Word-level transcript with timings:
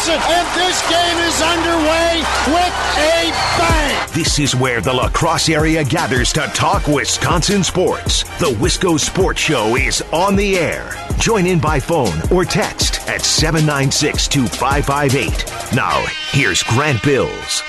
Wisconsin, 0.00 0.32
and 0.32 0.48
this 0.58 0.80
game 0.88 1.18
is 1.28 1.42
underway 1.42 2.22
with 2.46 2.74
a 2.96 3.30
bang. 3.58 4.08
This 4.14 4.38
is 4.38 4.56
where 4.56 4.80
the 4.80 4.92
La 4.92 5.08
Crosse 5.10 5.50
area 5.50 5.84
gathers 5.84 6.32
to 6.32 6.40
talk 6.54 6.86
Wisconsin 6.86 7.62
sports. 7.62 8.22
The 8.38 8.56
Wisco 8.58 8.98
Sports 8.98 9.40
Show 9.40 9.76
is 9.76 10.02
on 10.12 10.36
the 10.36 10.56
air. 10.56 10.94
Join 11.18 11.46
in 11.46 11.60
by 11.60 11.80
phone 11.80 12.18
or 12.32 12.44
text 12.44 13.06
at 13.08 13.20
796 13.20 14.28
2558. 14.28 15.74
Now, 15.74 16.02
here's 16.30 16.62
Grant 16.62 17.02
Bills. 17.02 17.62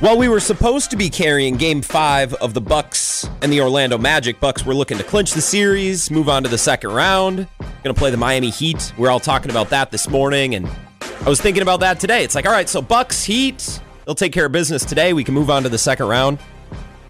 While 0.00 0.16
we 0.16 0.28
were 0.28 0.40
supposed 0.40 0.90
to 0.92 0.96
be 0.96 1.10
carrying 1.10 1.56
game 1.56 1.82
five 1.82 2.32
of 2.32 2.54
the 2.54 2.60
Bucks 2.62 3.28
and 3.42 3.52
the 3.52 3.60
Orlando 3.60 3.98
Magic, 3.98 4.40
Bucks 4.40 4.64
were 4.64 4.72
looking 4.72 4.96
to 4.96 5.04
clinch 5.04 5.32
the 5.32 5.42
series, 5.42 6.10
move 6.10 6.30
on 6.30 6.42
to 6.42 6.48
the 6.48 6.56
second 6.56 6.92
round. 6.92 7.46
Gonna 7.84 7.92
play 7.92 8.10
the 8.10 8.16
Miami 8.16 8.48
Heat. 8.48 8.94
We 8.96 9.06
are 9.06 9.10
all 9.10 9.20
talking 9.20 9.50
about 9.50 9.68
that 9.68 9.90
this 9.90 10.08
morning, 10.08 10.54
and 10.54 10.66
I 11.02 11.28
was 11.28 11.38
thinking 11.38 11.62
about 11.62 11.80
that 11.80 12.00
today. 12.00 12.24
It's 12.24 12.34
like, 12.34 12.46
all 12.46 12.52
right, 12.52 12.66
so 12.66 12.80
Bucks, 12.80 13.24
Heat, 13.24 13.78
they'll 14.06 14.14
take 14.14 14.32
care 14.32 14.46
of 14.46 14.52
business 14.52 14.86
today. 14.86 15.12
We 15.12 15.22
can 15.22 15.34
move 15.34 15.50
on 15.50 15.64
to 15.64 15.68
the 15.68 15.76
second 15.76 16.06
round. 16.06 16.38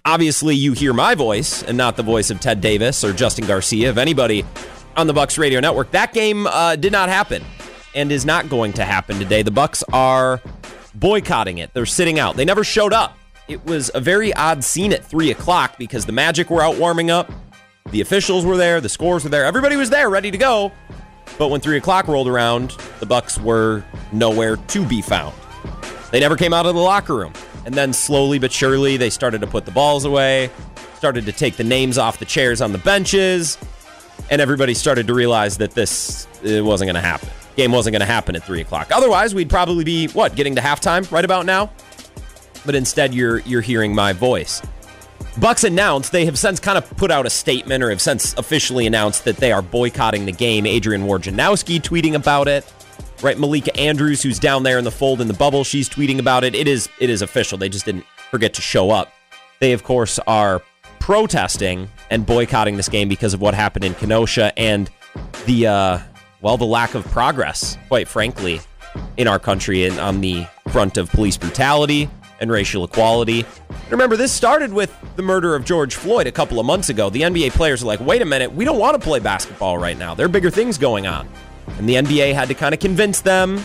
Obviously, 0.03 0.55
you 0.55 0.73
hear 0.73 0.91
my 0.91 1.15
voice 1.15 1.63
and 1.63 1.77
not 1.77 1.95
the 1.95 2.03
voice 2.03 2.29
of 2.29 2.41
Ted 2.41 2.59
Davis 2.59 3.05
or 3.05 3.13
Justin 3.13 3.47
Garcia, 3.47 3.89
of 3.89 3.97
anybody 3.97 4.43
on 4.97 5.07
the 5.07 5.13
Bucks 5.13 5.37
radio 5.37 5.61
network. 5.61 5.91
That 5.91 6.13
game 6.13 6.45
uh, 6.45 6.75
did 6.75 6.91
not 6.91 7.07
happen 7.07 7.41
and 7.95 8.11
is 8.11 8.25
not 8.25 8.49
going 8.49 8.73
to 8.73 8.83
happen 8.83 9.17
today. 9.17 9.43
The 9.43 9.51
Bucks 9.51 9.81
are 9.93 10.41
boycotting 10.95 11.57
it. 11.57 11.73
They're 11.73 11.85
sitting 11.85 12.19
out. 12.19 12.35
They 12.35 12.45
never 12.45 12.63
showed 12.63 12.93
up. 12.93 13.17
It 13.47 13.65
was 13.65 13.91
a 13.93 13.99
very 13.99 14.33
odd 14.33 14.63
scene 14.63 14.93
at 14.93 15.03
three 15.03 15.31
o'clock 15.31 15.77
because 15.77 16.05
the 16.05 16.11
Magic 16.11 16.49
were 16.49 16.61
out 16.61 16.77
warming 16.77 17.11
up, 17.11 17.31
the 17.89 18.01
officials 18.01 18.45
were 18.45 18.55
there, 18.55 18.79
the 18.79 18.89
scores 18.89 19.23
were 19.23 19.29
there, 19.29 19.43
everybody 19.43 19.75
was 19.75 19.89
there, 19.89 20.09
ready 20.09 20.31
to 20.31 20.37
go. 20.37 20.71
But 21.37 21.49
when 21.49 21.59
three 21.59 21.77
o'clock 21.77 22.07
rolled 22.07 22.27
around, 22.27 22.71
the 22.99 23.05
Bucks 23.05 23.37
were 23.39 23.83
nowhere 24.11 24.57
to 24.57 24.85
be 24.85 25.01
found. 25.01 25.35
They 26.11 26.19
never 26.19 26.35
came 26.35 26.53
out 26.53 26.65
of 26.65 26.75
the 26.75 26.81
locker 26.81 27.15
room. 27.15 27.33
And 27.65 27.75
then 27.75 27.93
slowly 27.93 28.39
but 28.39 28.51
surely, 28.51 28.97
they 28.97 29.09
started 29.09 29.41
to 29.41 29.47
put 29.47 29.65
the 29.65 29.71
balls 29.71 30.05
away, 30.05 30.49
started 30.95 31.25
to 31.25 31.31
take 31.31 31.57
the 31.57 31.63
names 31.63 31.97
off 31.97 32.19
the 32.19 32.25
chairs 32.25 32.61
on 32.61 32.71
the 32.71 32.77
benches, 32.79 33.57
and 34.29 34.41
everybody 34.41 34.73
started 34.73 35.07
to 35.07 35.13
realize 35.13 35.57
that 35.57 35.71
this 35.71 36.27
it 36.43 36.63
wasn't 36.63 36.87
going 36.87 36.95
to 36.95 37.01
happen 37.01 37.29
game 37.55 37.71
wasn't 37.71 37.93
going 37.93 38.01
to 38.01 38.05
happen 38.05 38.35
at 38.35 38.43
three 38.43 38.61
o'clock. 38.61 38.91
Otherwise, 38.91 39.35
we'd 39.35 39.49
probably 39.49 39.83
be 39.83 40.07
what 40.09 40.35
getting 40.35 40.55
to 40.55 40.61
halftime 40.61 41.09
right 41.11 41.25
about 41.25 41.45
now. 41.45 41.71
But 42.65 42.75
instead, 42.75 43.13
you're 43.13 43.39
you're 43.39 43.61
hearing 43.61 43.95
my 43.95 44.13
voice. 44.13 44.61
Bucks 45.39 45.63
announced 45.63 46.11
they 46.11 46.25
have 46.25 46.37
since 46.37 46.59
kind 46.59 46.77
of 46.77 46.89
put 46.97 47.09
out 47.09 47.25
a 47.25 47.29
statement 47.29 47.83
or 47.83 47.89
have 47.89 48.01
since 48.01 48.33
officially 48.37 48.85
announced 48.85 49.23
that 49.25 49.37
they 49.37 49.51
are 49.51 49.61
boycotting 49.61 50.25
the 50.25 50.31
game. 50.31 50.65
Adrian 50.65 51.03
Wojnarowski 51.03 51.81
tweeting 51.81 52.15
about 52.15 52.47
it. 52.47 52.71
Right, 53.21 53.37
Malika 53.37 53.75
Andrews, 53.77 54.23
who's 54.23 54.39
down 54.39 54.63
there 54.63 54.79
in 54.79 54.83
the 54.83 54.91
fold 54.91 55.21
in 55.21 55.27
the 55.27 55.33
bubble, 55.33 55.63
she's 55.63 55.87
tweeting 55.87 56.19
about 56.19 56.43
it. 56.43 56.55
It 56.55 56.67
is 56.67 56.89
it 56.99 57.09
is 57.09 57.21
official. 57.21 57.57
They 57.57 57.69
just 57.69 57.85
didn't 57.85 58.05
forget 58.29 58.53
to 58.55 58.61
show 58.61 58.91
up. 58.91 59.11
They 59.59 59.73
of 59.73 59.83
course 59.83 60.19
are 60.27 60.61
protesting 60.99 61.89
and 62.09 62.25
boycotting 62.25 62.77
this 62.77 62.89
game 62.89 63.09
because 63.09 63.33
of 63.33 63.41
what 63.41 63.53
happened 63.53 63.85
in 63.85 63.93
Kenosha 63.95 64.57
and 64.57 64.89
the 65.45 65.67
uh, 65.67 65.99
well, 66.41 66.57
the 66.57 66.65
lack 66.65 66.95
of 66.95 67.05
progress, 67.05 67.77
quite 67.87 68.07
frankly, 68.07 68.61
in 69.17 69.27
our 69.27 69.39
country 69.39 69.85
and 69.85 69.99
on 69.99 70.21
the 70.21 70.45
front 70.69 70.97
of 70.97 71.09
police 71.11 71.37
brutality 71.37 72.09
and 72.39 72.51
racial 72.51 72.83
equality. 72.83 73.45
Remember, 73.89 74.17
this 74.17 74.31
started 74.31 74.73
with 74.73 74.93
the 75.15 75.21
murder 75.21 75.55
of 75.55 75.63
George 75.63 75.95
Floyd 75.95 76.25
a 76.25 76.31
couple 76.31 76.59
of 76.59 76.65
months 76.65 76.89
ago. 76.89 77.09
The 77.09 77.21
NBA 77.21 77.51
players 77.51 77.83
are 77.83 77.85
like, 77.85 77.99
wait 77.99 78.21
a 78.21 78.25
minute, 78.25 78.51
we 78.51 78.65
don't 78.65 78.79
want 78.79 78.99
to 78.99 79.07
play 79.07 79.19
basketball 79.19 79.77
right 79.77 79.97
now. 79.97 80.15
There 80.15 80.25
are 80.25 80.29
bigger 80.29 80.49
things 80.49 80.77
going 80.77 81.05
on. 81.05 81.29
And 81.77 81.87
the 81.87 81.95
NBA 81.95 82.33
had 82.33 82.47
to 82.47 82.55
kind 82.55 82.73
of 82.73 82.79
convince 82.79 83.21
them, 83.21 83.63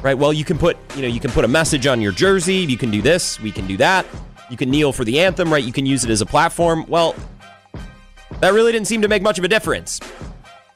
right? 0.00 0.16
Well, 0.16 0.32
you 0.32 0.44
can 0.44 0.56
put, 0.56 0.76
you 0.94 1.02
know, 1.02 1.08
you 1.08 1.20
can 1.20 1.32
put 1.32 1.44
a 1.44 1.48
message 1.48 1.86
on 1.86 2.00
your 2.00 2.12
jersey, 2.12 2.58
you 2.58 2.78
can 2.78 2.90
do 2.90 3.02
this, 3.02 3.40
we 3.40 3.50
can 3.50 3.66
do 3.66 3.76
that. 3.78 4.06
You 4.48 4.56
can 4.56 4.70
kneel 4.70 4.92
for 4.92 5.04
the 5.04 5.18
anthem, 5.20 5.52
right? 5.52 5.64
You 5.64 5.72
can 5.72 5.86
use 5.86 6.04
it 6.04 6.10
as 6.10 6.20
a 6.20 6.26
platform. 6.26 6.84
Well, 6.86 7.16
that 8.40 8.52
really 8.52 8.70
didn't 8.70 8.86
seem 8.86 9.02
to 9.02 9.08
make 9.08 9.22
much 9.22 9.38
of 9.38 9.44
a 9.44 9.48
difference 9.48 9.98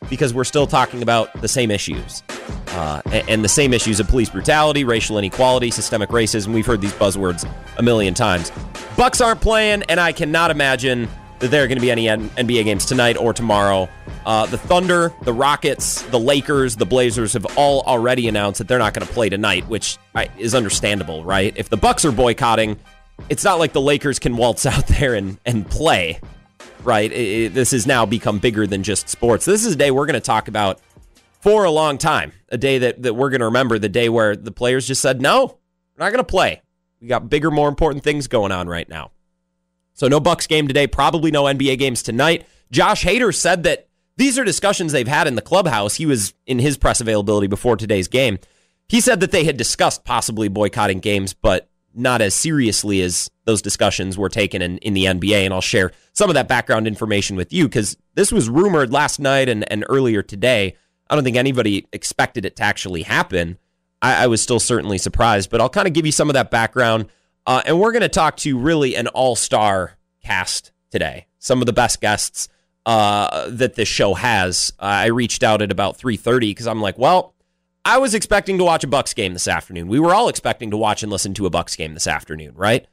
because 0.09 0.35
we're 0.35 0.45
still 0.45 0.67
talking 0.67 1.03
about 1.03 1.41
the 1.41 1.49
same 1.49 1.71
issues. 1.71 2.23
Uh, 2.69 3.01
and 3.29 3.43
the 3.43 3.49
same 3.49 3.73
issues 3.73 4.01
of 4.01 4.09
police 4.09 4.29
brutality, 4.29 4.85
racial 4.85 5.17
inequality, 5.19 5.71
systemic 5.71 6.11
racism. 6.11 6.53
We've 6.53 6.67
heard 6.67 6.81
these 6.81 6.93
buzzwords 6.93 7.49
a 7.79 7.83
million 7.83 8.13
times. 8.13 8.53
Bucks 8.97 9.21
aren't 9.21 9.41
playing, 9.41 9.83
and 9.85 9.99
I 9.99 10.13
cannot 10.13 10.51
imagine 10.51 11.09
that 11.39 11.51
there 11.51 11.65
are 11.65 11.67
going 11.67 11.79
to 11.79 11.83
be 11.83 11.91
any 11.91 12.05
NBA 12.05 12.65
games 12.65 12.85
tonight 12.85 13.17
or 13.17 13.33
tomorrow. 13.33 13.89
Uh, 14.25 14.47
the 14.47 14.59
Thunder, 14.59 15.13
the 15.23 15.33
Rockets, 15.33 16.03
the 16.03 16.19
Lakers, 16.19 16.77
the 16.77 16.87
Blazers 16.87 17.33
have 17.35 17.47
all 17.57 17.83
already 17.83 18.29
announced 18.29 18.59
that 18.59 18.69
they're 18.69 18.79
not 18.79 18.95
going 18.95 19.07
to 19.07 19.13
play 19.13 19.29
tonight, 19.29 19.67
which 19.69 19.99
is 20.39 20.55
understandable, 20.55 21.25
right? 21.25 21.53
If 21.57 21.69
the 21.69 21.77
Bucks 21.77 22.05
are 22.05 22.13
boycotting, 22.13 22.79
it's 23.29 23.45
not 23.45 23.59
like 23.59 23.73
the 23.73 23.81
Lakers 23.81 24.19
can 24.19 24.37
waltz 24.37 24.67
out 24.67 24.87
there 24.87 25.15
and, 25.15 25.39
and 25.45 25.69
play 25.69 26.21
right? 26.87 27.13
It, 27.13 27.17
it, 27.17 27.55
this 27.55 27.73
has 27.73 27.87
now 27.87 28.07
become 28.07 28.39
bigger 28.39 28.67
than 28.67 28.83
just 28.83 29.09
sports. 29.09 29.45
This 29.45 29.65
is 29.65 29.75
a 29.75 29.77
day 29.77 29.91
we're 29.91 30.07
going 30.07 30.15
to 30.15 30.21
talk 30.21 30.49
about 30.49 30.81
for 31.41 31.65
a 31.65 31.71
long 31.71 31.99
time. 31.99 32.33
A 32.49 32.57
day 32.57 32.79
that, 32.79 33.03
that 33.03 33.15
we're 33.15 33.31
going 33.31 33.41
to 33.41 33.47
remember, 33.47 33.79
the 33.79 33.89
day 33.89 34.09
where 34.09 34.37
the 34.37 34.53
players 34.53 34.87
just 34.87 35.03
said, 35.03 35.21
no, 35.21 35.59
we're 35.97 36.05
not 36.05 36.11
going 36.11 36.19
to 36.19 36.25
play. 36.25 36.63
We 37.01 37.09
got 37.09 37.29
bigger, 37.29 37.51
more 37.51 37.69
important 37.69 38.05
things 38.05 38.29
going 38.29 38.53
on 38.53 38.69
right 38.69 38.89
now. 38.89 39.11
So 39.95 40.09
no 40.09 40.21
Bucks 40.21 40.47
game 40.47 40.69
today, 40.69 40.87
probably 40.87 41.31
no 41.31 41.45
NBA 41.45 41.79
games 41.79 42.03
tonight. 42.03 42.47
Josh 42.71 43.05
Hader 43.05 43.35
said 43.35 43.63
that 43.65 43.89
these 44.17 44.39
are 44.39 44.45
discussions 44.45 44.93
they've 44.93 45.09
had 45.09 45.27
in 45.27 45.35
the 45.35 45.43
clubhouse. 45.43 45.97
He 45.97 46.07
was 46.07 46.35
in 46.47 46.59
his 46.59 46.77
press 46.77 47.01
availability 47.01 47.47
before 47.47 47.77
today's 47.77 48.09
game. 48.09 48.39
He 48.89 49.01
said 49.01 49.21
that 49.21 49.31
they 49.31 49.45
had 49.45 49.57
discussed 49.57 50.05
possibly 50.05 50.49
boycotting 50.49 51.01
games, 51.01 51.35
but 51.35 51.69
not 51.97 52.21
as 52.21 52.35
seriously 52.35 53.01
as 53.01 53.31
those 53.45 53.63
discussions 53.63 54.19
were 54.19 54.29
taken 54.29 54.63
in, 54.63 54.79
in 54.79 54.95
the 54.95 55.05
NBA. 55.05 55.45
And 55.45 55.55
I'll 55.55 55.61
share 55.61 55.93
some 56.13 56.31
of 56.31 56.35
that 56.35 56.49
background 56.49 56.87
information 56.87 57.37
with 57.37 57.53
you 57.53 57.65
because 57.65 57.97
this 58.15 58.31
was 58.31 58.49
rumored 58.49 58.93
last 58.93 59.19
night 59.19 59.49
and, 59.49 59.71
and 59.71 59.85
earlier 59.89 60.23
today. 60.23 60.75
I 61.09 61.15
don't 61.15 61.25
think 61.25 61.37
anybody 61.37 61.87
expected 61.93 62.45
it 62.45 62.57
to 62.57 62.63
actually 62.63 63.03
happen. 63.03 63.59
I, 64.03 64.25
I 64.25 64.27
was 64.27 64.43
still 64.43 64.61
certainly 64.61 64.99
surprised, 64.99 65.51
but 65.51 65.61
I'll 65.61 65.69
kind 65.69 65.87
of 65.87 65.95
give 65.95 66.07
you 66.07 66.13
some 66.13 66.29
of 66.29 66.35
that 66.35 66.51
background. 66.51 67.07
Uh, 67.47 67.63
and 67.65 67.81
we're 67.81 67.93
going 67.93 68.03
to 68.03 68.09
talk 68.09 68.37
to 68.39 68.59
really 68.59 68.97
an 68.97 69.07
all 69.09 69.37
star 69.37 69.97
cast 70.25 70.73
today. 70.91 71.27
Some 71.39 71.63
of 71.63 71.67
the 71.67 71.73
best 71.73 72.01
guests 72.01 72.49
uh, 72.87 73.49
that 73.51 73.75
this 73.75 73.89
show 73.89 74.15
has. 74.15 74.73
Uh, 74.79 74.85
I 74.85 75.07
reached 75.07 75.43
out 75.43 75.63
at 75.63 75.71
about 75.71 75.99
3:30 75.99 76.41
because 76.41 76.67
I'm 76.67 76.81
like, 76.81 76.99
well, 76.99 77.35
I 77.87 77.99
was 77.99 78.15
expecting 78.15 78.59
to 78.59 78.65
watch 78.65 78.83
a 78.83 78.89
Bucks 78.89 79.15
game 79.15 79.33
this 79.33 79.47
afternoon. 79.47 79.87
We 79.87 80.01
were 80.01 80.13
all 80.13 80.29
expecting 80.29 80.73
to 80.73 80.77
watch 80.77 81.05
and 81.05 81.13
listen 81.13 81.35
to 81.35 81.47
a 81.47 81.51
Bucks 81.51 81.77
game 81.77 81.95
this 81.95 82.09
afternoon, 82.09 82.53
right? 82.57 82.85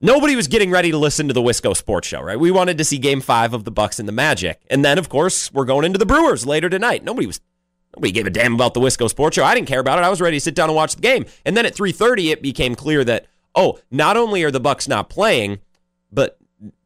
Nobody 0.00 0.34
was 0.34 0.48
getting 0.48 0.72
ready 0.72 0.90
to 0.90 0.98
listen 0.98 1.28
to 1.28 1.32
the 1.32 1.40
Wisco 1.40 1.76
Sports 1.76 2.08
Show, 2.08 2.20
right? 2.20 2.38
We 2.38 2.50
wanted 2.50 2.76
to 2.78 2.84
see 2.84 2.98
Game 2.98 3.20
Five 3.20 3.54
of 3.54 3.62
the 3.62 3.70
Bucks 3.70 4.00
and 4.00 4.08
the 4.08 4.12
Magic, 4.12 4.60
and 4.68 4.84
then 4.84 4.98
of 4.98 5.08
course 5.08 5.52
we're 5.52 5.66
going 5.66 5.84
into 5.84 6.00
the 6.00 6.06
Brewers 6.06 6.46
later 6.46 6.68
tonight. 6.68 7.04
Nobody 7.04 7.28
was 7.28 7.40
nobody 7.94 8.10
gave 8.10 8.26
a 8.26 8.30
damn 8.30 8.54
about 8.54 8.74
the 8.74 8.80
Wisco 8.80 9.08
Sports 9.08 9.36
Show. 9.36 9.44
I 9.44 9.54
didn't 9.54 9.68
care 9.68 9.78
about 9.78 10.00
it. 10.00 10.04
I 10.04 10.10
was 10.10 10.20
ready 10.20 10.38
to 10.38 10.40
sit 10.40 10.56
down 10.56 10.68
and 10.68 10.74
watch 10.74 10.96
the 10.96 11.00
game. 11.00 11.26
And 11.44 11.56
then 11.56 11.64
at 11.64 11.76
3:30, 11.76 12.32
it 12.32 12.42
became 12.42 12.74
clear 12.74 13.04
that 13.04 13.26
oh, 13.54 13.78
not 13.92 14.16
only 14.16 14.42
are 14.42 14.50
the 14.50 14.58
Bucks 14.58 14.88
not 14.88 15.08
playing, 15.08 15.60
but 16.10 16.38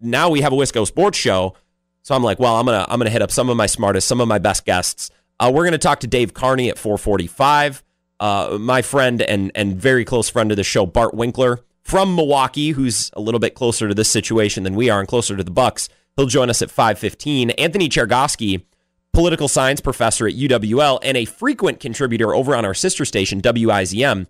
now 0.03 0.29
we 0.29 0.43
have 0.43 0.53
a 0.53 0.57
Wisco 0.57 0.87
Sports 0.87 1.17
Show. 1.17 1.57
So 2.03 2.15
I'm 2.15 2.23
like, 2.23 2.39
well, 2.39 2.57
I'm 2.57 2.67
gonna 2.67 2.85
I'm 2.91 2.99
gonna 3.01 3.09
hit 3.09 3.23
up 3.23 3.31
some 3.31 3.49
of 3.49 3.57
my 3.57 3.67
smartest, 3.67 4.07
some 4.07 4.21
of 4.21 4.29
my 4.29 4.39
best 4.39 4.67
guests 4.67 5.11
uh, 5.41 5.51
we're 5.53 5.63
going 5.63 5.73
to 5.73 5.79
talk 5.79 6.01
to 6.01 6.07
Dave 6.07 6.35
Carney 6.35 6.69
at 6.69 6.79
445. 6.79 7.83
Uh, 8.21 8.59
my 8.61 8.81
friend 8.81 9.21
and 9.23 9.51
and 9.55 9.77
very 9.77 10.05
close 10.05 10.29
friend 10.29 10.51
of 10.51 10.57
the 10.57 10.65
show, 10.65 10.87
Bart 10.87 11.15
Winkler 11.15 11.61
from 11.83 12.15
Milwaukee, 12.15 12.71
who's 12.71 13.11
a 13.15 13.21
little 13.21 13.41
bit 13.41 13.55
closer 13.55 13.89
to 13.89 13.95
this 13.95 14.09
situation 14.09 14.65
than 14.65 14.75
we 14.75 14.89
are 14.89 15.01
and 15.01 15.09
closer 15.09 15.37
to 15.37 15.45
the 15.45 15.51
Bucks. 15.51 15.89
He'll 16.17 16.27
join 16.27 16.49
us 16.49 16.63
at 16.63 16.71
515. 16.71 17.51
Anthony 17.51 17.89
Chergosky, 17.89 18.63
political 19.13 19.49
science 19.49 19.81
professor 19.81 20.27
at 20.27 20.35
UWL 20.35 21.01
and 21.03 21.17
a 21.17 21.25
frequent 21.25 21.81
contributor 21.81 22.35
over 22.35 22.55
on 22.55 22.65
our 22.65 22.75
sister 22.75 23.05
station, 23.05 23.43
WIZM. 23.43 24.27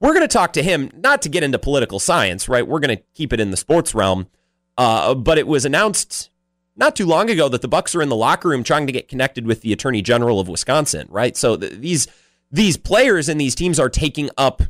We're 0.00 0.12
going 0.12 0.22
to 0.22 0.28
talk 0.28 0.52
to 0.52 0.62
him, 0.62 0.90
not 0.94 1.22
to 1.22 1.28
get 1.28 1.42
into 1.42 1.58
political 1.58 1.98
science, 1.98 2.48
right? 2.48 2.66
We're 2.66 2.80
going 2.80 2.96
to 2.96 3.02
keep 3.14 3.32
it 3.32 3.40
in 3.40 3.50
the 3.50 3.56
sports 3.56 3.94
realm. 3.94 4.28
Uh, 4.76 5.14
but 5.14 5.38
it 5.38 5.46
was 5.46 5.64
announced 5.64 6.30
not 6.78 6.96
too 6.96 7.04
long 7.04 7.28
ago 7.28 7.48
that 7.48 7.60
the 7.60 7.68
Bucks 7.68 7.94
are 7.94 8.00
in 8.00 8.08
the 8.08 8.16
locker 8.16 8.48
room 8.48 8.62
trying 8.62 8.86
to 8.86 8.92
get 8.92 9.08
connected 9.08 9.46
with 9.46 9.60
the 9.60 9.72
Attorney 9.72 10.00
General 10.00 10.40
of 10.40 10.48
Wisconsin, 10.48 11.06
right? 11.10 11.36
So 11.36 11.56
th- 11.56 11.72
these 11.74 12.08
these 12.50 12.78
players 12.78 13.28
and 13.28 13.38
these 13.38 13.54
teams 13.54 13.78
are 13.78 13.90
taking 13.90 14.30
up 14.38 14.62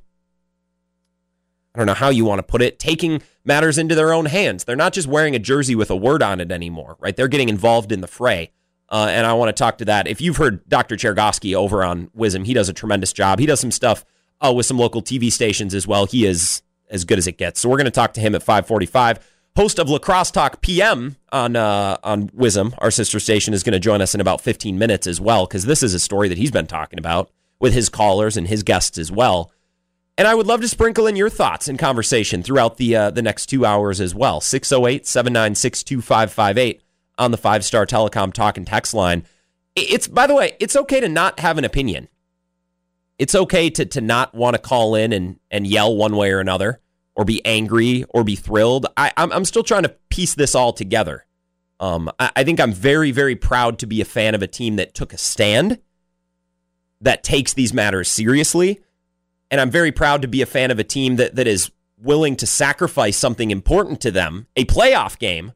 I 1.74 1.78
don't 1.78 1.86
know 1.86 1.94
how 1.94 2.08
you 2.08 2.24
want 2.24 2.40
to 2.40 2.42
put 2.42 2.60
it, 2.60 2.80
taking 2.80 3.22
matters 3.44 3.78
into 3.78 3.94
their 3.94 4.12
own 4.12 4.24
hands. 4.24 4.64
They're 4.64 4.74
not 4.74 4.92
just 4.92 5.06
wearing 5.06 5.36
a 5.36 5.38
jersey 5.38 5.76
with 5.76 5.90
a 5.90 5.96
word 5.96 6.24
on 6.24 6.40
it 6.40 6.50
anymore, 6.50 6.96
right? 6.98 7.14
They're 7.14 7.28
getting 7.28 7.48
involved 7.48 7.92
in 7.92 8.00
the 8.00 8.08
fray. 8.08 8.50
Uh, 8.88 9.06
and 9.10 9.26
I 9.26 9.34
want 9.34 9.50
to 9.50 9.52
talk 9.52 9.78
to 9.78 9.84
that. 9.84 10.08
If 10.08 10.20
you've 10.20 10.38
heard 10.38 10.66
Dr. 10.68 10.96
Chergosky 10.96 11.54
over 11.54 11.84
on 11.84 12.08
WIZM, 12.16 12.46
he 12.46 12.54
does 12.54 12.68
a 12.68 12.72
tremendous 12.72 13.12
job. 13.12 13.38
He 13.38 13.46
does 13.46 13.60
some 13.60 13.70
stuff 13.70 14.04
uh, 14.40 14.52
with 14.52 14.66
some 14.66 14.78
local 14.78 15.02
TV 15.02 15.30
stations 15.30 15.74
as 15.74 15.86
well. 15.86 16.06
He 16.06 16.26
is 16.26 16.62
as 16.90 17.04
good 17.04 17.18
as 17.18 17.26
it 17.26 17.36
gets. 17.36 17.60
So 17.60 17.68
we're 17.68 17.76
going 17.76 17.84
to 17.84 17.90
talk 17.90 18.14
to 18.14 18.20
him 18.20 18.34
at 18.34 18.42
545. 18.42 19.18
Host 19.58 19.80
of 19.80 19.90
La 19.90 19.98
Crosse 19.98 20.30
Talk 20.30 20.60
PM 20.60 21.16
on 21.32 21.56
uh, 21.56 21.96
on 22.04 22.28
WIZM, 22.28 22.74
our 22.78 22.92
sister 22.92 23.18
station, 23.18 23.52
is 23.52 23.64
going 23.64 23.72
to 23.72 23.80
join 23.80 24.00
us 24.00 24.14
in 24.14 24.20
about 24.20 24.40
15 24.40 24.78
minutes 24.78 25.04
as 25.08 25.20
well, 25.20 25.46
because 25.46 25.64
this 25.64 25.82
is 25.82 25.94
a 25.94 25.98
story 25.98 26.28
that 26.28 26.38
he's 26.38 26.52
been 26.52 26.68
talking 26.68 26.96
about 26.96 27.32
with 27.58 27.72
his 27.72 27.88
callers 27.88 28.36
and 28.36 28.46
his 28.46 28.62
guests 28.62 28.98
as 28.98 29.10
well. 29.10 29.50
And 30.16 30.28
I 30.28 30.36
would 30.36 30.46
love 30.46 30.60
to 30.60 30.68
sprinkle 30.68 31.08
in 31.08 31.16
your 31.16 31.28
thoughts 31.28 31.66
and 31.66 31.76
conversation 31.76 32.44
throughout 32.44 32.76
the 32.76 32.94
uh, 32.94 33.10
the 33.10 33.20
next 33.20 33.46
two 33.46 33.66
hours 33.66 34.00
as 34.00 34.14
well. 34.14 34.40
608 34.40 35.08
796 35.08 35.82
2558 35.82 36.80
on 37.18 37.32
the 37.32 37.36
five 37.36 37.64
star 37.64 37.84
telecom 37.84 38.32
talk 38.32 38.58
and 38.58 38.64
text 38.64 38.94
line. 38.94 39.24
It's, 39.74 40.06
by 40.06 40.28
the 40.28 40.36
way, 40.36 40.56
it's 40.60 40.76
okay 40.76 41.00
to 41.00 41.08
not 41.08 41.40
have 41.40 41.58
an 41.58 41.64
opinion. 41.64 42.06
It's 43.18 43.34
okay 43.34 43.70
to, 43.70 43.84
to 43.86 44.00
not 44.00 44.36
want 44.36 44.54
to 44.54 44.62
call 44.62 44.94
in 44.94 45.12
and, 45.12 45.40
and 45.50 45.66
yell 45.66 45.96
one 45.96 46.14
way 46.14 46.30
or 46.30 46.38
another 46.38 46.80
or 47.18 47.24
be 47.24 47.44
angry 47.44 48.04
or 48.10 48.22
be 48.22 48.36
thrilled. 48.36 48.86
I, 48.96 49.12
I'm, 49.16 49.32
I'm 49.32 49.44
still 49.44 49.64
trying 49.64 49.82
to 49.82 49.88
piece 50.08 50.34
this 50.34 50.54
all 50.54 50.72
together. 50.72 51.26
Um, 51.80 52.08
I, 52.20 52.30
I 52.36 52.44
think 52.44 52.60
I'm 52.60 52.72
very, 52.72 53.10
very 53.10 53.34
proud 53.34 53.80
to 53.80 53.86
be 53.86 54.00
a 54.00 54.04
fan 54.04 54.36
of 54.36 54.42
a 54.42 54.46
team 54.46 54.76
that 54.76 54.94
took 54.94 55.12
a 55.12 55.18
stand, 55.18 55.80
that 57.00 57.24
takes 57.24 57.52
these 57.52 57.74
matters 57.74 58.08
seriously. 58.08 58.80
And 59.50 59.60
I'm 59.60 59.70
very 59.70 59.90
proud 59.90 60.22
to 60.22 60.28
be 60.28 60.42
a 60.42 60.46
fan 60.46 60.70
of 60.70 60.78
a 60.78 60.84
team 60.84 61.16
that, 61.16 61.34
that 61.34 61.48
is 61.48 61.72
willing 62.00 62.36
to 62.36 62.46
sacrifice 62.46 63.16
something 63.16 63.50
important 63.50 64.00
to 64.02 64.12
them, 64.12 64.46
a 64.54 64.64
playoff 64.64 65.18
game, 65.18 65.54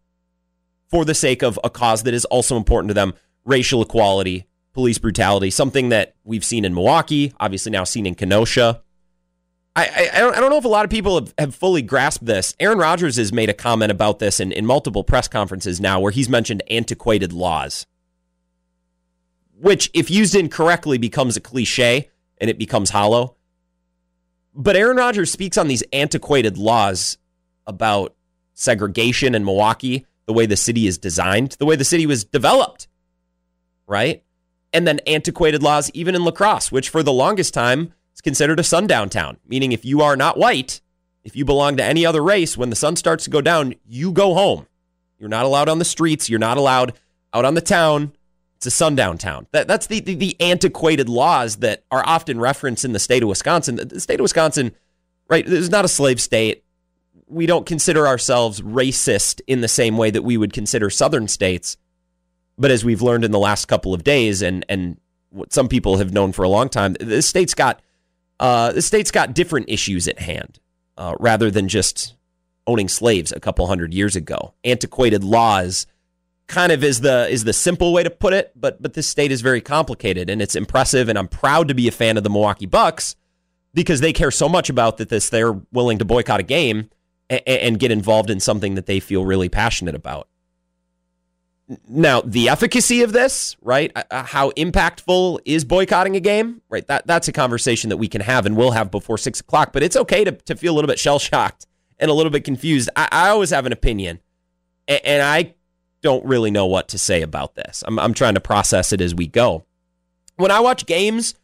for 0.88 1.04
the 1.04 1.14
sake 1.14 1.42
of 1.42 1.60
a 1.62 1.70
cause 1.70 2.02
that 2.02 2.12
is 2.12 2.24
also 2.24 2.56
important 2.56 2.88
to 2.88 2.94
them 2.94 3.14
racial 3.44 3.82
equality, 3.82 4.48
police 4.72 4.98
brutality, 4.98 5.50
something 5.50 5.90
that 5.90 6.16
we've 6.24 6.44
seen 6.44 6.64
in 6.64 6.74
Milwaukee, 6.74 7.32
obviously 7.38 7.70
now 7.70 7.84
seen 7.84 8.04
in 8.04 8.16
Kenosha. 8.16 8.82
I, 9.74 10.10
I, 10.12 10.16
I, 10.16 10.20
don't, 10.40 10.50
know 10.50 10.58
if 10.58 10.66
a 10.66 10.68
lot 10.68 10.84
of 10.84 10.90
people 10.90 11.14
have, 11.14 11.34
have 11.38 11.54
fully 11.54 11.80
grasped 11.80 12.26
this. 12.26 12.54
Aaron 12.60 12.78
Rodgers 12.78 13.16
has 13.16 13.32
made 13.32 13.48
a 13.48 13.54
comment 13.54 13.90
about 13.90 14.18
this 14.18 14.38
in, 14.38 14.52
in 14.52 14.66
multiple 14.66 15.02
press 15.02 15.28
conferences 15.28 15.80
now 15.80 15.98
where 15.98 16.12
he's 16.12 16.28
mentioned 16.28 16.62
antiquated 16.70 17.32
laws, 17.32 17.86
which, 19.58 19.90
if 19.94 20.10
used 20.10 20.34
incorrectly, 20.34 20.98
becomes 20.98 21.36
a 21.36 21.40
cliche 21.40 22.10
and 22.38 22.50
it 22.50 22.58
becomes 22.58 22.90
hollow. 22.90 23.36
But 24.54 24.76
Aaron 24.76 24.98
Rodgers 24.98 25.32
speaks 25.32 25.56
on 25.56 25.68
these 25.68 25.82
antiquated 25.92 26.58
laws 26.58 27.16
about 27.66 28.14
segregation 28.52 29.34
in 29.34 29.44
Milwaukee, 29.44 30.04
the 30.26 30.34
way 30.34 30.44
the 30.44 30.56
city 30.56 30.86
is 30.86 30.98
designed, 30.98 31.52
the 31.52 31.64
way 31.64 31.76
the 31.76 31.84
city 31.84 32.04
was 32.04 32.24
developed 32.24 32.88
right? 33.92 34.22
And 34.72 34.86
then 34.86 35.00
antiquated 35.06 35.62
laws, 35.62 35.90
even 35.92 36.14
in 36.14 36.24
La 36.24 36.30
Crosse, 36.30 36.72
which 36.72 36.88
for 36.88 37.02
the 37.02 37.12
longest 37.12 37.52
time 37.52 37.92
is 38.14 38.20
considered 38.20 38.60
a 38.60 38.64
sundown 38.64 39.08
town, 39.08 39.38
meaning 39.46 39.72
if 39.72 39.84
you 39.84 40.02
are 40.02 40.16
not 40.16 40.38
white, 40.38 40.80
if 41.24 41.36
you 41.36 41.44
belong 41.44 41.76
to 41.76 41.84
any 41.84 42.04
other 42.04 42.22
race, 42.22 42.56
when 42.56 42.70
the 42.70 42.76
sun 42.76 42.96
starts 42.96 43.24
to 43.24 43.30
go 43.30 43.40
down, 43.40 43.74
you 43.86 44.12
go 44.12 44.34
home. 44.34 44.66
You're 45.18 45.28
not 45.28 45.44
allowed 45.44 45.68
on 45.68 45.78
the 45.78 45.84
streets. 45.84 46.28
You're 46.28 46.40
not 46.40 46.56
allowed 46.56 46.94
out 47.32 47.44
on 47.44 47.54
the 47.54 47.60
town. 47.60 48.12
It's 48.56 48.66
a 48.66 48.70
sundown 48.70 49.18
town. 49.18 49.46
That, 49.52 49.68
that's 49.68 49.86
the, 49.86 50.00
the, 50.00 50.14
the 50.14 50.40
antiquated 50.40 51.08
laws 51.08 51.56
that 51.56 51.84
are 51.90 52.02
often 52.06 52.40
referenced 52.40 52.84
in 52.84 52.92
the 52.92 52.98
state 52.98 53.22
of 53.22 53.28
Wisconsin. 53.28 53.76
The 53.76 54.00
state 54.00 54.20
of 54.20 54.24
Wisconsin, 54.24 54.72
right, 55.28 55.46
is 55.46 55.70
not 55.70 55.84
a 55.84 55.88
slave 55.88 56.20
state. 56.20 56.64
We 57.28 57.46
don't 57.46 57.66
consider 57.66 58.06
ourselves 58.06 58.60
racist 58.60 59.40
in 59.46 59.60
the 59.60 59.68
same 59.68 59.96
way 59.96 60.10
that 60.10 60.22
we 60.22 60.36
would 60.36 60.52
consider 60.52 60.90
southern 60.90 61.28
states. 61.28 61.76
But 62.58 62.70
as 62.70 62.84
we've 62.84 63.02
learned 63.02 63.24
in 63.24 63.30
the 63.30 63.38
last 63.38 63.66
couple 63.66 63.94
of 63.94 64.04
days, 64.04 64.42
and 64.42 64.64
and 64.68 65.00
what 65.30 65.52
some 65.52 65.68
people 65.68 65.96
have 65.96 66.12
known 66.12 66.32
for 66.32 66.42
a 66.42 66.48
long 66.48 66.68
time, 66.68 66.94
the 67.00 67.22
state's 67.22 67.54
got 67.54 67.80
uh, 68.40 68.72
the 68.72 68.82
state's 68.82 69.10
got 69.10 69.34
different 69.34 69.68
issues 69.68 70.08
at 70.08 70.18
hand, 70.18 70.58
uh, 70.96 71.14
rather 71.20 71.50
than 71.50 71.68
just 71.68 72.14
owning 72.66 72.88
slaves 72.88 73.32
a 73.32 73.40
couple 73.40 73.66
hundred 73.66 73.92
years 73.92 74.16
ago. 74.16 74.54
Antiquated 74.64 75.24
laws 75.24 75.86
kind 76.46 76.72
of 76.72 76.84
is 76.84 77.00
the 77.00 77.28
is 77.28 77.44
the 77.44 77.52
simple 77.52 77.92
way 77.92 78.02
to 78.02 78.10
put 78.10 78.32
it, 78.32 78.52
but 78.54 78.80
but 78.80 78.94
this 78.94 79.06
state 79.06 79.32
is 79.32 79.40
very 79.40 79.60
complicated 79.60 80.28
and 80.28 80.42
it's 80.42 80.56
impressive, 80.56 81.08
and 81.08 81.18
I'm 81.18 81.28
proud 81.28 81.68
to 81.68 81.74
be 81.74 81.88
a 81.88 81.92
fan 81.92 82.16
of 82.16 82.24
the 82.24 82.30
Milwaukee 82.30 82.66
Bucks 82.66 83.16
because 83.74 84.00
they 84.00 84.12
care 84.12 84.30
so 84.30 84.48
much 84.48 84.68
about 84.68 84.98
that 84.98 85.08
this 85.08 85.28
they're 85.28 85.52
willing 85.72 85.98
to 85.98 86.04
boycott 86.04 86.40
a 86.40 86.44
game 86.44 86.90
and, 87.30 87.40
and 87.46 87.78
get 87.78 87.90
involved 87.90 88.30
in 88.30 88.40
something 88.40 88.74
that 88.74 88.86
they 88.86 89.00
feel 89.00 89.24
really 89.24 89.48
passionate 89.48 89.94
about. 89.94 90.28
Now, 91.88 92.20
the 92.20 92.48
efficacy 92.48 93.02
of 93.02 93.12
this, 93.12 93.56
right? 93.62 93.92
Uh, 93.94 94.02
uh, 94.10 94.22
how 94.24 94.50
impactful 94.52 95.40
is 95.44 95.64
boycotting 95.64 96.16
a 96.16 96.20
game, 96.20 96.60
right? 96.68 96.86
That 96.86 97.06
that's 97.06 97.28
a 97.28 97.32
conversation 97.32 97.90
that 97.90 97.96
we 97.96 98.08
can 98.08 98.20
have 98.20 98.46
and 98.46 98.56
will 98.56 98.72
have 98.72 98.90
before 98.90 99.16
six 99.16 99.40
o'clock. 99.40 99.72
But 99.72 99.82
it's 99.82 99.96
okay 99.96 100.24
to, 100.24 100.32
to 100.32 100.56
feel 100.56 100.72
a 100.72 100.76
little 100.76 100.88
bit 100.88 100.98
shell 100.98 101.18
shocked 101.18 101.66
and 101.98 102.10
a 102.10 102.14
little 102.14 102.30
bit 102.30 102.44
confused. 102.44 102.90
I, 102.96 103.08
I 103.12 103.28
always 103.28 103.50
have 103.50 103.64
an 103.64 103.72
opinion, 103.72 104.20
and, 104.88 105.00
and, 105.04 105.22
I 105.22 105.54
don't 106.02 106.24
really 106.24 106.50
know 106.50 106.66
what 106.66 106.88
to 106.88 106.98
say 106.98 107.22
about 107.22 107.54
this. 107.54 107.84
I'm, 107.86 107.98
I'm 107.98 108.12
trying 108.12 108.34
to 108.34 108.40
process 108.40 108.92
it 108.92 109.00
as 109.00 109.14
we 109.14 109.28
go. 109.28 109.64
When 110.36 110.50
I 110.50 110.58
watch 110.58 110.84
games, 110.84 111.36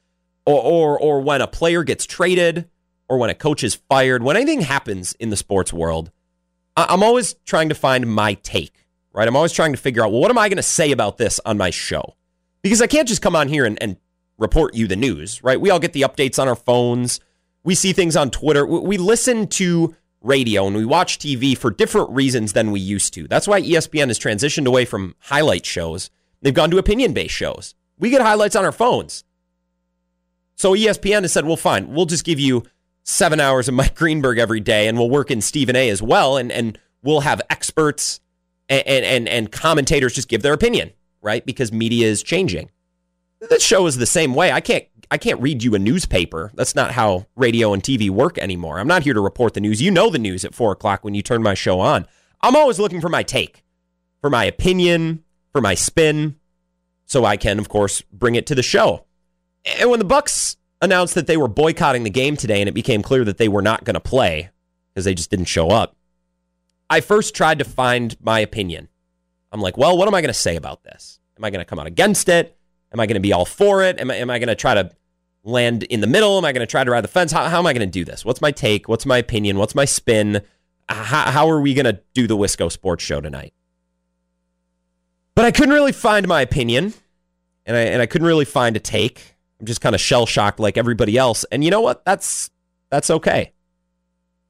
or, 0.44 0.60
or 0.60 0.98
or 0.98 1.20
when 1.20 1.40
a 1.40 1.46
player 1.46 1.84
gets 1.84 2.04
traded, 2.04 2.68
or 3.08 3.18
when 3.18 3.30
a 3.30 3.34
coach 3.34 3.62
is 3.62 3.76
fired, 3.76 4.24
when 4.24 4.36
anything 4.36 4.62
happens 4.62 5.12
in 5.14 5.30
the 5.30 5.36
sports 5.36 5.72
world, 5.72 6.10
I'm 6.76 7.04
always 7.04 7.34
trying 7.44 7.68
to 7.68 7.74
find 7.74 8.12
my 8.12 8.34
take 8.34 8.87
right? 9.12 9.26
I'm 9.26 9.36
always 9.36 9.52
trying 9.52 9.72
to 9.72 9.78
figure 9.78 10.04
out, 10.04 10.10
well, 10.12 10.20
what 10.20 10.30
am 10.30 10.38
I 10.38 10.48
going 10.48 10.56
to 10.56 10.62
say 10.62 10.92
about 10.92 11.18
this 11.18 11.40
on 11.44 11.58
my 11.58 11.70
show? 11.70 12.16
Because 12.62 12.82
I 12.82 12.86
can't 12.86 13.08
just 13.08 13.22
come 13.22 13.36
on 13.36 13.48
here 13.48 13.64
and, 13.64 13.80
and 13.82 13.96
report 14.38 14.74
you 14.74 14.86
the 14.86 14.96
news, 14.96 15.42
right? 15.42 15.60
We 15.60 15.70
all 15.70 15.78
get 15.78 15.92
the 15.92 16.02
updates 16.02 16.38
on 16.40 16.48
our 16.48 16.56
phones. 16.56 17.20
We 17.64 17.74
see 17.74 17.92
things 17.92 18.16
on 18.16 18.30
Twitter. 18.30 18.66
We 18.66 18.98
listen 18.98 19.48
to 19.48 19.94
radio 20.20 20.66
and 20.66 20.76
we 20.76 20.84
watch 20.84 21.18
TV 21.18 21.56
for 21.56 21.70
different 21.70 22.10
reasons 22.10 22.52
than 22.52 22.70
we 22.70 22.80
used 22.80 23.14
to. 23.14 23.28
That's 23.28 23.46
why 23.46 23.62
ESPN 23.62 24.08
has 24.08 24.18
transitioned 24.18 24.66
away 24.66 24.84
from 24.84 25.14
highlight 25.20 25.66
shows. 25.66 26.10
They've 26.42 26.54
gone 26.54 26.70
to 26.70 26.78
opinion 26.78 27.12
based 27.12 27.34
shows. 27.34 27.74
We 27.98 28.10
get 28.10 28.20
highlights 28.20 28.56
on 28.56 28.64
our 28.64 28.72
phones. 28.72 29.24
So 30.54 30.74
ESPN 30.74 31.22
has 31.22 31.32
said, 31.32 31.44
well, 31.44 31.56
fine, 31.56 31.92
we'll 31.92 32.06
just 32.06 32.24
give 32.24 32.40
you 32.40 32.64
seven 33.04 33.40
hours 33.40 33.68
of 33.68 33.74
Mike 33.74 33.94
Greenberg 33.94 34.38
every 34.38 34.60
day 34.60 34.88
and 34.88 34.98
we'll 34.98 35.10
work 35.10 35.30
in 35.30 35.40
Stephen 35.40 35.76
A 35.76 35.88
as 35.88 36.02
well. 36.02 36.36
And, 36.36 36.50
and 36.50 36.78
we'll 37.02 37.20
have 37.20 37.40
experts 37.48 38.20
and, 38.68 39.04
and, 39.04 39.28
and 39.28 39.52
commentators 39.52 40.14
just 40.14 40.28
give 40.28 40.42
their 40.42 40.52
opinion, 40.52 40.92
right? 41.22 41.44
Because 41.44 41.72
media 41.72 42.06
is 42.06 42.22
changing. 42.22 42.70
This 43.40 43.62
show 43.62 43.86
is 43.86 43.96
the 43.96 44.06
same 44.06 44.34
way. 44.34 44.50
I 44.52 44.60
can't 44.60 44.84
I 45.10 45.16
can't 45.16 45.40
read 45.40 45.62
you 45.62 45.74
a 45.74 45.78
newspaper. 45.78 46.50
That's 46.54 46.74
not 46.74 46.90
how 46.90 47.26
radio 47.34 47.72
and 47.72 47.82
TV 47.82 48.10
work 48.10 48.36
anymore. 48.36 48.78
I'm 48.78 48.88
not 48.88 49.04
here 49.04 49.14
to 49.14 49.20
report 49.20 49.54
the 49.54 49.60
news. 49.60 49.80
You 49.80 49.90
know 49.90 50.10
the 50.10 50.18
news 50.18 50.44
at 50.44 50.54
four 50.54 50.72
o'clock 50.72 51.02
when 51.02 51.14
you 51.14 51.22
turn 51.22 51.42
my 51.42 51.54
show 51.54 51.80
on. 51.80 52.06
I'm 52.42 52.54
always 52.54 52.78
looking 52.78 53.00
for 53.00 53.08
my 53.08 53.22
take, 53.22 53.64
for 54.20 54.28
my 54.28 54.44
opinion, 54.44 55.24
for 55.52 55.60
my 55.60 55.74
spin, 55.74 56.36
so 57.06 57.24
I 57.24 57.36
can, 57.36 57.58
of 57.58 57.68
course, 57.68 58.02
bring 58.12 58.34
it 58.34 58.46
to 58.46 58.54
the 58.54 58.62
show. 58.62 59.06
And 59.78 59.90
when 59.90 59.98
the 59.98 60.04
Bucks 60.04 60.56
announced 60.82 61.14
that 61.14 61.26
they 61.26 61.36
were 61.36 61.48
boycotting 61.48 62.04
the 62.04 62.10
game 62.10 62.36
today, 62.36 62.60
and 62.60 62.68
it 62.68 62.72
became 62.72 63.02
clear 63.02 63.24
that 63.24 63.38
they 63.38 63.48
were 63.48 63.62
not 63.62 63.84
going 63.84 63.94
to 63.94 64.00
play 64.00 64.50
because 64.92 65.04
they 65.04 65.14
just 65.14 65.30
didn't 65.30 65.46
show 65.46 65.70
up, 65.70 65.96
I 66.90 67.00
first 67.00 67.34
tried 67.34 67.58
to 67.58 67.64
find 67.64 68.16
my 68.20 68.40
opinion. 68.40 68.88
I'm 69.52 69.60
like, 69.60 69.76
well, 69.76 69.96
what 69.96 70.08
am 70.08 70.14
I 70.14 70.20
going 70.20 70.28
to 70.28 70.34
say 70.34 70.56
about 70.56 70.84
this? 70.84 71.20
Am 71.36 71.44
I 71.44 71.50
going 71.50 71.60
to 71.60 71.64
come 71.64 71.78
out 71.78 71.86
against 71.86 72.28
it? 72.28 72.56
Am 72.92 73.00
I 73.00 73.06
going 73.06 73.14
to 73.14 73.20
be 73.20 73.32
all 73.32 73.44
for 73.44 73.82
it? 73.82 74.00
Am 74.00 74.10
I, 74.10 74.16
am 74.16 74.30
I 74.30 74.38
going 74.38 74.48
to 74.48 74.54
try 74.54 74.74
to 74.74 74.90
land 75.44 75.84
in 75.84 76.00
the 76.00 76.06
middle? 76.06 76.38
Am 76.38 76.44
I 76.44 76.52
going 76.52 76.66
to 76.66 76.70
try 76.70 76.84
to 76.84 76.90
ride 76.90 77.04
the 77.04 77.08
fence? 77.08 77.32
How, 77.32 77.44
how 77.48 77.58
am 77.58 77.66
I 77.66 77.72
going 77.72 77.86
to 77.86 77.90
do 77.90 78.04
this? 78.04 78.24
What's 78.24 78.40
my 78.40 78.50
take? 78.50 78.88
What's 78.88 79.06
my 79.06 79.18
opinion? 79.18 79.58
What's 79.58 79.74
my 79.74 79.84
spin? 79.84 80.42
How, 80.88 81.30
how 81.30 81.50
are 81.50 81.60
we 81.60 81.74
going 81.74 81.84
to 81.84 82.00
do 82.14 82.26
the 82.26 82.36
Wisco 82.36 82.70
Sports 82.72 83.04
Show 83.04 83.20
tonight? 83.20 83.52
But 85.34 85.44
I 85.44 85.50
couldn't 85.52 85.74
really 85.74 85.92
find 85.92 86.26
my 86.26 86.40
opinion, 86.40 86.94
and 87.64 87.76
I, 87.76 87.80
and 87.82 88.02
I 88.02 88.06
couldn't 88.06 88.26
really 88.26 88.44
find 88.44 88.74
a 88.74 88.80
take. 88.80 89.36
I'm 89.60 89.66
just 89.66 89.80
kind 89.80 89.94
of 89.94 90.00
shell 90.00 90.26
shocked 90.26 90.58
like 90.58 90.76
everybody 90.76 91.16
else. 91.16 91.44
And 91.52 91.62
you 91.62 91.70
know 91.70 91.80
what? 91.80 92.04
That's 92.04 92.50
that's 92.90 93.08
okay. 93.08 93.52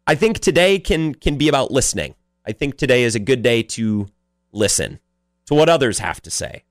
I 0.06 0.14
think 0.14 0.38
today 0.38 0.78
can 0.78 1.14
can 1.14 1.36
be 1.36 1.48
about 1.48 1.70
listening. 1.70 2.14
I 2.48 2.52
think 2.52 2.78
today 2.78 3.02
is 3.02 3.14
a 3.14 3.20
good 3.20 3.42
day 3.42 3.62
to 3.62 4.08
listen 4.52 5.00
to 5.46 5.54
what 5.54 5.68
others 5.68 5.98
have 5.98 6.22
to 6.22 6.30
say. 6.30 6.64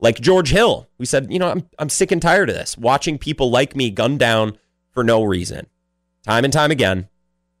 Like 0.00 0.18
George 0.18 0.48
Hill, 0.48 0.88
who 0.96 1.04
said, 1.04 1.30
you 1.30 1.38
know, 1.38 1.50
I'm, 1.50 1.68
I'm 1.78 1.90
sick 1.90 2.10
and 2.10 2.20
tired 2.20 2.48
of 2.48 2.56
this, 2.56 2.78
watching 2.78 3.18
people 3.18 3.50
like 3.50 3.76
me 3.76 3.90
gunned 3.90 4.20
down 4.20 4.56
for 4.90 5.04
no 5.04 5.22
reason. 5.22 5.66
Time 6.22 6.44
and 6.44 6.52
time 6.52 6.70
again, 6.70 7.08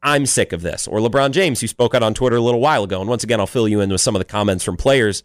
I'm 0.02 0.24
sick 0.24 0.52
of 0.54 0.62
this. 0.62 0.88
Or 0.88 0.98
LeBron 0.98 1.32
James, 1.32 1.60
who 1.60 1.66
spoke 1.66 1.94
out 1.94 2.02
on 2.02 2.14
Twitter 2.14 2.36
a 2.36 2.40
little 2.40 2.60
while 2.60 2.84
ago. 2.84 3.00
And 3.00 3.08
once 3.08 3.22
again, 3.22 3.38
I'll 3.38 3.46
fill 3.46 3.68
you 3.68 3.82
in 3.82 3.90
with 3.90 4.00
some 4.00 4.16
of 4.16 4.20
the 4.20 4.24
comments 4.24 4.64
from 4.64 4.78
players 4.78 5.24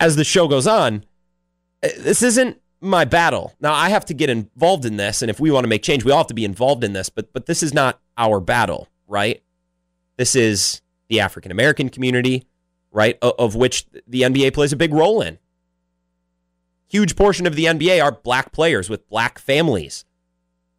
as 0.00 0.16
the 0.16 0.24
show 0.24 0.46
goes 0.46 0.66
on. 0.66 1.06
Uh, 1.82 1.88
this 1.98 2.22
isn't 2.22 2.60
my 2.82 3.06
battle. 3.06 3.54
Now, 3.60 3.72
I 3.72 3.88
have 3.88 4.04
to 4.06 4.14
get 4.14 4.28
involved 4.28 4.84
in 4.84 4.98
this. 4.98 5.22
And 5.22 5.30
if 5.30 5.40
we 5.40 5.50
want 5.50 5.64
to 5.64 5.68
make 5.68 5.82
change, 5.82 6.04
we 6.04 6.12
all 6.12 6.18
have 6.18 6.26
to 6.26 6.34
be 6.34 6.44
involved 6.44 6.84
in 6.84 6.92
this. 6.92 7.08
But, 7.08 7.32
but 7.32 7.46
this 7.46 7.62
is 7.62 7.72
not 7.72 7.98
our 8.18 8.40
battle, 8.40 8.88
right? 9.06 9.42
This 10.18 10.36
is 10.36 10.82
the 11.08 11.20
African 11.20 11.50
American 11.52 11.88
community, 11.88 12.46
right? 12.90 13.18
Of 13.22 13.54
which 13.54 13.86
the 14.06 14.22
NBA 14.22 14.54
plays 14.54 14.72
a 14.72 14.76
big 14.76 14.92
role 14.92 15.20
in. 15.20 15.38
Huge 16.88 17.16
portion 17.16 17.46
of 17.46 17.56
the 17.56 17.64
NBA 17.64 18.02
are 18.02 18.12
black 18.12 18.52
players 18.52 18.88
with 18.88 19.08
black 19.08 19.38
families 19.38 20.04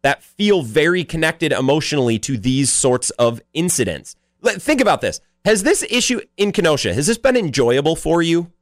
that 0.02 0.22
feel 0.22 0.62
very 0.62 1.04
connected 1.04 1.52
emotionally 1.52 2.18
to 2.20 2.38
these 2.38 2.72
sorts 2.72 3.10
of 3.10 3.40
incidents. 3.52 4.16
Think 4.44 4.80
about 4.80 5.00
this. 5.00 5.20
Has 5.44 5.62
this 5.62 5.84
issue 5.90 6.20
in 6.36 6.52
Kenosha, 6.52 6.94
has 6.94 7.06
this 7.06 7.18
been 7.18 7.36
enjoyable 7.36 7.96
for 7.96 8.22
you? 8.22 8.52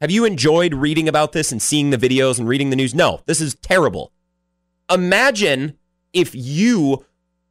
Have 0.00 0.10
you 0.10 0.24
enjoyed 0.24 0.74
reading 0.74 1.08
about 1.08 1.32
this 1.32 1.50
and 1.50 1.60
seeing 1.60 1.90
the 1.90 1.98
videos 1.98 2.38
and 2.38 2.48
reading 2.48 2.70
the 2.70 2.76
news? 2.76 2.94
No, 2.94 3.20
this 3.26 3.40
is 3.40 3.56
terrible. 3.56 4.12
Imagine 4.90 5.76
if 6.12 6.34
you 6.34 7.04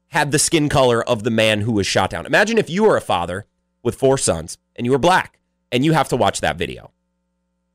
had 0.09 0.31
the 0.31 0.39
skin 0.39 0.69
color 0.69 1.03
of 1.03 1.23
the 1.23 1.29
man 1.29 1.61
who 1.61 1.71
was 1.71 1.87
shot 1.87 2.09
down. 2.09 2.25
Imagine 2.25 2.57
if 2.57 2.69
you 2.69 2.83
were 2.83 2.97
a 2.97 3.01
father 3.01 3.45
with 3.83 3.95
four 3.95 4.17
sons 4.17 4.57
and 4.75 4.85
you 4.85 4.91
were 4.91 4.97
black 4.97 5.39
and 5.71 5.83
you 5.83 5.93
have 5.93 6.09
to 6.09 6.15
watch 6.15 6.41
that 6.41 6.57
video. 6.57 6.91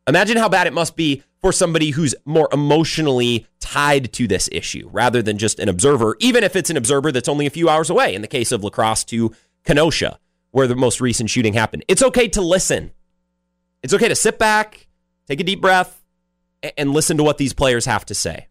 Imagine 0.06 0.36
how 0.36 0.48
bad 0.48 0.66
it 0.66 0.72
must 0.72 0.96
be 0.96 1.22
for 1.40 1.52
somebody 1.52 1.90
who's 1.90 2.14
more 2.24 2.48
emotionally 2.52 3.46
tied 3.60 4.12
to 4.12 4.26
this 4.26 4.48
issue 4.52 4.88
rather 4.92 5.22
than 5.22 5.38
just 5.38 5.58
an 5.58 5.68
observer, 5.68 6.16
even 6.20 6.42
if 6.42 6.56
it's 6.56 6.70
an 6.70 6.76
observer 6.76 7.12
that's 7.12 7.28
only 7.28 7.46
a 7.46 7.50
few 7.50 7.68
hours 7.68 7.90
away 7.90 8.14
in 8.14 8.22
the 8.22 8.28
case 8.28 8.52
of 8.52 8.64
La 8.64 8.70
Crosse 8.70 9.04
to 9.04 9.34
Kenosha, 9.64 10.18
where 10.50 10.66
the 10.66 10.76
most 10.76 11.00
recent 11.00 11.30
shooting 11.30 11.52
happened. 11.52 11.84
It's 11.88 12.02
okay 12.02 12.28
to 12.28 12.40
listen. 12.40 12.92
It's 13.82 13.94
okay 13.94 14.08
to 14.08 14.14
sit 14.14 14.38
back, 14.38 14.86
take 15.26 15.40
a 15.40 15.44
deep 15.44 15.60
breath, 15.60 16.02
and 16.76 16.92
listen 16.92 17.16
to 17.16 17.24
what 17.24 17.38
these 17.38 17.52
players 17.52 17.86
have 17.86 18.06
to 18.06 18.14
say. 18.14 18.48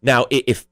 Now, 0.00 0.26
if 0.30 0.66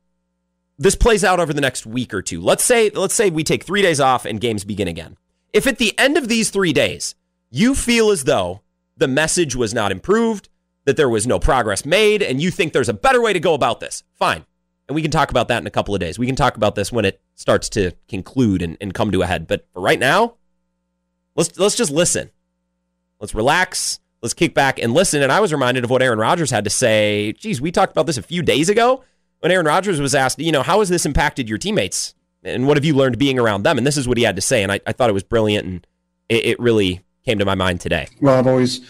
this 0.81 0.97
plays 0.97 1.23
out 1.23 1.39
over 1.39 1.53
the 1.53 1.61
next 1.61 1.85
week 1.85 2.15
or 2.15 2.23
two, 2.23 2.41
let's 2.41 2.65
say 2.65 2.89
let's 2.91 3.15
say 3.15 3.31
we 3.31 3.45
take 3.45 3.63
3 3.63 3.83
days 3.83 4.01
off 4.01 4.25
and 4.25 4.41
games 4.41 4.65
begin 4.65 4.89
again. 4.89 5.17
If 5.53 5.67
at 5.67 5.79
the 5.79 5.97
end 5.99 6.17
of 6.17 6.27
these 6.27 6.51
3 6.51 6.73
days 6.73 7.15
you 7.51 7.75
feel 7.75 8.11
as 8.11 8.25
though 8.25 8.63
the 8.97 9.07
message 9.07 9.55
was 9.55 9.75
not 9.75 9.93
improved, 9.93 10.49
that 10.87 10.97
there 10.97 11.09
was 11.09 11.27
no 11.27 11.39
progress 11.39 11.85
made, 11.85 12.23
and 12.23 12.41
you 12.41 12.51
think 12.51 12.73
there's 12.73 12.89
a 12.89 12.95
better 12.95 13.21
way 13.21 13.33
to 13.33 13.41
go 13.41 13.55
about 13.55 13.81
this, 13.81 14.03
fine. 14.15 14.45
And 14.89 14.95
we 14.95 15.03
can 15.03 15.11
talk 15.11 15.31
about 15.31 15.49
that 15.49 15.61
in 15.61 15.67
a 15.67 15.71
couple 15.71 15.95
of 15.95 16.01
days. 16.01 16.19
We 16.19 16.27
can 16.27 16.35
talk 16.35 16.57
about 16.57 16.75
this 16.75 16.91
when 16.91 17.05
it 17.05 17.21
starts 17.35 17.69
to 17.71 17.93
conclude 18.09 18.63
and, 18.63 18.77
and 18.81 18.95
come 18.95 19.13
to 19.13 19.23
a 19.23 19.27
head. 19.27 19.47
But 19.47 19.67
for 19.73 19.81
right 19.81 19.99
now, 19.99 20.35
let's 21.37 21.57
let's 21.59 21.77
just 21.77 21.93
listen. 21.93 22.31
Let's 23.21 23.35
relax. 23.35 24.01
Let's 24.23 24.35
kick 24.35 24.55
back 24.55 24.79
and 24.79 24.93
listen. 24.93 25.23
And 25.23 25.31
I 25.31 25.41
was 25.41 25.53
reminded 25.53 25.85
of 25.85 25.91
what 25.91 26.03
Aaron 26.03 26.19
Rodgers 26.19 26.51
had 26.51 26.65
to 26.65 26.71
say. 26.71 27.35
Geez, 27.35 27.61
we 27.61 27.71
talked 27.71 27.93
about 27.93 28.07
this 28.07 28.19
a 28.19 28.23
few 28.23 28.43
days 28.43 28.69
ago 28.69 29.05
when 29.41 29.53
Aaron 29.53 29.67
Rodgers 29.67 30.01
was 30.01 30.15
asked, 30.15 30.39
you 30.39 30.53
know, 30.53 30.63
how 30.63 30.79
has 30.79 30.89
this 30.89 31.05
impacted 31.05 31.49
your 31.49 31.59
teammates? 31.59 32.15
And 32.43 32.67
what 32.67 32.77
have 32.77 32.85
you 32.85 32.95
learned 32.95 33.19
being 33.19 33.39
around 33.39 33.65
them? 33.65 33.77
And 33.77 33.87
this 33.87 33.97
is 33.97 34.09
what 34.09 34.17
he 34.17 34.25
had 34.25 34.37
to 34.37 34.43
say. 34.43 34.63
And 34.63 34.73
I, 34.73 34.81
I 34.87 34.93
thought 34.93 35.11
it 35.11 35.15
was 35.15 35.23
brilliant 35.23 35.67
and 35.67 35.87
it, 36.29 36.47
it 36.47 36.61
really 36.61 37.01
came 37.25 37.39
to 37.39 37.45
my 37.45 37.55
mind 37.55 37.81
today. 37.81 38.09
Well, 38.21 38.39
I've 38.39 38.47
always 38.47 38.81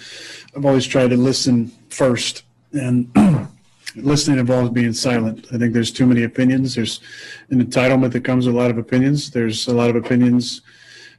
I've 0.56 0.64
always 0.64 0.86
tried 0.86 1.10
to 1.10 1.16
listen 1.16 1.72
first 1.88 2.44
and 2.72 3.10
listening 3.96 4.38
involves 4.38 4.70
being 4.70 4.92
silent. 4.92 5.46
I 5.52 5.58
think 5.58 5.72
there's 5.72 5.90
too 5.90 6.06
many 6.06 6.22
opinions. 6.22 6.74
There's 6.74 7.00
an 7.50 7.64
entitlement 7.64 8.12
that 8.12 8.24
comes 8.24 8.46
with 8.46 8.54
a 8.54 8.58
lot 8.58 8.70
of 8.70 8.78
opinions. 8.78 9.30
There's 9.30 9.66
a 9.66 9.74
lot 9.74 9.90
of 9.90 9.96
opinions 9.96 10.62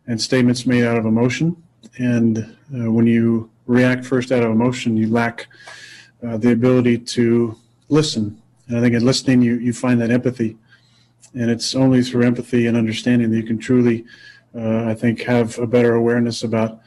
and 0.08 0.22
statements 0.22 0.66
made 0.66 0.84
out 0.84 0.98
of 0.98 1.06
emotion. 1.06 1.62
And 1.98 2.38
uh, 2.74 2.92
when 2.92 3.08
you 3.08 3.50
react 3.68 4.06
first 4.06 4.32
out 4.32 4.44
of 4.44 4.52
emotion, 4.52 4.96
you 4.96 5.10
lack 5.10 5.48
uh, 6.26 6.38
the 6.38 6.52
ability 6.52 6.98
to 7.00 7.58
listen. 7.90 8.41
And 8.72 8.80
I 8.80 8.82
think 8.82 8.96
in 8.96 9.06
listening, 9.06 9.42
you, 9.42 9.56
you 9.56 9.74
find 9.74 10.00
that 10.00 10.12
empathy. 10.12 10.58
And 11.34 11.52
it's 11.52 11.76
only 11.76 12.02
through 12.04 12.26
empathy 12.26 12.68
and 12.68 12.78
understanding 12.78 13.30
that 13.30 13.36
you 13.36 13.44
can 13.44 13.58
truly, 13.58 14.06
uh, 14.56 14.86
I 14.86 14.94
think, 14.94 15.24
have 15.24 15.60
a 15.60 15.68
better 15.68 15.94
awareness 15.94 16.44
about 16.44 16.80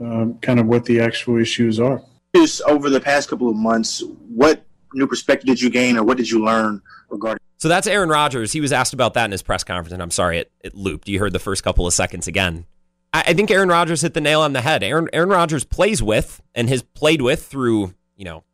um, 0.00 0.38
kind 0.38 0.60
of 0.60 0.66
what 0.66 0.84
the 0.84 1.00
actual 1.00 1.38
issues 1.38 1.80
are. 1.80 2.02
Just 2.36 2.62
over 2.62 2.88
the 2.88 3.00
past 3.00 3.28
couple 3.28 3.48
of 3.48 3.56
months, 3.56 4.00
what 4.28 4.64
new 4.94 5.08
perspective 5.08 5.48
did 5.48 5.60
you 5.60 5.70
gain 5.70 5.96
or 5.96 6.04
what 6.04 6.18
did 6.18 6.30
you 6.30 6.44
learn 6.44 6.80
regarding? 7.08 7.40
So 7.58 7.68
that's 7.68 7.88
Aaron 7.88 8.10
Rodgers. 8.10 8.52
He 8.52 8.60
was 8.60 8.72
asked 8.72 8.92
about 8.92 9.14
that 9.14 9.24
in 9.24 9.32
his 9.32 9.42
press 9.42 9.64
conference, 9.64 9.92
and 9.92 10.02
I'm 10.02 10.12
sorry 10.12 10.38
it, 10.38 10.52
it 10.60 10.74
looped. 10.74 11.08
You 11.08 11.18
heard 11.18 11.32
the 11.32 11.40
first 11.40 11.64
couple 11.64 11.84
of 11.84 11.92
seconds 11.92 12.28
again. 12.28 12.64
I, 13.12 13.24
I 13.28 13.34
think 13.34 13.50
Aaron 13.50 13.68
Rodgers 13.68 14.02
hit 14.02 14.14
the 14.14 14.20
nail 14.20 14.40
on 14.40 14.52
the 14.52 14.60
head. 14.60 14.84
Aaron 14.84 15.08
Aaron 15.12 15.30
Rodgers 15.30 15.64
plays 15.64 16.00
with 16.00 16.40
and 16.54 16.68
has 16.68 16.82
played 16.82 17.22
with 17.22 17.44
through 17.44 17.94
you 18.16 18.24
know 18.24 18.44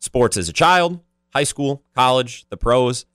sports 0.00 0.36
as 0.36 0.50
a 0.50 0.52
child, 0.52 1.00
high 1.30 1.44
school, 1.44 1.82
college, 1.94 2.46
the 2.48 2.56
pros. 2.56 3.06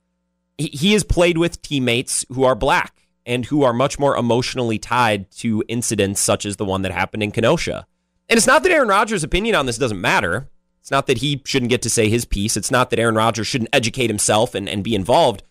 He, 0.58 0.68
he 0.68 0.92
has 0.92 1.04
played 1.04 1.38
with 1.38 1.62
teammates 1.62 2.24
who 2.32 2.44
are 2.44 2.54
black 2.54 3.02
and 3.24 3.46
who 3.46 3.62
are 3.62 3.72
much 3.72 3.98
more 3.98 4.16
emotionally 4.16 4.78
tied 4.78 5.30
to 5.30 5.64
incidents 5.68 6.20
such 6.20 6.44
as 6.44 6.56
the 6.56 6.64
one 6.64 6.82
that 6.82 6.92
happened 6.92 7.22
in 7.22 7.30
Kenosha. 7.30 7.86
And 8.28 8.36
it's 8.36 8.46
not 8.46 8.62
that 8.62 8.72
Aaron 8.72 8.88
Rodgers' 8.88 9.24
opinion 9.24 9.54
on 9.54 9.66
this 9.66 9.78
doesn't 9.78 10.00
matter. 10.00 10.48
It's 10.80 10.90
not 10.90 11.06
that 11.06 11.18
he 11.18 11.42
shouldn't 11.44 11.70
get 11.70 11.82
to 11.82 11.90
say 11.90 12.08
his 12.08 12.24
piece. 12.24 12.56
It's 12.56 12.70
not 12.70 12.90
that 12.90 12.98
Aaron 12.98 13.14
Rodgers 13.14 13.46
shouldn't 13.46 13.70
educate 13.72 14.10
himself 14.10 14.54
and, 14.54 14.68
and 14.68 14.82
be 14.82 14.94
involved. 14.94 15.44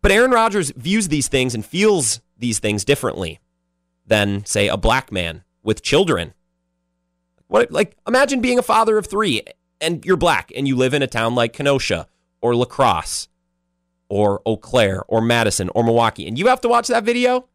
But 0.00 0.12
Aaron 0.12 0.30
Rodgers 0.30 0.70
views 0.70 1.08
these 1.08 1.28
things 1.28 1.54
and 1.54 1.64
feels 1.64 2.20
these 2.38 2.58
things 2.58 2.84
differently 2.84 3.40
than, 4.06 4.44
say, 4.44 4.68
a 4.68 4.76
black 4.76 5.10
man 5.10 5.44
with 5.62 5.82
children. 5.82 6.34
What 7.48 7.72
like 7.72 7.96
imagine 8.06 8.40
being 8.40 8.58
a 8.58 8.62
father 8.62 8.98
of 8.98 9.06
three 9.06 9.42
and 9.80 10.04
you're 10.04 10.16
black 10.16 10.52
and 10.56 10.66
you 10.66 10.76
live 10.76 10.94
in 10.94 11.02
a 11.02 11.06
town 11.06 11.34
like 11.34 11.52
Kenosha 11.52 12.06
or 12.40 12.54
La 12.54 12.64
Crosse 12.64 13.28
or 14.08 14.42
Eau 14.46 14.56
Claire 14.56 15.02
or 15.08 15.20
Madison 15.20 15.70
or 15.74 15.82
Milwaukee, 15.82 16.26
and 16.26 16.38
you 16.38 16.46
have 16.48 16.60
to 16.62 16.68
watch 16.68 16.88
that 16.88 17.04
video, 17.04 17.48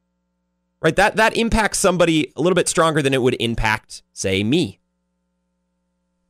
right? 0.81 0.95
That 0.95 1.15
that 1.17 1.37
impacts 1.37 1.79
somebody 1.79 2.31
a 2.35 2.41
little 2.41 2.55
bit 2.55 2.67
stronger 2.67 3.01
than 3.01 3.13
it 3.13 3.21
would 3.21 3.35
impact, 3.39 4.03
say, 4.13 4.43
me. 4.43 4.79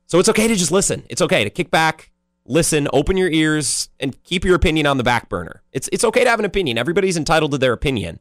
So 0.07 0.19
it's 0.19 0.29
okay 0.29 0.47
to 0.47 0.55
just 0.55 0.71
listen. 0.71 1.03
It's 1.09 1.21
okay 1.21 1.43
to 1.43 1.49
kick 1.49 1.69
back, 1.69 2.11
listen, 2.45 2.87
open 2.91 3.15
your 3.15 3.29
ears, 3.29 3.89
and 3.99 4.21
keep 4.23 4.43
your 4.43 4.55
opinion 4.55 4.87
on 4.87 4.97
the 4.97 5.03
back 5.03 5.29
burner. 5.29 5.61
It's 5.71 5.89
it's 5.91 6.03
okay 6.03 6.23
to 6.23 6.29
have 6.29 6.39
an 6.39 6.45
opinion. 6.45 6.77
Everybody's 6.77 7.17
entitled 7.17 7.51
to 7.51 7.57
their 7.57 7.73
opinion. 7.73 8.19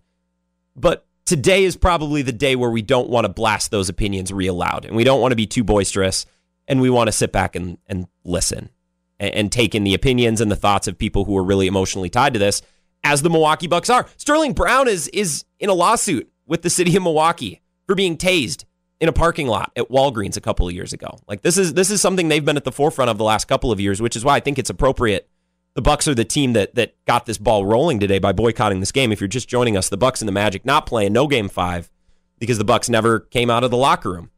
But 0.76 1.06
today 1.24 1.64
is 1.64 1.76
probably 1.76 2.22
the 2.22 2.32
day 2.32 2.56
where 2.56 2.70
we 2.70 2.80
don't 2.80 3.10
want 3.10 3.24
to 3.24 3.28
blast 3.28 3.70
those 3.70 3.88
opinions 3.88 4.32
real 4.32 4.54
loud 4.54 4.84
and 4.86 4.96
we 4.96 5.04
don't 5.04 5.20
want 5.20 5.32
to 5.32 5.36
be 5.36 5.46
too 5.46 5.64
boisterous 5.64 6.24
and 6.68 6.80
we 6.80 6.90
want 6.90 7.08
to 7.08 7.12
sit 7.12 7.32
back 7.32 7.56
and, 7.56 7.78
and 7.86 8.06
listen 8.24 8.70
and, 9.18 9.34
and 9.34 9.52
take 9.52 9.74
in 9.74 9.82
the 9.82 9.94
opinions 9.94 10.40
and 10.40 10.50
the 10.50 10.56
thoughts 10.56 10.86
of 10.86 10.98
people 10.98 11.24
who 11.24 11.36
are 11.36 11.42
really 11.42 11.66
emotionally 11.66 12.10
tied 12.10 12.34
to 12.34 12.38
this, 12.38 12.62
as 13.02 13.22
the 13.22 13.30
Milwaukee 13.30 13.66
Bucks 13.66 13.90
are. 13.90 14.06
Sterling 14.16 14.52
Brown 14.52 14.86
is 14.86 15.08
is 15.08 15.44
in 15.58 15.70
a 15.70 15.74
lawsuit 15.74 16.30
with 16.46 16.62
the 16.62 16.70
city 16.70 16.94
of 16.96 17.02
Milwaukee 17.02 17.62
for 17.86 17.94
being 17.94 18.16
tased 18.16 18.64
in 19.00 19.08
a 19.08 19.12
parking 19.12 19.46
lot 19.46 19.72
at 19.76 19.88
Walgreens 19.88 20.36
a 20.36 20.40
couple 20.40 20.66
of 20.68 20.74
years 20.74 20.92
ago. 20.92 21.18
Like 21.26 21.42
this 21.42 21.56
is 21.56 21.74
this 21.74 21.90
is 21.90 22.00
something 22.00 22.28
they've 22.28 22.44
been 22.44 22.56
at 22.56 22.64
the 22.64 22.72
forefront 22.72 23.10
of 23.10 23.18
the 23.18 23.24
last 23.24 23.46
couple 23.46 23.72
of 23.72 23.80
years, 23.80 24.02
which 24.02 24.16
is 24.16 24.24
why 24.24 24.36
I 24.36 24.40
think 24.40 24.58
it's 24.58 24.70
appropriate. 24.70 25.28
The 25.74 25.82
Bucks 25.82 26.08
are 26.08 26.14
the 26.14 26.24
team 26.24 26.54
that 26.54 26.74
that 26.74 26.94
got 27.06 27.26
this 27.26 27.38
ball 27.38 27.64
rolling 27.64 28.00
today 28.00 28.18
by 28.18 28.32
boycotting 28.32 28.80
this 28.80 28.92
game. 28.92 29.12
If 29.12 29.20
you're 29.20 29.28
just 29.28 29.48
joining 29.48 29.76
us, 29.76 29.88
the 29.88 29.96
Bucks 29.96 30.20
and 30.20 30.28
the 30.28 30.32
Magic 30.32 30.64
not 30.64 30.86
playing 30.86 31.12
no 31.12 31.26
game 31.28 31.48
5 31.48 31.90
because 32.38 32.58
the 32.58 32.64
Bucks 32.64 32.88
never 32.88 33.20
came 33.20 33.50
out 33.50 33.64
of 33.64 33.70
the 33.70 33.76
locker 33.76 34.10
room. 34.10 34.30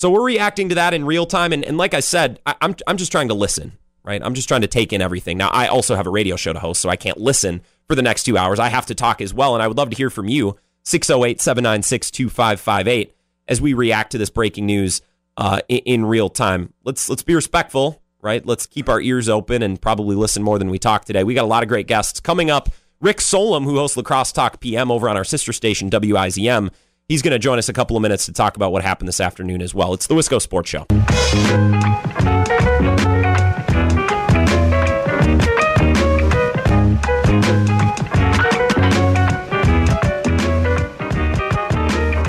So 0.00 0.10
we're 0.10 0.24
reacting 0.24 0.70
to 0.70 0.74
that 0.76 0.94
in 0.94 1.04
real 1.04 1.26
time 1.26 1.52
and, 1.52 1.64
and 1.64 1.76
like 1.76 1.94
I 1.94 2.00
said, 2.00 2.40
I, 2.46 2.54
I'm 2.60 2.74
I'm 2.86 2.96
just 2.96 3.12
trying 3.12 3.28
to 3.28 3.34
listen 3.34 3.72
right? 4.04 4.22
I'm 4.24 4.34
just 4.34 4.48
trying 4.48 4.62
to 4.62 4.66
take 4.66 4.92
in 4.92 5.02
everything. 5.02 5.38
Now, 5.38 5.48
I 5.48 5.66
also 5.66 5.94
have 5.94 6.06
a 6.06 6.10
radio 6.10 6.36
show 6.36 6.52
to 6.52 6.58
host, 6.58 6.80
so 6.80 6.88
I 6.88 6.96
can't 6.96 7.18
listen 7.18 7.62
for 7.86 7.94
the 7.94 8.02
next 8.02 8.24
two 8.24 8.36
hours. 8.36 8.58
I 8.58 8.68
have 8.68 8.86
to 8.86 8.94
talk 8.94 9.20
as 9.20 9.34
well, 9.34 9.54
and 9.54 9.62
I 9.62 9.68
would 9.68 9.76
love 9.76 9.90
to 9.90 9.96
hear 9.96 10.10
from 10.10 10.28
you. 10.28 10.56
608 10.84 11.40
796 11.40 12.10
2558 12.10 13.14
as 13.46 13.60
we 13.60 13.74
react 13.74 14.12
to 14.12 14.18
this 14.18 14.30
breaking 14.30 14.66
news 14.66 15.02
uh, 15.36 15.60
in, 15.68 15.78
in, 15.78 16.06
real 16.06 16.30
time. 16.30 16.72
Let's 16.84 17.08
let's 17.10 17.22
be 17.22 17.34
respectful, 17.34 18.02
right? 18.22 18.44
Let's 18.44 18.66
keep 18.66 18.88
our 18.88 19.00
ears 19.00 19.28
open 19.28 19.62
and 19.62 19.80
probably 19.80 20.16
listen 20.16 20.42
more 20.42 20.58
than 20.58 20.70
we 20.70 20.78
talk 20.78 21.04
today. 21.04 21.22
We 21.22 21.34
got 21.34 21.44
a 21.44 21.48
lot 21.48 21.62
of 21.62 21.68
great 21.68 21.86
guests 21.86 22.18
coming 22.18 22.50
up. 22.50 22.70
Rick 23.00 23.20
Solem, 23.20 23.64
who 23.64 23.76
hosts 23.76 23.96
La 23.96 24.02
Crosse 24.02 24.32
Talk 24.32 24.60
PM 24.60 24.90
over 24.90 25.08
on 25.08 25.16
our 25.16 25.24
sister 25.24 25.52
station 25.52 25.90
WIZM, 25.90 26.70
he's 27.10 27.22
going 27.22 27.32
to 27.32 27.40
join 27.40 27.58
us 27.58 27.68
a 27.68 27.72
couple 27.72 27.96
of 27.96 28.02
minutes 28.02 28.24
to 28.26 28.32
talk 28.32 28.54
about 28.54 28.70
what 28.70 28.82
happened 28.82 29.08
this 29.08 29.20
afternoon 29.20 29.60
as 29.60 29.74
well. 29.74 29.92
It's 29.92 30.06
the 30.06 30.14
Wisco 30.14 30.40
Sports 30.40 30.70
Show. 30.70 30.86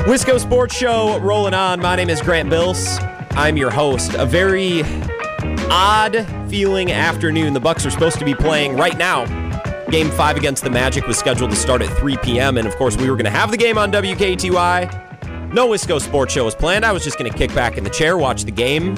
Wisco 0.07 0.39
Sports 0.39 0.75
Show 0.75 1.19
rolling 1.19 1.53
on. 1.53 1.79
My 1.79 1.95
name 1.95 2.09
is 2.09 2.19
Grant 2.19 2.49
Bills. 2.49 2.97
I'm 3.31 3.57
your 3.57 3.69
host. 3.69 4.15
A 4.15 4.25
very 4.25 4.81
odd 5.69 6.25
feeling 6.49 6.91
afternoon. 6.91 7.53
The 7.53 7.59
Bucks 7.59 7.85
are 7.85 7.91
supposed 7.91 8.17
to 8.17 8.25
be 8.25 8.33
playing 8.33 8.75
right 8.75 8.97
now. 8.97 9.40
Game 9.91 10.09
five 10.11 10.37
against 10.37 10.63
the 10.63 10.69
Magic 10.69 11.05
was 11.05 11.17
scheduled 11.17 11.49
to 11.49 11.55
start 11.57 11.81
at 11.81 11.97
3 11.97 12.15
p.m. 12.17 12.57
And 12.57 12.65
of 12.65 12.75
course, 12.77 12.95
we 12.95 13.09
were 13.09 13.17
going 13.17 13.25
to 13.25 13.31
have 13.31 13.51
the 13.51 13.57
game 13.57 13.77
on 13.77 13.91
WKTY. 13.91 15.53
No 15.53 15.67
Wisco 15.67 15.99
Sports 15.99 16.33
Show 16.33 16.45
was 16.45 16.55
planned. 16.55 16.85
I 16.85 16.93
was 16.93 17.03
just 17.03 17.17
going 17.17 17.29
to 17.29 17.37
kick 17.37 17.53
back 17.53 17.77
in 17.77 17.83
the 17.83 17.89
chair, 17.89 18.17
watch 18.17 18.45
the 18.45 18.51
game. 18.51 18.95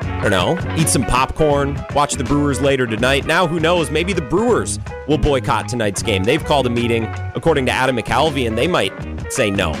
I 0.00 0.28
don't 0.28 0.30
know, 0.30 0.76
eat 0.78 0.88
some 0.88 1.04
popcorn, 1.04 1.78
watch 1.94 2.14
the 2.14 2.24
Brewers 2.24 2.62
later 2.62 2.86
tonight. 2.86 3.26
Now, 3.26 3.46
who 3.46 3.60
knows? 3.60 3.90
Maybe 3.90 4.14
the 4.14 4.22
Brewers 4.22 4.78
will 5.06 5.18
boycott 5.18 5.68
tonight's 5.68 6.02
game. 6.02 6.24
They've 6.24 6.42
called 6.42 6.66
a 6.66 6.70
meeting, 6.70 7.04
according 7.34 7.66
to 7.66 7.72
Adam 7.72 7.94
McCalvy, 7.94 8.46
and 8.46 8.56
they 8.56 8.66
might 8.66 8.94
say 9.30 9.50
no. 9.50 9.72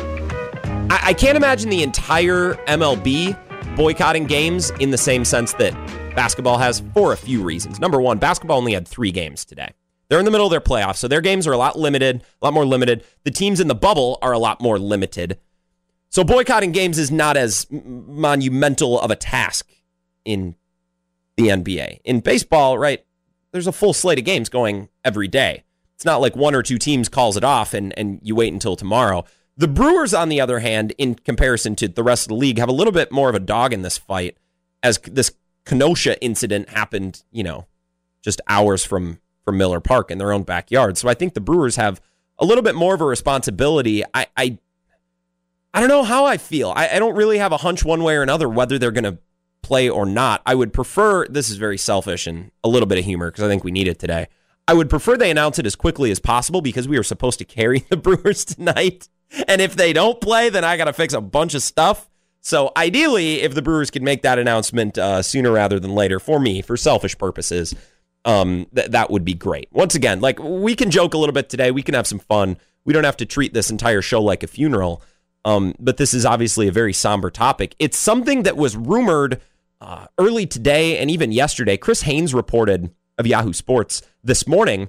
I, 0.90 1.00
I 1.02 1.14
can't 1.14 1.38
imagine 1.38 1.70
the 1.70 1.82
entire 1.82 2.54
MLB 2.66 3.34
boycotting 3.76 4.26
games 4.26 4.70
in 4.78 4.90
the 4.90 4.98
same 4.98 5.24
sense 5.24 5.54
that 5.54 5.72
basketball 6.14 6.58
has 6.58 6.82
for 6.92 7.14
a 7.14 7.16
few 7.16 7.42
reasons. 7.42 7.80
Number 7.80 7.98
one, 7.98 8.18
basketball 8.18 8.58
only 8.58 8.74
had 8.74 8.86
three 8.86 9.10
games 9.10 9.46
today. 9.46 9.72
They're 10.14 10.20
in 10.20 10.26
the 10.26 10.30
middle 10.30 10.46
of 10.46 10.52
their 10.52 10.60
playoffs, 10.60 10.98
so 10.98 11.08
their 11.08 11.20
games 11.20 11.44
are 11.44 11.52
a 11.52 11.56
lot 11.56 11.76
limited, 11.76 12.22
a 12.40 12.44
lot 12.44 12.54
more 12.54 12.64
limited. 12.64 13.02
The 13.24 13.32
teams 13.32 13.58
in 13.58 13.66
the 13.66 13.74
bubble 13.74 14.20
are 14.22 14.30
a 14.30 14.38
lot 14.38 14.60
more 14.60 14.78
limited. 14.78 15.40
So 16.08 16.22
boycotting 16.22 16.70
games 16.70 17.00
is 17.00 17.10
not 17.10 17.36
as 17.36 17.66
monumental 17.68 19.00
of 19.00 19.10
a 19.10 19.16
task 19.16 19.72
in 20.24 20.54
the 21.36 21.48
NBA. 21.48 21.98
In 22.04 22.20
baseball, 22.20 22.78
right, 22.78 23.04
there's 23.50 23.66
a 23.66 23.72
full 23.72 23.92
slate 23.92 24.20
of 24.20 24.24
games 24.24 24.48
going 24.48 24.88
every 25.04 25.26
day. 25.26 25.64
It's 25.96 26.04
not 26.04 26.20
like 26.20 26.36
one 26.36 26.54
or 26.54 26.62
two 26.62 26.78
teams 26.78 27.08
calls 27.08 27.36
it 27.36 27.42
off 27.42 27.74
and, 27.74 27.92
and 27.98 28.20
you 28.22 28.36
wait 28.36 28.52
until 28.52 28.76
tomorrow. 28.76 29.24
The 29.56 29.66
Brewers, 29.66 30.14
on 30.14 30.28
the 30.28 30.40
other 30.40 30.60
hand, 30.60 30.94
in 30.96 31.16
comparison 31.16 31.74
to 31.74 31.88
the 31.88 32.04
rest 32.04 32.26
of 32.26 32.28
the 32.28 32.36
league, 32.36 32.60
have 32.60 32.68
a 32.68 32.72
little 32.72 32.92
bit 32.92 33.10
more 33.10 33.30
of 33.30 33.34
a 33.34 33.40
dog 33.40 33.72
in 33.72 33.82
this 33.82 33.98
fight 33.98 34.36
as 34.80 34.98
this 34.98 35.32
Kenosha 35.64 36.22
incident 36.22 36.68
happened, 36.68 37.24
you 37.32 37.42
know, 37.42 37.66
just 38.22 38.40
hours 38.46 38.84
from 38.84 39.18
from 39.44 39.58
Miller 39.58 39.80
Park 39.80 40.10
in 40.10 40.18
their 40.18 40.32
own 40.32 40.42
backyard. 40.42 40.98
So 40.98 41.08
I 41.08 41.14
think 41.14 41.34
the 41.34 41.40
Brewers 41.40 41.76
have 41.76 42.00
a 42.38 42.44
little 42.44 42.62
bit 42.62 42.74
more 42.74 42.94
of 42.94 43.00
a 43.00 43.04
responsibility. 43.04 44.02
I 44.12 44.26
I, 44.36 44.58
I 45.72 45.80
don't 45.80 45.88
know 45.88 46.04
how 46.04 46.24
I 46.24 46.36
feel. 46.36 46.72
I, 46.74 46.88
I 46.88 46.98
don't 46.98 47.14
really 47.14 47.38
have 47.38 47.52
a 47.52 47.58
hunch 47.58 47.84
one 47.84 48.02
way 48.02 48.16
or 48.16 48.22
another 48.22 48.48
whether 48.48 48.78
they're 48.78 48.90
going 48.90 49.04
to 49.04 49.18
play 49.62 49.88
or 49.88 50.06
not. 50.06 50.42
I 50.46 50.54
would 50.54 50.72
prefer 50.72 51.26
this 51.26 51.50
is 51.50 51.56
very 51.56 51.78
selfish 51.78 52.26
and 52.26 52.52
a 52.62 52.68
little 52.68 52.86
bit 52.86 52.98
of 52.98 53.04
humor 53.04 53.30
because 53.30 53.44
I 53.44 53.48
think 53.48 53.64
we 53.64 53.72
need 53.72 53.88
it 53.88 53.98
today. 53.98 54.28
I 54.66 54.74
would 54.74 54.88
prefer 54.88 55.16
they 55.16 55.30
announce 55.30 55.58
it 55.58 55.66
as 55.66 55.76
quickly 55.76 56.10
as 56.10 56.20
possible 56.20 56.60
because 56.60 56.88
we 56.88 56.96
are 56.96 57.02
supposed 57.02 57.38
to 57.38 57.44
carry 57.44 57.80
the 57.90 57.96
Brewers 57.96 58.44
tonight. 58.44 59.08
And 59.48 59.60
if 59.60 59.74
they 59.74 59.92
don't 59.92 60.20
play, 60.20 60.48
then 60.48 60.64
I 60.64 60.76
got 60.76 60.84
to 60.84 60.92
fix 60.92 61.12
a 61.12 61.20
bunch 61.20 61.54
of 61.54 61.62
stuff. 61.62 62.08
So 62.40 62.72
ideally, 62.76 63.40
if 63.40 63.54
the 63.54 63.62
Brewers 63.62 63.90
could 63.90 64.02
make 64.02 64.22
that 64.22 64.38
announcement 64.38 64.98
uh, 64.98 65.22
sooner 65.22 65.50
rather 65.50 65.80
than 65.80 65.94
later, 65.94 66.20
for 66.20 66.38
me, 66.38 66.60
for 66.60 66.76
selfish 66.76 67.16
purposes, 67.16 67.74
um, 68.24 68.66
th- 68.74 68.90
that 68.90 69.10
would 69.10 69.24
be 69.24 69.34
great. 69.34 69.68
Once 69.72 69.94
again, 69.94 70.20
like 70.20 70.38
we 70.38 70.74
can 70.74 70.90
joke 70.90 71.14
a 71.14 71.18
little 71.18 71.32
bit 71.32 71.48
today, 71.48 71.70
we 71.70 71.82
can 71.82 71.94
have 71.94 72.06
some 72.06 72.18
fun. 72.18 72.56
We 72.84 72.92
don't 72.92 73.04
have 73.04 73.16
to 73.18 73.26
treat 73.26 73.54
this 73.54 73.70
entire 73.70 74.02
show 74.02 74.22
like 74.22 74.42
a 74.42 74.46
funeral. 74.46 75.02
Um, 75.44 75.74
but 75.78 75.98
this 75.98 76.14
is 76.14 76.24
obviously 76.24 76.68
a 76.68 76.72
very 76.72 76.92
somber 76.92 77.30
topic. 77.30 77.74
It's 77.78 77.98
something 77.98 78.44
that 78.44 78.56
was 78.56 78.76
rumored 78.76 79.40
uh, 79.80 80.06
early 80.18 80.46
today 80.46 80.98
and 80.98 81.10
even 81.10 81.32
yesterday. 81.32 81.76
Chris 81.76 82.02
Haynes 82.02 82.32
reported 82.32 82.90
of 83.18 83.26
Yahoo 83.26 83.52
Sports 83.52 84.02
this 84.22 84.46
morning 84.46 84.88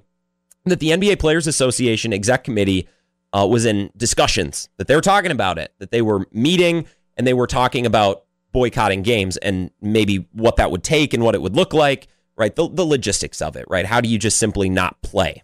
that 0.63 0.80
the 0.80 0.89
NBA 0.89 1.20
Players 1.20 1.48
Association 1.48 2.13
exec 2.13 2.44
committee 2.44 2.88
uh, 3.34 3.46
was 3.46 3.65
in 3.65 3.92
discussions, 3.98 4.70
that 4.77 4.88
they 4.88 4.96
were 4.96 5.01
talking 5.01 5.32
about 5.32 5.58
it, 5.58 5.74
that 5.80 5.92
they 5.92 6.01
were 6.01 6.25
meeting 6.32 6.86
and 7.18 7.27
they 7.27 7.34
were 7.34 7.48
talking 7.48 7.86
about 7.86 8.24
boycotting 8.54 9.01
games 9.01 9.36
and 9.38 9.70
maybe 9.82 10.27
what 10.32 10.56
that 10.56 10.72
would 10.72 10.84
take 10.84 11.13
and 11.13 11.24
what 11.24 11.36
it 11.36 11.42
would 11.42 11.56
look 11.56 11.74
like, 11.74 12.08
right? 12.38 12.56
The, 12.56 12.70
the 12.70 12.86
logistics 12.86 13.42
of 13.42 13.56
it, 13.56 13.65
right? 13.70 13.86
How 13.86 14.01
do 14.01 14.10
you 14.10 14.18
just 14.18 14.38
simply 14.38 14.70
not 14.70 15.01
play, 15.01 15.44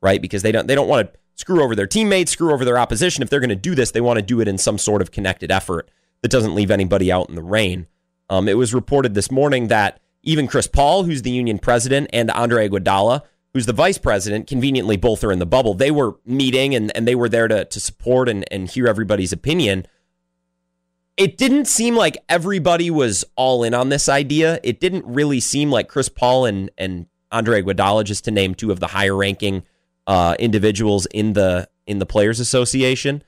right? 0.00 0.20
Because 0.20 0.42
they 0.42 0.52
don't 0.52 0.66
they 0.66 0.74
don't 0.74 0.88
want 0.88 1.12
to 1.12 1.18
screw 1.34 1.62
over 1.62 1.74
their 1.74 1.86
teammates, 1.86 2.32
screw 2.32 2.52
over 2.52 2.64
their 2.64 2.78
opposition. 2.78 3.22
If 3.22 3.30
they're 3.30 3.40
going 3.40 3.50
to 3.50 3.56
do 3.56 3.74
this, 3.74 3.90
they 3.90 4.00
want 4.00 4.18
to 4.18 4.22
do 4.22 4.40
it 4.40 4.48
in 4.48 4.58
some 4.58 4.78
sort 4.78 5.02
of 5.02 5.10
connected 5.10 5.50
effort 5.50 5.90
that 6.22 6.30
doesn't 6.30 6.54
leave 6.54 6.70
anybody 6.70 7.12
out 7.12 7.28
in 7.28 7.34
the 7.34 7.42
rain. 7.42 7.86
Um, 8.28 8.48
it 8.48 8.56
was 8.56 8.74
reported 8.74 9.14
this 9.14 9.30
morning 9.30 9.68
that 9.68 10.00
even 10.22 10.48
Chris 10.48 10.66
Paul, 10.66 11.04
who's 11.04 11.22
the 11.22 11.30
union 11.30 11.58
president, 11.58 12.10
and 12.12 12.30
Andre 12.30 12.68
Iguodala, 12.68 13.22
who's 13.52 13.66
the 13.66 13.72
vice 13.72 13.98
president, 13.98 14.46
conveniently 14.46 14.96
both 14.96 15.22
are 15.22 15.30
in 15.30 15.38
the 15.38 15.46
bubble. 15.46 15.74
They 15.74 15.90
were 15.90 16.16
meeting 16.26 16.74
and, 16.74 16.94
and 16.96 17.06
they 17.06 17.14
were 17.14 17.28
there 17.28 17.48
to, 17.48 17.64
to 17.64 17.80
support 17.80 18.28
and, 18.28 18.44
and 18.50 18.68
hear 18.68 18.88
everybody's 18.88 19.32
opinion 19.32 19.86
it 21.16 21.38
didn't 21.38 21.64
seem 21.64 21.96
like 21.96 22.18
everybody 22.28 22.90
was 22.90 23.24
all 23.36 23.64
in 23.64 23.72
on 23.74 23.88
this 23.88 24.08
idea. 24.08 24.60
It 24.62 24.80
didn't 24.80 25.06
really 25.06 25.40
seem 25.40 25.70
like 25.70 25.88
Chris 25.88 26.08
Paul 26.08 26.44
and 26.46 26.70
and 26.76 27.06
Andre 27.32 27.62
Iguodala, 27.62 28.04
just 28.04 28.24
to 28.26 28.30
name 28.30 28.54
two 28.54 28.70
of 28.70 28.80
the 28.80 28.88
higher 28.88 29.16
ranking 29.16 29.64
uh, 30.06 30.36
individuals 30.38 31.06
in 31.06 31.32
the 31.32 31.68
in 31.86 31.98
the 31.98 32.06
Players 32.06 32.38
Association. 32.38 33.22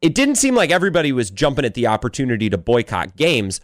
It 0.00 0.14
didn't 0.14 0.36
seem 0.36 0.54
like 0.54 0.70
everybody 0.70 1.10
was 1.10 1.30
jumping 1.30 1.64
at 1.64 1.74
the 1.74 1.86
opportunity 1.86 2.48
to 2.50 2.58
boycott 2.58 3.16
games. 3.16 3.60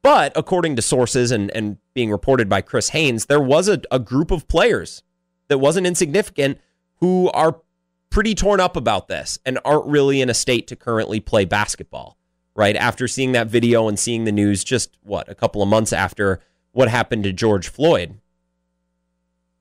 But 0.00 0.32
according 0.36 0.76
to 0.76 0.82
sources 0.82 1.32
and, 1.32 1.50
and 1.56 1.76
being 1.92 2.10
reported 2.10 2.48
by 2.48 2.60
Chris 2.60 2.90
Haynes, 2.90 3.26
there 3.26 3.40
was 3.40 3.68
a, 3.68 3.82
a 3.90 3.98
group 3.98 4.30
of 4.30 4.46
players 4.46 5.02
that 5.48 5.58
wasn't 5.58 5.88
insignificant 5.88 6.58
who 7.00 7.28
are 7.30 7.60
pretty 8.08 8.34
torn 8.34 8.60
up 8.60 8.76
about 8.76 9.08
this 9.08 9.40
and 9.44 9.58
aren't 9.64 9.86
really 9.86 10.20
in 10.20 10.30
a 10.30 10.34
state 10.34 10.68
to 10.68 10.76
currently 10.76 11.18
play 11.18 11.44
basketball 11.44 12.16
right? 12.54 12.76
After 12.76 13.08
seeing 13.08 13.32
that 13.32 13.48
video 13.48 13.88
and 13.88 13.98
seeing 13.98 14.24
the 14.24 14.32
news 14.32 14.64
just 14.64 14.96
what, 15.02 15.28
a 15.28 15.34
couple 15.34 15.62
of 15.62 15.68
months 15.68 15.92
after 15.92 16.40
what 16.72 16.88
happened 16.88 17.24
to 17.24 17.32
George 17.32 17.68
Floyd. 17.68 18.18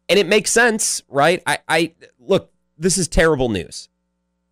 And 0.09 0.19
it 0.19 0.27
makes 0.27 0.51
sense, 0.51 1.01
right? 1.07 1.41
I, 1.45 1.59
I 1.67 1.93
look, 2.19 2.51
this 2.77 2.97
is 2.97 3.07
terrible 3.07 3.49
news. 3.49 3.89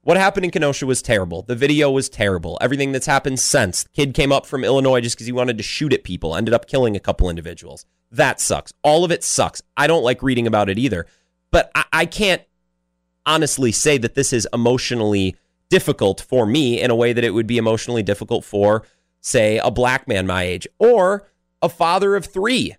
What 0.01 0.17
happened 0.17 0.45
in 0.45 0.51
Kenosha 0.51 0.85
was 0.85 1.01
terrible. 1.01 1.41
The 1.41 1.55
video 1.55 1.91
was 1.91 2.07
terrible. 2.07 2.57
Everything 2.61 2.93
that's 2.93 3.05
happened 3.05 3.39
since. 3.39 3.85
Kid 3.93 4.13
came 4.13 4.31
up 4.31 4.45
from 4.45 4.63
Illinois 4.63 5.01
just 5.01 5.17
because 5.17 5.27
he 5.27 5.33
wanted 5.33 5.57
to 5.57 5.63
shoot 5.63 5.93
at 5.93 6.05
people, 6.05 6.35
ended 6.35 6.53
up 6.53 6.67
killing 6.67 6.95
a 6.95 6.99
couple 6.99 7.29
individuals. 7.29 7.85
That 8.11 8.39
sucks. 8.39 8.73
All 8.81 9.03
of 9.03 9.11
it 9.11 9.23
sucks. 9.23 9.61
I 9.75 9.87
don't 9.87 10.03
like 10.03 10.23
reading 10.23 10.47
about 10.47 10.69
it 10.69 10.79
either. 10.79 11.05
But 11.51 11.69
I, 11.75 11.83
I 11.91 12.05
can't 12.05 12.41
honestly 13.25 13.71
say 13.71 13.97
that 13.97 14.15
this 14.15 14.31
is 14.31 14.47
emotionally 14.53 15.35
difficult 15.69 16.21
for 16.21 16.45
me 16.45 16.81
in 16.81 16.91
a 16.91 16.95
way 16.95 17.13
that 17.13 17.23
it 17.23 17.33
would 17.33 17.47
be 17.47 17.57
emotionally 17.57 18.03
difficult 18.03 18.43
for, 18.43 18.83
say, 19.21 19.57
a 19.59 19.71
black 19.71 20.07
man 20.07 20.27
my 20.27 20.43
age 20.43 20.67
or 20.79 21.27
a 21.61 21.69
father 21.69 22.15
of 22.15 22.25
three 22.25 22.75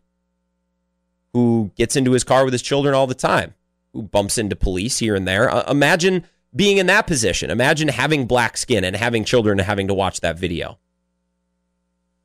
who 1.33 1.71
gets 1.77 1.97
into 1.97 2.13
his 2.13 2.25
car 2.25 2.45
with 2.45 2.53
his 2.53 2.63
children 2.63 2.95
all 2.95 3.07
the 3.07 3.15
time, 3.15 3.55
who 3.93 4.03
bumps 4.03 4.37
into 4.39 4.57
police 4.57 4.99
here 4.99 5.15
and 5.15 5.27
there. 5.27 5.49
Uh, 5.49 5.71
imagine 5.71 6.27
being 6.55 6.79
in 6.79 6.87
that 6.87 7.07
position. 7.07 7.51
Imagine 7.51 7.89
having 7.89 8.27
black 8.27 8.57
skin 8.57 8.83
and 8.83 8.97
having 8.97 9.25
children 9.25 9.61
and 9.61 9.67
having 9.67 9.87
to 9.89 9.95
watch 9.95 10.21
that 10.21 10.39
video. 10.39 10.79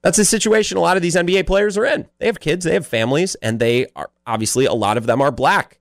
That's 0.01 0.19
a 0.19 0.25
situation 0.25 0.77
a 0.77 0.81
lot 0.81 0.97
of 0.97 1.03
these 1.03 1.15
NBA 1.15 1.47
players 1.47 1.77
are 1.77 1.85
in. 1.85 2.07
They 2.19 2.27
have 2.27 2.39
kids, 2.39 2.65
they 2.65 2.73
have 2.73 2.85
families, 2.85 3.35
and 3.35 3.59
they 3.59 3.87
are 3.95 4.11
obviously 4.25 4.65
a 4.65 4.73
lot 4.73 4.97
of 4.97 5.05
them 5.05 5.21
are 5.21 5.31
black 5.31 5.79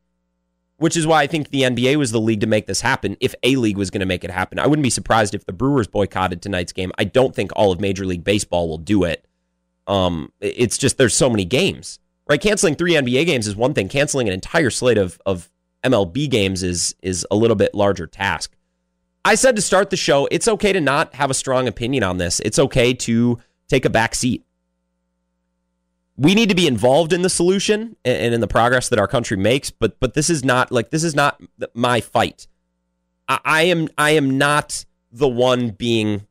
which 0.78 0.96
is 0.96 1.06
why 1.06 1.22
I 1.22 1.26
think 1.26 1.50
the 1.50 1.62
NBA 1.62 1.96
was 1.96 2.10
the 2.10 2.20
league 2.20 2.40
to 2.40 2.46
make 2.46 2.66
this 2.66 2.80
happen. 2.80 3.16
If 3.20 3.34
a 3.42 3.56
league 3.56 3.78
was 3.78 3.90
going 3.90 4.00
to 4.00 4.06
make 4.06 4.24
it 4.24 4.30
happen, 4.30 4.58
I 4.58 4.66
wouldn't 4.66 4.82
be 4.82 4.90
surprised 4.90 5.34
if 5.34 5.46
the 5.46 5.52
Brewers 5.52 5.86
boycotted 5.86 6.42
tonight's 6.42 6.72
game. 6.72 6.90
I 6.98 7.04
don't 7.04 7.34
think 7.34 7.52
all 7.54 7.72
of 7.72 7.80
Major 7.80 8.04
League 8.04 8.24
Baseball 8.24 8.68
will 8.68 8.78
do 8.78 9.04
it. 9.04 9.24
Um, 9.86 10.32
it's 10.40 10.78
just 10.78 10.98
there's 10.98 11.14
so 11.14 11.30
many 11.30 11.44
games, 11.44 11.98
right? 12.26 12.40
Canceling 12.40 12.74
three 12.74 12.92
NBA 12.92 13.26
games 13.26 13.46
is 13.46 13.54
one 13.54 13.74
thing. 13.74 13.88
Canceling 13.88 14.28
an 14.28 14.34
entire 14.34 14.70
slate 14.70 14.98
of 14.98 15.20
of 15.26 15.50
MLB 15.84 16.28
games 16.30 16.62
is 16.62 16.94
is 17.02 17.26
a 17.30 17.36
little 17.36 17.56
bit 17.56 17.74
larger 17.74 18.06
task. 18.06 18.56
I 19.26 19.36
said 19.36 19.56
to 19.56 19.62
start 19.62 19.90
the 19.90 19.96
show, 19.96 20.26
it's 20.30 20.48
okay 20.48 20.72
to 20.72 20.80
not 20.80 21.14
have 21.14 21.30
a 21.30 21.34
strong 21.34 21.68
opinion 21.68 22.02
on 22.02 22.18
this. 22.18 22.40
It's 22.40 22.58
okay 22.58 22.92
to 22.94 23.38
take 23.68 23.84
a 23.84 23.90
back 23.90 24.14
seat 24.14 24.44
we 26.16 26.34
need 26.34 26.48
to 26.48 26.54
be 26.54 26.66
involved 26.66 27.12
in 27.12 27.22
the 27.22 27.28
solution 27.28 27.96
and 28.04 28.34
in 28.34 28.40
the 28.40 28.46
progress 28.46 28.88
that 28.88 28.98
our 28.98 29.08
country 29.08 29.36
makes 29.36 29.70
but 29.70 29.98
but 30.00 30.14
this 30.14 30.30
is 30.30 30.44
not 30.44 30.70
like 30.70 30.90
this 30.90 31.04
is 31.04 31.14
not 31.14 31.40
my 31.74 32.00
fight. 32.00 32.46
I, 33.28 33.40
I, 33.44 33.62
am 33.62 33.88
i 33.98 34.10
am 34.10 34.38
not 34.38 34.84
the 35.10 35.28
one 35.28 35.70
being 35.70 36.26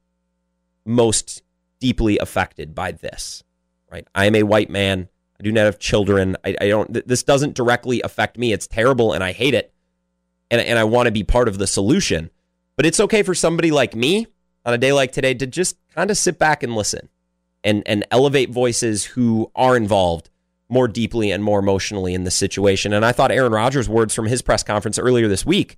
most 0.86 1.44
deeply 1.80 2.18
affected 2.18 2.74
by 2.76 2.92
this 2.92 3.44
right? 3.92 4.08
I 4.16 4.26
am 4.26 4.36
a 4.36 4.44
white 4.44 4.72
man. 4.72 5.08
I 5.40 5.44
do 5.44 5.52
not 5.52 5.66
have 5.66 5.78
children. 5.78 6.36
I, 6.44 6.56
I 6.60 6.68
don't 6.68 7.08
this 7.08 7.24
doesn't 7.24 7.54
directly 7.54 8.02
affect 8.02 8.38
me. 8.38 8.54
It's 8.54 8.68
terrible 8.68 9.14
and 9.14 9.24
i 9.24 9.32
hate 9.32 9.54
it. 9.54 9.74
And, 10.50 10.62
and 10.62 10.80
i 10.80 10.84
want 10.84 11.08
to 11.08 11.12
be 11.12 11.24
part 11.24 11.48
of 11.48 11.58
the 11.58 11.68
solution. 11.68 12.30
But 12.76 12.86
it's 12.86 13.00
okay 13.00 13.22
for 13.22 13.36
somebody 13.36 13.70
like 13.70 13.96
me 13.96 14.28
on 14.66 14.74
a 14.74 14.78
day 14.78 14.94
like 14.94 15.12
today 15.12 15.34
to 15.36 15.46
just 15.46 15.78
kind 15.94 16.10
of 16.10 16.18
sit 16.18 16.40
back 16.40 16.64
and 16.64 16.74
listen 16.74 17.10
and 17.64 17.84
and 17.86 18.06
elevate 18.12 18.50
voices 18.50 19.06
who 19.06 19.52
are 19.56 19.76
involved 19.76 20.30
more 20.70 20.88
deeply 20.88 21.32
and 21.32 21.44
more 21.44 21.60
emotionally 21.60 22.14
in 22.14 22.24
this 22.24 22.36
situation. 22.36 22.94
And 22.94 23.06
I 23.06 23.12
thought 23.12 23.32
Aaron 23.32 23.52
Rodgers' 23.52 23.88
words 23.88 24.14
from 24.14 24.26
his 24.26 24.42
press 24.42 24.64
conference 24.64 24.98
earlier 24.98 25.28
this 25.28 25.46
week 25.46 25.78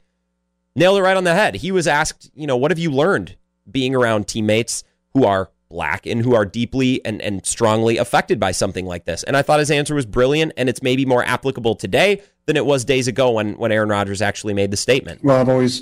nailed 0.76 0.98
it 0.98 1.02
right 1.02 1.17
on 1.17 1.24
the 1.24 1.34
head. 1.34 1.56
He 1.56 1.71
was 1.71 1.88
asked, 1.88 2.30
you 2.36 2.48
know, 2.48 2.58
what 2.58 2.71
have 2.71 2.80
you 2.80 2.91
learned 2.91 3.36
being 3.69 3.95
around 3.95 4.28
teammates 4.28 4.84
who 5.13 5.26
are 5.26 5.50
black 5.69 6.06
and 6.06 6.21
who 6.21 6.36
are 6.36 6.45
deeply 6.45 7.04
and, 7.04 7.21
and 7.21 7.45
strongly 7.45 7.98
affected 7.98 8.39
by 8.39 8.52
something 8.52 8.86
like 8.86 9.06
this? 9.06 9.24
And 9.24 9.36
I 9.36 9.41
thought 9.41 9.60
his 9.60 9.71
answer 9.71 9.95
was 9.95 10.06
brilliant, 10.06 10.54
and 10.58 10.69
it's 10.69 10.82
maybe 10.82 11.06
more 11.06 11.24
applicable 11.24 11.76
today 11.76 12.21
than 12.45 12.58
it 12.58 12.65
was 12.65 12.86
days 12.86 13.08
ago 13.08 13.32
when 13.32 13.54
when 13.58 13.71
Aaron 13.71 13.89
Rodgers 13.89 14.21
actually 14.21 14.54
made 14.54 14.71
the 14.71 14.78
statement. 14.78 15.24
Well, 15.24 15.39
I've 15.39 15.50
always 15.50 15.82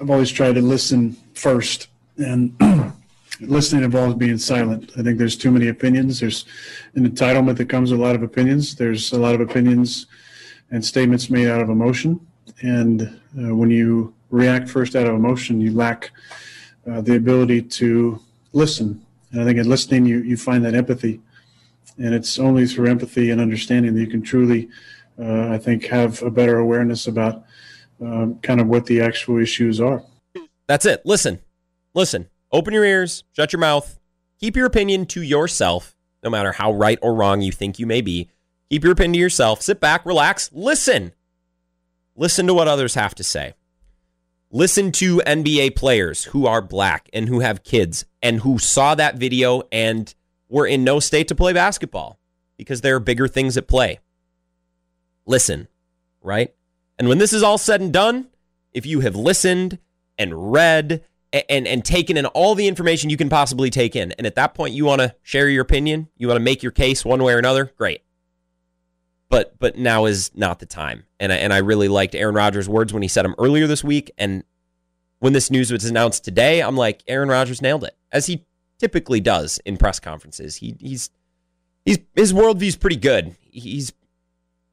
I've 0.00 0.10
always 0.10 0.30
tried 0.30 0.54
to 0.54 0.62
listen 0.62 1.16
first 1.34 1.88
and 2.16 2.54
listening 3.40 3.84
involves 3.84 4.14
being 4.14 4.38
silent. 4.38 4.90
I 4.98 5.02
think 5.02 5.18
there's 5.18 5.36
too 5.36 5.50
many 5.50 5.68
opinions. 5.68 6.20
There's 6.20 6.44
an 6.94 7.08
entitlement 7.08 7.56
that 7.58 7.68
comes 7.68 7.90
with 7.90 8.00
a 8.00 8.02
lot 8.02 8.14
of 8.14 8.22
opinions. 8.22 8.74
There's 8.74 9.12
a 9.12 9.18
lot 9.18 9.34
of 9.34 9.40
opinions 9.40 10.06
and 10.70 10.84
statements 10.84 11.30
made 11.30 11.48
out 11.48 11.60
of 11.60 11.70
emotion. 11.70 12.20
And 12.62 13.02
uh, 13.38 13.54
when 13.54 13.70
you 13.70 14.14
react 14.30 14.68
first 14.68 14.96
out 14.96 15.06
of 15.06 15.14
emotion, 15.14 15.60
you 15.60 15.72
lack 15.72 16.10
uh, 16.90 17.00
the 17.00 17.16
ability 17.16 17.62
to 17.62 18.20
listen. 18.52 19.04
And 19.32 19.40
I 19.40 19.44
think 19.44 19.58
in 19.58 19.68
listening, 19.68 20.06
you, 20.06 20.18
you 20.22 20.36
find 20.36 20.64
that 20.64 20.74
empathy. 20.74 21.20
And 21.98 22.14
it's 22.14 22.38
only 22.38 22.66
through 22.66 22.88
empathy 22.88 23.30
and 23.30 23.40
understanding 23.40 23.94
that 23.94 24.00
you 24.00 24.06
can 24.06 24.22
truly 24.22 24.68
uh, 25.20 25.48
I 25.50 25.58
think, 25.58 25.86
have 25.86 26.22
a 26.22 26.30
better 26.30 26.58
awareness 26.58 27.06
about 27.06 27.44
um, 28.00 28.38
kind 28.42 28.60
of 28.60 28.68
what 28.68 28.86
the 28.86 29.00
actual 29.00 29.38
issues 29.38 29.80
are. 29.80 30.02
That's 30.66 30.86
it. 30.86 31.02
Listen, 31.04 31.40
listen, 31.94 32.28
open 32.52 32.74
your 32.74 32.84
ears, 32.84 33.24
shut 33.32 33.52
your 33.52 33.60
mouth, 33.60 33.98
keep 34.38 34.56
your 34.56 34.66
opinion 34.66 35.06
to 35.06 35.22
yourself, 35.22 35.96
no 36.22 36.30
matter 36.30 36.52
how 36.52 36.72
right 36.72 36.98
or 37.02 37.14
wrong 37.14 37.40
you 37.40 37.52
think 37.52 37.78
you 37.78 37.86
may 37.86 38.00
be. 38.00 38.28
Keep 38.70 38.84
your 38.84 38.92
opinion 38.92 39.14
to 39.14 39.18
yourself. 39.18 39.62
Sit 39.62 39.80
back, 39.80 40.04
relax, 40.04 40.50
listen. 40.52 41.12
Listen 42.16 42.46
to 42.46 42.54
what 42.54 42.68
others 42.68 42.94
have 42.94 43.14
to 43.14 43.24
say. 43.24 43.54
Listen 44.50 44.92
to 44.92 45.18
NBA 45.18 45.76
players 45.76 46.24
who 46.24 46.46
are 46.46 46.62
black 46.62 47.08
and 47.12 47.28
who 47.28 47.40
have 47.40 47.64
kids 47.64 48.04
and 48.22 48.40
who 48.40 48.58
saw 48.58 48.94
that 48.94 49.16
video 49.16 49.62
and 49.70 50.14
were 50.48 50.66
in 50.66 50.84
no 50.84 51.00
state 51.00 51.28
to 51.28 51.34
play 51.34 51.52
basketball 51.52 52.18
because 52.56 52.80
there 52.80 52.96
are 52.96 53.00
bigger 53.00 53.28
things 53.28 53.56
at 53.56 53.68
play. 53.68 54.00
Listen, 55.26 55.68
right? 56.22 56.54
And 56.98 57.08
when 57.08 57.18
this 57.18 57.32
is 57.32 57.42
all 57.42 57.58
said 57.58 57.80
and 57.80 57.92
done, 57.92 58.28
if 58.72 58.86
you 58.86 59.00
have 59.00 59.14
listened 59.14 59.78
and 60.16 60.52
read 60.52 61.04
and, 61.32 61.66
and, 61.66 61.84
taken 61.84 62.16
in 62.16 62.26
all 62.26 62.54
the 62.54 62.66
information 62.68 63.10
you 63.10 63.16
can 63.16 63.28
possibly 63.28 63.70
take 63.70 63.94
in, 63.94 64.12
and 64.12 64.26
at 64.26 64.34
that 64.36 64.54
point 64.54 64.74
you 64.74 64.84
want 64.84 65.00
to 65.00 65.14
share 65.22 65.48
your 65.48 65.62
opinion, 65.62 66.08
you 66.16 66.26
want 66.26 66.36
to 66.36 66.44
make 66.44 66.62
your 66.62 66.72
case 66.72 67.04
one 67.04 67.22
way 67.22 67.34
or 67.34 67.38
another, 67.38 67.72
great. 67.76 68.02
But 69.28 69.58
but 69.58 69.76
now 69.76 70.06
is 70.06 70.30
not 70.34 70.58
the 70.58 70.66
time. 70.66 71.04
And 71.20 71.32
I, 71.32 71.36
and 71.36 71.52
I 71.52 71.58
really 71.58 71.88
liked 71.88 72.14
Aaron 72.14 72.34
Rodgers' 72.34 72.68
words 72.68 72.92
when 72.94 73.02
he 73.02 73.08
said 73.08 73.24
them 73.24 73.34
earlier 73.38 73.66
this 73.66 73.84
week. 73.84 74.10
And 74.16 74.42
when 75.18 75.34
this 75.34 75.50
news 75.50 75.70
was 75.70 75.84
announced 75.84 76.24
today, 76.24 76.62
I'm 76.62 76.76
like, 76.76 77.02
Aaron 77.06 77.28
Rodgers 77.28 77.60
nailed 77.60 77.84
it, 77.84 77.96
as 78.10 78.26
he 78.26 78.46
typically 78.78 79.20
does 79.20 79.60
in 79.66 79.76
press 79.76 80.00
conferences. 80.00 80.56
He 80.56 80.76
he's 80.80 81.10
he's 81.84 81.98
his 82.14 82.32
worldview's 82.32 82.76
pretty 82.76 82.96
good. 82.96 83.36
He's 83.40 83.92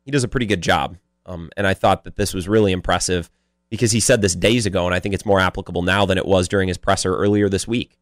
he 0.06 0.12
does 0.12 0.24
a 0.24 0.30
pretty 0.30 0.46
good 0.46 0.62
job. 0.62 0.98
Um, 1.26 1.50
and 1.58 1.66
I 1.66 1.74
thought 1.74 2.04
that 2.04 2.16
this 2.16 2.34
was 2.34 2.48
really 2.48 2.72
impressive 2.72 3.30
because 3.70 3.92
he 3.92 4.00
said 4.00 4.22
this 4.22 4.36
days 4.36 4.66
ago, 4.66 4.86
and 4.86 4.96
I 4.96 5.00
think 5.00 5.16
it's 5.16 5.26
more 5.26 5.40
applicable 5.40 5.82
now 5.82 6.06
than 6.06 6.18
it 6.18 6.26
was 6.26 6.48
during 6.48 6.68
his 6.68 6.78
presser 6.78 7.16
earlier 7.16 7.50
this 7.50 7.68
week. 7.68 7.98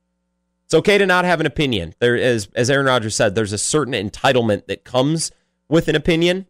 It's 0.65 0.73
okay 0.73 0.97
to 0.97 1.05
not 1.05 1.25
have 1.25 1.39
an 1.39 1.45
opinion. 1.45 1.93
There 1.99 2.15
is, 2.15 2.47
as 2.55 2.69
Aaron 2.69 2.85
Rodgers 2.85 3.15
said, 3.15 3.35
there's 3.35 3.53
a 3.53 3.57
certain 3.57 3.93
entitlement 3.93 4.67
that 4.67 4.83
comes 4.83 5.31
with 5.69 5.87
an 5.87 5.95
opinion, 5.95 6.47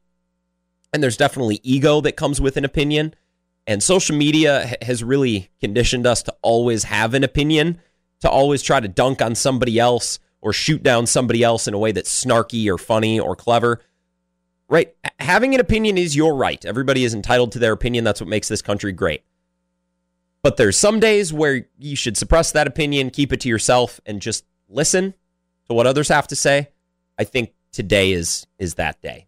and 0.92 1.02
there's 1.02 1.18
definitely 1.18 1.60
ego 1.64 2.02
that 2.02 2.16
comes 2.16 2.40
with 2.40 2.58
an 2.58 2.66
opinion. 2.66 3.14
And 3.66 3.82
social 3.82 4.16
media 4.16 4.76
has 4.82 5.04
really 5.04 5.50
conditioned 5.62 6.06
us 6.06 6.22
to 6.24 6.36
always 6.42 6.84
have 6.84 7.14
an 7.14 7.24
opinion, 7.24 7.80
to 8.22 8.30
always 8.30 8.62
try 8.62 8.80
to 8.80 8.88
dunk 8.88 9.22
on 9.22 9.36
somebody 9.36 9.80
else 9.80 10.20
or 10.42 10.52
shoot 10.52 10.84
down 10.84 11.08
somebody 11.08 11.44
else 11.44 11.68
in 11.68 11.74
a 11.74 11.78
way 11.78 11.92
that's 11.92 12.24
snarky 12.24 12.68
or 12.68 12.78
funny 12.78 13.20
or 13.20 13.36
clever 13.36 13.80
right? 14.70 14.96
Having 15.20 15.56
an 15.56 15.62
opinion 15.62 15.98
is 15.98 16.16
your 16.16 16.36
right. 16.36 16.64
Everybody 16.66 17.04
is 17.04 17.14
entitled 17.14 17.52
to 17.54 17.60
their 17.60 17.74
opinion. 17.74 18.04
That's 18.04 18.22
what 18.22 18.30
makes 18.30 18.48
this 18.48 18.62
country 18.62 18.92
great. 18.92 19.24
But 20.42 20.58
there's 20.58 20.78
some 20.78 21.00
days 21.00 21.32
where 21.32 21.68
you 21.78 21.96
should 21.96 22.18
suppress 22.18 22.52
that 22.52 22.68
opinion, 22.68 23.10
keep 23.10 23.32
it 23.32 23.40
to 23.42 23.50
yourself, 23.50 24.02
and 24.06 24.22
just 24.22 24.46
listen 24.68 25.14
to 25.68 25.74
what 25.74 25.88
others 25.88 26.10
have 26.10 26.28
to 26.28 26.36
say. 26.36 26.70
I 27.18 27.24
think 27.24 27.54
today 27.72 28.12
is 28.12 28.46
is 28.60 28.76
that 28.76 29.02
day. 29.02 29.28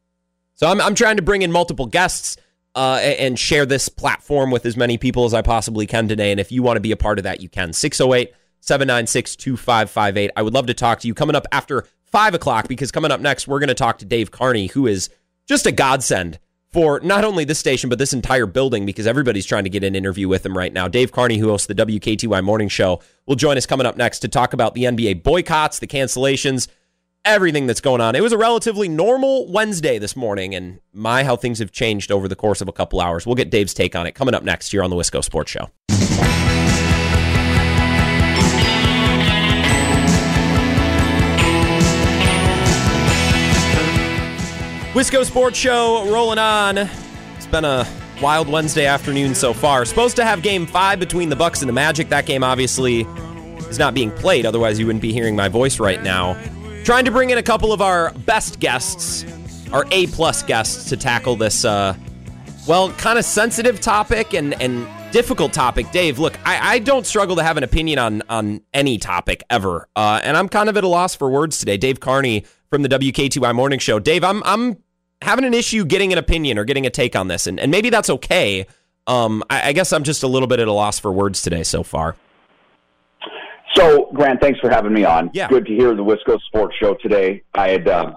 So 0.55 0.67
I'm 0.67 0.81
I'm 0.81 0.95
trying 0.95 1.15
to 1.15 1.21
bring 1.21 1.41
in 1.41 1.51
multiple 1.51 1.85
guests 1.85 2.37
uh, 2.75 2.99
and 3.01 3.39
share 3.39 3.65
this 3.65 3.87
platform 3.87 4.51
with 4.51 4.65
as 4.65 4.75
many 4.75 4.97
people 4.97 5.25
as 5.25 5.33
I 5.33 5.41
possibly 5.41 5.87
can 5.87 6.07
today. 6.09 6.31
And 6.31 6.39
if 6.39 6.51
you 6.51 6.61
want 6.61 6.75
to 6.75 6.81
be 6.81 6.91
a 6.91 6.97
part 6.97 7.17
of 7.17 7.23
that, 7.23 7.39
you 7.39 7.47
can. 7.47 7.71
608 7.71 8.33
796 8.59 9.35
2558. 9.37 10.31
I 10.35 10.41
would 10.41 10.53
love 10.53 10.67
to 10.67 10.73
talk 10.73 10.99
to 10.99 11.07
you 11.07 11.13
coming 11.13 11.35
up 11.35 11.47
after 11.51 11.85
5 12.03 12.33
o'clock 12.33 12.67
because 12.67 12.91
coming 12.91 13.11
up 13.11 13.21
next, 13.21 13.47
we're 13.47 13.59
going 13.59 13.69
to 13.69 13.73
talk 13.73 13.99
to 13.99 14.05
Dave 14.05 14.31
Carney, 14.31 14.67
who 14.67 14.87
is 14.87 15.09
just 15.45 15.65
a 15.65 15.71
godsend 15.71 16.39
for 16.71 16.99
not 16.99 17.23
only 17.23 17.45
this 17.45 17.57
station, 17.57 17.89
but 17.89 17.99
this 17.99 18.11
entire 18.11 18.45
building 18.45 18.85
because 18.85 19.07
everybody's 19.07 19.45
trying 19.45 19.63
to 19.63 19.69
get 19.69 19.83
an 19.83 19.95
interview 19.95 20.27
with 20.27 20.45
him 20.45 20.57
right 20.57 20.73
now. 20.73 20.89
Dave 20.89 21.11
Carney, 21.11 21.37
who 21.37 21.47
hosts 21.47 21.67
the 21.67 21.75
WKTY 21.75 22.43
Morning 22.43 22.67
Show, 22.67 23.01
will 23.25 23.37
join 23.37 23.55
us 23.55 23.65
coming 23.65 23.85
up 23.85 23.95
next 23.95 24.19
to 24.19 24.27
talk 24.27 24.51
about 24.51 24.73
the 24.73 24.83
NBA 24.83 25.23
boycotts, 25.23 25.79
the 25.79 25.87
cancellations, 25.87 26.67
everything 27.23 27.65
that's 27.65 27.79
going 27.79 28.01
on. 28.01 28.13
It 28.13 28.21
was 28.21 28.33
a 28.33 28.37
relatively 28.37 28.89
normal 28.89 29.49
Wednesday 29.49 29.99
this 29.99 30.17
morning, 30.17 30.53
and 30.53 30.81
my, 30.91 31.23
how 31.23 31.37
things 31.37 31.59
have 31.59 31.71
changed 31.71 32.11
over 32.11 32.27
the 32.27 32.35
course 32.35 32.59
of 32.59 32.67
a 32.67 32.73
couple 32.73 32.99
hours. 32.99 33.25
We'll 33.25 33.35
get 33.35 33.49
Dave's 33.49 33.73
take 33.73 33.95
on 33.95 34.05
it 34.05 34.11
coming 34.11 34.35
up 34.35 34.43
next 34.43 34.71
here 34.71 34.83
on 34.83 34.89
the 34.89 34.97
Wisco 34.97 35.23
Sports 35.23 35.51
Show. 35.51 35.69
Wisco 44.95 45.25
Sports 45.25 45.59
Show 45.59 46.09
rolling 46.09 46.39
on. 46.39 46.77
It's 46.77 47.47
been 47.47 47.65
a 47.65 47.85
wild 48.21 48.47
Wednesday 48.47 48.85
afternoon 48.85 49.35
so 49.35 49.51
far. 49.51 49.83
Supposed 49.83 50.15
to 50.15 50.23
have 50.23 50.41
game 50.41 50.65
five 50.65 51.01
between 51.01 51.27
the 51.27 51.35
Bucks 51.35 51.61
and 51.61 51.67
the 51.67 51.73
Magic. 51.73 52.07
That 52.07 52.25
game 52.25 52.45
obviously 52.45 53.01
is 53.67 53.77
not 53.77 53.93
being 53.93 54.09
played, 54.09 54.45
otherwise, 54.45 54.79
you 54.79 54.85
wouldn't 54.85 55.01
be 55.01 55.11
hearing 55.11 55.35
my 55.35 55.49
voice 55.49 55.81
right 55.81 56.01
now. 56.01 56.41
Trying 56.85 57.03
to 57.03 57.11
bring 57.11 57.31
in 57.31 57.37
a 57.37 57.43
couple 57.43 57.73
of 57.73 57.81
our 57.81 58.13
best 58.25 58.61
guests, 58.61 59.25
our 59.73 59.85
A 59.91 60.07
plus 60.07 60.43
guests, 60.43 60.87
to 60.87 60.95
tackle 60.95 61.35
this, 61.35 61.65
uh, 61.65 61.93
well, 62.65 62.89
kind 62.91 63.19
of 63.19 63.25
sensitive 63.25 63.81
topic 63.81 64.33
and, 64.33 64.53
and 64.61 64.87
difficult 65.11 65.51
topic. 65.51 65.91
Dave, 65.91 66.19
look, 66.19 66.39
I, 66.45 66.75
I 66.75 66.79
don't 66.79 67.05
struggle 67.05 67.35
to 67.35 67.43
have 67.43 67.57
an 67.57 67.63
opinion 67.63 67.99
on, 67.99 68.23
on 68.29 68.61
any 68.73 68.97
topic 68.97 69.43
ever. 69.49 69.89
Uh, 69.93 70.21
and 70.23 70.37
I'm 70.37 70.47
kind 70.47 70.69
of 70.69 70.77
at 70.77 70.85
a 70.85 70.87
loss 70.87 71.15
for 71.15 71.29
words 71.29 71.57
today. 71.57 71.75
Dave 71.75 71.99
Carney 71.99 72.45
from 72.69 72.81
the 72.81 72.89
WKTY 72.89 73.53
Morning 73.53 73.79
Show. 73.79 73.99
Dave, 73.99 74.23
I'm, 74.23 74.41
I'm 74.43 74.77
having 75.21 75.45
an 75.45 75.53
issue 75.53 75.85
getting 75.85 76.11
an 76.11 76.17
opinion 76.19 76.57
or 76.57 76.65
getting 76.65 76.85
a 76.85 76.89
take 76.89 77.15
on 77.15 77.27
this, 77.27 77.47
and, 77.47 77.59
and 77.59 77.71
maybe 77.71 77.89
that's 77.89 78.09
okay. 78.09 78.65
Um, 79.07 79.43
I, 79.49 79.69
I 79.69 79.73
guess 79.73 79.93
I'm 79.93 80.03
just 80.03 80.23
a 80.23 80.27
little 80.27 80.47
bit 80.47 80.59
at 80.59 80.67
a 80.67 80.71
loss 80.73 80.99
for 80.99 81.11
words 81.11 81.41
today 81.41 81.63
so 81.63 81.83
far. 81.83 82.15
So, 83.75 84.09
Grant, 84.13 84.39
thanks 84.41 84.59
for 84.59 84.69
having 84.69 84.93
me 84.93 85.03
on. 85.03 85.29
Yeah. 85.33 85.47
Good 85.49 85.65
to 85.65 85.75
hear 85.75 85.93
the 85.95 86.03
Wisco 86.03 86.39
Sports 86.47 86.75
Show 86.79 86.95
today. 86.95 87.43
I 87.53 87.69
had 87.69 87.87
uh, 87.87 88.15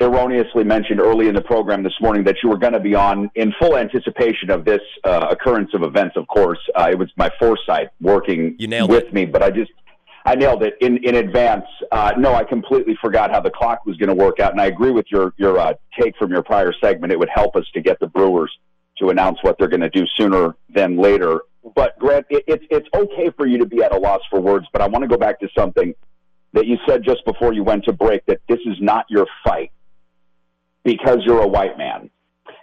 erroneously 0.00 0.62
mentioned 0.64 1.00
early 1.00 1.28
in 1.28 1.34
the 1.34 1.42
program 1.42 1.82
this 1.82 1.92
morning 2.00 2.22
that 2.24 2.36
you 2.42 2.48
were 2.48 2.56
going 2.56 2.72
to 2.74 2.80
be 2.80 2.94
on 2.94 3.30
in 3.34 3.52
full 3.60 3.76
anticipation 3.76 4.48
of 4.50 4.64
this 4.64 4.80
uh, 5.04 5.26
occurrence 5.30 5.70
of 5.74 5.82
events, 5.82 6.16
of 6.16 6.26
course. 6.28 6.58
Uh, 6.74 6.88
it 6.90 6.98
was 6.98 7.10
my 7.16 7.30
foresight 7.38 7.88
working 8.00 8.54
You 8.58 8.68
with 8.86 9.04
it. 9.04 9.12
me, 9.14 9.24
but 9.24 9.42
I 9.42 9.50
just 9.50 9.72
I 10.24 10.34
nailed 10.34 10.62
it 10.62 10.74
in 10.80 10.98
in 10.98 11.16
advance. 11.16 11.64
Uh, 11.90 12.12
no, 12.18 12.34
I 12.34 12.44
completely 12.44 12.96
forgot 13.00 13.30
how 13.30 13.40
the 13.40 13.50
clock 13.50 13.86
was 13.86 13.96
going 13.96 14.08
to 14.08 14.14
work 14.14 14.38
out, 14.38 14.52
and 14.52 14.60
I 14.60 14.66
agree 14.66 14.90
with 14.90 15.06
your 15.10 15.32
your 15.38 15.58
uh, 15.58 15.74
take 15.98 16.16
from 16.16 16.30
your 16.30 16.42
prior 16.42 16.72
segment. 16.82 17.12
It 17.12 17.18
would 17.18 17.30
help 17.34 17.56
us 17.56 17.64
to 17.74 17.80
get 17.80 17.98
the 18.00 18.06
Brewers 18.06 18.52
to 18.98 19.08
announce 19.08 19.38
what 19.42 19.56
they're 19.58 19.68
going 19.68 19.80
to 19.80 19.88
do 19.88 20.04
sooner 20.16 20.56
than 20.68 20.98
later. 20.98 21.40
But 21.74 21.98
Grant, 21.98 22.26
it, 22.28 22.44
it's 22.46 22.64
it's 22.70 22.88
okay 22.94 23.30
for 23.36 23.46
you 23.46 23.58
to 23.58 23.66
be 23.66 23.82
at 23.82 23.94
a 23.94 23.98
loss 23.98 24.20
for 24.28 24.40
words, 24.40 24.66
but 24.72 24.82
I 24.82 24.88
want 24.88 25.02
to 25.02 25.08
go 25.08 25.16
back 25.16 25.40
to 25.40 25.48
something 25.56 25.94
that 26.52 26.66
you 26.66 26.76
said 26.86 27.02
just 27.02 27.24
before 27.24 27.52
you 27.52 27.64
went 27.64 27.84
to 27.84 27.92
break 27.92 28.26
that 28.26 28.40
this 28.48 28.58
is 28.66 28.76
not 28.80 29.06
your 29.08 29.26
fight 29.44 29.70
because 30.84 31.18
you're 31.24 31.42
a 31.42 31.48
white 31.48 31.78
man. 31.78 32.10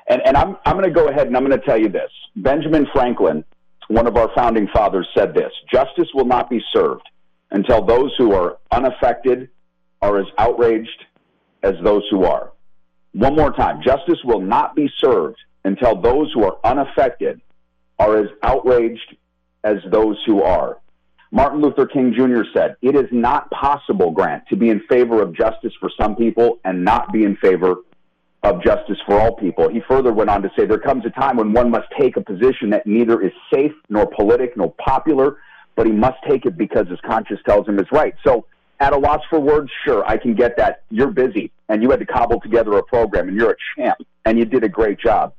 And 0.07 0.21
and 0.25 0.37
I'm 0.37 0.57
I'm 0.65 0.73
going 0.77 0.85
to 0.85 0.91
go 0.91 1.07
ahead 1.07 1.25
and 1.25 1.35
I'm 1.35 1.45
going 1.45 1.59
to 1.59 1.65
tell 1.65 1.79
you 1.79 1.89
this. 1.89 2.11
Benjamin 2.35 2.85
Franklin, 2.93 3.43
one 3.87 4.05
of 4.05 4.15
our 4.15 4.29
founding 4.35 4.67
fathers 4.71 5.07
said 5.17 5.33
this, 5.33 5.51
justice 5.71 6.09
will 6.13 6.25
not 6.25 6.51
be 6.51 6.61
served 6.71 7.01
until 7.51 7.85
those 7.85 8.13
who 8.17 8.33
are 8.33 8.57
unaffected 8.71 9.49
are 10.01 10.19
as 10.19 10.27
outraged 10.37 11.05
as 11.63 11.73
those 11.83 12.03
who 12.11 12.25
are. 12.25 12.51
One 13.13 13.35
more 13.35 13.51
time, 13.51 13.81
justice 13.83 14.19
will 14.23 14.41
not 14.41 14.75
be 14.75 14.89
served 14.97 15.37
until 15.63 15.99
those 15.99 16.31
who 16.33 16.43
are 16.43 16.57
unaffected 16.63 17.41
are 17.99 18.17
as 18.17 18.27
outraged 18.43 19.17
as 19.63 19.77
those 19.91 20.21
who 20.25 20.41
are. 20.43 20.77
Martin 21.31 21.61
Luther 21.61 21.85
King 21.85 22.13
Jr. 22.13 22.43
said, 22.53 22.75
It 22.81 22.95
is 22.95 23.07
not 23.11 23.49
possible, 23.51 24.11
Grant, 24.11 24.43
to 24.49 24.55
be 24.55 24.69
in 24.69 24.81
favor 24.89 25.21
of 25.21 25.35
justice 25.35 25.73
for 25.79 25.89
some 25.99 26.15
people 26.15 26.59
and 26.63 26.85
not 26.85 27.11
be 27.11 27.23
in 27.23 27.35
favor 27.37 27.75
of 28.43 28.63
justice 28.63 28.97
for 29.05 29.19
all 29.19 29.35
people. 29.35 29.67
He 29.67 29.81
further 29.87 30.13
went 30.13 30.29
on 30.29 30.41
to 30.43 30.51
say, 30.57 30.65
There 30.65 30.79
comes 30.79 31.05
a 31.05 31.09
time 31.09 31.37
when 31.37 31.51
one 31.51 31.69
must 31.69 31.87
take 31.99 32.15
a 32.15 32.21
position 32.21 32.69
that 32.69 32.87
neither 32.87 33.21
is 33.21 33.33
safe 33.53 33.73
nor 33.89 34.09
politic 34.11 34.55
nor 34.55 34.73
popular, 34.75 35.37
but 35.77 35.85
he 35.85 35.93
must 35.93 36.17
take 36.27 36.45
it 36.45 36.57
because 36.57 36.89
his 36.89 36.99
conscience 37.05 37.39
tells 37.47 37.65
him 37.67 37.79
it's 37.79 37.91
right. 37.93 38.15
So, 38.25 38.45
at 38.79 38.93
a 38.93 38.97
loss 38.97 39.21
for 39.29 39.39
words, 39.39 39.71
sure, 39.85 40.05
I 40.05 40.17
can 40.17 40.35
get 40.35 40.57
that. 40.57 40.83
You're 40.89 41.09
busy 41.09 41.51
and 41.69 41.81
you 41.81 41.89
had 41.89 41.99
to 41.99 42.05
cobble 42.05 42.39
together 42.41 42.77
a 42.77 42.83
program 42.83 43.27
and 43.27 43.37
you're 43.37 43.51
a 43.51 43.55
champ 43.75 43.97
and 44.25 44.37
you 44.37 44.45
did 44.45 44.63
a 44.63 44.69
great 44.69 44.99
job. 44.99 45.33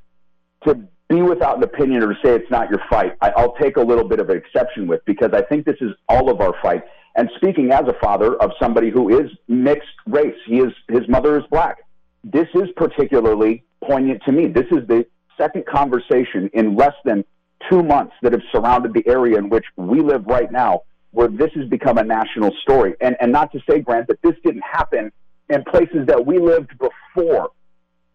To 0.67 0.75
be 1.09 1.23
without 1.23 1.59
an 1.59 1.63
opinion 1.63 2.03
or 2.03 2.15
to 2.15 2.21
say 2.25 2.35
it's 2.35 2.51
not 2.51 2.69
your 2.69 2.81
fight, 2.91 3.13
I, 3.21 3.31
I'll 3.37 3.55
take 3.55 3.77
a 3.77 3.81
little 3.81 4.09
bit 4.09 4.19
of 4.19 4.29
an 4.31 4.37
exception 4.37 4.89
with 4.89 5.05
because 5.05 5.31
I 5.33 5.43
think 5.43 5.67
this 5.67 5.77
is 5.81 5.93
all 6.09 6.31
of 6.31 6.41
our 6.41 6.55
fight. 6.61 6.83
And 7.15 7.31
speaking 7.37 7.71
as 7.73 7.83
a 7.87 7.95
father 8.01 8.35
of 8.37 8.51
somebody 8.61 8.91
who 8.91 9.21
is 9.21 9.31
mixed 9.47 9.89
race, 10.07 10.37
he 10.47 10.59
is 10.59 10.73
his 10.89 11.09
mother 11.09 11.39
is 11.39 11.45
black. 11.51 11.79
This 12.25 12.49
is 12.55 12.69
particularly 12.77 13.65
poignant 13.85 14.23
to 14.25 14.33
me. 14.33 14.49
This 14.49 14.67
is 14.73 14.87
the 14.89 15.07
second 15.39 15.65
conversation 15.67 16.51
in 16.55 16.75
less 16.75 16.95
than 17.05 17.25
two 17.71 17.83
months 17.83 18.15
that 18.23 18.33
have 18.33 18.43
surrounded 18.53 18.95
the 18.95 19.07
area 19.07 19.39
in 19.39 19.49
which 19.49 19.65
we 19.77 20.01
live 20.01 20.27
right 20.27 20.51
now, 20.51 20.83
where 21.11 21.29
this 21.29 21.51
has 21.55 21.69
become 21.69 21.99
a 21.99 22.05
national 22.05 22.53
story. 22.63 22.95
And 23.01 23.17
and 23.21 23.33
not 23.33 23.53
to 23.53 23.61
say, 23.69 23.81
Grant, 23.81 24.09
that 24.09 24.21
this 24.23 24.35
didn't 24.45 24.65
happen 24.65 25.13
in 25.49 25.65
places 25.65 26.07
that 26.07 26.25
we 26.27 26.39
lived 26.39 26.71
before 26.79 27.51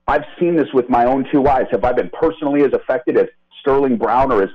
I've 0.08 0.26
seen 0.40 0.56
this 0.56 0.68
with 0.74 0.90
my 0.90 1.06
own 1.06 1.26
two 1.32 1.48
eyes. 1.48 1.66
Have 1.72 1.84
I 1.84 1.94
been 1.94 2.10
personally 2.10 2.64
as 2.64 2.74
affected 2.74 3.18
as 3.18 3.28
Sterling 3.62 3.98
Brown 3.98 4.32
or 4.32 4.44
as 4.44 4.50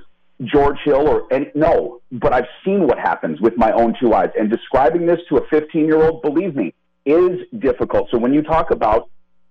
George 0.44 0.78
Hill 0.84 1.08
or 1.08 1.32
any? 1.32 1.50
No, 1.54 2.00
but 2.12 2.32
I've 2.32 2.48
seen 2.64 2.86
what 2.86 2.98
happens 2.98 3.40
with 3.40 3.56
my 3.56 3.72
own 3.72 3.94
two 3.98 4.12
eyes. 4.12 4.30
And 4.38 4.50
describing 4.50 5.06
this 5.06 5.20
to 5.30 5.38
a 5.38 5.46
15 5.48 5.86
year 5.86 6.02
old, 6.02 6.22
believe 6.22 6.54
me, 6.54 6.74
is 7.06 7.40
difficult. 7.58 8.08
So 8.10 8.18
when 8.18 8.34
you 8.34 8.42
talk 8.42 8.70
about 8.70 9.08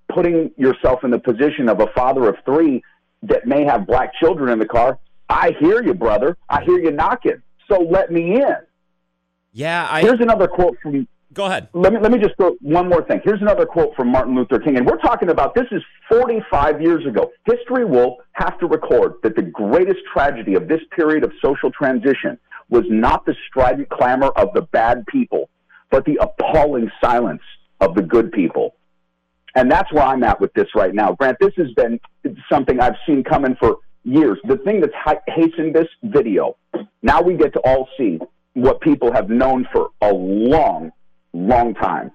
putting 0.09 0.51
yourself 0.55 1.03
in 1.03 1.09
the 1.09 1.19
position 1.19 1.67
of 1.67 1.81
a 1.81 1.87
father 1.95 2.29
of 2.29 2.35
three 2.45 2.83
that 3.23 3.47
may 3.47 3.65
have 3.65 3.87
black 3.87 4.13
children 4.13 4.51
in 4.51 4.59
the 4.59 4.67
car, 4.67 4.99
I 5.29 5.53
hear 5.59 5.83
you, 5.83 5.93
brother. 5.93 6.37
I 6.49 6.63
hear 6.63 6.79
you 6.79 6.91
knocking. 6.91 7.41
So 7.69 7.79
let 7.81 8.11
me 8.11 8.35
in. 8.35 8.55
Yeah, 9.51 9.87
I, 9.89 10.01
Here's 10.01 10.19
another 10.19 10.47
quote 10.47 10.77
from 10.81 11.07
go 11.33 11.45
ahead. 11.45 11.67
let 11.73 11.91
me 11.93 11.99
let 11.99 12.11
me 12.11 12.19
just 12.19 12.35
throw 12.37 12.55
one 12.61 12.87
more 12.87 13.03
thing. 13.03 13.21
Here's 13.23 13.41
another 13.41 13.65
quote 13.65 13.95
from 13.95 14.09
Martin 14.09 14.35
Luther 14.35 14.59
King, 14.59 14.77
and 14.77 14.85
we're 14.85 14.99
talking 14.99 15.29
about 15.29 15.55
this 15.55 15.65
is 15.71 15.81
45 16.09 16.81
years 16.81 17.05
ago. 17.05 17.31
History 17.45 17.83
will 17.83 18.17
have 18.33 18.57
to 18.59 18.67
record 18.67 19.15
that 19.23 19.35
the 19.35 19.41
greatest 19.41 19.99
tragedy 20.13 20.53
of 20.53 20.67
this 20.67 20.81
period 20.95 21.23
of 21.23 21.31
social 21.41 21.71
transition 21.71 22.37
was 22.69 22.83
not 22.89 23.25
the 23.25 23.35
strident 23.47 23.89
clamor 23.89 24.27
of 24.29 24.53
the 24.53 24.61
bad 24.61 25.05
people, 25.07 25.49
but 25.89 26.05
the 26.05 26.17
appalling 26.21 26.91
silence 27.01 27.41
of 27.81 27.95
the 27.95 28.01
good 28.01 28.31
people. 28.31 28.75
And 29.55 29.71
that's 29.71 29.91
where 29.91 30.03
I'm 30.03 30.23
at 30.23 30.39
with 30.39 30.53
this 30.53 30.67
right 30.75 30.93
now. 30.93 31.13
Grant, 31.13 31.37
this 31.39 31.53
has 31.57 31.71
been 31.73 31.99
something 32.51 32.79
I've 32.79 32.97
seen 33.07 33.23
coming 33.23 33.55
for 33.59 33.77
years. 34.07 34.39
The 34.45 34.57
thing 34.57 34.81
that's 34.81 34.93
hastened 35.27 35.75
this 35.75 35.87
video, 36.03 36.55
now 37.01 37.21
we 37.21 37.35
get 37.35 37.53
to 37.53 37.59
all 37.59 37.87
see 37.97 38.19
what 38.53 38.81
people 38.81 39.11
have 39.11 39.29
known 39.29 39.67
for 39.71 39.89
a 40.01 40.11
long, 40.11 40.91
long 41.33 41.73
time. 41.75 42.11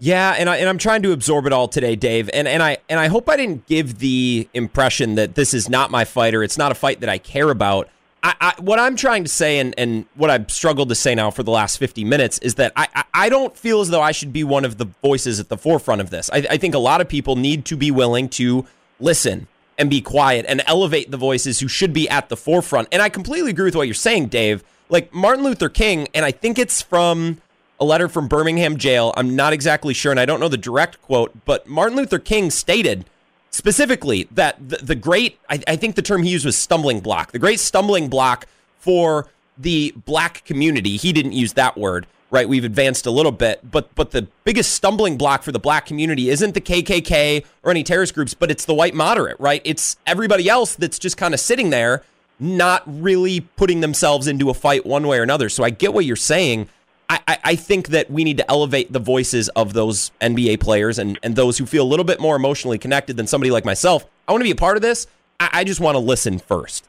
Yeah, 0.00 0.34
and 0.38 0.48
I 0.48 0.58
and 0.58 0.68
I'm 0.68 0.78
trying 0.78 1.02
to 1.02 1.12
absorb 1.12 1.46
it 1.46 1.52
all 1.52 1.66
today, 1.66 1.96
Dave. 1.96 2.30
And 2.32 2.46
and 2.46 2.62
I 2.62 2.78
and 2.88 3.00
I 3.00 3.08
hope 3.08 3.28
I 3.28 3.36
didn't 3.36 3.66
give 3.66 3.98
the 3.98 4.48
impression 4.54 5.16
that 5.16 5.34
this 5.34 5.52
is 5.52 5.68
not 5.68 5.90
my 5.90 6.04
fight 6.04 6.34
or 6.34 6.42
it's 6.42 6.56
not 6.56 6.70
a 6.70 6.74
fight 6.74 7.00
that 7.00 7.08
I 7.08 7.18
care 7.18 7.50
about. 7.50 7.88
I, 8.20 8.34
I, 8.40 8.54
what 8.60 8.80
I'm 8.80 8.96
trying 8.96 9.22
to 9.22 9.30
say, 9.30 9.60
and, 9.60 9.74
and 9.78 10.04
what 10.16 10.28
I've 10.28 10.50
struggled 10.50 10.88
to 10.88 10.96
say 10.96 11.14
now 11.14 11.30
for 11.30 11.44
the 11.44 11.52
last 11.52 11.78
50 11.78 12.04
minutes, 12.04 12.38
is 12.38 12.56
that 12.56 12.72
I, 12.74 12.88
I, 12.92 13.04
I 13.14 13.28
don't 13.28 13.56
feel 13.56 13.80
as 13.80 13.90
though 13.90 14.02
I 14.02 14.10
should 14.10 14.32
be 14.32 14.42
one 14.42 14.64
of 14.64 14.76
the 14.76 14.86
voices 15.02 15.38
at 15.38 15.48
the 15.48 15.56
forefront 15.56 16.00
of 16.00 16.10
this. 16.10 16.28
I, 16.32 16.38
I 16.50 16.56
think 16.56 16.74
a 16.74 16.80
lot 16.80 17.00
of 17.00 17.08
people 17.08 17.36
need 17.36 17.64
to 17.66 17.76
be 17.76 17.92
willing 17.92 18.28
to 18.30 18.66
listen 18.98 19.46
and 19.78 19.88
be 19.88 20.00
quiet 20.00 20.44
and 20.48 20.62
elevate 20.66 21.10
the 21.10 21.16
voices 21.16 21.60
who 21.60 21.68
should 21.68 21.92
be 21.92 22.08
at 22.08 22.28
the 22.28 22.36
forefront. 22.36 22.88
And 22.90 23.00
I 23.00 23.08
completely 23.08 23.50
agree 23.50 23.66
with 23.66 23.76
what 23.76 23.86
you're 23.86 23.94
saying, 23.94 24.26
Dave. 24.26 24.64
Like 24.88 25.12
Martin 25.14 25.44
Luther 25.44 25.68
King, 25.68 26.08
and 26.14 26.24
I 26.24 26.32
think 26.32 26.58
it's 26.58 26.82
from 26.82 27.40
a 27.78 27.84
letter 27.84 28.08
from 28.08 28.26
Birmingham 28.26 28.76
jail. 28.76 29.14
I'm 29.16 29.36
not 29.36 29.52
exactly 29.52 29.94
sure, 29.94 30.10
and 30.10 30.18
I 30.18 30.24
don't 30.24 30.40
know 30.40 30.48
the 30.48 30.56
direct 30.56 31.00
quote, 31.02 31.32
but 31.44 31.68
Martin 31.68 31.96
Luther 31.96 32.18
King 32.18 32.50
stated 32.50 33.04
specifically 33.50 34.28
that 34.32 34.56
the, 34.68 34.76
the 34.78 34.94
great, 34.94 35.38
I, 35.48 35.60
I 35.68 35.76
think 35.76 35.94
the 35.94 36.02
term 36.02 36.22
he 36.22 36.30
used 36.30 36.44
was 36.44 36.56
stumbling 36.56 37.00
block, 37.00 37.32
the 37.32 37.38
great 37.38 37.60
stumbling 37.60 38.08
block 38.08 38.46
for 38.78 39.28
the 39.56 39.92
black 40.04 40.44
community. 40.44 40.96
He 40.96 41.12
didn't 41.12 41.32
use 41.32 41.52
that 41.54 41.76
word, 41.76 42.06
right? 42.30 42.48
We've 42.48 42.64
advanced 42.64 43.06
a 43.06 43.10
little 43.10 43.32
bit, 43.32 43.70
but 43.70 43.94
but 43.94 44.10
the 44.10 44.28
biggest 44.44 44.72
stumbling 44.72 45.16
block 45.16 45.42
for 45.42 45.52
the 45.52 45.58
black 45.58 45.86
community 45.86 46.30
isn't 46.30 46.54
the 46.54 46.60
KKK 46.60 47.44
or 47.62 47.70
any 47.70 47.82
terrorist 47.82 48.14
groups, 48.14 48.34
but 48.34 48.50
it's 48.50 48.64
the 48.64 48.74
white 48.74 48.94
moderate, 48.94 49.38
right? 49.40 49.62
It's 49.64 49.96
everybody 50.06 50.48
else 50.48 50.74
that's 50.74 50.98
just 50.98 51.16
kind 51.16 51.34
of 51.34 51.40
sitting 51.40 51.70
there, 51.70 52.02
not 52.38 52.82
really 52.86 53.40
putting 53.40 53.80
themselves 53.80 54.26
into 54.26 54.50
a 54.50 54.54
fight 54.54 54.84
one 54.84 55.06
way 55.06 55.18
or 55.18 55.22
another. 55.22 55.48
So 55.48 55.64
I 55.64 55.70
get 55.70 55.94
what 55.94 56.04
you're 56.04 56.16
saying. 56.16 56.68
I, 57.10 57.38
I, 57.42 57.56
think 57.56 57.88
that 57.88 58.10
we 58.10 58.22
need 58.22 58.36
to 58.36 58.50
elevate 58.50 58.92
the 58.92 58.98
voices 58.98 59.48
of 59.50 59.72
those 59.72 60.12
NBA 60.20 60.60
players 60.60 60.98
and, 60.98 61.18
and 61.22 61.36
those 61.36 61.56
who 61.56 61.64
feel 61.64 61.82
a 61.82 61.88
little 61.88 62.04
bit 62.04 62.20
more 62.20 62.36
emotionally 62.36 62.76
connected 62.76 63.16
than 63.16 63.26
somebody 63.26 63.50
like 63.50 63.64
myself. 63.64 64.04
I 64.28 64.32
want 64.32 64.42
to 64.42 64.44
be 64.44 64.50
a 64.50 64.54
part 64.54 64.76
of 64.76 64.82
this. 64.82 65.06
I, 65.40 65.48
I 65.54 65.64
just 65.64 65.80
want 65.80 65.94
to 65.94 66.00
listen 66.00 66.38
first. 66.38 66.86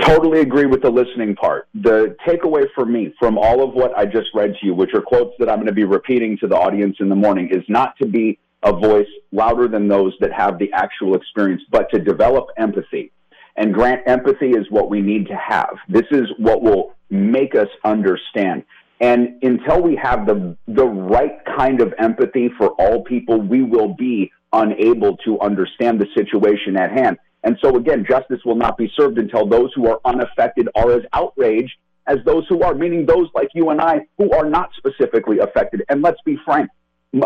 Totally 0.00 0.40
agree 0.40 0.66
with 0.66 0.82
the 0.82 0.90
listening 0.90 1.36
part. 1.36 1.68
The 1.74 2.16
takeaway 2.26 2.64
for 2.74 2.86
me 2.86 3.14
from 3.18 3.36
all 3.38 3.62
of 3.62 3.74
what 3.74 3.96
I 3.96 4.06
just 4.06 4.28
read 4.34 4.54
to 4.60 4.66
you, 4.66 4.74
which 4.74 4.94
are 4.94 5.02
quotes 5.02 5.34
that 5.38 5.48
I'm 5.48 5.56
going 5.56 5.66
to 5.66 5.72
be 5.72 5.84
repeating 5.84 6.38
to 6.38 6.48
the 6.48 6.56
audience 6.56 6.96
in 7.00 7.08
the 7.08 7.14
morning, 7.14 7.50
is 7.50 7.62
not 7.68 7.96
to 7.98 8.06
be 8.06 8.38
a 8.62 8.72
voice 8.72 9.06
louder 9.30 9.68
than 9.68 9.86
those 9.86 10.14
that 10.20 10.32
have 10.32 10.58
the 10.58 10.72
actual 10.72 11.14
experience, 11.14 11.62
but 11.70 11.90
to 11.90 11.98
develop 11.98 12.46
empathy. 12.56 13.12
And 13.56 13.72
grant 13.72 14.02
empathy 14.06 14.50
is 14.50 14.66
what 14.70 14.90
we 14.90 15.00
need 15.00 15.28
to 15.28 15.36
have. 15.36 15.76
This 15.88 16.06
is 16.10 16.26
what 16.38 16.62
will 16.62 16.94
make 17.10 17.54
us 17.54 17.68
understand. 17.84 18.64
And 19.00 19.42
until 19.42 19.82
we 19.82 19.96
have 19.96 20.26
the, 20.26 20.56
the 20.66 20.86
right 20.86 21.44
kind 21.56 21.80
of 21.80 21.92
empathy 21.98 22.48
for 22.56 22.70
all 22.80 23.04
people, 23.04 23.40
we 23.40 23.62
will 23.62 23.94
be 23.94 24.32
unable 24.52 25.16
to 25.18 25.38
understand 25.40 26.00
the 26.00 26.06
situation 26.14 26.76
at 26.76 26.90
hand. 26.90 27.18
And 27.44 27.58
so, 27.62 27.76
again, 27.76 28.04
justice 28.08 28.40
will 28.44 28.56
not 28.56 28.76
be 28.78 28.90
served 28.98 29.18
until 29.18 29.46
those 29.46 29.70
who 29.74 29.86
are 29.88 30.00
unaffected 30.04 30.68
are 30.74 30.92
as 30.92 31.02
outraged 31.12 31.74
as 32.06 32.18
those 32.24 32.44
who 32.48 32.62
are, 32.62 32.74
meaning 32.74 33.06
those 33.06 33.28
like 33.34 33.48
you 33.54 33.70
and 33.70 33.80
I 33.80 34.00
who 34.18 34.30
are 34.32 34.48
not 34.48 34.70
specifically 34.76 35.38
affected. 35.38 35.82
And 35.88 36.02
let's 36.02 36.20
be 36.24 36.36
frank, 36.44 36.70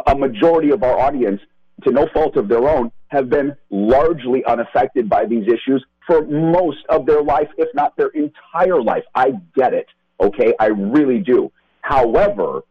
a 0.06 0.14
majority 0.16 0.70
of 0.70 0.82
our 0.82 0.98
audience, 0.98 1.40
to 1.84 1.92
no 1.92 2.08
fault 2.12 2.36
of 2.36 2.48
their 2.48 2.68
own, 2.68 2.90
have 3.08 3.30
been 3.30 3.56
largely 3.70 4.44
unaffected 4.44 5.08
by 5.08 5.24
these 5.24 5.46
issues 5.46 5.84
for 6.06 6.26
most 6.26 6.78
of 6.88 7.06
their 7.06 7.22
life, 7.22 7.48
if 7.56 7.68
not 7.74 7.96
their 7.96 8.08
entire 8.08 8.82
life. 8.82 9.04
I 9.14 9.32
get 9.54 9.72
it. 9.72 9.86
Okay. 10.20 10.52
I 10.58 10.66
really 10.66 11.20
do. 11.20 11.52
However, 11.82 12.62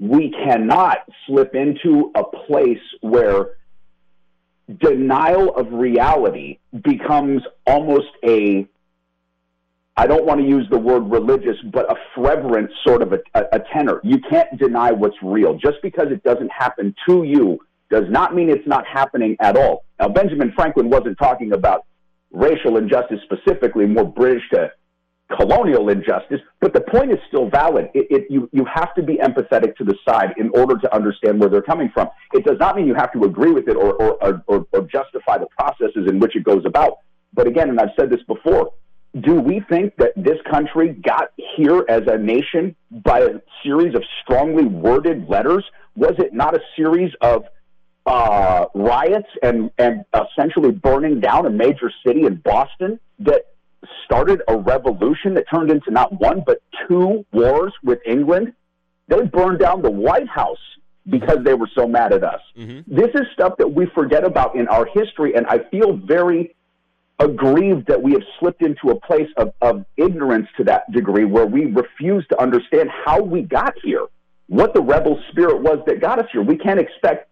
we 0.00 0.30
cannot 0.30 0.98
slip 1.26 1.54
into 1.54 2.10
a 2.14 2.24
place 2.46 2.78
where 3.00 3.57
denial 4.76 5.54
of 5.56 5.72
reality 5.72 6.58
becomes 6.82 7.42
almost 7.66 8.08
a 8.24 8.68
I 9.96 10.06
don't 10.06 10.24
want 10.24 10.40
to 10.40 10.46
use 10.46 10.64
the 10.70 10.78
word 10.78 11.10
religious, 11.10 11.56
but 11.72 11.90
a 11.90 11.96
fervent 12.14 12.70
sort 12.86 13.02
of 13.02 13.12
a, 13.12 13.18
a, 13.34 13.58
tenor. 13.72 14.00
You 14.04 14.20
can't 14.30 14.56
deny 14.56 14.92
what's 14.92 15.16
real. 15.24 15.54
Just 15.54 15.78
because 15.82 16.12
it 16.12 16.22
doesn't 16.22 16.52
happen 16.52 16.94
to 17.08 17.24
you 17.24 17.58
does 17.90 18.04
not 18.08 18.32
mean 18.32 18.48
it's 18.48 18.66
not 18.66 18.86
happening 18.86 19.36
at 19.40 19.56
all. 19.56 19.84
Now, 19.98 20.08
Benjamin 20.08 20.52
Franklin 20.54 20.88
wasn't 20.88 21.18
talking 21.18 21.52
about 21.52 21.84
racial 22.30 22.76
injustice 22.76 23.18
specifically, 23.24 23.86
more 23.86 24.04
British 24.04 24.44
to 24.52 24.70
colonial 25.36 25.88
injustice, 25.90 26.40
but 26.60 26.72
the 26.72 26.80
point 26.80 27.12
is 27.12 27.18
still 27.28 27.50
valid. 27.50 27.90
It, 27.94 28.06
it, 28.10 28.26
you, 28.30 28.48
you 28.52 28.64
have 28.64 28.94
to 28.94 29.02
be 29.02 29.16
empathetic 29.16 29.76
to 29.76 29.84
the 29.84 29.94
side 30.08 30.34
in 30.38 30.50
order 30.54 30.76
to 30.78 30.94
understand 30.94 31.38
where 31.38 31.50
they're 31.50 31.62
coming 31.62 31.90
from. 31.92 32.08
It 32.32 32.44
does 32.44 32.56
not 32.58 32.76
mean 32.76 32.86
you 32.86 32.94
have 32.94 33.12
to 33.12 33.24
agree 33.24 33.52
with 33.52 33.68
it 33.68 33.76
or, 33.76 33.92
or, 33.94 34.42
or, 34.46 34.66
or 34.72 34.82
justify 34.82 35.38
the 35.38 35.48
processes 35.58 36.08
in 36.08 36.18
which 36.18 36.34
it 36.34 36.44
goes 36.44 36.64
about. 36.64 36.98
But 37.34 37.46
again, 37.46 37.68
and 37.68 37.78
I've 37.78 37.90
said 37.98 38.10
this 38.10 38.22
before, 38.26 38.72
do 39.20 39.34
we 39.34 39.60
think 39.68 39.96
that 39.96 40.12
this 40.16 40.38
country 40.50 40.92
got 40.92 41.32
here 41.56 41.84
as 41.88 42.02
a 42.06 42.16
nation 42.16 42.76
by 42.90 43.20
a 43.20 43.40
series 43.62 43.94
of 43.94 44.02
strongly 44.22 44.64
worded 44.64 45.28
letters? 45.28 45.64
Was 45.96 46.14
it 46.18 46.32
not 46.32 46.54
a 46.54 46.60
series 46.76 47.12
of 47.20 47.44
uh, 48.06 48.66
riots 48.74 49.28
and, 49.42 49.70
and 49.78 50.04
essentially 50.14 50.70
burning 50.70 51.20
down 51.20 51.46
a 51.46 51.50
major 51.50 51.92
city 52.06 52.24
in 52.24 52.36
Boston 52.36 52.98
that 53.18 53.42
started 54.04 54.42
a 54.48 54.56
revolution 54.56 55.34
that 55.34 55.44
turned 55.52 55.70
into 55.70 55.90
not 55.90 56.12
one 56.20 56.42
but 56.44 56.62
two 56.86 57.24
wars 57.32 57.72
with 57.82 57.98
England. 58.06 58.52
They 59.08 59.22
burned 59.22 59.58
down 59.58 59.82
the 59.82 59.90
White 59.90 60.28
House 60.28 60.58
because 61.08 61.38
they 61.44 61.54
were 61.54 61.70
so 61.74 61.86
mad 61.86 62.12
at 62.12 62.22
us. 62.22 62.40
Mm-hmm. 62.56 62.94
This 62.94 63.08
is 63.14 63.22
stuff 63.32 63.54
that 63.58 63.68
we 63.68 63.86
forget 63.94 64.24
about 64.24 64.56
in 64.56 64.68
our 64.68 64.86
history, 64.86 65.34
and 65.34 65.46
I 65.46 65.60
feel 65.70 65.96
very 65.96 66.54
aggrieved 67.18 67.86
that 67.88 68.00
we 68.00 68.12
have 68.12 68.22
slipped 68.38 68.62
into 68.62 68.90
a 68.90 69.00
place 69.00 69.28
of, 69.36 69.52
of 69.60 69.84
ignorance 69.96 70.46
to 70.56 70.64
that 70.64 70.90
degree 70.92 71.24
where 71.24 71.46
we 71.46 71.66
refuse 71.66 72.26
to 72.28 72.40
understand 72.40 72.88
how 73.04 73.20
we 73.20 73.42
got 73.42 73.74
here, 73.82 74.06
what 74.48 74.72
the 74.74 74.80
rebel 74.80 75.20
spirit 75.30 75.60
was 75.60 75.78
that 75.86 76.00
got 76.00 76.18
us 76.18 76.26
here. 76.30 76.42
We 76.42 76.56
can't 76.56 76.78
expect 76.78 77.28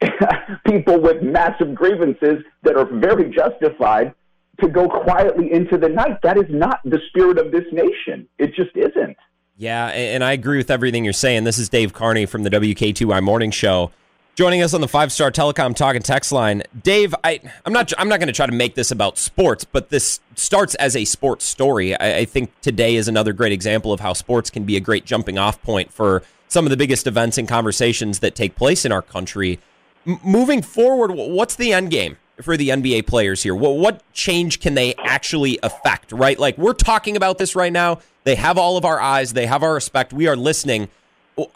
people 0.66 1.00
with 1.00 1.22
massive 1.22 1.74
grievances 1.74 2.42
that 2.62 2.76
are 2.76 2.86
very 2.86 3.30
justified 3.30 4.14
to 4.62 4.68
go 4.68 4.88
quietly 4.88 5.52
into 5.52 5.76
the 5.76 5.88
night. 5.88 6.18
That 6.22 6.38
is 6.38 6.46
not 6.48 6.80
the 6.84 7.00
spirit 7.08 7.38
of 7.38 7.52
this 7.52 7.64
nation. 7.72 8.26
It 8.38 8.54
just 8.54 8.76
isn't. 8.76 9.16
Yeah, 9.56 9.88
and 9.88 10.24
I 10.24 10.32
agree 10.32 10.56
with 10.56 10.70
everything 10.70 11.04
you're 11.04 11.12
saying. 11.12 11.44
This 11.44 11.58
is 11.58 11.68
Dave 11.68 11.92
Carney 11.92 12.26
from 12.26 12.42
the 12.42 12.50
WKTY 12.50 13.22
Morning 13.22 13.50
Show. 13.50 13.90
Joining 14.34 14.62
us 14.62 14.72
on 14.72 14.80
the 14.80 14.88
Five 14.88 15.12
Star 15.12 15.30
Telecom 15.30 15.76
Talk 15.76 15.94
and 15.94 16.04
Text 16.04 16.32
line, 16.32 16.62
Dave. 16.82 17.14
I, 17.22 17.38
I'm 17.66 17.72
not. 17.72 17.92
I'm 17.98 18.08
not 18.08 18.18
going 18.18 18.28
to 18.28 18.32
try 18.32 18.46
to 18.46 18.52
make 18.52 18.74
this 18.74 18.90
about 18.90 19.18
sports, 19.18 19.64
but 19.64 19.90
this 19.90 20.20
starts 20.36 20.74
as 20.76 20.96
a 20.96 21.04
sports 21.04 21.44
story. 21.44 21.94
I, 21.94 22.18
I 22.18 22.24
think 22.24 22.58
today 22.62 22.96
is 22.96 23.08
another 23.08 23.34
great 23.34 23.52
example 23.52 23.92
of 23.92 24.00
how 24.00 24.14
sports 24.14 24.48
can 24.48 24.64
be 24.64 24.74
a 24.74 24.80
great 24.80 25.04
jumping 25.04 25.36
off 25.36 25.60
point 25.62 25.92
for 25.92 26.22
some 26.48 26.64
of 26.64 26.70
the 26.70 26.78
biggest 26.78 27.06
events 27.06 27.36
and 27.36 27.46
conversations 27.46 28.20
that 28.20 28.34
take 28.34 28.56
place 28.56 28.86
in 28.86 28.92
our 28.92 29.02
country. 29.02 29.60
M- 30.06 30.18
moving 30.24 30.62
forward, 30.62 31.12
what's 31.12 31.54
the 31.56 31.74
end 31.74 31.90
game? 31.90 32.16
For 32.42 32.56
the 32.56 32.70
NBA 32.70 33.06
players 33.06 33.42
here? 33.42 33.54
What, 33.54 33.76
what 33.76 34.02
change 34.12 34.60
can 34.60 34.74
they 34.74 34.94
actually 35.04 35.58
affect, 35.62 36.12
right? 36.12 36.38
Like 36.38 36.58
we're 36.58 36.72
talking 36.72 37.16
about 37.16 37.38
this 37.38 37.56
right 37.56 37.72
now. 37.72 37.98
They 38.24 38.34
have 38.36 38.58
all 38.58 38.76
of 38.76 38.84
our 38.84 39.00
eyes, 39.00 39.32
they 39.32 39.46
have 39.46 39.62
our 39.62 39.74
respect. 39.74 40.12
We 40.12 40.28
are 40.28 40.36
listening. 40.36 40.88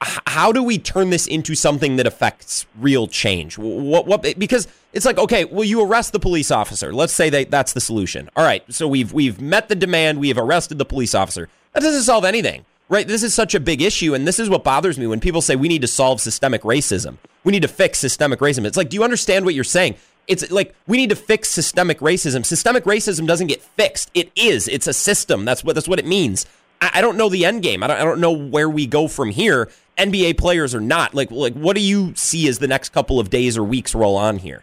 how 0.01 0.53
do 0.53 0.63
we 0.63 0.79
turn 0.79 1.11
this 1.11 1.27
into 1.27 1.55
something 1.55 1.97
that 1.97 2.07
affects 2.07 2.67
real 2.79 3.07
change? 3.07 3.59
What 3.59 4.07
what 4.07 4.23
because 4.39 4.67
it's 4.93 5.07
like 5.07 5.19
okay, 5.19 5.45
well 5.45 5.65
you 5.65 5.83
arrest 5.83 6.13
the 6.13 6.19
police 6.19 6.51
officer. 6.51 6.93
Let's 6.93 7.13
say 7.13 7.31
that 7.31 7.51
that's 7.51 7.73
the 7.73 7.81
solution. 7.81 8.31
All 8.37 8.45
right, 8.45 8.65
so 8.73 8.89
we've 8.89 9.13
we've 9.13 9.41
met 9.41 9.69
the 9.69 9.75
demand, 9.77 10.19
we 10.19 10.29
have 10.29 10.39
arrested 10.39 10.79
the 10.79 10.85
police 10.85 11.15
officer. 11.15 11.49
That 11.73 11.83
doesn't 11.83 12.03
solve 12.03 12.25
anything. 12.25 12.65
Right? 12.89 13.09
This 13.09 13.25
is 13.25 13.35
such 13.35 13.57
a 13.57 13.59
big 13.61 13.83
issue 13.83 14.15
and 14.15 14.29
this 14.29 14.39
is 14.39 14.49
what 14.49 14.63
bothers 14.63 14.97
me 14.97 15.09
when 15.09 15.19
people 15.19 15.43
say 15.43 15.57
we 15.57 15.67
need 15.67 15.83
to 15.83 15.89
solve 15.89 16.21
systemic 16.21 16.63
racism. 16.63 17.17
We 17.43 17.51
need 17.51 17.63
to 17.63 17.69
fix 17.69 17.99
systemic 17.99 18.39
racism. 18.39 18.65
It's 18.65 18.77
like 18.77 18.89
do 18.89 18.97
you 18.97 19.05
understand 19.05 19.45
what 19.45 19.55
you're 19.55 19.65
saying? 19.65 19.97
It's 20.27 20.51
like 20.51 20.75
we 20.87 20.97
need 20.97 21.11
to 21.11 21.17
fix 21.17 21.49
systemic 21.49 22.01
racism. 22.01 22.45
Systemic 22.45 22.85
racism 22.85 23.27
doesn't 23.27 23.47
get 23.47 23.63
fixed. 23.63 24.11
It 24.15 24.31
is. 24.35 24.69
It's 24.69 24.87
a 24.87 24.93
system. 24.93 25.45
That's 25.45 25.63
what 25.63 25.75
that's 25.75 25.89
what 25.89 25.99
it 25.99 26.07
means. 26.07 26.47
I, 26.81 27.01
don't 27.01 27.17
know 27.17 27.31
the 27.31 27.47
end 27.47 27.63
game. 27.63 27.83
I 27.83 27.87
don't, 27.87 27.97
I 27.97 28.05
don't 28.05 28.21
know 28.21 28.33
where 28.33 28.69
we 28.69 28.87
go 28.87 29.09
from 29.09 29.31
here. 29.31 29.71
NBA 29.97 30.37
players 30.37 30.75
or 30.75 30.81
not. 30.81 31.15
Like 31.15 31.31
like 31.31 31.55
what 31.55 31.75
do 31.75 31.83
you 31.83 32.15
see 32.15 32.49
as 32.49 32.59
the 32.59 32.69
next 32.69 32.91
couple 32.91 33.19
of 33.19 33.31
days 33.31 33.57
or 33.57 33.65
weeks 33.65 33.95
roll 33.95 34.17
on 34.17 34.39
here? 34.39 34.63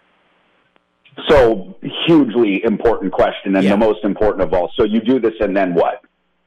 So 1.28 1.76
hugely 2.08 2.64
important 2.64 3.12
question 3.12 3.56
and 3.56 3.64
yeah. 3.64 3.72
the 3.72 3.78
most 3.78 4.04
important 4.04 4.44
of 4.44 4.54
all. 4.54 4.72
So 4.76 4.84
you 4.84 5.00
do 5.00 5.20
this 5.20 5.34
and 5.40 5.56
then 5.56 5.74
what? 5.74 6.04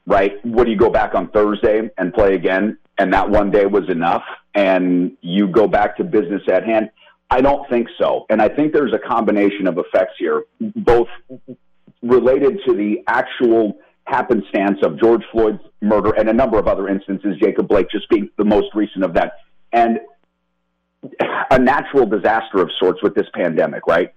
Right? 0.06 0.44
What 0.44 0.64
do 0.64 0.70
you 0.70 0.76
go 0.76 0.90
back 0.90 1.14
on 1.14 1.28
Thursday 1.30 1.90
and 1.98 2.14
play 2.14 2.34
again? 2.34 2.78
And 2.98 3.12
that 3.12 3.28
one 3.28 3.50
day 3.50 3.66
was 3.66 3.88
enough 3.88 4.24
and 4.54 5.16
you 5.20 5.48
go 5.48 5.66
back 5.66 5.96
to 5.96 6.04
business 6.04 6.42
at 6.50 6.64
hand? 6.64 6.90
I 7.30 7.40
don't 7.40 7.68
think 7.68 7.88
so. 7.98 8.26
And 8.30 8.40
I 8.40 8.48
think 8.48 8.72
there's 8.72 8.92
a 8.92 8.98
combination 8.98 9.66
of 9.66 9.78
effects 9.78 10.14
here, 10.18 10.44
both 10.60 11.08
related 12.02 12.60
to 12.66 12.74
the 12.74 13.02
actual 13.08 13.78
happenstance 14.04 14.78
of 14.82 14.98
George 15.00 15.22
Floyd's 15.32 15.62
murder 15.80 16.12
and 16.16 16.28
a 16.28 16.32
number 16.32 16.58
of 16.58 16.68
other 16.68 16.88
instances, 16.88 17.36
Jacob 17.42 17.68
Blake 17.68 17.90
just 17.90 18.08
being 18.08 18.30
the 18.38 18.44
most 18.44 18.68
recent 18.74 19.04
of 19.04 19.14
that. 19.14 19.32
And 19.72 19.98
a 21.50 21.58
natural 21.58 22.06
disaster 22.06 22.58
of 22.58 22.70
sorts 22.78 23.02
with 23.02 23.14
this 23.14 23.26
pandemic, 23.34 23.86
right? 23.86 24.14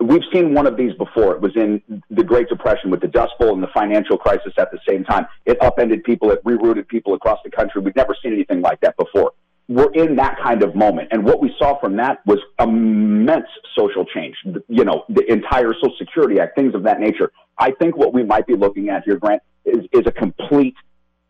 We've 0.00 0.22
seen 0.32 0.52
one 0.52 0.66
of 0.66 0.76
these 0.76 0.92
before. 0.94 1.34
It 1.34 1.40
was 1.40 1.52
in 1.56 1.82
the 2.10 2.22
Great 2.22 2.48
Depression 2.48 2.90
with 2.90 3.00
the 3.00 3.08
Dust 3.08 3.32
Bowl 3.40 3.54
and 3.54 3.62
the 3.62 3.70
financial 3.72 4.18
crisis 4.18 4.52
at 4.58 4.70
the 4.70 4.78
same 4.86 5.02
time. 5.04 5.26
It 5.46 5.60
upended 5.62 6.04
people, 6.04 6.30
it 6.30 6.44
rerouted 6.44 6.88
people 6.88 7.14
across 7.14 7.38
the 7.42 7.50
country. 7.50 7.80
We've 7.80 7.96
never 7.96 8.14
seen 8.22 8.34
anything 8.34 8.60
like 8.60 8.80
that 8.80 8.96
before. 8.98 9.32
We're 9.74 9.92
in 9.92 10.16
that 10.16 10.38
kind 10.42 10.62
of 10.62 10.74
moment. 10.74 11.08
And 11.12 11.24
what 11.24 11.40
we 11.40 11.54
saw 11.58 11.80
from 11.80 11.96
that 11.96 12.18
was 12.26 12.38
immense 12.60 13.46
social 13.76 14.04
change. 14.04 14.36
You 14.68 14.84
know, 14.84 15.04
the 15.08 15.24
entire 15.32 15.72
Social 15.74 15.94
Security 15.98 16.40
Act, 16.40 16.56
things 16.56 16.74
of 16.74 16.82
that 16.82 17.00
nature. 17.00 17.32
I 17.58 17.70
think 17.70 17.96
what 17.96 18.12
we 18.12 18.22
might 18.22 18.46
be 18.46 18.54
looking 18.54 18.90
at 18.90 19.04
here, 19.04 19.16
Grant, 19.16 19.42
is, 19.64 19.86
is 19.92 20.02
a 20.06 20.12
complete 20.12 20.74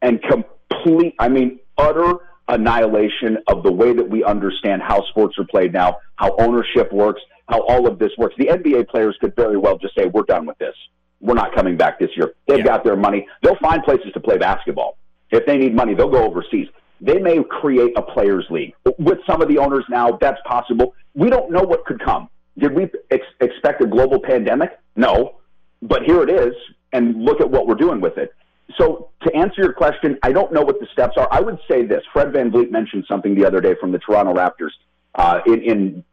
and 0.00 0.20
complete, 0.22 1.14
I 1.20 1.28
mean, 1.28 1.60
utter 1.78 2.14
annihilation 2.48 3.38
of 3.46 3.62
the 3.62 3.72
way 3.72 3.92
that 3.94 4.08
we 4.08 4.24
understand 4.24 4.82
how 4.82 5.04
sports 5.10 5.38
are 5.38 5.44
played 5.44 5.72
now, 5.72 5.98
how 6.16 6.34
ownership 6.38 6.92
works, 6.92 7.20
how 7.48 7.62
all 7.62 7.86
of 7.86 7.98
this 7.98 8.10
works. 8.18 8.34
The 8.38 8.46
NBA 8.46 8.88
players 8.88 9.16
could 9.20 9.36
very 9.36 9.56
well 9.56 9.78
just 9.78 9.94
say, 9.94 10.06
we're 10.06 10.24
done 10.24 10.46
with 10.46 10.58
this. 10.58 10.74
We're 11.20 11.34
not 11.34 11.54
coming 11.54 11.76
back 11.76 12.00
this 12.00 12.10
year. 12.16 12.34
They've 12.48 12.58
yeah. 12.58 12.64
got 12.64 12.84
their 12.84 12.96
money. 12.96 13.28
They'll 13.42 13.58
find 13.62 13.84
places 13.84 14.12
to 14.14 14.20
play 14.20 14.38
basketball. 14.38 14.98
If 15.30 15.46
they 15.46 15.56
need 15.56 15.74
money, 15.74 15.94
they'll 15.94 16.10
go 16.10 16.24
overseas. 16.24 16.66
They 17.02 17.18
may 17.18 17.42
create 17.42 17.92
a 17.96 18.02
players' 18.02 18.46
league. 18.48 18.74
With 18.98 19.18
some 19.26 19.42
of 19.42 19.48
the 19.48 19.58
owners 19.58 19.84
now, 19.90 20.16
that's 20.20 20.40
possible. 20.46 20.94
We 21.14 21.30
don't 21.30 21.50
know 21.50 21.62
what 21.62 21.84
could 21.84 22.00
come. 22.00 22.30
Did 22.56 22.74
we 22.74 22.88
ex- 23.10 23.26
expect 23.40 23.82
a 23.82 23.86
global 23.86 24.20
pandemic? 24.20 24.78
No. 24.94 25.40
But 25.82 26.04
here 26.04 26.22
it 26.22 26.30
is, 26.30 26.54
and 26.92 27.24
look 27.24 27.40
at 27.40 27.50
what 27.50 27.66
we're 27.66 27.74
doing 27.74 28.00
with 28.00 28.18
it. 28.18 28.32
So 28.78 29.10
to 29.22 29.34
answer 29.34 29.62
your 29.62 29.72
question, 29.72 30.16
I 30.22 30.32
don't 30.32 30.52
know 30.52 30.62
what 30.62 30.78
the 30.78 30.86
steps 30.92 31.16
are. 31.16 31.28
I 31.32 31.40
would 31.40 31.58
say 31.68 31.84
this: 31.84 32.02
Fred 32.12 32.32
Van 32.32 32.52
VanVleet 32.52 32.70
mentioned 32.70 33.04
something 33.08 33.34
the 33.34 33.44
other 33.44 33.60
day 33.60 33.74
from 33.80 33.90
the 33.90 33.98
Toronto 33.98 34.32
Raptors 34.32 34.70
uh, 35.16 35.40
in, 35.44 35.60
in, 35.60 36.04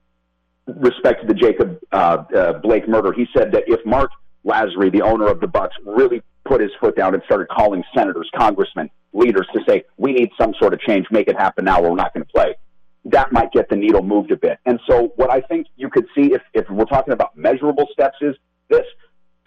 respect 0.66 1.22
to 1.22 1.28
the 1.28 1.36
Jacob 1.36 1.80
uh, 1.92 2.24
uh, 2.36 2.54
Blake 2.54 2.88
murder. 2.88 3.14
He 3.14 3.28
said 3.38 3.52
that 3.52 3.64
if 3.68 3.86
Mark 3.86 4.10
Lasry, 4.44 4.92
the 4.92 5.04
owner 5.04 5.28
of 5.28 5.40
the 5.40 5.48
Bucks, 5.48 5.76
really 5.86 6.22
put 6.50 6.60
his 6.60 6.72
foot 6.82 6.96
down 6.98 7.14
and 7.14 7.22
started 7.26 7.48
calling 7.48 7.84
senators, 7.96 8.30
congressmen, 8.36 8.90
leaders 9.14 9.48
to 9.54 9.62
say, 9.68 9.84
"We 9.98 10.14
need 10.14 10.32
some 10.40 10.54
sort 10.60 10.74
of 10.74 10.80
change. 10.82 11.06
Make 11.12 11.28
it 11.28 11.38
happen 11.38 11.66
now, 11.66 11.82
or 11.82 11.92
we're 11.92 11.96
not 11.96 12.14
going 12.14 12.26
to 12.26 12.32
play." 12.32 12.56
That 13.06 13.32
might 13.32 13.52
get 13.52 13.70
the 13.70 13.76
needle 13.76 14.02
moved 14.02 14.32
a 14.32 14.36
bit. 14.36 14.58
And 14.66 14.80
so, 14.90 15.14
what 15.16 15.32
I 15.32 15.42
think 15.42 15.68
you 15.78 15.90
could 15.90 16.08
see 16.16 16.34
if, 16.34 16.42
if 16.54 16.70
we're 16.70 16.86
talking 16.86 17.14
about 17.14 17.38
measurable 17.38 17.88
steps 17.94 18.18
is 18.22 18.36
this 18.68 18.86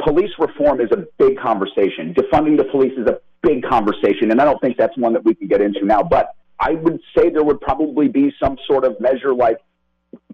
police 0.03 0.31
reform 0.38 0.81
is 0.81 0.91
a 0.93 1.05
big 1.19 1.38
conversation. 1.38 2.15
Defunding 2.15 2.57
the 2.57 2.65
police 2.65 2.97
is 2.97 3.07
a 3.07 3.21
big 3.43 3.62
conversation, 3.65 4.31
and 4.31 4.41
I 4.41 4.45
don't 4.45 4.61
think 4.61 4.77
that's 4.77 4.97
one 4.97 5.12
that 5.12 5.25
we 5.25 5.35
can 5.35 5.49
get 5.49 5.61
into 5.61 5.85
now. 5.85 6.03
But 6.03 6.29
I 6.59 6.73
would 6.73 7.01
say 7.17 7.29
there 7.29 7.45
would 7.45 7.61
probably 7.61 8.09
be 8.09 8.33
some 8.43 8.57
sort 8.67 8.85
of 8.85 9.01
measure 9.01 9.35
like 9.35 9.59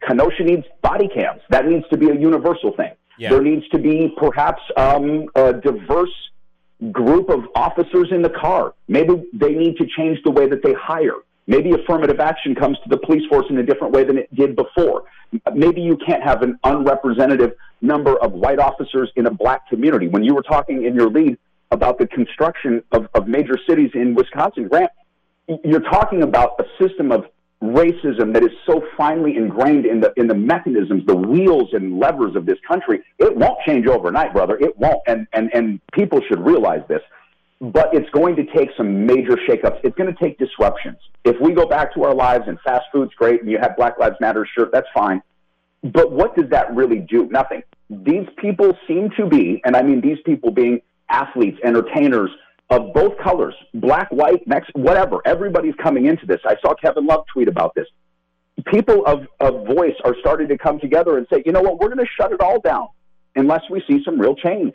Kenosha 0.06 0.44
needs 0.44 0.64
body 0.82 1.08
cams. 1.08 1.40
That 1.50 1.66
needs 1.66 1.84
to 1.90 1.96
be 1.96 2.10
a 2.10 2.14
universal 2.14 2.74
thing. 2.76 2.92
Yeah. 3.18 3.30
There 3.30 3.42
needs 3.42 3.68
to 3.70 3.78
be 3.78 4.14
perhaps 4.16 4.62
um, 4.76 5.26
a 5.34 5.52
diverse 5.52 6.14
group 6.92 7.28
of 7.28 7.44
officers 7.54 8.08
in 8.10 8.22
the 8.22 8.30
car. 8.30 8.74
Maybe 8.86 9.24
they 9.32 9.52
need 9.52 9.76
to 9.78 9.86
change 9.96 10.18
the 10.24 10.30
way 10.30 10.48
that 10.48 10.62
they 10.62 10.74
hire. 10.74 11.16
Maybe 11.46 11.72
affirmative 11.72 12.20
action 12.20 12.54
comes 12.54 12.78
to 12.84 12.88
the 12.88 12.98
police 12.98 13.26
force 13.28 13.46
in 13.48 13.58
a 13.58 13.62
different 13.62 13.94
way 13.94 14.04
than 14.04 14.18
it 14.18 14.32
did 14.34 14.54
before. 14.54 15.04
Maybe 15.54 15.80
you 15.80 15.96
can't 15.96 16.22
have 16.22 16.42
an 16.42 16.58
unrepresentative 16.62 17.52
number 17.80 18.16
of 18.18 18.32
white 18.32 18.58
officers 18.58 19.10
in 19.16 19.26
a 19.26 19.30
black 19.30 19.68
community. 19.68 20.08
When 20.08 20.22
you 20.22 20.34
were 20.34 20.42
talking 20.42 20.84
in 20.84 20.94
your 20.94 21.10
lead 21.10 21.38
about 21.70 21.98
the 21.98 22.06
construction 22.06 22.82
of, 22.92 23.08
of 23.14 23.28
major 23.28 23.58
cities 23.68 23.90
in 23.94 24.14
Wisconsin, 24.14 24.68
Grant, 24.68 24.90
you're 25.64 25.80
talking 25.80 26.22
about 26.22 26.60
a 26.60 26.64
system 26.82 27.10
of 27.10 27.24
racism 27.62 28.32
that 28.34 28.44
is 28.44 28.50
so 28.66 28.82
finely 28.96 29.36
ingrained 29.36 29.84
in 29.84 30.00
the 30.00 30.12
in 30.16 30.28
the 30.28 30.34
mechanisms, 30.34 31.04
the 31.06 31.16
wheels 31.16 31.70
and 31.72 31.98
levers 31.98 32.36
of 32.36 32.46
this 32.46 32.58
country. 32.66 33.00
It 33.18 33.36
won't 33.36 33.58
change 33.66 33.86
overnight, 33.86 34.32
brother. 34.32 34.56
It 34.58 34.78
won't, 34.78 35.00
and 35.06 35.26
and 35.32 35.50
and 35.52 35.80
people 35.92 36.20
should 36.28 36.44
realize 36.44 36.82
this 36.88 37.02
but 37.60 37.92
it's 37.92 38.08
going 38.10 38.36
to 38.36 38.44
take 38.44 38.70
some 38.76 39.06
major 39.06 39.36
shakeups. 39.48 39.80
It's 39.82 39.96
going 39.96 40.12
to 40.12 40.18
take 40.22 40.38
disruptions. 40.38 40.98
If 41.24 41.40
we 41.40 41.52
go 41.52 41.66
back 41.66 41.92
to 41.94 42.04
our 42.04 42.14
lives 42.14 42.44
and 42.46 42.58
fast 42.60 42.84
food's 42.92 43.12
great 43.14 43.40
and 43.42 43.50
you 43.50 43.58
have 43.58 43.76
Black 43.76 43.98
Lives 43.98 44.16
Matter 44.20 44.46
shirt, 44.56 44.70
that's 44.72 44.86
fine. 44.94 45.20
But 45.82 46.12
what 46.12 46.36
does 46.36 46.48
that 46.50 46.74
really 46.74 47.00
do? 47.00 47.26
Nothing. 47.26 47.62
These 47.90 48.26
people 48.36 48.76
seem 48.86 49.10
to 49.16 49.26
be, 49.26 49.60
and 49.64 49.76
I 49.76 49.82
mean 49.82 50.00
these 50.00 50.18
people 50.24 50.50
being 50.50 50.80
athletes, 51.08 51.58
entertainers 51.64 52.30
of 52.70 52.92
both 52.92 53.16
colors, 53.18 53.54
black, 53.74 54.10
white, 54.10 54.46
Mexican, 54.46 54.82
whatever. 54.82 55.20
Everybody's 55.24 55.74
coming 55.82 56.06
into 56.06 56.26
this. 56.26 56.40
I 56.44 56.56
saw 56.60 56.74
Kevin 56.74 57.06
Love 57.06 57.24
tweet 57.32 57.48
about 57.48 57.74
this. 57.74 57.86
People 58.66 59.06
of, 59.06 59.26
of 59.40 59.66
voice 59.66 59.94
are 60.04 60.14
starting 60.20 60.48
to 60.48 60.58
come 60.58 60.78
together 60.78 61.16
and 61.16 61.26
say, 61.32 61.42
you 61.46 61.52
know 61.52 61.62
what, 61.62 61.78
we're 61.78 61.88
going 61.88 61.98
to 61.98 62.12
shut 62.20 62.32
it 62.32 62.40
all 62.40 62.60
down 62.60 62.88
unless 63.36 63.62
we 63.70 63.82
see 63.88 64.02
some 64.04 64.20
real 64.20 64.34
change. 64.34 64.74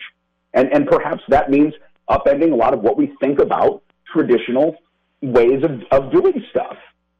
And, 0.53 0.71
and 0.73 0.87
perhaps 0.87 1.21
that 1.27 1.49
means 1.51 1.73
upending 2.09 2.51
a 2.51 2.55
lot 2.55 2.73
of 2.73 2.81
what 2.81 2.97
we 2.97 3.13
think 3.21 3.39
about 3.39 3.83
traditional 4.11 4.75
ways 5.21 5.63
of, 5.63 5.81
of 5.91 6.11
doing 6.11 6.43
stuff. 6.49 6.77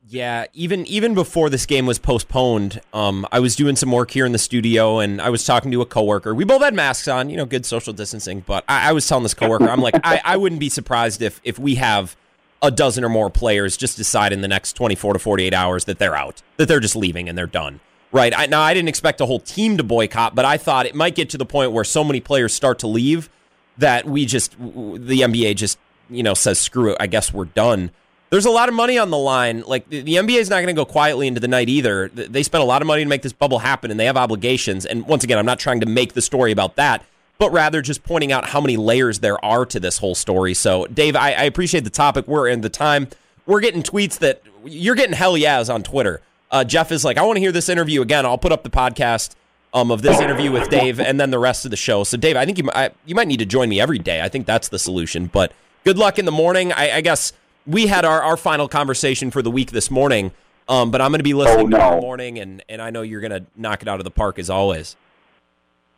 Yeah, 0.10 0.46
even 0.54 0.86
even 0.86 1.13
before 1.13 1.50
this 1.50 1.66
game 1.66 1.86
was 1.86 1.98
postponed, 1.98 2.82
um, 2.94 3.26
I 3.32 3.39
was 3.39 3.56
doing 3.56 3.76
some 3.76 3.92
work 3.92 4.12
here 4.12 4.26
in 4.26 4.34
the 4.34 4.38
studio, 4.38 5.00
and 5.00 5.22
I 5.22 5.30
was 5.30 5.46
talking 5.46 5.72
to 5.72 5.82
a 5.82 5.86
coworker. 5.86 6.36
We 6.36 6.44
both 6.44 6.62
had 6.62 6.74
masks 6.74 7.08
on, 7.08 7.30
you 7.30 7.38
know, 7.38 7.46
good 7.46 7.66
social 7.66 7.94
distancing. 7.94 8.42
But 8.42 8.66
I, 8.68 8.89
I 8.89 8.92
was 8.92 9.08
telling 9.08 9.24
this 9.24 9.34
coworker, 9.34 9.70
I'm 9.70 9.80
like, 9.82 9.96
I, 10.04 10.22
I 10.26 10.38
wouldn't 10.38 10.60
be 10.60 10.70
surprised 10.70 11.22
if 11.22 11.39
if 11.44 11.58
we 11.58 11.76
have 11.76 12.18
a 12.62 12.70
dozen 12.70 13.04
or 13.04 13.10
more 13.10 13.30
players 13.30 13.78
just 13.78 13.98
decide 13.98 14.34
in 14.34 14.42
the 14.42 14.48
next 14.48 14.74
24 14.74 15.13
to 15.13 15.20
48 15.20 15.54
hours 15.54 15.86
that 15.86 16.00
they're 16.00 16.16
out, 16.16 16.42
that 16.58 16.68
they're 16.68 16.80
just 16.80 16.96
leaving 16.96 17.30
and 17.30 17.38
they're 17.38 17.48
done. 17.48 17.80
Right? 18.12 18.34
I, 18.36 18.46
now, 18.46 18.62
I 18.62 18.74
didn't 18.74 18.89
expect 18.89 19.22
a 19.22 19.26
whole 19.26 19.39
team 19.39 19.78
to 19.78 19.84
boycott, 19.84 20.36
but 20.36 20.46
I 20.46 20.58
thought 20.58 20.86
it 20.86 20.96
might 20.96 21.16
get 21.16 21.30
to 21.32 21.38
the 21.38 21.46
point 21.46 21.72
where 21.72 21.84
so 21.84 22.04
many 22.04 22.20
players 22.20 22.54
start 22.54 22.80
to 22.80 22.88
leave 22.88 23.30
that 23.78 24.06
we 24.06 24.26
just 24.26 24.52
the 24.52 25.22
NBA 25.22 25.56
just 25.56 25.80
you 26.10 26.24
know 26.24 26.34
says 26.34 26.60
screw 26.60 26.92
it. 26.92 26.98
I 27.00 27.08
guess 27.08 27.34
we're 27.34 27.46
done. 27.46 27.92
There's 28.34 28.48
a 28.48 28.50
lot 28.50 28.67
of 28.67 28.74
money 28.74 28.98
on 28.98 29.12
the 29.12 29.17
line. 29.17 29.62
Like 29.62 29.88
the, 29.89 30.02
the 30.02 30.15
NBA 30.15 30.39
is 30.39 30.50
not 30.50 30.56
going 30.56 30.65
to 30.65 30.74
go 30.74 30.86
quietly 30.86 31.28
into 31.28 31.39
the 31.39 31.48
night 31.48 31.69
either. 31.69 32.08
They 32.08 32.41
spent 32.41 32.63
a 32.63 32.65
lot 32.65 32.82
of 32.82 32.88
money 32.88 33.04
to 33.04 33.08
make 33.08 33.22
this 33.22 33.32
bubble 33.32 33.60
happen, 33.60 33.91
and 33.91 34.00
they 34.00 34.08
have 34.08 34.17
obligations. 34.17 34.88
And 34.88 35.06
once 35.06 35.23
again, 35.23 35.38
I'm 35.38 35.46
not 35.46 35.60
trying 35.60 35.81
to 35.81 35.86
make 35.86 36.13
the 36.13 36.21
story 36.23 36.52
about 36.52 36.75
that, 36.77 37.06
but 37.38 37.52
rather 37.52 37.79
just 37.84 38.04
pointing 38.04 38.31
out 38.31 38.46
how 38.46 38.60
many 38.60 38.75
layers 38.75 39.19
there 39.19 39.38
are 39.46 39.67
to 39.67 39.79
this 39.79 40.00
whole 40.00 40.15
story. 40.15 40.56
So, 40.56 40.88
Dave, 40.88 41.15
I, 41.15 41.34
I 41.34 41.44
appreciate 41.44 41.84
the 41.84 41.92
topic. 41.92 42.27
We're 42.27 42.48
in 42.48 42.62
the 42.62 42.71
time. 42.71 43.08
We're 43.46 43.60
getting 43.60 43.84
tweets 43.84 44.17
that 44.17 44.42
you're 44.65 44.96
getting 44.96 45.13
hell 45.15 45.38
yeahs 45.38 45.69
on 45.69 45.84
Twitter. 45.84 46.19
Uh, 46.50 46.63
Jeff 46.63 46.92
is 46.92 47.06
like, 47.06 47.19
I 47.19 47.21
want 47.21 47.36
to 47.36 47.40
hear 47.40 47.52
this 47.52 47.69
interview 47.69 48.02
again. 48.02 48.25
I'll 48.25 48.40
put 48.40 48.52
up 48.52 48.63
the 48.63 48.71
podcast 48.71 49.36
um, 49.75 49.92
of 49.92 50.02
this 50.02 50.19
interview 50.19 50.52
with 50.52 50.71
Dave 50.71 51.00
and 51.00 51.19
then 51.19 51.29
the 51.29 51.38
rest 51.38 51.65
of 51.65 51.69
the 51.69 51.77
show. 51.77 52.04
So, 52.04 52.17
Dave, 52.17 52.36
I 52.36 52.46
think 52.46 52.58
you 52.58 52.67
I, 52.73 52.90
you 53.06 53.13
might 53.13 53.27
need 53.27 53.42
to 53.42 53.46
join 53.46 53.69
me 53.69 53.79
every 53.79 54.00
day. 54.00 54.23
I 54.23 54.27
think 54.29 54.48
that's 54.48 54.69
the 54.69 54.79
solution. 54.79 55.27
But 55.27 55.54
good 55.84 56.00
luck 56.00 56.17
in 56.17 56.25
the 56.25 56.31
morning. 56.31 56.73
I, 56.73 56.96
I 56.96 57.02
guess 57.02 57.31
we 57.66 57.88
had 57.88 58.06
our, 58.06 58.22
our 58.22 58.38
final 58.38 58.68
conversation 58.68 59.32
for 59.32 59.42
the 59.42 59.52
week 59.52 59.72
this 59.72 59.90
morning. 59.90 60.32
Um, 60.68 60.92
but 60.92 61.02
I'm 61.02 61.12
going 61.12 61.20
to 61.20 61.24
be 61.24 61.34
listening 61.34 61.66
oh, 61.66 61.70
no. 61.70 61.78
tomorrow 61.78 62.02
morning, 62.02 62.40
and, 62.40 62.64
and 62.70 62.82
I 62.82 62.90
know 62.90 63.02
you're 63.02 63.20
going 63.20 63.32
to 63.32 63.46
knock 63.56 63.82
it 63.82 63.90
out 63.90 64.00
of 64.00 64.06
the 64.06 64.12
park 64.12 64.40
as 64.40 64.50
always. 64.50 64.96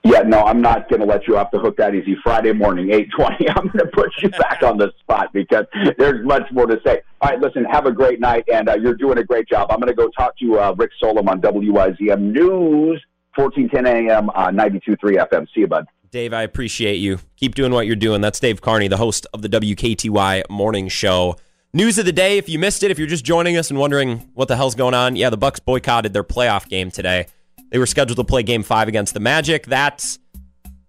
Yeah, 0.05 0.20
no, 0.20 0.41
I'm 0.41 0.61
not 0.61 0.88
going 0.88 0.99
to 0.99 1.05
let 1.05 1.28
you 1.28 1.36
off 1.36 1.49
the 1.49 1.57
hook 1.57 1.78
that 1.78 1.95
easy. 1.95 2.16
Friday 2.24 2.53
morning, 2.53 2.88
8:20. 2.88 3.49
I'm 3.55 3.68
going 3.68 3.80
to 3.80 3.88
put 3.88 4.11
you 4.22 4.30
back 4.30 4.61
on 4.61 4.78
the 4.78 4.91
spot 4.99 5.34
because 5.34 5.66
there's 5.97 6.24
much 6.24 6.43
more 6.51 6.68
to 6.68 6.80
say. 6.86 7.01
All 7.22 7.32
right, 7.32 7.39
listen, 7.39 7.66
have 7.66 7.88
a 7.88 7.91
great 7.91 8.20
night, 8.20 8.45
and 8.51 8.70
uh, 8.70 8.76
you're 8.76 8.93
doing 8.93 9.18
a 9.18 9.24
great 9.24 9.47
job. 9.47 9.72
I'm 9.72 9.80
going 9.80 9.88
to 9.88 9.95
go 9.95 10.09
talk 10.09 10.38
to 10.38 10.59
uh, 10.59 10.76
Rick 10.78 10.91
Solem 10.99 11.28
on 11.28 11.41
WIZM 11.41 12.22
News, 12.22 13.03
1410 13.36 13.86
a.m. 13.88 14.30
on 14.32 14.55
92.3 14.55 15.28
FM. 15.28 15.47
See 15.53 15.61
you, 15.61 15.68
bud. 15.68 15.88
Dave, 16.11 16.34
I 16.34 16.43
appreciate 16.43 16.97
you. 16.97 17.18
Keep 17.36 17.55
doing 17.55 17.72
what 17.72 17.88
you're 17.88 17.95
doing. 17.95 18.22
That's 18.22 18.39
Dave 18.39 18.61
Carney, 18.61 18.88
the 18.88 18.97
host 18.97 19.26
of 19.34 19.41
the 19.41 19.49
WKTY 19.49 20.49
Morning 20.51 20.88
Show. 20.88 21.36
News 21.76 21.97
of 21.97 22.05
the 22.05 22.13
day, 22.13 22.38
if 22.38 22.47
you 22.47 22.57
missed 22.57 22.84
it, 22.84 22.91
if 22.91 22.97
you're 22.97 23.05
just 23.05 23.26
joining 23.26 23.57
us 23.57 23.69
and 23.69 23.78
wondering 23.78 24.30
what 24.34 24.47
the 24.47 24.55
hell's 24.55 24.76
going 24.76 24.93
on, 24.93 25.17
yeah, 25.17 25.30
the 25.30 25.36
Bucks 25.36 25.59
boycotted 25.59 26.13
their 26.13 26.23
playoff 26.23 26.69
game 26.69 26.89
today. 26.89 27.28
They 27.69 27.80
were 27.80 27.86
scheduled 27.86 28.15
to 28.15 28.23
play 28.23 28.43
game 28.43 28.63
five 28.63 28.88
against 28.88 29.13
the 29.13 29.19
Magic. 29.19 29.65
That 29.65 30.17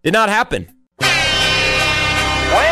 did 0.05 0.13
not 0.13 0.29
happen. 0.29 0.69
Way 1.01 1.09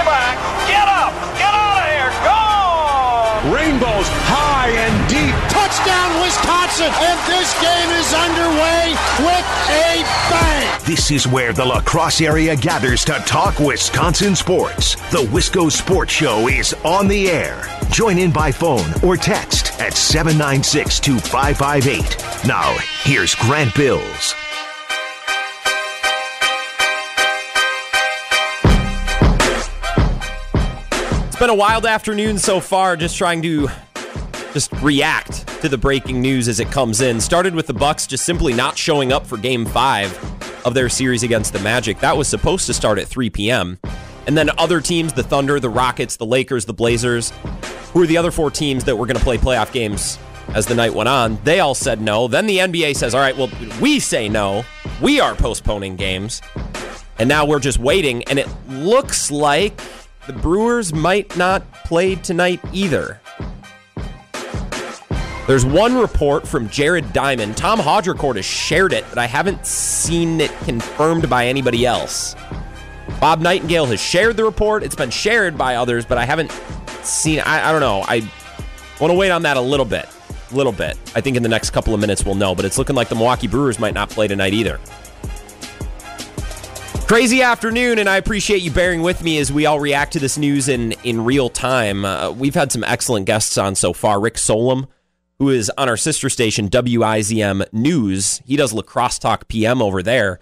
back. 0.07 0.39
Get 0.69 0.87
up. 0.87 1.13
Get 1.37 1.55
out 1.55 1.83
of 1.83 1.91
here. 1.91 2.13
Gone. 2.23 3.53
Rainbows 3.53 4.07
high 4.31 4.71
and 4.71 5.09
deep. 5.09 5.54
Touchdown, 5.75 6.23
Wisconsin. 6.23 6.87
And 6.87 7.19
this 7.27 7.53
game 7.61 7.91
is 7.99 8.15
underway 8.15 8.95
with 9.19 9.47
a 9.71 10.05
bang. 10.31 10.81
This 10.85 11.11
is 11.11 11.27
where 11.27 11.53
the 11.53 11.65
La 11.65 11.81
Crosse 11.81 12.21
area 12.21 12.55
gathers 12.55 13.05
to 13.07 13.15
talk 13.27 13.59
Wisconsin 13.59 14.37
sports. 14.37 14.95
The 15.11 15.27
Wisco 15.33 15.73
Sports 15.73 16.13
Show 16.13 16.47
is 16.47 16.75
on 16.85 17.09
the 17.09 17.29
air. 17.29 17.67
Join 17.91 18.19
in 18.19 18.31
by 18.31 18.53
phone 18.53 18.89
or 19.03 19.17
text 19.17 19.81
at 19.81 19.95
796 19.95 21.01
2558. 21.01 22.47
Now, 22.47 22.77
here's 23.03 23.35
Grant 23.35 23.75
Bills. 23.75 24.35
It's 31.27 31.37
been 31.37 31.51
a 31.51 31.55
wild 31.55 31.85
afternoon 31.85 32.39
so 32.39 32.61
far, 32.61 32.97
just 32.97 33.17
trying 33.17 33.43
to 33.43 33.69
just 34.55 34.73
react 34.75 35.47
to 35.61 35.69
the 35.69 35.77
breaking 35.77 36.23
news 36.23 36.47
as 36.47 36.61
it 36.61 36.71
comes 36.71 37.01
in. 37.01 37.21
Started 37.21 37.57
with 37.57 37.67
the 37.67 37.75
Bucks 37.75 38.07
just 38.07 38.25
simply 38.25 38.55
not 38.55 38.79
showing 38.79 39.13
up 39.13 39.27
for 39.27 39.37
game 39.37 39.67
five 39.67 40.17
of 40.65 40.75
their 40.75 40.89
series 40.89 41.25
against 41.25 41.53
the 41.53 41.59
Magic. 41.59 41.99
That 41.99 42.17
was 42.17 42.29
supposed 42.29 42.67
to 42.67 42.73
start 42.73 43.01
at 43.01 43.09
3 43.09 43.31
p.m. 43.31 43.79
And 44.29 44.39
then 44.39 44.51
other 44.57 44.81
teams, 44.81 45.13
the 45.13 45.25
Thunder, 45.25 45.59
the 45.59 45.69
Rockets, 45.69 46.17
the 46.17 46.25
Lakers, 46.25 46.67
the 46.67 46.73
Blazers, 46.73 47.33
who 47.93 48.03
are 48.03 48.07
the 48.07 48.17
other 48.17 48.31
four 48.31 48.49
teams 48.49 48.85
that 48.85 48.97
were 48.97 49.07
going 49.07 49.19
to 49.19 49.25
play 49.25 49.39
playoff 49.39 49.73
games 49.73 50.19
as 50.55 50.67
the 50.67 50.75
night 50.77 50.95
went 50.95 51.09
on, 51.09 51.37
they 51.43 51.59
all 51.59 51.75
said 51.75 52.01
no. 52.01 52.29
Then 52.29 52.47
the 52.47 52.59
NBA 52.59 52.95
says, 52.97 53.13
all 53.13 53.21
right, 53.21 53.37
well, 53.37 53.51
we 53.81 53.99
say 53.99 54.29
no. 54.29 54.65
We 55.03 55.19
are 55.19 55.35
postponing 55.35 55.97
games. 55.97 56.41
And 57.19 57.29
now 57.29 57.45
we're 57.45 57.59
just 57.59 57.81
waiting. 57.81 58.23
And 58.25 58.39
it 58.39 58.49
looks 58.69 59.33
like 59.33 59.81
the 60.29 60.33
Brewers 60.33 60.95
might 60.95 61.37
not 61.37 61.71
play 61.85 62.15
tonight 62.15 62.61
either. 62.73 63.21
There's 65.47 65.67
one 65.67 65.97
report 65.99 66.49
from 66.49 66.71
Jared 66.71 67.13
Diamond. 67.13 67.57
Tom 67.57 67.79
Haudricourt 67.79 68.37
has 68.37 68.47
shared 68.47 68.95
it, 68.95 69.05
but 69.11 69.19
I 69.19 69.27
haven't 69.27 69.67
seen 69.67 70.41
it 70.41 70.51
confirmed 70.61 71.29
by 71.29 71.47
anybody 71.47 71.85
else. 71.85 72.35
Bob 73.21 73.41
Nightingale 73.41 73.85
has 73.87 74.01
shared 74.01 74.39
the 74.39 74.45
report. 74.45 74.83
It's 74.83 74.95
been 74.95 75.11
shared 75.11 75.59
by 75.59 75.77
others, 75.77 76.07
but 76.07 76.17
I 76.17 76.25
haven't 76.25 76.51
seen. 77.03 77.41
I, 77.41 77.69
I 77.69 77.73
don't 77.73 77.83
know. 77.83 78.03
I 78.09 78.21
want 78.99 79.11
to 79.11 79.19
wait 79.19 79.31
on 79.31 79.43
that 79.43 79.59
a 79.59 79.61
little 79.61 79.85
bit. 79.85 80.09
A 80.51 80.55
little 80.55 80.73
bit. 80.73 80.97
I 81.15 81.21
think 81.21 81.37
in 81.37 81.43
the 81.43 81.49
next 81.51 81.71
couple 81.71 81.93
of 81.93 82.01
minutes 82.01 82.25
we'll 82.25 82.37
know, 82.37 82.55
but 82.55 82.65
it's 82.65 82.79
looking 82.79 82.97
like 82.97 83.11
the 83.11 83.15
Milwaukee 83.15 83.47
Brewers 83.47 83.79
might 83.79 83.93
not 83.93 84.09
play 84.09 84.29
tonight 84.29 84.55
either. 84.55 84.81
Crazy 87.07 87.43
afternoon, 87.43 87.99
and 87.99 88.09
I 88.09 88.17
appreciate 88.17 88.63
you 88.63 88.71
bearing 88.71 89.03
with 89.03 89.23
me 89.23 89.37
as 89.37 89.53
we 89.53 89.67
all 89.67 89.79
react 89.79 90.15
to 90.15 90.21
this 90.21 90.39
news 90.39 90.71
in, 90.71 90.93
in 91.05 91.23
real 91.23 91.51
time. 91.51 92.07
Uh, 92.07 92.31
we've 92.31 92.55
had 92.55 92.73
some 92.73 92.83
excellent 92.83 93.27
guests 93.27 93.59
on 93.59 93.75
so 93.75 93.93
far. 93.93 94.19
Rick 94.19 94.39
Solem, 94.39 94.87
who 95.39 95.51
is 95.51 95.71
on 95.77 95.89
our 95.89 95.97
sister 95.97 96.29
station, 96.29 96.69
WIZM 96.69 97.73
News. 97.73 98.41
He 98.45 98.57
does 98.57 98.73
La 98.73 98.83
Crosse 98.83 99.19
Talk 99.19 99.49
PM 99.49 99.83
over 99.83 100.03
there. 100.03 100.41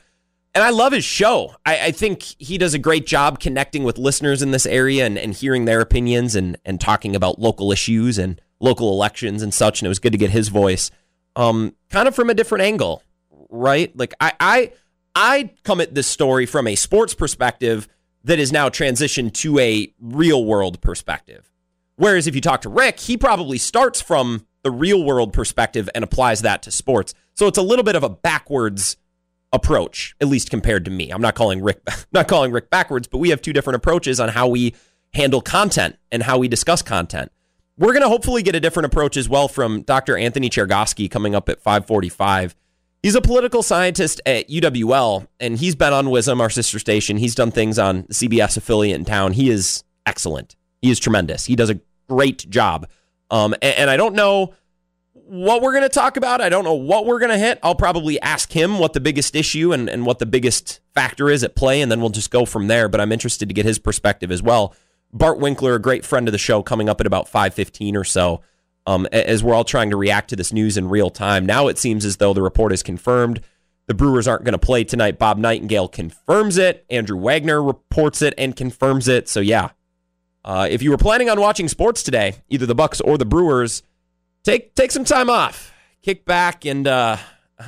And 0.54 0.62
I 0.62 0.70
love 0.70 0.92
his 0.92 1.04
show. 1.04 1.54
I, 1.64 1.86
I, 1.86 1.90
think 1.92 2.22
he 2.22 2.58
does 2.58 2.74
a 2.74 2.78
great 2.78 3.06
job 3.06 3.40
connecting 3.40 3.84
with 3.84 3.96
listeners 3.96 4.42
in 4.42 4.50
this 4.50 4.66
area 4.66 5.06
and, 5.06 5.16
and 5.16 5.32
hearing 5.32 5.64
their 5.64 5.80
opinions 5.80 6.36
and, 6.36 6.58
and 6.66 6.78
talking 6.78 7.16
about 7.16 7.38
local 7.38 7.72
issues 7.72 8.18
and 8.18 8.38
local 8.60 8.90
elections 8.90 9.42
and 9.42 9.54
such. 9.54 9.80
And 9.80 9.86
it 9.86 9.88
was 9.88 9.98
good 9.98 10.12
to 10.12 10.18
get 10.18 10.28
his 10.28 10.48
voice 10.48 10.90
um, 11.36 11.74
kind 11.90 12.08
of 12.08 12.14
from 12.14 12.30
a 12.30 12.34
different 12.34 12.64
angle, 12.64 13.02
right? 13.48 13.96
Like, 13.96 14.14
I, 14.20 14.32
I 14.40 14.72
I 15.14 15.50
come 15.62 15.80
at 15.80 15.94
this 15.94 16.06
story 16.06 16.46
from 16.46 16.66
a 16.66 16.74
sports 16.74 17.14
perspective 17.14 17.88
that 18.24 18.38
is 18.38 18.52
now 18.52 18.68
transitioned 18.68 19.34
to 19.34 19.58
a 19.58 19.92
real 20.00 20.44
world 20.44 20.80
perspective. 20.80 21.50
Whereas 21.96 22.26
if 22.26 22.34
you 22.34 22.40
talk 22.40 22.62
to 22.62 22.68
Rick, 22.68 23.00
he 23.00 23.16
probably 23.16 23.58
starts 23.58 24.00
from 24.00 24.46
the 24.62 24.70
real 24.70 25.02
world 25.02 25.32
perspective 25.32 25.88
and 25.94 26.04
applies 26.04 26.42
that 26.42 26.62
to 26.62 26.70
sports. 26.70 27.14
So 27.34 27.46
it's 27.46 27.58
a 27.58 27.62
little 27.62 27.84
bit 27.84 27.96
of 27.96 28.02
a 28.02 28.08
backwards 28.08 28.96
approach, 29.52 30.14
at 30.20 30.28
least 30.28 30.50
compared 30.50 30.84
to 30.84 30.90
me. 30.90 31.10
I'm 31.10 31.20
not 31.20 31.34
calling 31.34 31.62
Rick 31.62 31.82
not 32.12 32.28
calling 32.28 32.52
Rick 32.52 32.70
backwards, 32.70 33.06
but 33.08 33.18
we 33.18 33.30
have 33.30 33.42
two 33.42 33.52
different 33.52 33.76
approaches 33.76 34.20
on 34.20 34.30
how 34.30 34.48
we 34.48 34.74
handle 35.14 35.40
content 35.40 35.96
and 36.10 36.22
how 36.22 36.38
we 36.38 36.48
discuss 36.48 36.82
content. 36.82 37.30
We're 37.78 37.92
going 37.92 38.02
to 38.02 38.08
hopefully 38.08 38.42
get 38.42 38.54
a 38.54 38.60
different 38.60 38.86
approach 38.86 39.16
as 39.16 39.28
well 39.28 39.48
from 39.48 39.82
Dr. 39.82 40.16
Anthony 40.16 40.50
Chergosky 40.50 41.10
coming 41.10 41.34
up 41.34 41.48
at 41.48 41.60
545. 41.62 42.54
He's 43.02 43.14
a 43.14 43.20
political 43.20 43.62
scientist 43.62 44.20
at 44.24 44.48
UWL, 44.48 45.26
and 45.40 45.58
he's 45.58 45.74
been 45.74 45.92
on 45.92 46.06
WIZM, 46.06 46.40
our 46.40 46.50
sister 46.50 46.78
station. 46.78 47.16
He's 47.16 47.34
done 47.34 47.50
things 47.50 47.78
on 47.78 48.04
CBS 48.04 48.56
affiliate 48.56 48.94
in 48.94 49.04
town. 49.04 49.32
He 49.32 49.50
is 49.50 49.82
excellent. 50.06 50.54
He 50.82 50.90
is 50.90 51.00
tremendous. 51.00 51.46
He 51.46 51.56
does 51.56 51.70
a 51.70 51.80
great 52.08 52.48
job. 52.48 52.86
Um, 53.32 53.54
and, 53.54 53.74
and 53.76 53.90
I 53.90 53.96
don't 53.96 54.14
know 54.14 54.54
what 55.14 55.62
we're 55.62 55.72
going 55.72 55.82
to 55.82 55.88
talk 55.88 56.16
about. 56.16 56.40
I 56.40 56.48
don't 56.48 56.62
know 56.62 56.74
what 56.74 57.06
we're 57.06 57.18
going 57.18 57.32
to 57.32 57.38
hit. 57.38 57.58
I'll 57.64 57.74
probably 57.74 58.20
ask 58.20 58.52
him 58.52 58.78
what 58.78 58.92
the 58.92 59.00
biggest 59.00 59.34
issue 59.34 59.72
and, 59.72 59.88
and 59.88 60.06
what 60.06 60.20
the 60.20 60.26
biggest 60.26 60.78
factor 60.94 61.28
is 61.28 61.42
at 61.42 61.56
play, 61.56 61.80
and 61.80 61.90
then 61.90 62.00
we'll 62.00 62.10
just 62.10 62.30
go 62.30 62.44
from 62.44 62.68
there. 62.68 62.88
But 62.88 63.00
I'm 63.00 63.10
interested 63.10 63.48
to 63.48 63.54
get 63.54 63.66
his 63.66 63.80
perspective 63.80 64.30
as 64.30 64.42
well. 64.42 64.74
Bart 65.12 65.40
Winkler, 65.40 65.74
a 65.74 65.80
great 65.80 66.04
friend 66.04 66.28
of 66.28 66.32
the 66.32 66.38
show, 66.38 66.62
coming 66.62 66.88
up 66.88 67.00
at 67.00 67.06
about 67.06 67.28
5:15 67.28 67.96
or 67.96 68.04
so 68.04 68.42
um, 68.86 69.06
as 69.12 69.42
we're 69.42 69.54
all 69.54 69.64
trying 69.64 69.90
to 69.90 69.96
react 69.96 70.30
to 70.30 70.36
this 70.36 70.52
news 70.52 70.76
in 70.76 70.88
real 70.88 71.10
time. 71.10 71.46
Now 71.46 71.68
it 71.68 71.78
seems 71.78 72.04
as 72.04 72.16
though 72.16 72.32
the 72.32 72.42
report 72.42 72.72
is 72.72 72.82
confirmed. 72.82 73.40
The 73.86 73.94
Brewers 73.94 74.28
aren't 74.28 74.44
going 74.44 74.52
to 74.52 74.58
play 74.58 74.84
tonight. 74.84 75.18
Bob 75.18 75.38
Nightingale 75.38 75.88
confirms 75.88 76.56
it. 76.56 76.84
Andrew 76.88 77.18
Wagner 77.18 77.62
reports 77.62 78.22
it 78.22 78.34
and 78.38 78.56
confirms 78.56 79.08
it. 79.08 79.28
So 79.28 79.40
yeah, 79.40 79.70
uh, 80.44 80.68
if 80.70 80.82
you 80.82 80.90
were 80.90 80.98
planning 80.98 81.30
on 81.30 81.40
watching 81.40 81.68
sports 81.68 82.02
today, 82.02 82.34
either 82.48 82.66
the 82.66 82.74
Bucks 82.74 83.00
or 83.00 83.16
the 83.18 83.24
Brewers, 83.24 83.82
take 84.42 84.74
take 84.74 84.90
some 84.90 85.04
time 85.04 85.30
off, 85.30 85.72
kick 86.02 86.24
back, 86.24 86.64
and 86.64 86.86
uh, 86.86 87.16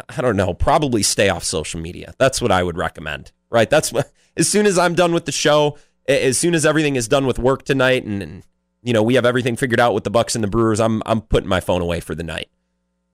I 0.08 0.20
don't 0.20 0.36
know, 0.36 0.54
probably 0.54 1.02
stay 1.02 1.28
off 1.28 1.44
social 1.44 1.80
media. 1.80 2.14
That's 2.18 2.40
what 2.40 2.50
I 2.50 2.62
would 2.62 2.76
recommend. 2.76 3.32
Right? 3.50 3.70
That's 3.70 3.92
what. 3.92 4.10
As 4.36 4.48
soon 4.48 4.66
as 4.66 4.78
I'm 4.78 4.96
done 4.96 5.12
with 5.12 5.26
the 5.26 5.32
show, 5.32 5.78
as 6.08 6.36
soon 6.36 6.56
as 6.56 6.66
everything 6.66 6.96
is 6.96 7.06
done 7.06 7.24
with 7.24 7.38
work 7.38 7.62
tonight, 7.62 8.04
and, 8.04 8.20
and 8.20 8.42
you 8.82 8.92
know, 8.92 9.02
we 9.02 9.14
have 9.14 9.24
everything 9.24 9.54
figured 9.54 9.78
out 9.78 9.94
with 9.94 10.02
the 10.02 10.10
Bucks 10.10 10.34
and 10.34 10.42
the 10.42 10.48
Brewers. 10.48 10.80
I'm 10.80 11.02
I'm 11.06 11.20
putting 11.20 11.48
my 11.48 11.60
phone 11.60 11.80
away 11.80 12.00
for 12.00 12.14
the 12.14 12.24
night. 12.24 12.48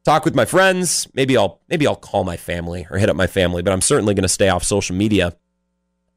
Talk 0.05 0.25
with 0.25 0.35
my 0.35 0.47
friends. 0.47 1.07
Maybe 1.13 1.37
I'll 1.37 1.61
maybe 1.69 1.87
I'll 1.87 1.97
call 1.97 2.25
my 2.25 2.39
family 2.39 2.87
or 2.91 2.97
hit 2.97 3.11
up 3.11 3.17
my 3.17 3.27
family, 3.27 3.61
but 3.61 3.73
I'm 3.73 3.83
certainly 3.83 4.15
going 4.15 4.23
to 4.23 4.29
stay 4.29 4.49
off 4.49 4.65
social 4.65 4.97
media. 4.97 5.37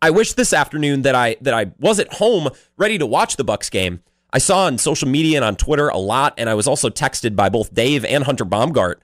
I 0.03 0.09
wish 0.09 0.33
this 0.33 0.51
afternoon 0.51 1.03
that 1.03 1.15
I 1.15 1.37
that 1.39 1.53
I 1.53 1.71
was 1.79 1.97
at 1.97 2.11
home 2.15 2.49
ready 2.75 2.97
to 2.97 3.05
watch 3.05 3.37
the 3.37 3.45
Bucks 3.45 3.69
game. 3.69 4.03
I 4.33 4.37
saw 4.37 4.65
on 4.65 4.77
social 4.77 5.07
media 5.07 5.37
and 5.37 5.45
on 5.45 5.55
Twitter 5.55 5.87
a 5.87 5.97
lot, 5.97 6.33
and 6.37 6.49
I 6.49 6.55
was 6.55 6.67
also 6.67 6.89
texted 6.89 7.37
by 7.37 7.47
both 7.47 7.73
Dave 7.73 8.03
and 8.03 8.25
Hunter 8.25 8.43
Baumgart. 8.43 8.95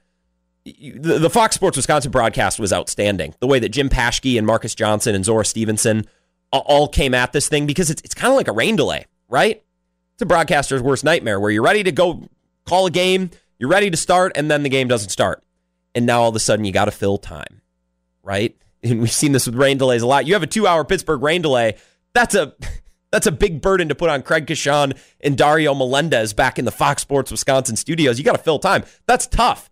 The, 0.66 1.20
the 1.20 1.30
Fox 1.30 1.56
Sports 1.56 1.78
Wisconsin 1.78 2.12
broadcast 2.12 2.60
was 2.60 2.74
outstanding. 2.74 3.34
The 3.40 3.48
way 3.48 3.60
that 3.60 3.70
Jim 3.70 3.88
Paschke 3.88 4.38
and 4.38 4.46
Marques 4.46 4.76
Johnson 4.76 5.16
and 5.16 5.24
Zora 5.24 5.46
Stephenson 5.46 6.06
all 6.52 6.90
came 6.90 7.14
at 7.14 7.32
this 7.32 7.48
thing 7.48 7.66
because 7.66 7.90
it's, 7.90 8.02
it's 8.02 8.14
kind 8.14 8.34
of 8.34 8.36
like 8.36 8.50
a 8.50 8.52
rain 8.52 8.76
delay, 8.76 9.06
right? 9.30 9.64
It's 10.16 10.22
a 10.22 10.26
broadcaster's 10.26 10.82
worst 10.82 11.06
nightmare 11.06 11.40
where 11.40 11.50
you're 11.50 11.64
ready 11.64 11.84
to 11.84 11.94
go 11.94 12.28
call 12.66 12.88
a 12.88 12.92
game, 12.92 13.30
you're 13.58 13.70
ready 13.70 13.90
to 13.90 13.98
start, 13.98 14.34
and 14.36 14.52
then 14.52 14.64
the 14.64 14.70
game 14.70 14.90
doesn't 14.90 15.12
start. 15.12 15.46
And 15.96 16.06
now 16.06 16.24
all 16.24 16.30
of 16.30 16.36
a 16.36 16.40
sudden 16.40 16.66
you 16.66 16.74
got 16.74 16.86
to 16.86 16.92
fill 16.92 17.18
time, 17.18 17.62
right? 18.22 18.58
And 18.84 19.02
we've 19.02 19.12
seen 19.12 19.32
this 19.34 19.46
with 19.46 19.56
rain 19.56 19.78
delays 19.78 20.02
a 20.02 20.08
lot. 20.08 20.26
You 20.26 20.34
have 20.34 20.44
a 20.44 20.48
two 20.48 20.66
hour 20.66 20.86
Pittsburgh 20.86 21.22
rain 21.22 21.42
delay. 21.42 21.76
That's 22.14 22.36
a 22.36 22.54
that's 23.12 23.28
a 23.28 23.32
big 23.32 23.62
burden 23.62 23.90
to 23.90 23.96
put 23.96 24.10
on 24.10 24.22
Craig 24.22 24.46
Coshun 24.46 24.98
and 25.22 25.38
Dario 25.38 25.74
Melendez 25.74 26.34
back 26.34 26.60
in 26.60 26.66
the 26.66 26.72
Fox 26.72 27.02
Sports 27.02 27.32
Wisconsin 27.32 27.76
studios. 27.76 28.18
You 28.18 28.26
got 28.26 28.36
to 28.36 28.44
fill 28.44 28.60
time. 28.60 28.84
That's 29.06 29.28
tough. 29.28 29.70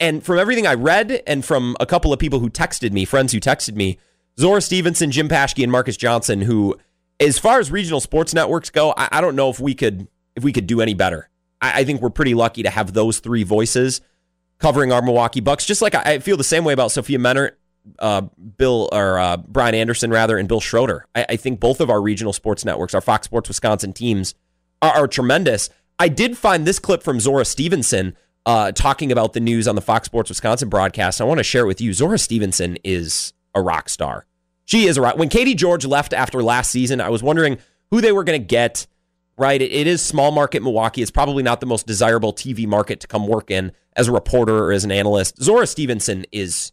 And 0.00 0.24
from 0.24 0.38
everything 0.38 0.66
I 0.66 0.74
read 0.74 1.22
and 1.26 1.44
from 1.44 1.76
a 1.78 1.86
couple 1.86 2.12
of 2.12 2.18
people 2.18 2.40
who 2.40 2.50
texted 2.50 2.90
me, 2.90 3.04
friends 3.04 3.32
who 3.32 3.38
texted 3.38 3.76
me, 3.76 3.98
Zora 4.38 4.60
Stephenson, 4.60 5.12
Jim 5.12 5.28
Paschke, 5.28 5.62
and 5.62 5.70
Marques 5.70 5.96
Johnson, 5.96 6.40
who 6.40 6.76
as 7.20 7.38
far 7.38 7.60
as 7.60 7.70
regional 7.70 8.00
sports 8.00 8.34
networks 8.34 8.70
go, 8.70 8.92
I, 8.96 9.08
I, 9.12 9.20
don't 9.20 9.36
know 9.36 9.48
if 9.48 9.60
we 9.60 9.74
could 9.74 10.08
if 10.34 10.42
we 10.42 10.52
could 10.52 10.66
do 10.66 10.80
any 10.80 10.94
better. 10.94 11.28
I, 11.60 11.80
I, 11.80 11.84
think 11.84 12.00
we're 12.00 12.10
pretty 12.10 12.34
lucky 12.34 12.64
to 12.64 12.70
have 12.70 12.92
those 12.92 13.20
three 13.20 13.44
voices 13.44 14.00
covering 14.58 14.90
our 14.90 15.02
Milwaukee 15.02 15.40
Bucks. 15.40 15.64
Just 15.64 15.82
like 15.82 15.94
I, 15.94 16.14
I 16.14 16.18
feel 16.18 16.36
the 16.36 16.44
same 16.44 16.64
way 16.64 16.72
about 16.72 16.90
Sophia 16.90 17.18
Minnaert 17.18 17.52
uh, 17.98 18.22
Bill 18.56 18.88
or 18.92 19.18
uh, 19.18 19.36
Brian 19.36 19.74
Anderson 19.74 20.10
rather, 20.10 20.38
and 20.38 20.48
Bill 20.48 20.60
Schroeder. 20.60 21.06
I, 21.14 21.26
I, 21.30 21.36
think 21.36 21.60
both 21.60 21.80
of 21.80 21.90
our 21.90 22.00
regional 22.00 22.32
sports 22.32 22.64
networks, 22.64 22.94
our 22.94 23.00
Fox 23.00 23.24
Sports 23.24 23.48
Wisconsin 23.48 23.92
teams, 23.92 24.34
are, 24.80 24.92
are 24.92 25.08
tremendous. 25.08 25.68
I 25.98 26.08
did 26.08 26.38
find 26.38 26.66
this 26.66 26.78
clip 26.78 27.02
from 27.02 27.20
Zora 27.20 27.44
Stephenson 27.44 28.16
uh, 28.46 28.72
talking 28.72 29.12
about 29.12 29.32
the 29.32 29.40
news 29.40 29.68
on 29.68 29.74
the 29.74 29.80
Fox 29.80 30.06
Sports 30.06 30.30
Wisconsin 30.30 30.68
broadcast. 30.68 31.20
I 31.20 31.24
want 31.24 31.38
to 31.38 31.44
share 31.44 31.64
it 31.64 31.68
with 31.68 31.80
you. 31.80 31.92
Zora 31.92 32.18
Stephenson 32.18 32.78
is 32.84 33.32
a 33.54 33.60
rock 33.60 33.88
star. 33.88 34.26
She 34.64 34.86
is 34.86 34.96
a 34.96 35.00
rock. 35.02 35.16
When 35.16 35.28
Katie 35.28 35.54
George 35.54 35.84
left 35.84 36.12
after 36.12 36.42
last 36.42 36.70
season, 36.70 37.00
I 37.00 37.08
was 37.08 37.22
wondering 37.22 37.58
who 37.90 38.00
they 38.00 38.12
were 38.12 38.24
going 38.24 38.40
to 38.40 38.46
get. 38.46 38.86
Right, 39.38 39.62
it, 39.62 39.72
it 39.72 39.86
is 39.86 40.02
small 40.02 40.30
market 40.30 40.62
Milwaukee. 40.62 41.00
It's 41.00 41.10
probably 41.10 41.42
not 41.42 41.60
the 41.60 41.66
most 41.66 41.86
desirable 41.86 42.34
TV 42.34 42.66
market 42.66 43.00
to 43.00 43.06
come 43.06 43.26
work 43.26 43.50
in 43.50 43.72
as 43.96 44.06
a 44.06 44.12
reporter 44.12 44.66
or 44.66 44.72
as 44.72 44.84
an 44.84 44.92
analyst. 44.92 45.42
Zora 45.42 45.66
Stephenson 45.66 46.26
is 46.32 46.70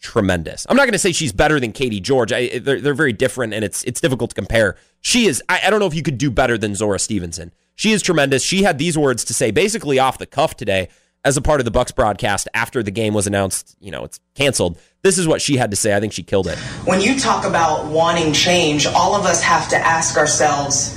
tremendous. 0.00 0.66
I'm 0.68 0.76
not 0.76 0.84
going 0.84 0.92
to 0.92 0.98
say 0.98 1.12
she's 1.12 1.32
better 1.32 1.60
than 1.60 1.72
Katie 1.72 2.00
George. 2.00 2.32
I, 2.32 2.58
they're, 2.58 2.80
they're 2.80 2.94
very 2.94 3.12
different, 3.12 3.54
and 3.54 3.64
it's 3.64 3.84
it's 3.84 4.00
difficult 4.00 4.30
to 4.30 4.34
compare. 4.34 4.76
She 5.00 5.26
is. 5.26 5.42
I, 5.48 5.60
I 5.66 5.70
don't 5.70 5.80
know 5.80 5.86
if 5.86 5.94
you 5.94 6.02
could 6.02 6.18
do 6.18 6.30
better 6.30 6.58
than 6.58 6.74
Zora 6.74 6.98
Stephenson. 6.98 7.52
She 7.74 7.92
is 7.92 8.02
tremendous. 8.02 8.42
She 8.42 8.62
had 8.62 8.78
these 8.78 8.98
words 8.98 9.24
to 9.26 9.34
say 9.34 9.50
basically 9.50 9.98
off 9.98 10.18
the 10.18 10.26
cuff 10.26 10.56
today 10.56 10.88
as 11.24 11.36
a 11.36 11.42
part 11.42 11.60
of 11.60 11.64
the 11.64 11.70
Bucks 11.70 11.92
broadcast 11.92 12.48
after 12.54 12.82
the 12.82 12.90
game 12.90 13.12
was 13.14 13.26
announced, 13.26 13.76
you 13.80 13.90
know, 13.90 14.04
it's 14.04 14.20
canceled. 14.34 14.78
This 15.02 15.18
is 15.18 15.28
what 15.28 15.42
she 15.42 15.56
had 15.56 15.70
to 15.70 15.76
say. 15.76 15.94
I 15.94 16.00
think 16.00 16.12
she 16.12 16.22
killed 16.22 16.46
it. 16.46 16.58
When 16.84 17.00
you 17.00 17.18
talk 17.18 17.44
about 17.44 17.86
wanting 17.86 18.32
change, 18.32 18.86
all 18.86 19.14
of 19.14 19.26
us 19.26 19.42
have 19.42 19.68
to 19.70 19.76
ask 19.76 20.16
ourselves, 20.16 20.96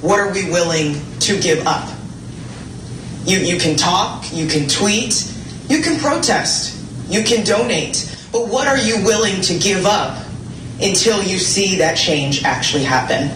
what 0.00 0.18
are 0.18 0.32
we 0.32 0.50
willing 0.50 0.94
to 1.20 1.40
give 1.40 1.66
up? 1.66 1.88
You 3.24 3.38
you 3.38 3.58
can 3.58 3.76
talk, 3.76 4.24
you 4.32 4.46
can 4.46 4.66
tweet, 4.66 5.30
you 5.68 5.82
can 5.82 6.00
protest, 6.00 6.76
you 7.08 7.22
can 7.22 7.44
donate, 7.44 8.16
but 8.32 8.48
what 8.48 8.66
are 8.66 8.78
you 8.78 9.04
willing 9.04 9.40
to 9.42 9.58
give 9.58 9.86
up 9.86 10.24
until 10.80 11.22
you 11.22 11.38
see 11.38 11.76
that 11.76 11.96
change 11.96 12.44
actually 12.44 12.84
happen? 12.84 13.30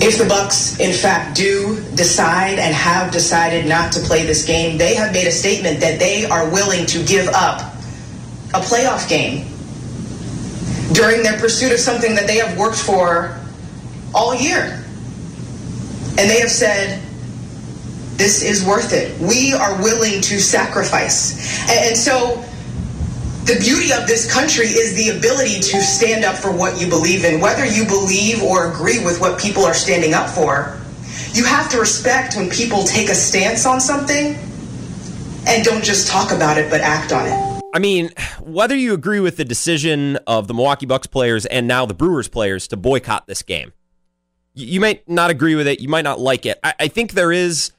If 0.00 0.16
the 0.16 0.26
Bucks, 0.26 0.78
in 0.78 0.92
fact, 0.92 1.36
do 1.36 1.82
decide 1.96 2.60
and 2.60 2.72
have 2.72 3.12
decided 3.12 3.66
not 3.66 3.90
to 3.92 4.00
play 4.00 4.24
this 4.24 4.46
game, 4.46 4.78
they 4.78 4.94
have 4.94 5.12
made 5.12 5.26
a 5.26 5.32
statement 5.32 5.80
that 5.80 5.98
they 5.98 6.24
are 6.24 6.48
willing 6.48 6.86
to 6.86 7.04
give 7.04 7.26
up 7.28 7.74
a 8.54 8.60
playoff 8.60 9.08
game 9.08 9.44
during 10.92 11.22
their 11.22 11.38
pursuit 11.38 11.72
of 11.72 11.80
something 11.80 12.14
that 12.14 12.28
they 12.28 12.36
have 12.36 12.56
worked 12.56 12.78
for 12.78 13.38
all 14.14 14.34
year. 14.34 14.84
And 16.16 16.30
they 16.30 16.38
have 16.40 16.50
said, 16.50 17.02
this 18.16 18.42
is 18.42 18.64
worth 18.64 18.92
it. 18.92 19.18
We 19.20 19.52
are 19.52 19.80
willing 19.82 20.20
to 20.22 20.40
sacrifice. 20.40 21.68
And 21.68 21.96
so 21.96 22.44
the 23.48 23.58
beauty 23.60 23.92
of 23.94 24.06
this 24.06 24.30
country 24.30 24.66
is 24.66 24.94
the 24.94 25.16
ability 25.16 25.58
to 25.58 25.80
stand 25.80 26.22
up 26.22 26.36
for 26.36 26.52
what 26.52 26.78
you 26.78 26.86
believe 26.86 27.24
in. 27.24 27.40
Whether 27.40 27.64
you 27.64 27.86
believe 27.86 28.42
or 28.42 28.70
agree 28.70 29.02
with 29.02 29.22
what 29.22 29.40
people 29.40 29.64
are 29.64 29.72
standing 29.72 30.12
up 30.12 30.28
for, 30.28 30.78
you 31.32 31.44
have 31.44 31.70
to 31.70 31.78
respect 31.80 32.36
when 32.36 32.50
people 32.50 32.84
take 32.84 33.08
a 33.08 33.14
stance 33.14 33.64
on 33.64 33.80
something 33.80 34.36
and 35.46 35.64
don't 35.64 35.82
just 35.82 36.08
talk 36.08 36.30
about 36.30 36.58
it, 36.58 36.68
but 36.70 36.82
act 36.82 37.10
on 37.10 37.26
it. 37.26 37.62
I 37.74 37.78
mean, 37.78 38.10
whether 38.42 38.76
you 38.76 38.92
agree 38.92 39.20
with 39.20 39.38
the 39.38 39.46
decision 39.46 40.16
of 40.26 40.46
the 40.46 40.52
Milwaukee 40.52 40.84
Bucks 40.84 41.06
players 41.06 41.46
and 41.46 41.66
now 41.66 41.86
the 41.86 41.94
Brewers 41.94 42.28
players 42.28 42.68
to 42.68 42.76
boycott 42.76 43.26
this 43.26 43.42
game, 43.42 43.72
you 44.52 44.78
might 44.78 45.08
not 45.08 45.30
agree 45.30 45.54
with 45.54 45.66
it. 45.66 45.80
You 45.80 45.88
might 45.88 46.04
not 46.04 46.20
like 46.20 46.44
it. 46.44 46.58
I, 46.62 46.74
I 46.80 46.88
think 46.88 47.12
there 47.12 47.32
is, 47.32 47.72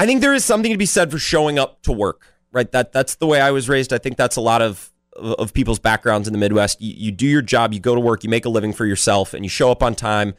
I 0.00 0.06
think 0.06 0.20
there 0.20 0.34
is 0.34 0.44
something 0.44 0.72
to 0.72 0.78
be 0.78 0.86
said 0.86 1.12
for 1.12 1.18
showing 1.18 1.60
up 1.60 1.80
to 1.82 1.92
work 1.92 2.29
right? 2.52 2.70
That 2.72 2.92
that's 2.92 3.16
the 3.16 3.26
way 3.26 3.40
I 3.40 3.50
was 3.50 3.68
raised. 3.68 3.92
I 3.92 3.98
think 3.98 4.16
that's 4.16 4.36
a 4.36 4.40
lot 4.40 4.62
of 4.62 4.90
of 5.16 5.52
people's 5.52 5.78
backgrounds 5.78 6.28
in 6.28 6.32
the 6.32 6.38
Midwest. 6.38 6.80
You, 6.80 6.94
you 6.96 7.12
do 7.12 7.26
your 7.26 7.42
job, 7.42 7.72
you 7.72 7.80
go 7.80 7.94
to 7.94 8.00
work, 8.00 8.24
you 8.24 8.30
make 8.30 8.44
a 8.44 8.48
living 8.48 8.72
for 8.72 8.86
yourself, 8.86 9.34
and 9.34 9.44
you 9.44 9.48
show 9.48 9.70
up 9.70 9.82
on 9.82 9.94
time, 9.94 10.34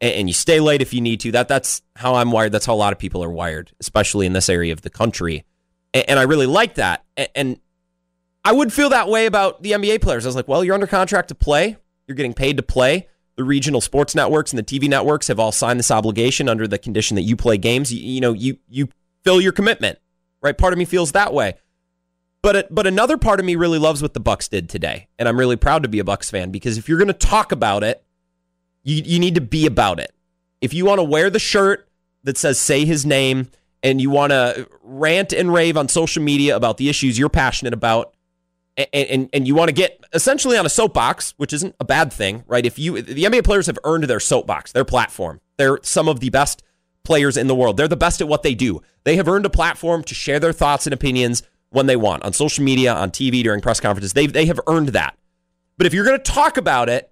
and, 0.00 0.14
and, 0.14 0.28
you 0.28 0.34
stay 0.34 0.60
late 0.60 0.82
if 0.82 0.92
you 0.92 1.00
need 1.00 1.20
to. 1.20 1.32
That 1.32 1.46
that's 1.46 1.82
how 1.96 2.14
I'm 2.14 2.32
wired. 2.32 2.52
That's 2.52 2.66
how 2.66 2.74
a 2.74 2.76
lot 2.76 2.92
of 2.92 2.98
people 2.98 3.22
are 3.22 3.30
wired, 3.30 3.72
especially 3.80 4.26
in 4.26 4.32
this 4.32 4.48
area 4.48 4.72
of 4.72 4.82
the 4.82 4.90
country. 4.90 5.44
And, 5.92 6.10
and 6.10 6.18
I 6.18 6.22
really 6.22 6.46
like 6.46 6.74
that. 6.74 7.04
And, 7.16 7.28
and 7.34 7.60
I 8.44 8.52
would 8.52 8.72
feel 8.72 8.90
that 8.90 9.08
way 9.08 9.26
about 9.26 9.62
the 9.62 9.72
NBA 9.72 10.02
players. 10.02 10.26
I 10.26 10.28
was 10.28 10.36
like, 10.36 10.48
well, 10.48 10.64
you're 10.64 10.74
under 10.74 10.86
contract 10.86 11.28
to 11.28 11.34
play. 11.34 11.76
You're 12.06 12.16
getting 12.16 12.34
paid 12.34 12.56
to 12.56 12.62
play. 12.62 13.08
The 13.36 13.44
regional 13.44 13.80
sports 13.80 14.14
networks 14.14 14.52
and 14.52 14.58
the 14.58 14.64
TV 14.64 14.88
networks 14.88 15.28
have 15.28 15.40
all 15.40 15.52
signed 15.52 15.78
this 15.78 15.90
obligation 15.90 16.48
under 16.48 16.68
the 16.68 16.78
condition 16.78 17.14
that 17.16 17.22
you 17.22 17.36
play 17.36 17.56
games. 17.56 17.92
You, 17.92 18.00
you 18.00 18.20
know, 18.20 18.32
you 18.32 18.58
you 18.68 18.88
fill 19.24 19.40
your 19.40 19.52
commitment 19.52 19.98
right? 20.44 20.56
Part 20.56 20.72
of 20.72 20.78
me 20.78 20.84
feels 20.84 21.12
that 21.12 21.32
way. 21.34 21.54
But 22.42 22.72
but 22.72 22.86
another 22.86 23.16
part 23.16 23.40
of 23.40 23.46
me 23.46 23.56
really 23.56 23.78
loves 23.78 24.02
what 24.02 24.12
the 24.12 24.20
Bucks 24.20 24.48
did 24.48 24.68
today, 24.68 25.08
and 25.18 25.26
I'm 25.26 25.38
really 25.38 25.56
proud 25.56 25.82
to 25.82 25.88
be 25.88 25.98
a 25.98 26.04
Bucks 26.04 26.30
fan 26.30 26.50
because 26.50 26.76
if 26.76 26.88
you're 26.88 26.98
going 26.98 27.08
to 27.08 27.14
talk 27.14 27.50
about 27.52 27.82
it, 27.82 28.04
you 28.82 29.02
you 29.02 29.18
need 29.18 29.34
to 29.36 29.40
be 29.40 29.64
about 29.64 29.98
it. 29.98 30.12
If 30.60 30.74
you 30.74 30.84
want 30.84 30.98
to 30.98 31.04
wear 31.04 31.30
the 31.30 31.38
shirt 31.38 31.88
that 32.22 32.36
says 32.36 32.60
"Say 32.60 32.84
His 32.84 33.06
Name" 33.06 33.48
and 33.82 33.98
you 33.98 34.10
want 34.10 34.32
to 34.32 34.68
rant 34.82 35.32
and 35.32 35.52
rave 35.54 35.78
on 35.78 35.88
social 35.88 36.22
media 36.22 36.54
about 36.54 36.76
the 36.76 36.90
issues 36.90 37.18
you're 37.18 37.30
passionate 37.30 37.72
about, 37.72 38.14
and, 38.76 38.88
and, 38.92 39.28
and 39.32 39.48
you 39.48 39.54
want 39.54 39.70
to 39.70 39.74
get 39.74 40.04
essentially 40.12 40.58
on 40.58 40.66
a 40.66 40.70
soapbox, 40.70 41.32
which 41.38 41.54
isn't 41.54 41.74
a 41.80 41.84
bad 41.84 42.12
thing, 42.12 42.44
right? 42.46 42.66
If 42.66 42.78
you 42.78 43.00
the 43.00 43.24
NBA 43.24 43.44
players 43.44 43.66
have 43.68 43.78
earned 43.84 44.04
their 44.04 44.20
soapbox, 44.20 44.72
their 44.72 44.84
platform, 44.84 45.40
they're 45.56 45.78
some 45.82 46.08
of 46.08 46.20
the 46.20 46.28
best 46.28 46.62
players 47.04 47.36
in 47.36 47.46
the 47.46 47.54
world. 47.54 47.76
They're 47.76 47.88
the 47.88 47.96
best 47.96 48.20
at 48.20 48.28
what 48.28 48.42
they 48.42 48.54
do. 48.54 48.80
They 49.04 49.16
have 49.16 49.28
earned 49.28 49.46
a 49.46 49.50
platform 49.50 50.02
to 50.04 50.14
share 50.14 50.40
their 50.40 50.52
thoughts 50.52 50.86
and 50.86 50.94
opinions 50.94 51.42
when 51.70 51.86
they 51.86 51.96
want 51.96 52.24
on 52.24 52.32
social 52.32 52.64
media, 52.64 52.94
on 52.94 53.10
TV, 53.10 53.42
during 53.42 53.60
press 53.60 53.80
conferences. 53.80 54.12
They, 54.12 54.26
they 54.26 54.46
have 54.46 54.60
earned 54.66 54.88
that. 54.90 55.16
But 55.76 55.86
if 55.86 55.94
you're 55.94 56.04
going 56.04 56.18
to 56.18 56.32
talk 56.32 56.56
about 56.56 56.88
it, 56.88 57.10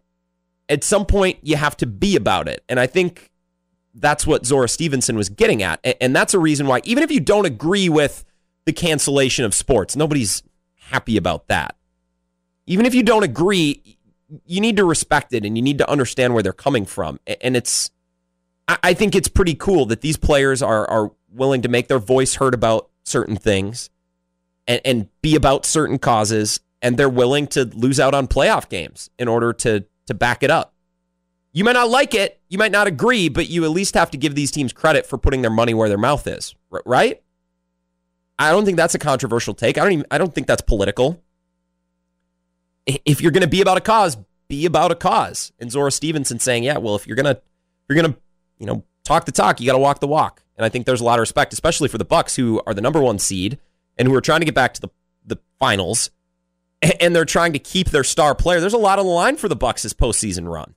at 0.68 0.84
some 0.84 1.04
point 1.04 1.38
you 1.42 1.56
have 1.56 1.76
to 1.78 1.86
be 1.86 2.16
about 2.16 2.48
it. 2.48 2.64
And 2.68 2.80
I 2.80 2.86
think 2.86 3.30
that's 3.94 4.26
what 4.26 4.46
Zora 4.46 4.68
Stephenson 4.68 5.16
was 5.16 5.28
getting 5.28 5.62
at. 5.62 5.80
And 6.00 6.16
that's 6.16 6.34
a 6.34 6.38
reason 6.38 6.66
why, 6.66 6.80
even 6.84 7.02
if 7.02 7.10
you 7.10 7.20
don't 7.20 7.44
agree 7.44 7.88
with 7.88 8.24
the 8.64 8.72
cancellation 8.72 9.44
of 9.44 9.54
sports, 9.54 9.96
nobody's 9.96 10.42
happy 10.74 11.16
about 11.16 11.48
that. 11.48 11.76
Even 12.66 12.86
if 12.86 12.94
you 12.94 13.02
don't 13.02 13.24
agree, 13.24 13.98
you 14.46 14.60
need 14.60 14.76
to 14.76 14.84
respect 14.84 15.34
it 15.34 15.44
and 15.44 15.58
you 15.58 15.62
need 15.62 15.78
to 15.78 15.90
understand 15.90 16.32
where 16.32 16.42
they're 16.42 16.52
coming 16.52 16.86
from. 16.86 17.18
And 17.40 17.56
it's 17.56 17.90
I 18.68 18.94
think 18.94 19.14
it's 19.14 19.28
pretty 19.28 19.54
cool 19.54 19.86
that 19.86 20.00
these 20.00 20.16
players 20.16 20.62
are 20.62 20.88
are 20.88 21.10
willing 21.30 21.62
to 21.62 21.68
make 21.68 21.88
their 21.88 21.98
voice 21.98 22.36
heard 22.36 22.54
about 22.54 22.88
certain 23.04 23.36
things 23.36 23.90
and, 24.66 24.80
and 24.84 25.08
be 25.20 25.34
about 25.34 25.66
certain 25.66 25.98
causes, 25.98 26.60
and 26.80 26.96
they're 26.96 27.08
willing 27.08 27.46
to 27.48 27.64
lose 27.64 27.98
out 27.98 28.14
on 28.14 28.28
playoff 28.28 28.68
games 28.68 29.10
in 29.18 29.28
order 29.28 29.52
to 29.52 29.84
to 30.06 30.14
back 30.14 30.42
it 30.42 30.50
up. 30.50 30.74
You 31.52 31.64
might 31.64 31.72
not 31.72 31.90
like 31.90 32.14
it, 32.14 32.40
you 32.48 32.56
might 32.56 32.72
not 32.72 32.86
agree, 32.86 33.28
but 33.28 33.48
you 33.48 33.64
at 33.64 33.70
least 33.70 33.94
have 33.94 34.10
to 34.12 34.16
give 34.16 34.34
these 34.34 34.50
teams 34.50 34.72
credit 34.72 35.06
for 35.06 35.18
putting 35.18 35.42
their 35.42 35.50
money 35.50 35.74
where 35.74 35.88
their 35.88 35.98
mouth 35.98 36.26
is, 36.26 36.54
right? 36.86 37.22
I 38.38 38.50
don't 38.50 38.64
think 38.64 38.78
that's 38.78 38.94
a 38.94 38.98
controversial 38.98 39.54
take. 39.54 39.76
I 39.76 39.82
don't 39.82 39.92
even 39.92 40.06
I 40.10 40.18
don't 40.18 40.34
think 40.34 40.46
that's 40.46 40.62
political. 40.62 41.22
If 42.86 43.20
you're 43.20 43.30
going 43.30 43.42
to 43.42 43.48
be 43.48 43.60
about 43.60 43.76
a 43.76 43.80
cause, 43.80 44.16
be 44.48 44.66
about 44.66 44.90
a 44.90 44.96
cause. 44.96 45.52
And 45.60 45.70
Zora 45.70 45.92
Stephenson 45.92 46.38
saying, 46.40 46.64
"Yeah, 46.64 46.78
well, 46.78 46.96
if 46.96 47.06
you're 47.06 47.16
going 47.16 47.32
to 47.32 47.40
you're 47.88 48.00
going 48.00 48.12
to 48.12 48.18
you 48.58 48.66
know, 48.66 48.84
talk 49.04 49.24
the 49.24 49.32
talk. 49.32 49.60
You 49.60 49.66
got 49.66 49.72
to 49.72 49.78
walk 49.78 50.00
the 50.00 50.06
walk. 50.06 50.42
And 50.56 50.64
I 50.64 50.68
think 50.68 50.86
there's 50.86 51.00
a 51.00 51.04
lot 51.04 51.18
of 51.18 51.22
respect, 51.22 51.52
especially 51.52 51.88
for 51.88 51.98
the 51.98 52.04
Bucks, 52.04 52.36
who 52.36 52.62
are 52.66 52.74
the 52.74 52.80
number 52.80 53.00
one 53.00 53.18
seed 53.18 53.58
and 53.96 54.06
who 54.06 54.14
are 54.14 54.20
trying 54.20 54.40
to 54.40 54.46
get 54.46 54.54
back 54.54 54.74
to 54.74 54.80
the 54.80 54.88
the 55.24 55.38
finals, 55.58 56.10
and 57.00 57.14
they're 57.14 57.24
trying 57.24 57.52
to 57.52 57.58
keep 57.58 57.90
their 57.90 58.04
star 58.04 58.34
player. 58.34 58.60
There's 58.60 58.72
a 58.72 58.78
lot 58.78 58.98
on 58.98 59.06
the 59.06 59.12
line 59.12 59.36
for 59.36 59.48
the 59.48 59.56
Bucks' 59.56 59.82
this 59.82 59.92
postseason 59.92 60.52
run, 60.52 60.74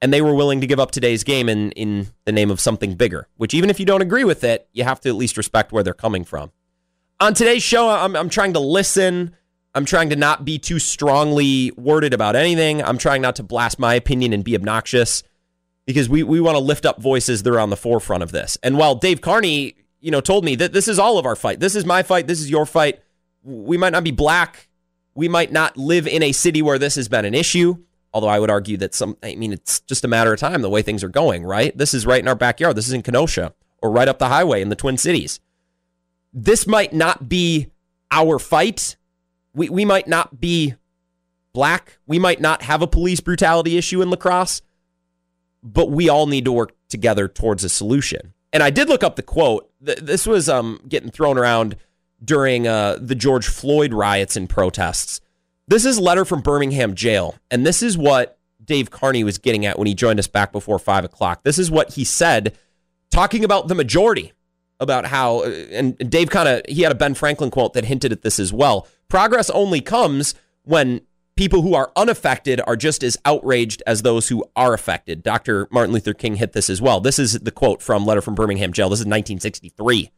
and 0.00 0.12
they 0.12 0.22
were 0.22 0.34
willing 0.34 0.60
to 0.62 0.66
give 0.66 0.80
up 0.80 0.90
today's 0.90 1.22
game 1.22 1.48
in 1.48 1.70
in 1.72 2.08
the 2.24 2.32
name 2.32 2.50
of 2.50 2.60
something 2.60 2.94
bigger. 2.94 3.28
Which, 3.36 3.54
even 3.54 3.70
if 3.70 3.78
you 3.78 3.86
don't 3.86 4.02
agree 4.02 4.24
with 4.24 4.42
it, 4.44 4.68
you 4.72 4.84
have 4.84 5.00
to 5.00 5.08
at 5.08 5.14
least 5.14 5.36
respect 5.36 5.72
where 5.72 5.82
they're 5.82 5.94
coming 5.94 6.24
from. 6.24 6.50
On 7.20 7.34
today's 7.34 7.62
show, 7.62 7.88
I'm 7.90 8.16
I'm 8.16 8.30
trying 8.30 8.54
to 8.54 8.60
listen. 8.60 9.36
I'm 9.74 9.84
trying 9.84 10.10
to 10.10 10.16
not 10.16 10.44
be 10.44 10.58
too 10.58 10.78
strongly 10.78 11.72
worded 11.76 12.12
about 12.12 12.36
anything. 12.36 12.82
I'm 12.82 12.98
trying 12.98 13.22
not 13.22 13.36
to 13.36 13.42
blast 13.42 13.78
my 13.78 13.94
opinion 13.94 14.34
and 14.34 14.44
be 14.44 14.54
obnoxious 14.54 15.22
because 15.86 16.08
we, 16.08 16.22
we 16.22 16.40
want 16.40 16.56
to 16.56 16.62
lift 16.62 16.86
up 16.86 17.00
voices 17.00 17.42
that 17.42 17.52
are 17.52 17.60
on 17.60 17.70
the 17.70 17.76
forefront 17.76 18.22
of 18.22 18.32
this. 18.32 18.58
And 18.62 18.76
while 18.76 18.94
Dave 18.94 19.20
Carney, 19.20 19.74
you 20.00 20.10
know, 20.10 20.20
told 20.20 20.44
me 20.44 20.54
that 20.56 20.72
this 20.72 20.88
is 20.88 20.98
all 20.98 21.18
of 21.18 21.26
our 21.26 21.36
fight, 21.36 21.60
this 21.60 21.74
is 21.74 21.84
my 21.84 22.02
fight, 22.02 22.26
this 22.26 22.40
is 22.40 22.50
your 22.50 22.66
fight. 22.66 23.00
We 23.42 23.76
might 23.76 23.92
not 23.92 24.04
be 24.04 24.10
black. 24.10 24.68
We 25.14 25.28
might 25.28 25.52
not 25.52 25.76
live 25.76 26.06
in 26.06 26.22
a 26.22 26.32
city 26.32 26.62
where 26.62 26.78
this 26.78 26.94
has 26.94 27.08
been 27.08 27.24
an 27.24 27.34
issue. 27.34 27.78
Although 28.14 28.28
I 28.28 28.38
would 28.38 28.50
argue 28.50 28.76
that 28.78 28.94
some, 28.94 29.16
I 29.22 29.34
mean, 29.34 29.52
it's 29.52 29.80
just 29.80 30.04
a 30.04 30.08
matter 30.08 30.32
of 30.32 30.38
time 30.38 30.62
the 30.62 30.70
way 30.70 30.82
things 30.82 31.02
are 31.02 31.08
going, 31.08 31.44
right? 31.44 31.76
This 31.76 31.94
is 31.94 32.06
right 32.06 32.20
in 32.20 32.28
our 32.28 32.34
backyard. 32.34 32.76
This 32.76 32.86
is 32.86 32.92
in 32.92 33.02
Kenosha 33.02 33.54
or 33.82 33.90
right 33.90 34.08
up 34.08 34.18
the 34.18 34.28
highway 34.28 34.60
in 34.60 34.68
the 34.68 34.76
Twin 34.76 34.98
Cities. 34.98 35.40
This 36.32 36.66
might 36.66 36.92
not 36.92 37.28
be 37.28 37.68
our 38.10 38.38
fight. 38.38 38.96
We, 39.54 39.70
we 39.70 39.84
might 39.84 40.06
not 40.06 40.40
be 40.40 40.74
black. 41.52 41.98
We 42.06 42.18
might 42.18 42.40
not 42.40 42.62
have 42.62 42.82
a 42.82 42.86
police 42.86 43.20
brutality 43.20 43.76
issue 43.76 44.02
in 44.02 44.10
La 44.10 44.16
Crosse 44.16 44.62
but 45.62 45.90
we 45.90 46.08
all 46.08 46.26
need 46.26 46.44
to 46.44 46.52
work 46.52 46.72
together 46.88 47.28
towards 47.28 47.64
a 47.64 47.68
solution. 47.68 48.34
And 48.52 48.62
I 48.62 48.70
did 48.70 48.88
look 48.88 49.02
up 49.02 49.16
the 49.16 49.22
quote. 49.22 49.70
This 49.80 50.26
was 50.26 50.48
um, 50.48 50.80
getting 50.88 51.10
thrown 51.10 51.38
around 51.38 51.76
during 52.22 52.66
uh, 52.66 52.98
the 53.00 53.14
George 53.14 53.48
Floyd 53.48 53.92
riots 53.92 54.36
and 54.36 54.48
protests. 54.48 55.20
This 55.68 55.84
is 55.84 55.96
a 55.96 56.02
letter 56.02 56.24
from 56.24 56.40
Birmingham 56.40 56.94
jail, 56.94 57.36
and 57.50 57.64
this 57.64 57.82
is 57.82 57.96
what 57.96 58.38
Dave 58.64 58.90
Carney 58.90 59.24
was 59.24 59.38
getting 59.38 59.64
at 59.64 59.78
when 59.78 59.86
he 59.86 59.94
joined 59.94 60.18
us 60.18 60.26
back 60.26 60.52
before 60.52 60.78
five 60.78 61.04
o'clock. 61.04 61.44
This 61.44 61.58
is 61.58 61.70
what 61.70 61.94
he 61.94 62.04
said, 62.04 62.56
talking 63.10 63.44
about 63.44 63.68
the 63.68 63.74
majority, 63.74 64.32
about 64.80 65.06
how, 65.06 65.44
and 65.44 65.96
Dave 66.10 66.30
kind 66.30 66.48
of, 66.48 66.62
he 66.68 66.82
had 66.82 66.92
a 66.92 66.96
Ben 66.96 67.14
Franklin 67.14 67.50
quote 67.50 67.72
that 67.72 67.84
hinted 67.84 68.12
at 68.12 68.22
this 68.22 68.38
as 68.38 68.52
well. 68.52 68.86
Progress 69.08 69.50
only 69.50 69.80
comes 69.80 70.34
when 70.64 71.00
people 71.36 71.62
who 71.62 71.74
are 71.74 71.92
unaffected 71.96 72.60
are 72.66 72.76
just 72.76 73.02
as 73.02 73.16
outraged 73.24 73.82
as 73.86 74.02
those 74.02 74.28
who 74.28 74.44
are 74.54 74.74
affected. 74.74 75.22
Dr. 75.22 75.68
Martin 75.70 75.92
Luther 75.92 76.14
King 76.14 76.36
hit 76.36 76.52
this 76.52 76.70
as 76.70 76.82
well. 76.82 77.00
This 77.00 77.18
is 77.18 77.32
the 77.40 77.50
quote 77.50 77.82
from 77.82 78.04
Letter 78.06 78.20
from 78.20 78.34
Birmingham 78.34 78.72
Jail. 78.72 78.88
This 78.88 79.00
is 79.00 79.06
1963. 79.06 80.10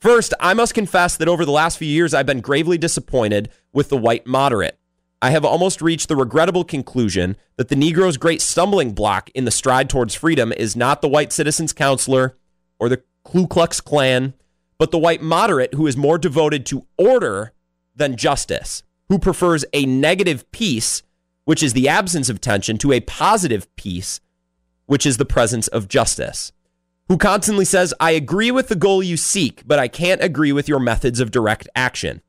First, 0.00 0.32
I 0.38 0.54
must 0.54 0.74
confess 0.74 1.16
that 1.16 1.28
over 1.28 1.44
the 1.44 1.50
last 1.50 1.78
few 1.78 1.88
years, 1.88 2.14
I've 2.14 2.26
been 2.26 2.40
gravely 2.40 2.78
disappointed 2.78 3.50
with 3.72 3.88
the 3.88 3.96
white 3.96 4.26
moderate. 4.26 4.78
I 5.20 5.30
have 5.30 5.44
almost 5.44 5.82
reached 5.82 6.08
the 6.08 6.14
regrettable 6.14 6.62
conclusion 6.62 7.36
that 7.56 7.68
the 7.68 7.74
Negro's 7.74 8.16
great 8.16 8.40
stumbling 8.40 8.92
block 8.92 9.30
in 9.30 9.44
the 9.44 9.50
stride 9.50 9.90
towards 9.90 10.14
freedom 10.14 10.52
is 10.52 10.76
not 10.76 11.02
the 11.02 11.08
white 11.08 11.32
citizens' 11.32 11.72
counselor 11.72 12.36
or 12.78 12.88
the 12.88 13.02
Ku 13.24 13.48
Klux 13.48 13.80
Klan, 13.80 14.34
but 14.78 14.92
the 14.92 14.98
white 14.98 15.20
moderate 15.20 15.74
who 15.74 15.88
is 15.88 15.96
more 15.96 16.18
devoted 16.18 16.64
to 16.66 16.86
order 16.96 17.52
than 17.96 18.16
justice, 18.16 18.84
who 19.08 19.18
prefers 19.18 19.64
a 19.72 19.86
negative 19.86 20.50
peace, 20.52 21.02
which 21.44 21.62
is 21.62 21.72
the 21.72 21.88
absence 21.88 22.28
of 22.28 22.40
tension, 22.40 22.78
to 22.78 22.92
a 22.92 23.00
positive 23.00 23.74
peace, 23.76 24.20
which 24.86 25.06
is 25.06 25.16
the 25.16 25.24
presence 25.24 25.68
of 25.68 25.88
justice. 25.88 26.52
Who 27.08 27.16
constantly 27.16 27.64
says, 27.64 27.94
I 27.98 28.10
agree 28.10 28.50
with 28.50 28.68
the 28.68 28.76
goal 28.76 29.02
you 29.02 29.16
seek, 29.16 29.62
but 29.66 29.78
I 29.78 29.88
can't 29.88 30.22
agree 30.22 30.52
with 30.52 30.68
your 30.68 30.78
methods 30.78 31.20
of 31.20 31.30
direct 31.30 31.68
action, 31.74 32.20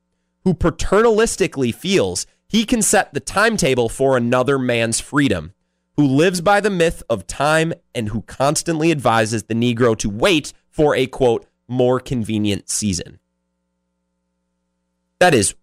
who 0.44 0.54
paternalistically 0.54 1.74
feels 1.74 2.26
he 2.48 2.64
can 2.64 2.80
set 2.80 3.12
the 3.12 3.20
timetable 3.20 3.88
for 3.88 4.16
another 4.16 4.58
man's 4.58 4.98
freedom, 4.98 5.52
who 5.96 6.06
lives 6.06 6.40
by 6.40 6.60
the 6.60 6.70
myth 6.70 7.02
of 7.10 7.26
time 7.26 7.74
and 7.94 8.08
who 8.08 8.22
constantly 8.22 8.90
advises 8.90 9.44
the 9.44 9.54
Negro 9.54 9.96
to 9.98 10.08
wait 10.08 10.54
for 10.70 10.96
a 10.96 11.06
quote, 11.06 11.46
more 11.68 12.00
convenient 12.00 12.70
season. 12.70 13.18
That 15.18 15.34
is 15.34 15.54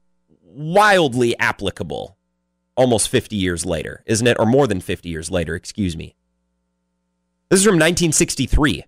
wildly 0.58 1.38
applicable 1.40 2.18
almost 2.76 3.10
50 3.10 3.36
years 3.36 3.66
later, 3.66 4.04
isn't 4.06 4.28
it? 4.28 4.38
Or 4.40 4.46
more 4.46 4.68
than 4.68 4.82
50 4.82 5.10
years 5.10 5.32
later, 5.32 5.56
excuse 5.56 5.96
me. 5.96 6.16
This 7.50 7.60
is 7.60 7.66
from 7.66 7.76
1963. 7.76 8.84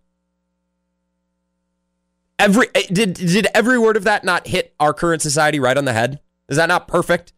Every 2.38 2.68
eh, 2.74 2.84
did 2.92 3.14
did 3.14 3.48
every 3.54 3.78
word 3.78 3.98
of 3.98 4.06
that 4.06 4.24
not 4.24 4.48
hit 4.48 4.74
our 4.80 4.94
current 4.94 5.22
society 5.22 5.60
right 5.60 5.78
on 5.78 5.86
the 5.86 5.94
head? 5.94 6.20
Is 6.48 6.58
that 6.58 6.68
not 6.68 6.88
perfect? 6.88 7.34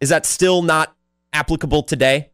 Is 0.00 0.10
that 0.10 0.26
still 0.26 0.62
not 0.62 0.94
applicable 1.32 1.82
today? 1.82 2.30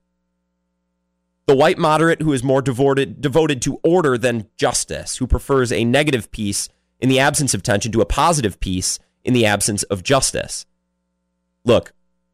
The 1.47 1.57
white 1.57 1.79
moderate 1.79 2.23
who 2.23 2.33
is 2.33 2.43
more 2.43 2.63
devoted 2.63 3.21
devoted 3.21 3.63
to 3.63 3.81
order 3.83 4.19
than 4.19 4.49
justice, 4.57 5.17
who 5.17 5.27
prefers 5.27 5.73
a 5.73 5.85
negative 5.85 6.31
peace 6.31 6.69
in 7.01 7.09
the 7.09 7.19
absence 7.19 7.55
of 7.55 7.63
tension 7.63 7.93
to 7.93 8.01
a 8.01 8.07
positive 8.07 8.61
peace 8.61 8.99
in 9.25 9.35
the 9.35 9.47
absence 9.47 9.83
of 9.85 10.03
justice. 10.03 10.67
Look, 11.65 11.93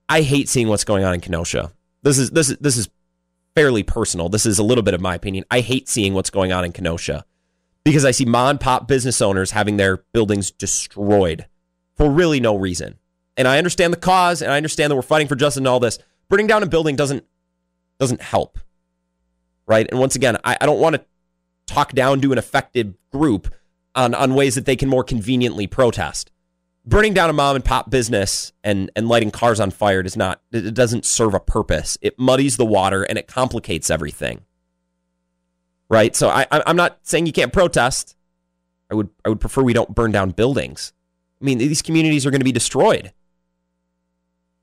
I 0.08 0.22
hate 0.22 0.48
seeing 0.48 0.68
what's 0.68 0.84
going 0.84 1.04
on 1.04 1.14
in 1.14 1.20
Kenosha. 1.20 1.72
This 2.02 2.18
is 2.18 2.30
this 2.30 2.50
is 2.50 2.56
this 2.58 2.76
is 2.76 2.88
fairly 3.54 3.82
personal. 3.82 4.28
This 4.28 4.46
is 4.46 4.58
a 4.58 4.62
little 4.62 4.82
bit 4.82 4.94
of 4.94 5.00
my 5.00 5.14
opinion. 5.14 5.44
I 5.50 5.60
hate 5.60 5.88
seeing 5.88 6.14
what's 6.14 6.30
going 6.30 6.52
on 6.52 6.64
in 6.64 6.72
Kenosha 6.72 7.24
because 7.84 8.04
I 8.04 8.10
see 8.10 8.24
mom 8.24 8.50
and 8.50 8.60
pop 8.60 8.86
business 8.88 9.20
owners 9.20 9.50
having 9.50 9.76
their 9.76 9.98
buildings 10.12 10.50
destroyed 10.50 11.46
for 11.96 12.10
really 12.10 12.40
no 12.40 12.56
reason. 12.56 12.98
And 13.36 13.46
I 13.46 13.58
understand 13.58 13.92
the 13.92 13.98
cause 13.98 14.42
and 14.42 14.52
I 14.52 14.56
understand 14.56 14.90
that 14.90 14.96
we're 14.96 15.02
fighting 15.02 15.28
for 15.28 15.36
justice 15.36 15.58
and 15.58 15.68
all 15.68 15.80
this. 15.80 15.98
Burning 16.28 16.46
down 16.46 16.62
a 16.62 16.66
building 16.66 16.96
doesn't 16.96 17.24
doesn't 17.98 18.22
help. 18.22 18.58
Right? 19.66 19.86
And 19.90 20.00
once 20.00 20.16
again, 20.16 20.38
I, 20.44 20.56
I 20.60 20.66
don't 20.66 20.80
want 20.80 20.96
to 20.96 21.04
talk 21.66 21.92
down 21.92 22.20
to 22.22 22.32
an 22.32 22.38
affected 22.38 22.94
group 23.12 23.52
on, 23.94 24.14
on 24.14 24.34
ways 24.34 24.54
that 24.54 24.64
they 24.64 24.76
can 24.76 24.88
more 24.88 25.04
conveniently 25.04 25.66
protest. 25.66 26.30
Burning 26.88 27.12
down 27.12 27.28
a 27.28 27.32
mom 27.32 27.56
and 27.56 27.64
pop 27.64 27.90
business 27.90 28.52
and, 28.64 28.90
and 28.96 29.08
lighting 29.08 29.30
cars 29.30 29.60
on 29.60 29.70
fire 29.70 30.02
does 30.02 30.16
not 30.16 30.40
it 30.52 30.74
doesn't 30.74 31.04
serve 31.04 31.34
a 31.34 31.40
purpose. 31.40 31.98
It 32.00 32.18
muddies 32.18 32.56
the 32.56 32.64
water 32.64 33.02
and 33.02 33.18
it 33.18 33.26
complicates 33.26 33.90
everything 33.90 34.42
right? 35.88 36.14
So 36.14 36.28
I, 36.28 36.46
I'm 36.50 36.76
not 36.76 36.98
saying 37.02 37.26
you 37.26 37.32
can't 37.32 37.52
protest. 37.52 38.16
I 38.90 38.94
would 38.94 39.10
I 39.24 39.28
would 39.28 39.40
prefer 39.40 39.62
we 39.62 39.72
don't 39.72 39.94
burn 39.94 40.12
down 40.12 40.30
buildings. 40.30 40.92
I 41.40 41.44
mean, 41.44 41.58
these 41.58 41.82
communities 41.82 42.26
are 42.26 42.30
going 42.30 42.40
to 42.40 42.44
be 42.44 42.52
destroyed. 42.52 43.12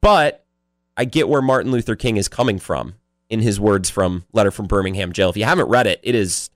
But 0.01 0.45
I 0.97 1.05
get 1.05 1.30
where 1.30 1.41
Martin 1.41 1.71
Luther 1.71 1.95
King 1.95 2.17
is 2.17 2.28
coming 2.28 2.59
from 2.59 2.95
in 3.30 3.39
his 3.39 3.59
words 3.59 3.89
from 3.89 4.26
Letter 4.34 4.51
from 4.51 4.67
Birmingham 4.67 5.11
Jail. 5.13 5.30
If 5.30 5.38
you 5.38 5.45
haven't 5.45 5.67
read 5.67 5.88
it, 5.88 5.99
it 6.03 6.15
is 6.15 6.49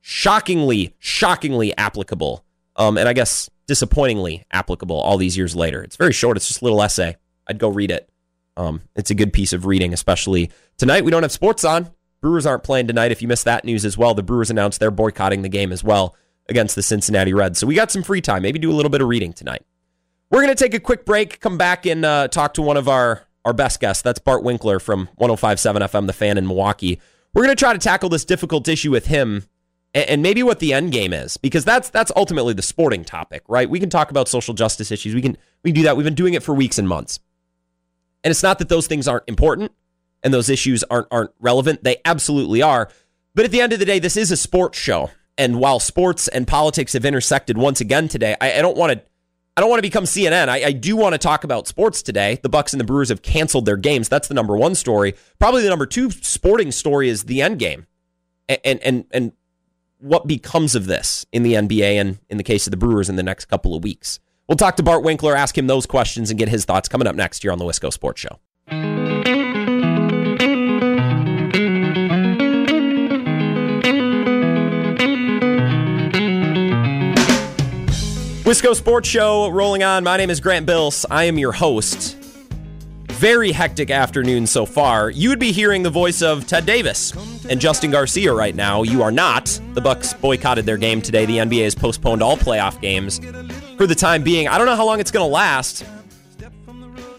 shockingly, 0.00 0.94
shockingly 0.98 1.76
applicable. 1.76 2.44
Um, 2.76 2.96
and 2.96 3.08
I 3.08 3.12
guess 3.12 3.48
disappointingly 3.68 4.44
applicable 4.50 4.96
all 4.96 5.16
these 5.18 5.36
years 5.36 5.54
later. 5.54 5.82
It's 5.84 5.94
very 5.94 6.12
short. 6.12 6.36
It's 6.36 6.48
just 6.48 6.62
a 6.62 6.64
little 6.64 6.82
essay. 6.82 7.16
I'd 7.46 7.58
go 7.58 7.68
read 7.68 7.92
it. 7.92 8.10
Um, 8.56 8.80
it's 8.96 9.10
a 9.12 9.14
good 9.14 9.32
piece 9.32 9.52
of 9.52 9.66
reading, 9.66 9.92
especially 9.92 10.50
tonight. 10.76 11.04
We 11.04 11.12
don't 11.12 11.22
have 11.22 11.30
sports 11.30 11.64
on. 11.64 11.90
Brewers 12.20 12.46
aren't 12.46 12.64
playing 12.64 12.88
tonight. 12.88 13.12
If 13.12 13.22
you 13.22 13.28
missed 13.28 13.44
that 13.44 13.64
news 13.64 13.84
as 13.84 13.96
well, 13.96 14.14
the 14.14 14.24
Brewers 14.24 14.50
announced 14.50 14.80
they're 14.80 14.90
boycotting 14.90 15.42
the 15.42 15.48
game 15.48 15.70
as 15.70 15.84
well 15.84 16.16
against 16.48 16.74
the 16.74 16.82
Cincinnati 16.82 17.32
Reds. 17.32 17.60
So 17.60 17.66
we 17.68 17.76
got 17.76 17.92
some 17.92 18.02
free 18.02 18.20
time. 18.20 18.42
Maybe 18.42 18.58
do 18.58 18.72
a 18.72 18.74
little 18.74 18.90
bit 18.90 19.00
of 19.00 19.06
reading 19.06 19.32
tonight. 19.32 19.62
We're 20.30 20.42
going 20.42 20.54
to 20.54 20.62
take 20.62 20.74
a 20.74 20.80
quick 20.80 21.04
break, 21.04 21.38
come 21.40 21.56
back 21.56 21.86
and 21.86 22.04
uh, 22.04 22.28
talk 22.28 22.54
to 22.54 22.62
one 22.62 22.76
of 22.76 22.88
our, 22.88 23.22
our 23.44 23.52
best 23.52 23.80
guests. 23.80 24.02
That's 24.02 24.18
Bart 24.18 24.42
Winkler 24.42 24.80
from 24.80 25.08
1057 25.16 25.82
FM, 25.82 26.06
The 26.06 26.12
Fan 26.12 26.36
in 26.36 26.46
Milwaukee. 26.46 27.00
We're 27.32 27.44
going 27.44 27.54
to 27.54 27.60
try 27.60 27.72
to 27.72 27.78
tackle 27.78 28.08
this 28.08 28.24
difficult 28.24 28.66
issue 28.66 28.90
with 28.90 29.06
him 29.06 29.44
and, 29.94 30.22
maybe 30.22 30.42
what 30.42 30.58
the 30.58 30.72
end 30.72 30.92
game 30.92 31.12
is, 31.12 31.36
because 31.36 31.64
that's 31.64 31.88
that's 31.90 32.12
ultimately 32.14 32.54
the 32.54 32.62
sporting 32.62 33.04
topic, 33.04 33.42
right? 33.48 33.68
We 33.68 33.80
can 33.80 33.90
talk 33.90 34.10
about 34.10 34.28
social 34.28 34.54
justice 34.54 34.90
issues. 34.90 35.14
We 35.14 35.22
can 35.22 35.36
we 35.62 35.70
can 35.70 35.76
do 35.76 35.82
that. 35.84 35.96
We've 35.96 36.04
been 36.04 36.14
doing 36.14 36.34
it 36.34 36.42
for 36.42 36.54
weeks 36.54 36.78
and 36.78 36.88
months. 36.88 37.20
And 38.22 38.30
it's 38.30 38.42
not 38.42 38.58
that 38.58 38.68
those 38.68 38.86
things 38.86 39.08
aren't 39.08 39.24
important 39.28 39.72
and 40.22 40.34
those 40.34 40.48
issues 40.48 40.84
aren't 40.84 41.08
aren't 41.10 41.30
relevant. 41.40 41.84
They 41.84 41.96
absolutely 42.04 42.62
are. 42.62 42.90
But 43.34 43.44
at 43.44 43.50
the 43.50 43.60
end 43.60 43.72
of 43.72 43.78
the 43.78 43.84
day, 43.84 43.98
this 43.98 44.16
is 44.16 44.30
a 44.30 44.36
sports 44.36 44.78
show. 44.78 45.10
And 45.36 45.60
while 45.60 45.78
sports 45.78 46.26
and 46.26 46.46
politics 46.46 46.94
have 46.94 47.04
intersected 47.04 47.56
once 47.56 47.80
again 47.80 48.08
today, 48.08 48.36
I, 48.40 48.54
I 48.54 48.62
don't 48.62 48.76
want 48.76 48.92
to 48.92 49.02
I 49.56 49.60
don't 49.60 49.70
want 49.70 49.78
to 49.78 49.88
become 49.88 50.04
CNN. 50.04 50.48
I, 50.48 50.66
I 50.66 50.72
do 50.72 50.96
want 50.96 51.14
to 51.14 51.18
talk 51.18 51.42
about 51.42 51.66
sports 51.66 52.02
today. 52.02 52.38
The 52.42 52.48
Bucks 52.48 52.72
and 52.72 52.80
the 52.80 52.84
Brewers 52.84 53.08
have 53.08 53.22
canceled 53.22 53.66
their 53.66 53.76
games. 53.76 54.08
That's 54.08 54.28
the 54.28 54.34
number 54.34 54.56
one 54.56 54.76
story. 54.76 55.14
Probably 55.40 55.62
the 55.62 55.68
number 55.68 55.86
two 55.86 56.10
sporting 56.10 56.70
story 56.70 57.08
is 57.08 57.24
the 57.24 57.42
end 57.42 57.58
game. 57.58 57.86
And 58.48 58.80
and, 58.80 59.04
and 59.10 59.32
what 59.98 60.26
becomes 60.26 60.74
of 60.74 60.86
this 60.86 61.26
in 61.32 61.42
the 61.42 61.54
NBA 61.54 62.00
and 62.00 62.18
in 62.28 62.36
the 62.36 62.42
case 62.42 62.66
of 62.66 62.70
the 62.70 62.76
Brewers 62.76 63.08
in 63.08 63.16
the 63.16 63.22
next 63.22 63.46
couple 63.46 63.74
of 63.74 63.82
weeks. 63.82 64.20
We'll 64.48 64.56
talk 64.56 64.76
to 64.76 64.82
Bart 64.82 65.02
Winkler, 65.02 65.36
ask 65.36 65.56
him 65.56 65.66
those 65.66 65.86
questions, 65.86 66.30
and 66.30 66.38
get 66.38 66.48
his 66.48 66.64
thoughts 66.64 66.88
coming 66.88 67.06
up 67.06 67.14
next 67.14 67.42
here 67.42 67.52
on 67.52 67.58
the 67.58 67.64
Wisco 67.64 67.92
Sports 67.92 68.20
Show. 68.20 68.38
Wisco 78.48 78.74
Sports 78.74 79.06
Show 79.06 79.50
rolling 79.50 79.82
on. 79.82 80.04
My 80.04 80.16
name 80.16 80.30
is 80.30 80.40
Grant 80.40 80.64
Bills. 80.64 81.04
I 81.10 81.24
am 81.24 81.38
your 81.38 81.52
host. 81.52 82.17
Very 83.18 83.50
hectic 83.50 83.90
afternoon 83.90 84.46
so 84.46 84.64
far. 84.64 85.10
You 85.10 85.28
would 85.30 85.40
be 85.40 85.50
hearing 85.50 85.82
the 85.82 85.90
voice 85.90 86.22
of 86.22 86.46
Ted 86.46 86.64
Davis 86.64 87.12
and 87.50 87.60
Justin 87.60 87.90
Garcia 87.90 88.32
right 88.32 88.54
now. 88.54 88.84
You 88.84 89.02
are 89.02 89.10
not. 89.10 89.60
The 89.74 89.80
Bucks 89.80 90.14
boycotted 90.14 90.66
their 90.66 90.76
game 90.76 91.02
today. 91.02 91.26
The 91.26 91.38
NBA 91.38 91.64
has 91.64 91.74
postponed 91.74 92.22
all 92.22 92.36
playoff 92.36 92.80
games 92.80 93.18
for 93.76 93.88
the 93.88 93.94
time 93.96 94.22
being. 94.22 94.46
I 94.46 94.56
don't 94.56 94.68
know 94.68 94.76
how 94.76 94.86
long 94.86 95.00
it's 95.00 95.10
going 95.10 95.28
to 95.28 95.32
last. 95.32 95.84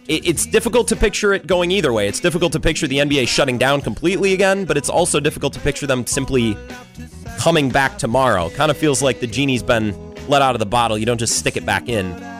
It's 0.07 0.45
difficult 0.45 0.87
to 0.87 0.95
picture 0.95 1.33
it 1.33 1.47
going 1.47 1.69
either 1.69 1.91
way. 1.91 2.07
It's 2.07 2.21
difficult 2.21 2.53
to 2.53 2.61
picture 2.61 2.87
the 2.87 2.99
NBA 2.99 3.27
shutting 3.27 3.57
down 3.57 3.81
completely 3.81 4.31
again, 4.31 4.63
but 4.63 4.77
it's 4.77 4.89
also 4.89 5.19
difficult 5.19 5.51
to 5.55 5.59
picture 5.59 5.85
them 5.85 6.07
simply 6.07 6.55
coming 7.39 7.69
back 7.69 7.97
tomorrow. 7.97 8.49
Kind 8.51 8.71
of 8.71 8.77
feels 8.77 9.01
like 9.01 9.19
the 9.19 9.27
genie's 9.27 9.63
been 9.63 9.93
let 10.29 10.41
out 10.41 10.55
of 10.55 10.59
the 10.59 10.65
bottle. 10.65 10.97
You 10.97 11.05
don't 11.05 11.17
just 11.17 11.37
stick 11.37 11.57
it 11.57 11.65
back 11.65 11.89
in. 11.89 12.38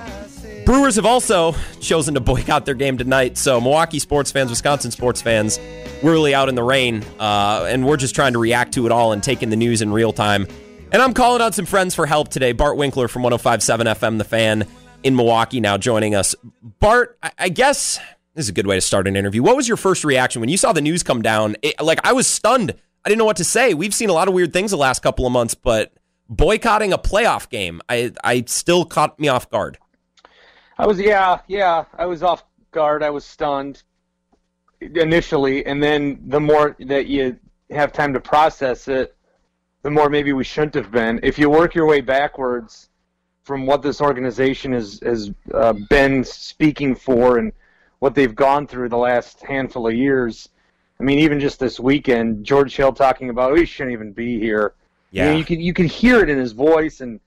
Brewers 0.66 0.98
have 0.98 1.06
also 1.06 1.56
chosen 1.82 2.14
to 2.14 2.20
boycott 2.20 2.66
their 2.66 2.76
game 2.76 2.98
tonight. 2.98 3.38
So, 3.38 3.60
Milwaukee 3.60 4.00
sports 4.00 4.32
fans, 4.32 4.50
Wisconsin 4.52 4.92
sports 4.92 5.22
fans, 5.22 5.60
we're 6.04 6.12
really 6.12 6.36
out 6.36 6.48
in 6.48 6.56
the 6.56 6.64
rain, 6.64 7.04
uh, 7.20 7.66
and 7.68 7.88
we're 7.88 7.98
just 7.98 8.14
trying 8.14 8.34
to 8.34 8.40
react 8.40 8.74
to 8.76 8.86
it 8.86 8.92
all 8.92 9.12
and 9.12 9.24
take 9.24 9.42
in 9.42 9.50
the 9.50 9.56
news 9.56 9.82
in 9.82 9.92
real 9.92 10.14
time. 10.14 10.46
And 10.92 11.02
I'm 11.02 11.14
calling 11.14 11.42
on 11.42 11.54
some 11.54 11.66
friends 11.66 11.96
for 11.96 12.06
help 12.06 12.30
today. 12.30 12.52
Bart 12.52 12.78
Winkler 12.78 13.08
from 13.08 13.24
1057 13.24 13.88
FM, 13.88 14.18
The 14.20 14.24
Fan 14.24 14.68
in 15.04 15.16
Milwaukee, 15.16 15.60
now 15.60 15.78
joining 15.78 16.14
us. 16.14 16.36
Bart, 16.80 17.18
I 17.38 17.50
guess 17.50 18.00
this 18.36 18.46
is 18.46 18.50
a 18.50 18.54
good 18.54 18.68
way 18.68 18.76
to 18.76 18.82
start 18.82 19.08
an 19.08 19.16
interview. 19.16 19.42
What 19.42 19.56
was 19.56 19.68
your 19.68 19.78
first 19.78 20.04
reaction 20.04 20.40
when 20.40 20.50
you 20.50 20.58
saw 20.58 20.72
the 20.72 20.82
news 20.82 21.02
come 21.04 21.22
down? 21.22 21.56
It, 21.62 21.82
like, 21.82 22.00
I 22.04 22.14
was 22.14 22.28
stunned. 22.28 22.74
I 23.06 23.10
didn't 23.10 23.20
know 23.20 23.26
what 23.26 23.38
to 23.38 23.44
say. 23.44 23.74
We've 23.74 23.94
seen 23.94 24.10
a 24.10 24.14
lot 24.14 24.28
of 24.28 24.34
weird 24.34 24.54
things 24.54 24.72
the 24.72 24.78
last 24.78 25.02
couple 25.02 25.26
of 25.26 25.32
months, 25.32 25.56
but 25.56 25.94
boycotting 26.30 26.94
a 26.94 26.98
playoff 26.98 27.50
game. 27.50 27.82
I 27.90 28.12
I 28.24 28.44
still 28.48 28.86
caught 28.86 29.20
me 29.20 29.28
off 29.28 29.50
guard. 29.50 29.78
I 30.80 30.88
was 30.88 30.98
yeah 30.98 31.40
yeah 31.48 31.84
I 31.98 32.06
was 32.06 32.24
off 32.24 32.46
guard, 32.72 33.04
I 33.04 33.10
was 33.10 33.26
stunned 33.26 33.84
initially, 34.80 35.66
and 35.66 35.84
then 35.84 36.22
the 36.28 36.40
more 36.40 36.78
that 36.80 37.08
you 37.08 37.38
have 37.70 37.92
time 37.92 38.14
to 38.14 38.20
process 38.22 38.88
it, 38.88 39.14
the 39.84 39.92
more 39.92 40.10
maybe 40.10 40.32
we 40.32 40.46
shouldn't 40.46 40.76
have 40.76 40.90
been. 40.90 41.20
If 41.22 41.38
you 41.38 41.50
work 41.50 41.76
your 41.76 41.86
way 41.86 42.00
backwards 42.00 42.90
from 43.44 43.66
what 43.66 43.82
this 43.82 44.00
organization 44.00 44.72
has 44.72 45.02
has 45.04 45.32
uh, 45.54 45.74
been 45.90 46.24
speaking 46.24 46.96
for 46.96 47.40
and 47.40 47.52
what 48.00 48.16
they've 48.16 48.36
gone 48.36 48.66
through 48.66 48.88
the 48.88 48.98
last 48.98 49.42
handful 49.44 49.86
of 49.86 49.94
years, 49.94 50.48
I 50.98 51.04
mean, 51.04 51.20
even 51.20 51.42
just 51.42 51.60
this 51.60 51.78
weekend, 51.78 52.46
George 52.46 52.74
Hill 52.78 52.94
talking 52.94 53.30
about 53.30 53.52
we 53.52 53.66
shouldn't 53.66 53.92
even 53.92 54.14
be 54.14 54.40
here. 54.40 54.76
Yeah. 55.12 55.26
You, 55.26 55.32
know, 55.32 55.38
you 55.40 55.44
can 55.44 55.60
you 55.60 55.74
can 55.74 55.88
hear 55.88 56.22
it 56.22 56.30
in 56.30 56.38
his 56.38 56.54
voice, 56.54 57.02
and 57.02 57.20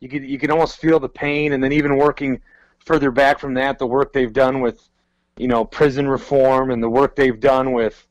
you 0.00 0.08
could 0.08 0.24
you 0.24 0.38
can 0.38 0.50
almost 0.50 0.78
feel 0.78 0.98
the 0.98 1.08
pain. 1.10 1.52
And 1.52 1.62
then 1.62 1.72
even 1.72 1.98
working 1.98 2.40
further 2.84 3.10
back 3.10 3.38
from 3.38 3.54
that, 3.54 3.78
the 3.78 3.86
work 3.86 4.12
they've 4.12 4.32
done 4.32 4.60
with, 4.60 4.88
you 5.36 5.48
know, 5.48 5.64
prison 5.64 6.08
reform 6.08 6.70
and 6.70 6.82
the 6.82 6.88
work 6.88 7.16
they've 7.16 7.40
done 7.40 7.72
with 7.72 8.06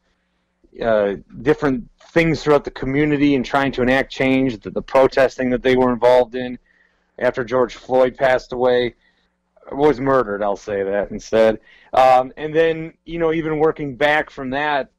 uh, 0.81 1.15
different 1.41 1.89
things 2.11 2.43
throughout 2.43 2.63
the 2.63 2.71
community 2.71 3.35
and 3.35 3.45
trying 3.45 3.71
to 3.71 3.81
enact 3.81 4.11
change, 4.11 4.59
the, 4.59 4.69
the 4.69 4.81
protesting 4.81 5.49
that 5.49 5.63
they 5.63 5.75
were 5.75 5.91
involved 5.91 6.35
in 6.35 6.57
after 7.19 7.43
George 7.43 7.75
Floyd 7.75 8.17
passed 8.17 8.53
away 8.53 8.95
was 9.71 9.99
murdered. 9.99 10.43
I'll 10.43 10.55
say 10.55 10.83
that 10.83 11.11
instead. 11.11 11.59
Um, 11.93 12.33
and 12.37 12.53
then 12.53 12.93
you 13.05 13.19
know, 13.19 13.33
even 13.33 13.59
working 13.59 13.95
back 13.95 14.29
from 14.29 14.49
that, 14.51 14.91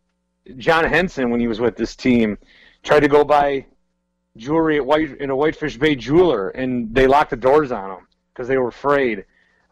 John 0.57 0.85
Henson, 0.85 1.31
when 1.31 1.41
he 1.41 1.49
was 1.49 1.61
with 1.61 1.77
this 1.77 1.97
team, 1.97 2.39
tried 2.83 3.01
to 3.01 3.09
go 3.09 3.25
buy 3.25 3.67
jewelry 4.37 4.77
at 4.77 4.87
White 4.87 5.19
in 5.19 5.31
a 5.31 5.37
Whitefish 5.37 5.77
Bay 5.79 5.95
jeweler, 5.95 6.51
and 6.51 6.95
they 6.95 7.07
locked 7.07 7.31
the 7.31 7.37
doors 7.37 7.73
on 7.73 7.91
him 7.91 8.07
because 8.33 8.49
they 8.49 8.59
were 8.59 8.69
afraid 8.69 9.25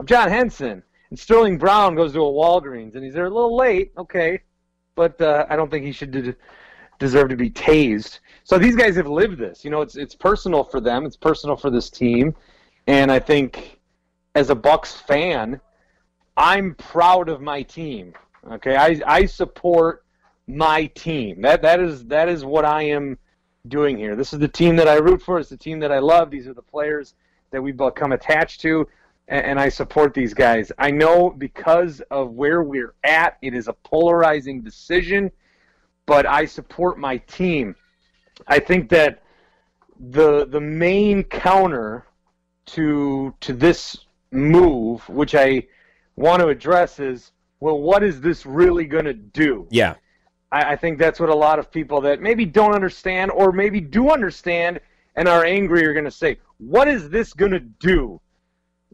John 0.06 0.28
Henson. 0.28 0.82
And 1.10 1.18
Sterling 1.18 1.58
Brown 1.58 1.94
goes 1.94 2.12
to 2.14 2.20
a 2.20 2.22
Walgreens, 2.22 2.94
and 2.94 3.04
he's 3.04 3.14
there 3.14 3.26
a 3.26 3.30
little 3.30 3.56
late, 3.56 3.92
okay, 3.98 4.40
but 4.94 5.20
uh, 5.20 5.44
I 5.50 5.56
don't 5.56 5.70
think 5.70 5.84
he 5.84 5.92
should 5.92 6.10
de- 6.10 6.34
deserve 6.98 7.28
to 7.28 7.36
be 7.36 7.50
tased. 7.50 8.20
So 8.44 8.58
these 8.58 8.76
guys 8.76 8.96
have 8.96 9.06
lived 9.06 9.38
this. 9.38 9.64
You 9.64 9.70
know, 9.70 9.82
it's 9.82 9.96
it's 9.96 10.14
personal 10.14 10.64
for 10.64 10.80
them. 10.80 11.04
It's 11.04 11.16
personal 11.16 11.56
for 11.56 11.70
this 11.70 11.90
team, 11.90 12.34
and 12.86 13.12
I 13.12 13.18
think 13.18 13.78
as 14.34 14.50
a 14.50 14.54
Bucks 14.54 14.94
fan, 14.96 15.60
I'm 16.36 16.74
proud 16.76 17.28
of 17.28 17.40
my 17.40 17.62
team. 17.62 18.14
Okay, 18.50 18.76
I 18.76 19.00
I 19.06 19.26
support 19.26 20.04
my 20.46 20.86
team. 20.86 21.42
That 21.42 21.62
that 21.62 21.80
is 21.80 22.04
that 22.06 22.28
is 22.28 22.44
what 22.44 22.64
I 22.64 22.82
am 22.84 23.18
doing 23.68 23.96
here. 23.96 24.16
This 24.16 24.32
is 24.32 24.38
the 24.38 24.48
team 24.48 24.76
that 24.76 24.88
I 24.88 24.94
root 24.94 25.22
for. 25.22 25.38
It's 25.38 25.50
the 25.50 25.56
team 25.56 25.78
that 25.80 25.92
I 25.92 25.98
love. 25.98 26.30
These 26.30 26.48
are 26.48 26.54
the 26.54 26.62
players 26.62 27.14
that 27.50 27.62
we've 27.62 27.76
become 27.76 28.12
attached 28.12 28.60
to, 28.62 28.88
and, 29.28 29.44
and 29.44 29.60
I 29.60 29.68
support 29.68 30.14
these 30.14 30.34
guys. 30.34 30.72
I 30.78 30.90
know 30.90 31.30
because 31.30 32.00
of 32.10 32.32
where 32.32 32.62
we're 32.62 32.94
at, 33.04 33.38
it 33.42 33.54
is 33.54 33.68
a 33.68 33.72
polarizing 33.72 34.62
decision, 34.62 35.30
but 36.06 36.26
I 36.26 36.44
support 36.44 36.98
my 36.98 37.18
team. 37.18 37.74
I 38.46 38.58
think 38.58 38.88
that 38.90 39.22
the 40.10 40.46
the 40.46 40.60
main 40.60 41.22
counter 41.24 42.06
to 42.66 43.34
to 43.40 43.52
this 43.52 43.96
move, 44.30 45.08
which 45.08 45.34
I 45.34 45.66
want 46.16 46.40
to 46.40 46.48
address, 46.48 46.98
is 46.98 47.32
well, 47.60 47.78
what 47.78 48.02
is 48.02 48.20
this 48.20 48.44
really 48.44 48.84
going 48.84 49.04
to 49.04 49.14
do? 49.14 49.66
Yeah. 49.70 49.94
I, 50.50 50.72
I 50.72 50.76
think 50.76 50.98
that's 50.98 51.20
what 51.20 51.28
a 51.28 51.34
lot 51.34 51.58
of 51.58 51.70
people 51.70 52.00
that 52.02 52.20
maybe 52.20 52.44
don't 52.44 52.74
understand 52.74 53.30
or 53.30 53.52
maybe 53.52 53.80
do 53.80 54.10
understand 54.10 54.80
and 55.14 55.28
are 55.28 55.44
angry 55.44 55.84
are 55.86 55.92
going 55.92 56.04
to 56.04 56.10
say. 56.10 56.38
What 56.58 56.88
is 56.88 57.08
this 57.08 57.32
going 57.32 57.52
to 57.52 57.60
do? 57.60 58.20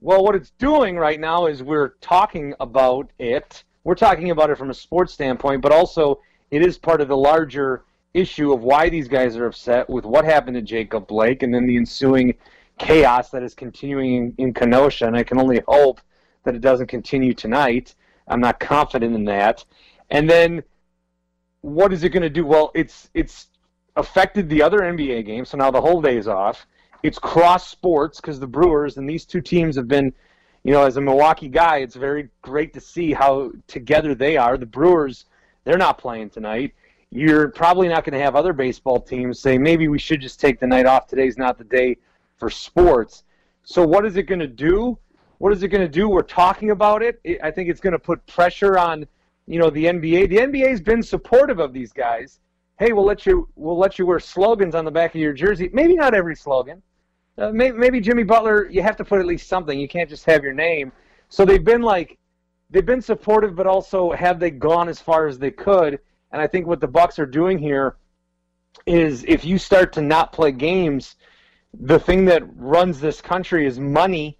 Well, 0.00 0.22
what 0.22 0.36
it's 0.36 0.50
doing 0.58 0.96
right 0.96 1.18
now 1.18 1.46
is 1.46 1.62
we're 1.62 1.94
talking 2.00 2.54
about 2.60 3.10
it. 3.18 3.64
We're 3.82 3.96
talking 3.96 4.30
about 4.30 4.50
it 4.50 4.56
from 4.56 4.70
a 4.70 4.74
sports 4.74 5.12
standpoint, 5.12 5.60
but 5.60 5.72
also 5.72 6.20
it 6.50 6.64
is 6.64 6.78
part 6.78 7.00
of 7.00 7.08
the 7.08 7.16
larger 7.16 7.84
issue 8.14 8.52
of 8.52 8.62
why 8.62 8.88
these 8.88 9.08
guys 9.08 9.36
are 9.36 9.46
upset 9.46 9.90
with 9.90 10.04
what 10.04 10.24
happened 10.24 10.54
to 10.54 10.62
Jacob 10.62 11.08
Blake 11.08 11.42
and 11.42 11.52
then 11.52 11.66
the 11.66 11.76
ensuing 11.76 12.34
chaos 12.78 13.30
that 13.30 13.42
is 13.42 13.54
continuing 13.54 14.34
in, 14.38 14.54
Kenosha. 14.54 15.06
And 15.06 15.16
I 15.16 15.24
can 15.24 15.40
only 15.40 15.62
hope 15.66 16.00
that 16.44 16.54
it 16.54 16.60
doesn't 16.60 16.86
continue 16.86 17.34
tonight. 17.34 17.96
I'm 18.28 18.40
not 18.40 18.60
confident 18.60 19.16
in 19.16 19.24
that. 19.24 19.64
And 20.10 20.30
then 20.30 20.62
what 21.62 21.92
is 21.92 22.04
it 22.04 22.10
going 22.10 22.22
to 22.22 22.30
do? 22.30 22.46
Well, 22.46 22.70
it's 22.74 23.10
it's 23.14 23.48
affected 23.96 24.48
the 24.48 24.62
other 24.62 24.78
NBA 24.78 25.26
games, 25.26 25.48
so 25.48 25.58
now 25.58 25.72
the 25.72 25.80
whole 25.80 26.00
day 26.00 26.16
is 26.16 26.28
off. 26.28 26.66
It's 27.02 27.18
cross 27.18 27.68
sports 27.68 28.20
because 28.20 28.40
the 28.40 28.46
Brewers 28.46 28.96
and 28.96 29.08
these 29.08 29.24
two 29.24 29.40
teams 29.40 29.76
have 29.76 29.88
been, 29.88 30.12
you 30.64 30.72
know, 30.72 30.84
as 30.84 30.96
a 30.96 31.00
Milwaukee 31.00 31.48
guy, 31.48 31.78
it's 31.78 31.94
very 31.94 32.28
great 32.42 32.74
to 32.74 32.80
see 32.80 33.12
how 33.12 33.52
together 33.66 34.14
they 34.14 34.36
are. 34.36 34.56
The 34.56 34.66
Brewers, 34.66 35.26
they're 35.64 35.78
not 35.78 35.98
playing 35.98 36.30
tonight. 36.30 36.74
You're 37.10 37.48
probably 37.48 37.88
not 37.88 38.04
going 38.04 38.18
to 38.18 38.24
have 38.24 38.36
other 38.36 38.52
baseball 38.52 39.00
teams 39.00 39.38
say 39.40 39.56
maybe 39.56 39.88
we 39.88 39.98
should 39.98 40.20
just 40.20 40.40
take 40.40 40.60
the 40.60 40.66
night 40.66 40.86
off. 40.86 41.06
Today's 41.06 41.38
not 41.38 41.56
the 41.56 41.64
day 41.64 41.96
for 42.36 42.50
sports. 42.50 43.24
So 43.62 43.86
what 43.86 44.04
is 44.04 44.16
it 44.16 44.24
going 44.24 44.40
to 44.40 44.46
do? 44.46 44.98
What 45.38 45.52
is 45.52 45.62
it 45.62 45.68
going 45.68 45.82
to 45.82 45.88
do? 45.88 46.08
We're 46.08 46.22
talking 46.22 46.70
about 46.70 47.02
it. 47.02 47.20
I 47.42 47.50
think 47.50 47.70
it's 47.70 47.80
going 47.80 47.92
to 47.92 47.98
put 47.98 48.26
pressure 48.26 48.76
on, 48.76 49.06
you 49.46 49.58
know, 49.58 49.70
the 49.70 49.84
NBA. 49.84 50.28
The 50.28 50.36
NBA's 50.36 50.80
been 50.80 51.02
supportive 51.02 51.60
of 51.60 51.72
these 51.72 51.92
guys. 51.92 52.40
Hey, 52.78 52.92
we'll 52.92 53.04
let 53.04 53.24
you 53.24 53.48
we'll 53.56 53.78
let 53.78 53.98
you 53.98 54.06
wear 54.06 54.20
slogans 54.20 54.74
on 54.74 54.84
the 54.84 54.90
back 54.90 55.14
of 55.14 55.20
your 55.20 55.32
jersey. 55.32 55.70
Maybe 55.72 55.94
not 55.94 56.14
every 56.14 56.36
slogan. 56.36 56.82
Uh, 57.38 57.52
maybe, 57.52 57.78
maybe 57.78 58.00
Jimmy 58.00 58.24
Butler, 58.24 58.68
you 58.68 58.82
have 58.82 58.96
to 58.96 59.04
put 59.04 59.20
at 59.20 59.26
least 59.26 59.48
something. 59.48 59.78
You 59.78 59.88
can't 59.88 60.10
just 60.10 60.24
have 60.24 60.42
your 60.42 60.52
name. 60.52 60.90
So 61.28 61.44
they've 61.44 61.64
been 61.64 61.82
like, 61.82 62.18
they've 62.70 62.84
been 62.84 63.02
supportive, 63.02 63.54
but 63.54 63.66
also 63.66 64.10
have 64.12 64.40
they 64.40 64.50
gone 64.50 64.88
as 64.88 65.00
far 65.00 65.28
as 65.28 65.38
they 65.38 65.52
could? 65.52 66.00
And 66.32 66.42
I 66.42 66.46
think 66.46 66.66
what 66.66 66.80
the 66.80 66.88
Bucks 66.88 67.18
are 67.18 67.26
doing 67.26 67.58
here 67.58 67.96
is 68.86 69.24
if 69.28 69.44
you 69.44 69.56
start 69.56 69.92
to 69.94 70.02
not 70.02 70.32
play 70.32 70.50
games, 70.50 71.14
the 71.80 71.98
thing 71.98 72.24
that 72.24 72.42
runs 72.56 73.00
this 73.00 73.20
country 73.20 73.66
is 73.66 73.78
money. 73.78 74.36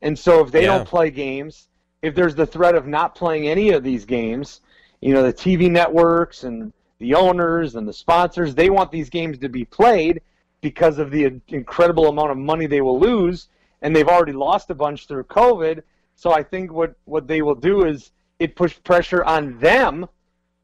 And 0.00 0.18
so 0.18 0.44
if 0.44 0.50
they 0.50 0.62
Yeah. 0.62 0.78
don't 0.78 0.86
play 0.86 1.10
games, 1.10 1.68
if 2.02 2.14
there's 2.14 2.34
the 2.34 2.46
threat 2.46 2.74
of 2.74 2.88
not 2.88 3.14
playing 3.14 3.46
any 3.46 3.70
of 3.70 3.84
these 3.84 4.04
games, 4.04 4.62
you 5.00 5.14
know, 5.14 5.22
the 5.22 5.32
TV 5.32 5.70
networks 5.70 6.42
and 6.42 6.72
the 6.98 7.14
owners 7.14 7.76
and 7.76 7.86
the 7.86 7.92
sponsors, 7.92 8.54
they 8.54 8.70
want 8.70 8.90
these 8.90 9.10
games 9.10 9.38
to 9.38 9.48
be 9.48 9.64
played 9.64 10.20
because 10.62 10.98
of 10.98 11.10
the 11.10 11.40
incredible 11.48 12.08
amount 12.08 12.30
of 12.30 12.38
money 12.38 12.66
they 12.66 12.80
will 12.80 12.98
lose. 12.98 13.48
And 13.82 13.94
they've 13.94 14.08
already 14.08 14.32
lost 14.32 14.70
a 14.70 14.74
bunch 14.74 15.06
through 15.06 15.24
COVID. 15.24 15.82
So 16.14 16.32
I 16.32 16.42
think 16.42 16.72
what, 16.72 16.94
what 17.04 17.26
they 17.26 17.42
will 17.42 17.54
do 17.54 17.84
is 17.84 18.12
it 18.38 18.56
push 18.56 18.78
pressure 18.82 19.22
on 19.24 19.58
them 19.58 20.06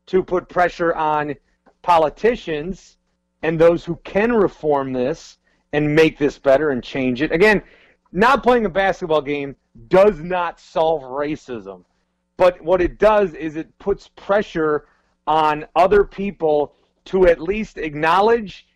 to 0.07 0.23
put 0.23 0.49
pressure 0.49 0.95
on 0.95 1.35
politicians 1.83 2.97
and 3.43 3.59
those 3.59 3.85
who 3.85 3.97
can 4.05 4.33
reform 4.33 4.93
this 4.93 5.39
and 5.73 5.95
make 5.95 6.17
this 6.17 6.39
better 6.39 6.71
and 6.71 6.83
change 6.83 7.23
it. 7.23 7.33
Again, 7.33 7.63
not 8.13 8.43
playing 8.43 8.65
a 8.65 8.71
basketball 8.71 9.21
game 9.21 9.55
does 9.89 10.21
not 10.21 10.59
solve 10.59 11.03
racism. 11.03 11.85
But 12.37 12.61
what 12.63 12.81
it 12.81 12.99
does 12.99 13.35
is 13.35 13.57
it 13.57 13.77
puts 13.79 14.09
pressure 14.09 14.87
on 15.27 15.67
other 15.77 16.05
people 16.05 16.75
to 17.07 17.27
at 17.27 17.41
least 17.41 17.79
acknowledge, 17.79 18.68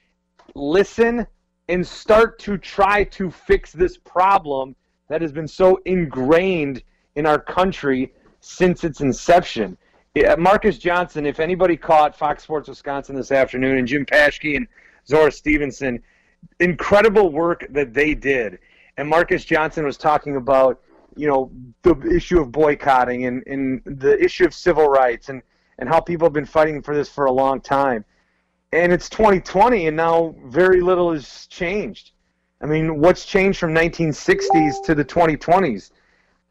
listen, 0.55 1.27
and 1.69 1.87
start 1.87 2.39
to 2.41 2.59
try 2.59 3.05
to 3.05 3.31
fix 3.31 3.73
this 3.73 3.97
problem 3.97 4.75
that 5.09 5.23
has 5.23 5.33
been 5.33 5.49
so 5.49 5.81
ingrained 5.85 6.83
in 7.17 7.27
our 7.27 7.39
country 7.39 8.13
since 8.41 8.85
its 8.85 9.01
inception. 9.01 9.77
Marques 10.39 10.79
Johnson, 10.79 11.25
if 11.25 11.41
anybody 11.41 11.77
caught 11.77 12.17
Fox 12.17 12.43
Sports 12.43 12.69
Wisconsin 12.69 13.17
this 13.17 13.33
afternoon, 13.33 13.79
and 13.79 13.89
Jim 13.89 14.05
Paschke 14.05 14.57
and 14.57 14.67
Zora 15.07 15.33
Stephenson, 15.33 16.03
incredible 16.61 17.31
work 17.31 17.67
that 17.71 17.95
they 17.95 18.15
did. 18.15 18.59
And 18.99 19.09
Marques 19.09 19.45
Johnson 19.45 19.85
was 19.85 19.97
talking 19.97 20.37
about, 20.37 20.81
you 21.17 21.27
know, 21.27 21.51
the 21.83 21.95
issue 22.15 22.41
of 22.41 22.53
boycotting 22.53 23.27
and, 23.27 23.43
and 23.47 23.81
the 23.85 24.23
issue 24.23 24.45
of 24.45 24.53
civil 24.53 24.89
rights 24.89 25.29
and, 25.29 25.41
and 25.79 25.89
how 25.89 26.01
people 26.01 26.27
have 26.27 26.35
been 26.35 26.45
fighting 26.45 26.83
for 26.83 26.95
this 26.95 27.09
for 27.09 27.25
a 27.25 27.33
long 27.33 27.61
time. 27.61 28.05
And 28.73 28.93
it's 28.93 29.09
2020, 29.11 29.87
and 29.89 29.97
now 29.97 30.35
very 30.47 30.81
little 30.81 31.13
has 31.13 31.47
changed. 31.49 32.13
I 32.63 32.67
mean, 32.67 32.99
what's 32.99 33.27
changed 33.27 33.59
from 33.59 33.75
1960s 33.75 34.83
to 34.85 34.95
the 34.95 35.05
2020s? 35.05 35.91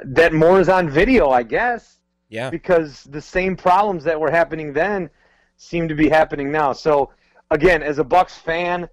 That 0.03 0.33
more 0.33 0.59
is 0.59 0.69
on 0.69 0.89
video, 0.89 1.29
I 1.29 1.43
guess 1.43 1.99
Yeah. 2.29 2.49
because 2.49 3.03
the 3.05 3.21
same 3.21 3.55
problems 3.55 4.03
that 4.03 4.19
were 4.19 4.29
happening 4.31 4.73
then 4.73 5.09
seem 5.57 5.87
to 5.87 5.95
be 5.95 6.09
happening 6.09 6.51
now. 6.51 6.73
So 6.73 7.11
again, 7.49 7.81
as 7.81 7.97
a 7.99 8.03
Bucks 8.03 8.37
fan, 8.37 8.87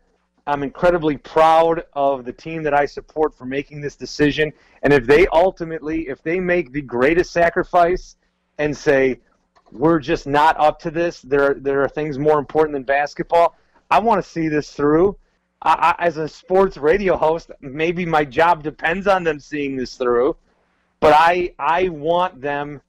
I'm 0.47 0.63
incredibly 0.63 1.19
proud 1.19 1.85
of 1.93 2.25
the 2.25 2.33
team 2.33 2.63
that 2.63 2.73
I 2.73 2.87
support 2.87 3.37
for 3.37 3.45
making 3.45 3.83
this 3.83 3.97
decision. 3.97 4.53
And 4.83 4.93
if 4.93 5.07
they 5.07 5.27
ultimately, 5.29 6.09
if 6.09 6.23
they 6.23 6.41
make 6.41 6.73
the 6.73 6.81
greatest 6.83 7.33
sacrifice 7.33 8.17
and 8.59 8.75
say 8.75 9.21
we're 9.73 9.99
just 9.99 10.27
not 10.27 10.59
up 10.59 10.79
to 10.81 10.91
this, 10.91 11.21
there 11.23 11.55
there 11.55 11.83
are 11.83 11.89
things 11.89 12.19
more 12.19 12.39
important 12.39 12.75
than 12.75 12.83
basketball. 12.83 13.57
I 13.91 13.99
want 14.01 14.23
to 14.23 14.29
see 14.29 14.49
this 14.49 14.73
through. 14.73 15.17
I, 15.63 15.95
I, 15.99 16.05
as 16.07 16.17
a 16.17 16.29
sports 16.29 16.77
radio 16.77 17.17
host, 17.17 17.51
maybe 17.61 18.07
my 18.07 18.25
job 18.25 18.63
depends 18.63 19.07
on 19.07 19.25
them 19.25 19.41
seeing 19.41 19.77
this 19.77 19.97
through, 19.97 20.37
but 21.01 21.13
I 21.17 21.55
I 21.59 21.89
want 21.89 22.41
them 22.41 22.81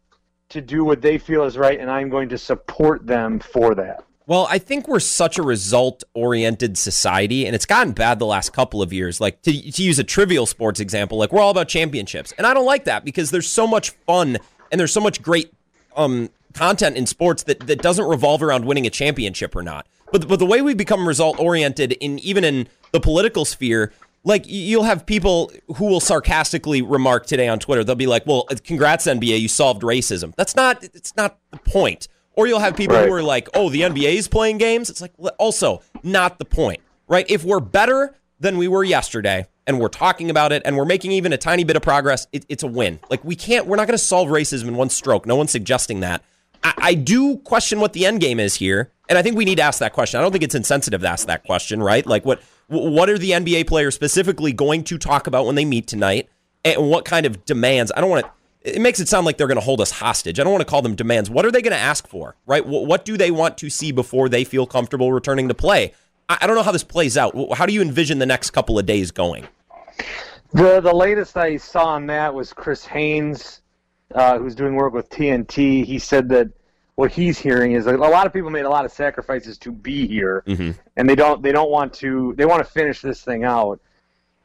to 0.50 0.62
do 0.62 0.84
what 0.84 1.02
they 1.02 1.18
feel 1.18 1.44
is 1.44 1.58
right, 1.58 1.80
and 1.80 1.90
I'm 1.90 2.10
going 2.10 2.30
to 2.30 2.38
support 2.38 3.06
them 3.06 3.40
for 3.40 3.76
that. 3.76 4.04
Well, 4.26 4.48
I 4.48 4.60
think 4.60 4.88
we're 4.88 5.00
such 5.00 5.40
a 5.40 5.42
result 5.42 6.04
oriented 6.14 6.78
society, 6.78 7.48
and 7.48 7.56
it's 7.56 7.66
gotten 7.66 7.94
bad 7.94 8.20
the 8.20 8.28
last 8.28 8.54
couple 8.54 8.82
of 8.84 8.94
years. 8.94 9.20
Like, 9.20 9.42
to, 9.42 9.72
to 9.72 9.84
use 9.84 9.98
a 9.98 10.04
trivial 10.04 10.46
sports 10.46 10.80
example, 10.80 11.18
like, 11.18 11.32
we're 11.32 11.42
all 11.42 11.50
about 11.50 11.68
championships. 11.68 12.32
And 12.38 12.46
I 12.46 12.54
don't 12.54 12.66
like 12.66 12.84
that 12.86 13.04
because 13.04 13.32
there's 13.32 13.48
so 13.48 13.66
much 13.66 13.90
fun 14.06 14.38
and 14.72 14.80
there's 14.80 14.94
so 14.94 15.02
much 15.02 15.24
great 15.24 15.52
um, 15.96 16.30
content 16.54 16.98
in 16.98 17.06
sports 17.06 17.44
that, 17.44 17.62
that 17.62 17.82
doesn't 17.82 18.06
revolve 18.06 18.44
around 18.44 18.66
winning 18.66 18.86
a 18.86 18.90
championship 18.90 19.56
or 19.56 19.64
not. 19.64 19.88
But, 20.12 20.28
but 20.28 20.40
the 20.40 20.46
way 20.46 20.62
we 20.62 20.74
become 20.74 21.08
result 21.08 21.40
oriented, 21.40 21.94
in 21.94 22.20
even 22.20 22.44
in 22.44 22.68
the 22.92 23.00
political 23.00 23.46
sphere, 23.46 23.94
like 24.24 24.44
you'll 24.48 24.84
have 24.84 25.06
people 25.06 25.52
who 25.76 25.86
will 25.86 26.00
sarcastically 26.00 26.82
remark 26.82 27.26
today 27.26 27.48
on 27.48 27.60
Twitter. 27.60 27.84
They'll 27.84 27.96
be 27.96 28.08
like, 28.08 28.26
"Well, 28.26 28.44
congrats 28.64 29.06
NBA, 29.06 29.40
you 29.40 29.48
solved 29.48 29.82
racism." 29.82 30.34
That's 30.36 30.56
not. 30.56 30.84
It's 30.84 31.16
not 31.16 31.38
the 31.52 31.58
point. 31.58 32.08
Or 32.40 32.48
you'll 32.48 32.60
have 32.60 32.78
people 32.78 32.96
right. 32.96 33.06
who 33.06 33.14
are 33.14 33.22
like, 33.22 33.50
oh, 33.54 33.70
the 33.70 33.82
NBA 33.82 34.14
is 34.14 34.30
playing 34.30 34.60
games. 34.60 34.90
It's 34.90 35.02
like, 35.02 35.12
also, 35.38 35.82
not 36.04 36.40
the 36.40 36.46
point, 36.46 36.80
right? 37.10 37.26
If 37.30 37.44
we're 37.44 37.60
better 37.60 38.16
than 38.40 38.58
we 38.58 38.70
were 38.70 38.82
yesterday 38.82 39.46
and 39.68 39.78
we're 39.78 39.90
talking 39.90 40.30
about 40.30 40.54
it 40.54 40.62
and 40.64 40.78
we're 40.78 40.86
making 40.86 41.12
even 41.12 41.34
a 41.34 41.38
tiny 41.38 41.66
bit 41.66 41.76
of 41.76 41.82
progress, 41.82 42.28
it, 42.32 42.46
it's 42.48 42.64
a 42.64 42.68
win. 42.68 43.02
Like, 43.10 43.26
we 43.26 43.36
can't, 43.36 43.66
we're 43.66 43.76
not 43.76 43.88
going 43.88 43.98
to 43.98 44.04
solve 44.04 44.30
racism 44.30 44.70
in 44.70 44.78
one 44.78 44.90
stroke. 44.90 45.26
No 45.26 45.36
one's 45.36 45.52
suggesting 45.52 46.00
that. 46.00 46.24
I, 46.64 46.74
I 46.78 46.94
do 46.94 47.38
question 47.38 47.80
what 47.80 47.94
the 47.94 48.06
end 48.06 48.22
game 48.22 48.40
is 48.40 48.56
here. 48.56 48.92
And 49.08 49.18
I 49.18 49.24
think 49.24 49.36
we 49.36 49.46
need 49.46 49.56
to 49.56 49.64
ask 49.64 49.80
that 49.80 49.94
question. 49.94 50.20
I 50.20 50.24
don't 50.24 50.32
think 50.32 50.44
it's 50.44 50.56
insensitive 50.56 51.02
to 51.02 51.08
ask 51.08 51.26
that 51.28 51.44
question, 51.44 51.82
right? 51.82 52.06
Like, 52.06 52.26
what, 52.26 52.42
what 52.68 53.10
are 53.10 53.18
the 53.18 53.32
NBA 53.32 53.68
players 53.68 53.96
specifically 53.96 54.54
going 54.54 54.84
to 54.86 55.00
talk 55.00 55.26
about 55.26 55.48
when 55.48 55.56
they 55.56 55.66
meet 55.66 55.88
tonight? 55.88 56.30
And 56.64 56.90
what 56.90 57.06
kind 57.06 57.26
of 57.26 57.44
demands? 57.46 57.92
I 57.96 58.02
don't 58.02 58.10
want 58.10 58.26
to 58.26 58.32
it 58.62 58.82
makes 58.82 59.00
it 59.00 59.08
sound 59.08 59.26
like 59.26 59.38
they're 59.38 59.48
going 59.48 59.60
to 59.60 59.64
hold 59.64 59.80
us 59.80 59.92
hostage. 59.92 60.40
I 60.40 60.44
don't 60.44 60.52
want 60.52 60.62
to 60.62 60.70
call 60.70 60.82
them 60.82 60.96
demands. 60.96 61.30
What 61.30 61.46
are 61.46 61.52
they 61.52 61.62
going 61.62 61.72
to 61.72 61.80
ask 61.80 62.08
for, 62.08 62.36
right? 62.46 62.66
What 62.66 63.06
do 63.06 63.16
they 63.18 63.32
want 63.32 63.58
to 63.60 63.70
see 63.70 63.92
before 63.92 64.28
they 64.28 64.44
feel 64.44 64.66
comfortable 64.66 65.14
returning 65.14 65.48
to 65.48 65.54
play? 65.54 65.94
I 66.28 66.46
don't 66.46 66.56
know 66.56 66.64
how 66.64 66.72
this 66.72 66.84
plays 66.84 67.18
out. 67.18 67.34
How 67.58 67.66
do 67.66 67.74
you 67.74 67.82
envision 67.82 68.20
the 68.20 68.26
next 68.26 68.52
couple 68.52 68.78
of 68.78 68.86
days 68.86 69.12
going? 69.12 69.48
The 70.54 70.80
the 70.82 70.94
latest 70.94 71.38
I 71.38 71.58
saw 71.58 71.86
on 71.86 72.06
that 72.08 72.34
was 72.34 72.54
Chris 72.54 72.86
Haynes, 72.86 73.62
uh, 74.16 74.38
who's 74.40 74.56
doing 74.56 74.76
work 74.76 74.94
with 74.94 75.10
TNT. 75.10 75.86
He 75.86 76.00
said 76.00 76.30
that 76.30 76.50
what 76.96 77.12
he's 77.12 77.40
hearing 77.40 77.72
is 77.74 77.88
a 77.88 77.94
lot 77.94 78.28
of 78.28 78.34
people 78.34 78.50
made 78.50 78.66
a 78.66 78.70
lot 78.70 78.84
of 78.84 78.92
sacrifices 78.92 79.58
to 79.60 79.72
be 79.72 80.06
here, 80.06 80.44
mm-hmm. 80.46 80.72
and 80.98 81.10
they 81.10 81.16
don't 81.16 81.42
they 81.42 81.52
don't 81.52 81.72
want 81.72 81.94
to 81.94 82.34
they 82.38 82.46
want 82.46 82.64
to 82.64 82.70
finish 82.70 83.02
this 83.02 83.24
thing 83.24 83.46
out. 83.46 83.80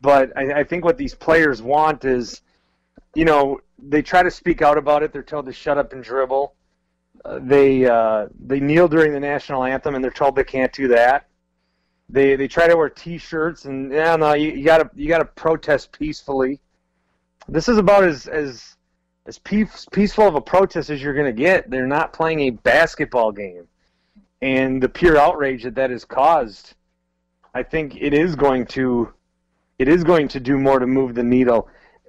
But 0.01 0.37
I, 0.37 0.61
I 0.61 0.65
think 0.65 0.85
what 0.85 0.97
these 0.97 1.15
players 1.15 1.63
want 1.63 2.05
is, 2.05 2.43
you 3.15 3.25
know, 3.25 3.59
they 3.79 4.03
try 4.03 4.23
to 4.23 4.31
speak 4.31 4.63
out 4.63 4.79
about 4.79 5.03
it. 5.03 5.13
They're 5.13 5.23
told 5.23 5.47
to 5.47 5.53
shut 5.53 5.79
up 5.79 5.93
and 5.93 6.05
dribble. 6.05 6.55
Uh, 7.25 7.41
they 7.43 7.87
uh, 7.87 8.27
they 8.39 8.61
kneel 8.61 8.87
during 8.87 9.13
the 9.13 9.21
national 9.21 9.65
anthem, 9.65 9.95
and 9.95 10.05
they're 10.05 10.11
told 10.11 10.37
they 10.37 10.45
can't 10.45 10.73
do 10.73 10.89
that. 10.89 11.27
They 12.09 12.37
they 12.37 12.49
try 12.49 12.69
to 12.69 12.77
wear 12.77 12.89
T-shirts, 12.91 13.65
and 13.65 13.91
yeah, 13.91 14.15
no, 14.17 14.35
you, 14.35 14.53
you 14.53 14.65
gotta 14.65 14.91
you 14.95 15.09
gotta 15.09 15.25
protest 15.25 15.91
peacefully. 15.91 16.61
This 17.49 17.69
is 17.69 17.79
about 17.79 18.05
as 18.05 18.27
as 18.27 18.74
as 19.27 19.39
peace, 19.39 19.87
peaceful 19.93 20.29
of 20.29 20.35
a 20.35 20.41
protest 20.41 20.91
as 20.91 21.03
you're 21.03 21.15
gonna 21.15 21.33
get. 21.33 21.71
They're 21.71 21.87
not 21.87 22.13
playing 22.13 22.41
a 22.41 22.51
basketball 22.51 23.33
game, 23.33 23.67
and 24.43 24.83
the 24.83 24.89
pure 24.89 25.17
outrage 25.17 25.63
that 25.65 25.75
that 25.77 25.91
has 25.91 26.05
caused, 26.05 26.75
I 27.55 27.63
think 27.63 27.97
it 28.01 28.15
is 28.15 28.37
going 28.37 28.67
to 28.67 29.13
it 29.79 29.89
is 29.89 30.05
going 30.05 30.29
to 30.29 30.41
do 30.41 30.59
more 30.59 30.79
to 30.79 30.87
move 30.87 31.15
the 31.15 31.23
needle 31.23 31.69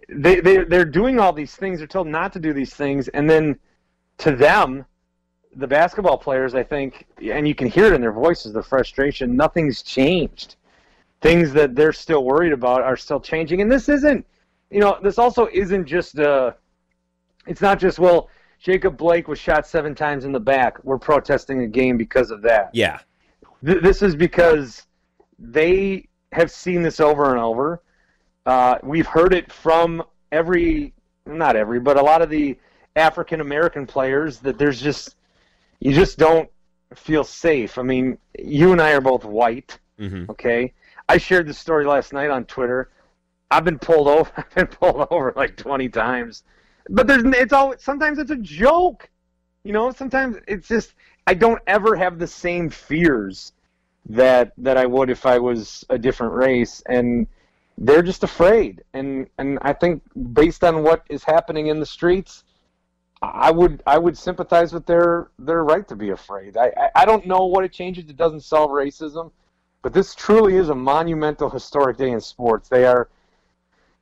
they 0.10 0.40
they 0.40 0.64
they're 0.64 0.86
doing 0.86 1.20
all 1.20 1.34
these 1.34 1.56
things. 1.56 1.80
They're 1.80 1.88
told 1.88 2.08
not 2.08 2.34
to 2.34 2.40
do 2.40 2.54
these 2.54 2.74
things, 2.74 3.08
and 3.10 3.30
then 3.30 3.58
to 4.20 4.36
them, 4.36 4.86
the 5.56 5.68
basketball 5.68 6.18
players, 6.18 6.56
I 6.56 6.64
think, 6.64 7.06
and 7.22 7.48
you 7.48 7.56
can 7.56 7.68
hear 7.68 7.86
it 7.86 7.94
in 7.94 8.02
their 8.02 8.12
voices, 8.12 8.54
the 8.54 8.64
frustration. 8.64 9.36
Nothing's 9.36 9.82
changed. 9.82 10.56
Things 11.22 11.54
that 11.54 11.76
they're 11.76 11.94
still 11.94 12.24
worried 12.24 12.54
about 12.54 12.82
are 12.82 12.98
still 12.98 13.20
changing, 13.20 13.62
and 13.62 13.72
this 13.72 13.90
isn't, 13.90 14.26
you 14.70 14.80
know, 14.80 14.98
this 15.02 15.18
also 15.18 15.48
isn't 15.52 15.86
just 15.86 16.20
uh 16.20 16.52
It's 17.48 17.62
not 17.62 17.80
just 17.80 18.00
well, 18.00 18.30
Jacob 18.60 18.98
Blake 18.98 19.28
was 19.28 19.40
shot 19.40 19.68
seven 19.68 19.94
times 19.96 20.26
in 20.26 20.32
the 20.32 20.40
back. 20.40 20.84
We're 20.84 20.98
protesting 20.98 21.62
a 21.62 21.68
game 21.68 21.98
because 21.98 22.32
of 22.32 22.42
that. 22.44 22.70
Yeah. 22.74 23.00
Th- 23.66 23.82
this 23.82 24.02
is 24.02 24.16
because 24.16 24.86
they 25.38 26.08
have 26.32 26.50
seen 26.52 26.82
this 26.82 27.00
over 27.00 27.32
and 27.32 27.40
over 27.40 27.82
uh, 28.46 28.78
we've 28.84 29.08
heard 29.08 29.34
it 29.34 29.52
from 29.52 30.04
every, 30.32 30.94
not 31.26 31.56
every, 31.56 31.80
but 31.80 31.98
a 31.98 32.02
lot 32.02 32.22
of 32.22 32.30
the 32.30 32.58
African 32.96 33.42
American 33.42 33.86
players 33.86 34.40
that 34.40 34.58
there's 34.58 34.80
just, 34.80 35.16
you 35.80 35.94
just 35.94 36.18
don't 36.18 36.50
feel 36.94 37.24
safe. 37.24 37.78
I 37.78 37.82
mean, 37.82 38.18
you 38.38 38.72
and 38.72 38.82
I 38.82 38.92
are 38.92 39.02
both 39.02 39.26
white, 39.26 39.80
mm-hmm. 40.00 40.30
okay? 40.30 40.74
I 41.10 41.18
shared 41.18 41.48
this 41.48 41.58
story 41.58 41.86
last 41.86 42.14
night 42.14 42.30
on 42.30 42.46
Twitter. 42.46 42.92
I've 43.50 43.64
been 43.64 43.80
pulled 43.80 44.08
over. 44.08 44.32
I've 44.38 44.56
been 44.56 44.68
pulled 44.68 45.08
over 45.10 45.34
like 45.36 45.58
20 45.58 45.90
times, 45.90 46.44
but 46.90 47.08
there's 47.08 47.24
it's 47.26 47.54
all. 47.54 47.74
Sometimes 47.78 48.20
it's 48.20 48.32
a 48.32 48.38
joke, 48.38 49.10
you 49.64 49.74
know. 49.74 49.92
Sometimes 49.92 50.38
it's 50.48 50.68
just 50.68 50.94
I 51.28 51.34
don't 51.34 51.62
ever 51.68 51.96
have 51.96 52.20
the 52.20 52.28
same 52.28 52.70
fears 52.70 53.54
that 54.08 54.54
that 54.58 54.78
I 54.78 54.86
would 54.86 55.10
if 55.10 55.26
I 55.26 55.40
was 55.40 55.84
a 55.90 55.98
different 55.98 56.34
race, 56.34 56.84
and 56.88 57.28
they're 57.78 58.04
just 58.04 58.24
afraid. 58.24 58.84
And 58.94 59.28
and 59.38 59.60
I 59.62 59.74
think 59.74 60.04
based 60.34 60.64
on 60.64 60.84
what 60.84 61.04
is 61.10 61.24
happening 61.24 61.68
in 61.68 61.80
the 61.80 61.86
streets, 61.86 62.44
I 63.22 63.52
would 63.52 63.82
I 63.88 63.98
would 63.98 64.18
sympathize 64.18 64.74
with 64.74 64.86
their 64.86 65.30
their 65.40 65.64
right 65.64 65.88
to 65.88 65.96
be 65.96 66.12
afraid. 66.12 66.58
I, 66.58 66.68
I, 66.78 66.90
I 67.02 67.06
don't 67.06 67.26
know 67.26 67.46
what 67.46 67.66
it 67.66 67.72
changes. 67.72 68.06
It 68.10 68.18
doesn't 68.18 68.42
solve 68.42 68.70
racism, 68.72 69.32
but 69.82 69.94
this 69.94 70.14
truly 70.14 70.56
is 70.56 70.70
a 70.70 70.76
monumental 70.76 71.50
historic 71.50 71.98
day 71.98 72.12
in 72.12 72.22
sports. 72.22 72.70
They 72.70 72.86
are 72.86 73.10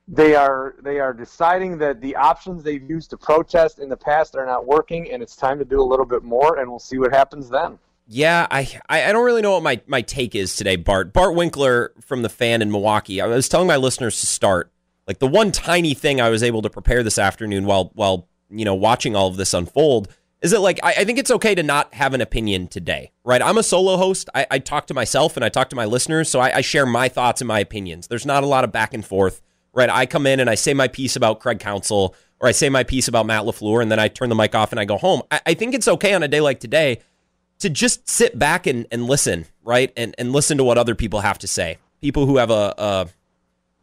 they 0.06 0.34
are 0.34 0.74
they 0.82 1.00
are 1.00 1.12
deciding 1.12 1.78
that 1.78 2.00
the 2.00 2.14
options 2.16 2.62
they've 2.62 2.88
used 2.88 3.10
to 3.10 3.16
protest 3.16 3.78
in 3.78 3.88
the 3.88 3.96
past 3.96 4.36
are 4.36 4.46
not 4.46 4.66
working, 4.66 5.10
and 5.10 5.22
it's 5.22 5.36
time 5.36 5.58
to 5.58 5.64
do 5.64 5.80
a 5.80 5.84
little 5.84 6.04
bit 6.06 6.22
more, 6.22 6.58
and 6.58 6.68
we'll 6.68 6.78
see 6.78 6.98
what 6.98 7.12
happens 7.12 7.48
then. 7.48 7.78
Yeah, 8.06 8.46
I 8.50 8.68
I 8.88 9.12
don't 9.12 9.24
really 9.24 9.40
know 9.40 9.52
what 9.52 9.62
my, 9.62 9.80
my 9.86 10.02
take 10.02 10.34
is 10.34 10.56
today, 10.56 10.76
Bart. 10.76 11.12
Bart 11.12 11.34
Winkler 11.34 11.92
from 12.00 12.22
the 12.22 12.28
fan 12.28 12.60
in 12.60 12.70
Milwaukee. 12.70 13.20
I 13.20 13.26
was 13.26 13.48
telling 13.48 13.66
my 13.66 13.76
listeners 13.76 14.20
to 14.20 14.26
start. 14.26 14.70
Like 15.06 15.18
the 15.18 15.26
one 15.26 15.52
tiny 15.52 15.94
thing 15.94 16.20
I 16.20 16.30
was 16.30 16.42
able 16.42 16.62
to 16.62 16.70
prepare 16.70 17.02
this 17.02 17.18
afternoon 17.18 17.64
while 17.64 17.90
while 17.94 18.28
you 18.50 18.64
know 18.64 18.74
watching 18.74 19.16
all 19.16 19.28
of 19.28 19.36
this 19.36 19.54
unfold 19.54 20.08
is 20.42 20.50
that 20.50 20.60
like 20.60 20.78
I, 20.82 20.92
I 20.98 21.04
think 21.04 21.18
it's 21.18 21.30
okay 21.30 21.54
to 21.54 21.62
not 21.62 21.94
have 21.94 22.12
an 22.12 22.20
opinion 22.20 22.68
today, 22.68 23.12
right? 23.24 23.40
I'm 23.40 23.56
a 23.56 23.62
solo 23.62 23.96
host. 23.96 24.28
I, 24.34 24.46
I 24.50 24.58
talk 24.58 24.86
to 24.88 24.94
myself 24.94 25.36
and 25.36 25.44
I 25.44 25.48
talk 25.48 25.70
to 25.70 25.76
my 25.76 25.86
listeners, 25.86 26.28
so 26.28 26.40
I, 26.40 26.56
I 26.56 26.60
share 26.60 26.84
my 26.84 27.08
thoughts 27.08 27.40
and 27.40 27.48
my 27.48 27.60
opinions. 27.60 28.08
There's 28.08 28.26
not 28.26 28.42
a 28.42 28.46
lot 28.46 28.64
of 28.64 28.72
back 28.72 28.92
and 28.92 29.04
forth, 29.04 29.40
right? 29.74 29.90
I 29.90 30.06
come 30.06 30.26
in 30.26 30.40
and 30.40 30.48
I 30.48 30.54
say 30.54 30.74
my 30.74 30.88
piece 30.88 31.16
about 31.16 31.40
Craig 31.40 31.60
Counsell 31.60 32.14
or 32.40 32.48
I 32.48 32.52
say 32.52 32.68
my 32.68 32.84
piece 32.84 33.08
about 33.08 33.26
Matt 33.26 33.44
LaFleur, 33.44 33.80
and 33.80 33.90
then 33.90 33.98
I 33.98 34.08
turn 34.08 34.28
the 34.28 34.34
mic 34.34 34.54
off 34.54 34.70
and 34.70 34.80
I 34.80 34.84
go 34.84 34.98
home. 34.98 35.22
I, 35.30 35.40
I 35.46 35.54
think 35.54 35.74
it's 35.74 35.88
okay 35.88 36.14
on 36.14 36.22
a 36.22 36.28
day 36.28 36.40
like 36.40 36.60
today 36.60 37.00
to 37.60 37.70
just 37.70 38.08
sit 38.08 38.38
back 38.38 38.66
and, 38.66 38.86
and 38.90 39.06
listen, 39.06 39.46
right? 39.62 39.92
And 39.96 40.14
and 40.18 40.32
listen 40.32 40.58
to 40.58 40.64
what 40.64 40.76
other 40.76 40.94
people 40.94 41.20
have 41.20 41.38
to 41.38 41.46
say. 41.46 41.78
People 42.00 42.26
who 42.26 42.36
have 42.36 42.50
a, 42.50 42.74
a 42.76 43.08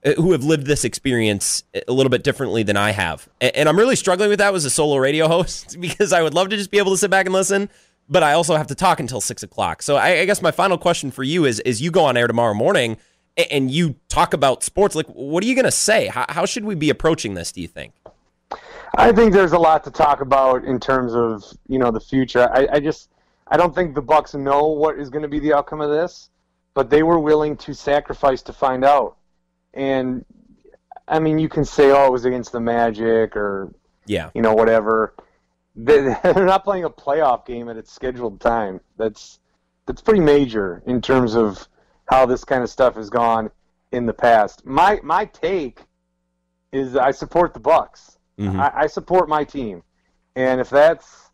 eh, 0.03 0.13
who 0.15 0.33
have 0.33 0.43
lived 0.43 0.67
this 0.67 0.83
experience 0.83 1.63
a 1.87 1.91
little 1.91 2.09
bit 2.09 2.23
differently 2.23 2.63
than 2.63 2.77
I 2.77 2.91
have. 2.91 3.27
And, 3.39 3.67
I'm 3.67 3.77
really 3.77 3.95
struggling 3.95 4.29
with 4.29 4.39
that 4.39 4.53
as 4.53 4.65
a 4.65 4.69
solo 4.69 4.97
radio 4.97 5.27
host 5.35 5.77
because 5.81 6.13
I 6.13 6.21
would 6.21 6.33
love 6.33 6.49
to 6.49 6.57
just 6.57 6.71
be 6.71 6.77
able 6.77 6.91
to 6.91 6.97
sit 6.97 7.09
back 7.09 7.25
and 7.25 7.33
listen, 7.33 7.69
but 8.07 8.21
I 8.21 8.33
also 8.33 8.55
have 8.55 8.67
to 8.67 8.75
talk 8.75 8.99
until 8.99 9.21
six 9.21 9.41
o'clock. 9.41 9.81
So 9.81 9.95
I, 9.95 10.19
I 10.19 10.25
guess 10.25 10.41
my 10.41 10.51
final 10.51 10.77
question 10.77 11.09
for 11.09 11.23
you 11.23 11.45
is: 11.45 11.59
is 11.61 11.81
you 11.81 11.89
go 11.89 12.05
on 12.05 12.17
air 12.17 12.27
tomorrow 12.27 12.53
morning 12.53 12.97
and 13.37 13.71
you 13.71 13.95
talk 14.09 14.33
about 14.33 14.63
sports, 14.63 14.95
like 14.95 15.07
what 15.07 15.43
are 15.43 15.47
you 15.47 15.55
going 15.55 15.65
to 15.65 15.71
say? 15.71 16.07
How, 16.07 16.25
how 16.29 16.45
should 16.45 16.65
we 16.65 16.75
be 16.75 16.89
approaching 16.89 17.33
this? 17.33 17.51
Do 17.51 17.61
you 17.61 17.67
think? 17.67 17.93
I 18.95 19.11
think 19.11 19.33
there's 19.33 19.53
a 19.53 19.59
lot 19.59 19.83
to 19.85 19.91
talk 19.91 20.21
about 20.21 20.65
in 20.65 20.79
terms 20.79 21.13
of 21.13 21.45
you 21.67 21.79
know 21.79 21.91
the 21.91 21.99
future. 21.99 22.49
I, 22.53 22.67
I 22.73 22.79
just 22.79 23.09
I 23.47 23.57
don't 23.57 23.73
think 23.73 23.95
the 23.95 24.01
Bucks 24.01 24.33
know 24.33 24.67
what 24.67 24.99
is 24.99 25.09
going 25.09 25.23
to 25.23 25.29
be 25.29 25.39
the 25.39 25.53
outcome 25.53 25.81
of 25.81 25.89
this, 25.89 26.29
but 26.73 26.89
they 26.89 27.03
were 27.03 27.19
willing 27.19 27.57
to 27.57 27.73
sacrifice 27.73 28.41
to 28.43 28.53
find 28.53 28.83
out. 28.83 29.17
And 29.73 30.25
I 31.07 31.19
mean, 31.19 31.39
you 31.39 31.47
can 31.47 31.63
say, 31.63 31.91
"Oh, 31.91 32.07
it 32.07 32.11
was 32.11 32.25
against 32.25 32.51
the 32.51 32.59
Magic," 32.59 33.35
or 33.35 33.73
yeah, 34.05 34.29
you 34.33 34.41
know, 34.41 34.53
whatever. 34.53 35.13
They're 35.75 36.19
not 36.23 36.65
playing 36.65 36.83
a 36.83 36.89
playoff 36.89 37.45
game 37.45 37.69
at 37.69 37.77
its 37.77 37.93
scheduled 37.93 38.41
time. 38.41 38.81
That's 38.97 39.39
that's 39.85 40.01
pretty 40.01 40.19
major 40.19 40.83
in 40.85 41.01
terms 41.01 41.33
of 41.35 41.65
how 42.11 42.25
this 42.25 42.43
kind 42.43 42.61
of 42.61 42.69
stuff 42.69 42.95
has 42.95 43.09
gone 43.09 43.49
in 43.91 44.05
the 44.05 44.13
past. 44.13 44.65
My 44.65 44.99
my 45.01 45.25
take 45.25 45.79
is 46.71 46.95
I 46.95 47.11
support 47.11 47.53
the 47.53 47.59
Bucks. 47.59 48.17
Mm-hmm. 48.37 48.59
I, 48.59 48.71
I 48.75 48.87
support 48.87 49.29
my 49.29 49.43
team, 49.45 49.81
and 50.35 50.59
if 50.59 50.69
that's 50.69 51.31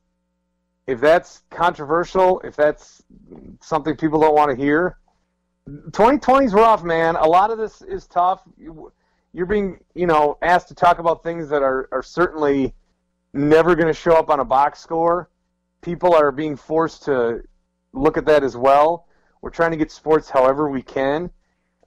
if 0.85 1.01
that's 1.01 1.41
controversial, 1.49 2.39
if 2.41 2.55
that's 2.55 3.03
something 3.59 3.97
people 3.97 4.21
don't 4.21 4.35
want 4.35 4.51
to 4.51 4.55
hear, 4.55 4.97
2020 5.67 6.45
is 6.45 6.53
rough, 6.53 6.83
man. 6.83 7.15
A 7.15 7.25
lot 7.25 7.49
of 7.51 7.57
this 7.57 7.81
is 7.81 8.07
tough. 8.07 8.41
You're 9.33 9.45
being, 9.45 9.79
you 9.95 10.07
know, 10.07 10.37
asked 10.41 10.69
to 10.69 10.75
talk 10.75 10.99
about 10.99 11.23
things 11.23 11.49
that 11.49 11.61
are, 11.61 11.89
are 11.91 12.01
certainly 12.01 12.73
never 13.33 13.75
going 13.75 13.87
to 13.87 13.93
show 13.93 14.13
up 14.13 14.29
on 14.29 14.39
a 14.39 14.45
box 14.45 14.79
score. 14.79 15.29
People 15.81 16.15
are 16.15 16.31
being 16.31 16.55
forced 16.55 17.03
to 17.03 17.43
look 17.91 18.17
at 18.17 18.25
that 18.25 18.43
as 18.43 18.55
well. 18.55 19.06
We're 19.47 19.51
trying 19.51 19.71
to 19.71 19.77
get 19.77 19.93
sports 19.93 20.29
however 20.29 20.69
we 20.69 20.81
can. 20.81 21.29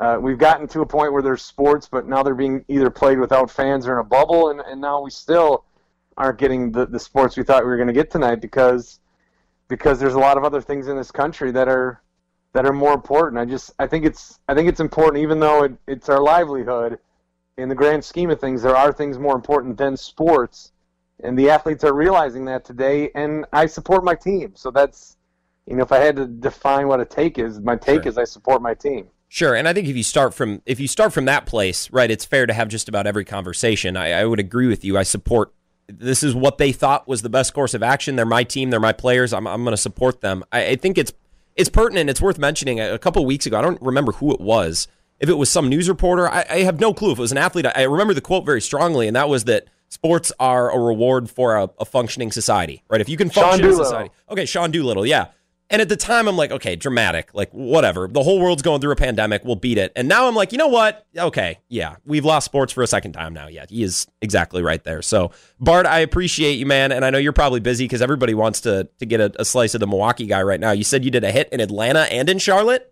Uh, 0.00 0.16
we've 0.18 0.38
gotten 0.38 0.66
to 0.68 0.80
a 0.80 0.86
point 0.86 1.12
where 1.12 1.20
there's 1.20 1.42
sports, 1.42 1.90
but 1.92 2.08
now 2.08 2.22
they're 2.22 2.34
being 2.34 2.64
either 2.68 2.88
played 2.88 3.18
without 3.18 3.50
fans 3.50 3.86
or 3.86 3.92
in 3.92 3.98
a 3.98 4.08
bubble, 4.08 4.48
and, 4.48 4.60
and 4.60 4.80
now 4.80 5.02
we 5.02 5.10
still 5.10 5.66
aren't 6.16 6.38
getting 6.38 6.72
the, 6.72 6.86
the 6.86 6.98
sports 6.98 7.36
we 7.36 7.42
thought 7.42 7.62
we 7.62 7.68
were 7.68 7.76
going 7.76 7.86
to 7.86 7.92
get 7.92 8.10
tonight 8.10 8.36
because 8.36 8.98
because 9.68 10.00
there's 10.00 10.14
a 10.14 10.18
lot 10.18 10.38
of 10.38 10.44
other 10.44 10.62
things 10.62 10.88
in 10.88 10.96
this 10.96 11.10
country 11.10 11.50
that 11.50 11.68
are 11.68 12.00
that 12.54 12.64
are 12.64 12.72
more 12.72 12.94
important. 12.94 13.38
I 13.38 13.44
just 13.44 13.72
I 13.78 13.86
think 13.86 14.06
it's 14.06 14.38
I 14.48 14.54
think 14.54 14.66
it's 14.66 14.80
important, 14.80 15.22
even 15.22 15.38
though 15.38 15.64
it, 15.64 15.72
it's 15.86 16.08
our 16.08 16.22
livelihood. 16.22 16.98
In 17.58 17.68
the 17.68 17.74
grand 17.74 18.02
scheme 18.02 18.30
of 18.30 18.40
things, 18.40 18.62
there 18.62 18.74
are 18.74 18.90
things 18.90 19.18
more 19.18 19.34
important 19.34 19.76
than 19.76 19.98
sports, 19.98 20.72
and 21.22 21.38
the 21.38 21.50
athletes 21.50 21.84
are 21.84 21.92
realizing 21.92 22.46
that 22.46 22.64
today. 22.64 23.10
And 23.14 23.44
I 23.52 23.66
support 23.66 24.02
my 24.02 24.14
team, 24.14 24.52
so 24.54 24.70
that's 24.70 25.18
you 25.70 25.76
know 25.76 25.82
if 25.84 25.92
I 25.92 25.98
had 25.98 26.16
to 26.16 26.26
define 26.26 26.88
what 26.88 27.00
a 27.00 27.04
take 27.04 27.38
is, 27.38 27.60
my 27.60 27.76
take 27.76 28.02
Sure. 28.02 28.08
is 28.08 28.18
I 28.18 28.24
support 28.24 28.60
my 28.60 28.74
team. 28.74 29.06
Sure, 29.28 29.54
and 29.54 29.68
I 29.68 29.72
think 29.72 29.86
if 29.86 29.96
you 29.96 30.02
start 30.02 30.34
from 30.34 30.60
if 30.66 30.80
you 30.80 30.88
start 30.88 31.12
from 31.12 31.26
that 31.26 31.46
place, 31.46 31.88
right, 31.92 32.10
it's 32.10 32.24
fair 32.24 32.46
to 32.46 32.52
have 32.52 32.66
just 32.66 32.88
about 32.88 33.06
every 33.06 33.24
conversation. 33.24 33.96
I, 33.96 34.10
I 34.10 34.24
would 34.24 34.40
agree 34.40 34.66
with 34.66 34.84
you. 34.84 34.98
I 34.98 35.04
support. 35.04 35.54
This 35.86 36.24
is 36.24 36.34
what 36.34 36.58
they 36.58 36.72
thought 36.72 37.06
was 37.06 37.22
the 37.22 37.28
best 37.28 37.54
course 37.54 37.72
of 37.72 37.82
action. 37.82 38.16
They're 38.16 38.26
my 38.26 38.42
team. 38.42 38.70
They're 38.70 38.80
my 38.80 38.92
players. 38.92 39.32
I'm, 39.32 39.46
I'm 39.46 39.62
going 39.62 39.72
to 39.72 39.80
support 39.80 40.20
them. 40.20 40.44
I, 40.50 40.66
I 40.66 40.76
think 40.76 40.98
it's 40.98 41.12
it's 41.54 41.68
pertinent. 41.68 42.10
It's 42.10 42.20
worth 42.20 42.38
mentioning. 42.38 42.80
A, 42.80 42.94
a 42.94 42.98
couple 42.98 43.24
weeks 43.24 43.46
ago, 43.46 43.56
I 43.56 43.62
don't 43.62 43.80
remember 43.80 44.12
who 44.12 44.32
it 44.34 44.40
was. 44.40 44.88
If 45.20 45.28
it 45.28 45.34
was 45.34 45.50
some 45.50 45.68
news 45.68 45.88
reporter, 45.88 46.28
I, 46.28 46.44
I 46.50 46.58
have 46.62 46.80
no 46.80 46.92
clue. 46.92 47.12
If 47.12 47.18
it 47.18 47.22
was 47.22 47.32
an 47.32 47.38
athlete, 47.38 47.66
I, 47.66 47.82
remember 47.82 48.14
the 48.14 48.20
quote 48.20 48.44
very 48.44 48.60
strongly, 48.60 49.06
and 49.06 49.14
that 49.14 49.28
was 49.28 49.44
that 49.44 49.66
sports 49.88 50.32
are 50.40 50.74
a 50.74 50.78
reward 50.78 51.30
for 51.30 51.56
a, 51.56 51.70
a 51.78 51.84
functioning 51.84 52.32
society. 52.32 52.82
Right? 52.88 53.00
If 53.00 53.08
you 53.08 53.16
can 53.16 53.30
function 53.30 53.64
in 53.64 53.76
society, 53.76 54.10
okay, 54.28 54.46
Sean 54.46 54.70
Doolittle, 54.72 55.06
yeah. 55.06 55.26
And 55.70 55.80
at 55.80 55.88
the 55.88 55.96
time, 55.96 56.26
I'm 56.26 56.36
like, 56.36 56.50
okay, 56.50 56.74
dramatic, 56.74 57.32
like 57.32 57.50
whatever. 57.52 58.08
The 58.08 58.24
whole 58.24 58.40
world's 58.40 58.62
going 58.62 58.80
through 58.80 58.90
a 58.90 58.96
pandemic. 58.96 59.44
We'll 59.44 59.54
beat 59.54 59.78
it. 59.78 59.92
And 59.94 60.08
now 60.08 60.26
I'm 60.26 60.34
like, 60.34 60.50
you 60.50 60.58
know 60.58 60.66
what? 60.66 61.06
Okay, 61.16 61.60
yeah, 61.68 61.96
we've 62.04 62.24
lost 62.24 62.44
sports 62.44 62.72
for 62.72 62.82
a 62.82 62.88
second 62.88 63.12
time 63.12 63.32
now. 63.32 63.46
Yeah, 63.46 63.66
he 63.68 63.84
is 63.84 64.08
exactly 64.20 64.62
right 64.62 64.82
there. 64.82 65.00
So, 65.00 65.30
Bart, 65.60 65.86
I 65.86 66.00
appreciate 66.00 66.54
you, 66.54 66.66
man. 66.66 66.90
And 66.90 67.04
I 67.04 67.10
know 67.10 67.18
you're 67.18 67.32
probably 67.32 67.60
busy 67.60 67.84
because 67.84 68.02
everybody 68.02 68.34
wants 68.34 68.62
to 68.62 68.88
to 68.98 69.06
get 69.06 69.20
a, 69.20 69.32
a 69.40 69.44
slice 69.44 69.74
of 69.74 69.80
the 69.80 69.86
Milwaukee 69.86 70.26
guy 70.26 70.42
right 70.42 70.58
now. 70.60 70.72
You 70.72 70.82
said 70.84 71.04
you 71.04 71.10
did 71.12 71.22
a 71.22 71.30
hit 71.30 71.48
in 71.52 71.60
Atlanta 71.60 72.00
and 72.00 72.28
in 72.28 72.38
Charlotte. 72.38 72.89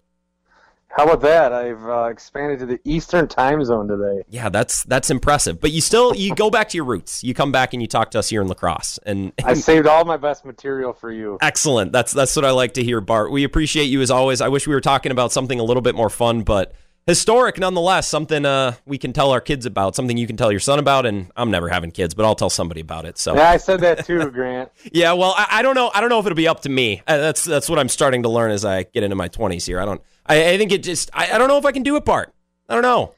How 0.91 1.05
about 1.05 1.21
that? 1.21 1.53
I've 1.53 1.85
uh, 1.85 2.05
expanded 2.05 2.61
to 2.61 2.67
the 2.67 2.81
Eastern 2.85 3.29
time 3.29 3.63
zone 3.65 3.89
today. 3.89 4.23
Yeah, 4.31 4.49
that's 4.49 4.85
that's 4.85 5.11
impressive. 5.11 5.61
But 5.61 5.71
you 5.71 5.81
still 5.81 6.15
you 6.15 6.35
go 6.35 6.51
back 6.51 6.71
to 6.71 6.77
your 6.77 6.87
roots. 6.87 7.23
You 7.23 7.35
come 7.35 7.53
back 7.53 7.73
and 7.75 7.83
you 7.83 7.87
talk 7.87 8.11
to 8.13 8.19
us 8.19 8.31
here 8.31 8.41
in 8.41 8.49
La 8.49 8.55
Crosse. 8.55 8.99
And 9.05 9.33
I 9.45 9.55
saved 9.55 9.87
all 9.87 10.05
my 10.05 10.17
best 10.17 10.45
material 10.45 10.93
for 10.93 11.13
you. 11.13 11.39
Excellent. 11.41 11.93
That's 11.93 12.13
that's 12.13 12.35
what 12.35 12.45
I 12.45 12.53
like 12.53 12.75
to 12.75 12.85
hear, 12.85 13.01
Bart. 13.01 13.31
We 13.31 13.45
appreciate 13.45 13.85
you 13.85 14.01
as 14.01 14.11
always. 14.11 14.41
I 14.41 14.49
wish 14.49 14.67
we 14.67 14.75
were 14.75 14.81
talking 14.81 15.13
about 15.13 15.31
something 15.31 15.61
a 15.61 15.65
little 15.65 15.83
bit 15.83 15.95
more 15.95 16.11
fun, 16.11 16.43
but 16.43 16.73
historic 17.09 17.59
nonetheless. 17.59 18.07
Something 18.07 18.45
uh, 18.45 18.75
we 18.87 18.99
can 18.99 19.13
tell 19.13 19.33
our 19.33 19.41
kids 19.41 19.67
about. 19.67 19.97
Something 19.97 20.17
you 20.17 20.27
can 20.29 20.37
tell 20.37 20.53
your 20.53 20.61
son 20.61 20.79
about. 20.79 21.07
And 21.07 21.33
I'm 21.35 21.51
never 21.51 21.69
having 21.69 21.91
kids, 21.91 22.15
but 22.15 22.25
I'll 22.25 22.37
tell 22.37 22.51
somebody 22.51 22.81
about 22.81 23.05
it. 23.05 23.19
So 23.19 23.35
Yeah, 23.35 23.51
I 23.51 23.57
said 23.57 23.81
that 23.81 24.07
too, 24.07 24.31
Grant. 24.31 24.71
yeah. 24.93 25.13
Well, 25.15 25.35
I, 25.37 25.47
I 25.51 25.63
don't 25.63 25.75
know. 25.75 25.91
I 25.93 26.01
don't 26.01 26.11
know 26.11 26.21
if 26.21 26.27
it'll 26.27 26.37
be 26.37 26.47
up 26.47 26.61
to 26.61 26.69
me. 26.69 27.03
Uh, 27.07 27.17
that's 27.17 27.45
that's 27.45 27.69
what 27.69 27.81
I'm 27.81 27.89
starting 27.89 28.23
to 28.23 28.29
learn 28.29 28.53
as 28.53 28.65
I 28.65 28.85
get 28.85 29.03
into 29.03 29.17
my 29.17 29.29
20s 29.29 29.67
here. 29.67 29.81
I 29.81 29.85
don't. 29.85 30.01
I, 30.27 30.53
I 30.53 30.59
think 30.59 30.71
it 30.71 30.85
just. 30.85 31.11
I, 31.13 31.33
I 31.33 31.39
don't 31.39 31.49
know 31.49 31.59
if 31.59 31.65
I 31.65 31.73
can 31.73 31.83
do 31.83 31.97
it, 31.97 32.05
Bart. 32.05 32.33
I 32.69 32.75
don't 32.75 32.83
know. 32.83 33.15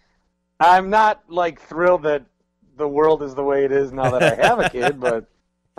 I'm 0.61 0.88
not 0.91 1.22
like 1.28 1.61
thrilled 1.61 2.05
that 2.05 2.24
the 2.76 2.88
world 2.88 3.22
is 3.22 3.34
the 3.34 3.43
way 3.45 3.64
it 3.64 3.72
is 3.72 3.93
now 3.93 4.11
that 4.11 4.22
I 4.22 4.47
have 4.47 4.59
a 4.61 4.70
kid, 4.70 5.01
but 5.01 5.26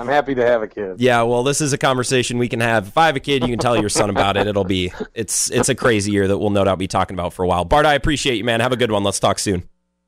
I'm 0.02 0.08
happy 0.08 0.34
to 0.34 0.43
have 0.43 0.64
a 0.64 0.68
kid. 0.68 0.99
Yeah, 0.99 1.22
well, 1.22 1.43
this 1.43 1.62
is 1.62 1.74
a 1.74 1.78
conversation 1.78 2.39
we 2.39 2.47
can 2.47 2.60
have. 2.60 2.88
If 2.88 2.97
I 2.97 3.06
have 3.06 3.16
a 3.16 3.20
kid, 3.20 3.43
you 3.43 3.49
can 3.49 3.60
tell 3.60 3.80
your 3.80 3.89
son 3.89 4.10
about 4.10 4.36
it. 4.36 4.47
It'll 4.47 4.64
be 4.64 4.91
it's 5.14 5.52
it's 5.52 5.70
a 5.70 5.76
crazy 5.76 6.12
year 6.12 6.28
that 6.28 6.39
we'll 6.39 6.49
no 6.49 6.64
doubt 6.64 6.80
be 6.80 6.88
talking 6.88 7.14
about 7.14 7.34
for 7.34 7.43
a 7.43 7.47
while. 7.47 7.66
Bart, 7.66 7.86
I 7.86 7.93
appreciate 7.93 8.38
you, 8.38 8.43
man. 8.43 8.62
Have 8.62 8.72
a 8.72 8.78
good 8.78 8.91
one. 8.91 9.04
Let's 9.04 9.20
talk 9.20 9.38
soon. 9.38 9.64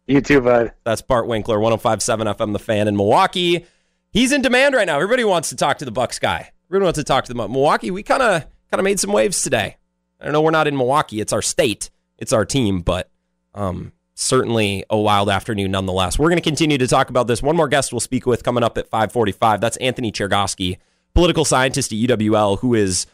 You 0.08 0.20
too, 0.20 0.42
bud. 0.42 0.74
That's 0.84 1.04
Bart 1.04 1.28
Winkler, 1.28 1.60
1057 1.60 2.28
FM 2.28 2.54
The 2.54 2.60
Fan 2.60 2.88
in 2.88 2.98
Milwaukee. 2.98 3.68
He's 4.12 4.32
in 4.32 4.42
demand 4.42 4.74
right 4.74 4.88
now. 4.88 4.96
Everybody 4.96 5.24
wants 5.24 5.50
to 5.50 5.56
talk 5.56 5.78
to 5.78 5.86
the 5.86 5.92
Bucks 5.92 6.18
guy. 6.18 6.52
Everybody 6.70 6.86
wants 6.86 7.00
to 7.00 7.04
talk 7.04 7.26
to 7.26 7.34
the 7.34 7.48
Milwaukee. 7.48 7.92
We 7.92 8.02
kind 8.02 8.24
of 8.24 8.42
kind 8.72 8.80
of 8.80 8.84
made 8.84 9.00
some 9.00 9.12
waves 9.12 9.44
today. 9.44 9.78
I 10.20 10.24
don't 10.24 10.34
know 10.34 10.42
we're 10.42 10.52
not 10.52 10.68
in 10.68 10.76
Milwaukee. 10.76 11.22
It's 11.22 11.34
our 11.34 11.44
state. 11.44 11.92
It's 12.18 12.34
our 12.34 12.46
team, 12.46 12.82
but 12.82 13.12
um, 13.54 13.92
certainly 14.16 14.84
a 14.90 14.98
wild 14.98 15.30
afternoon 15.30 15.72
nonetheless. 15.72 16.20
We're 16.20 16.30
going 16.30 16.38
to 16.38 16.44
continue 16.44 16.78
to 16.78 16.88
talk 16.88 17.10
about 17.10 17.28
this. 17.28 17.42
One 17.42 17.56
more 17.56 17.68
guest 17.68 17.92
we'll 17.92 18.00
speak 18.00 18.26
with 18.26 18.44
coming 18.44 18.64
up 18.64 18.78
at 18.78 18.88
545. 18.88 19.62
That's 19.62 19.78
Anthony 19.78 20.12
Chergosky, 20.12 20.78
political 21.14 21.46
scientist 21.46 21.92
at 21.92 21.98
UWL, 21.98 22.60
who 22.60 22.74
is, 22.74 23.08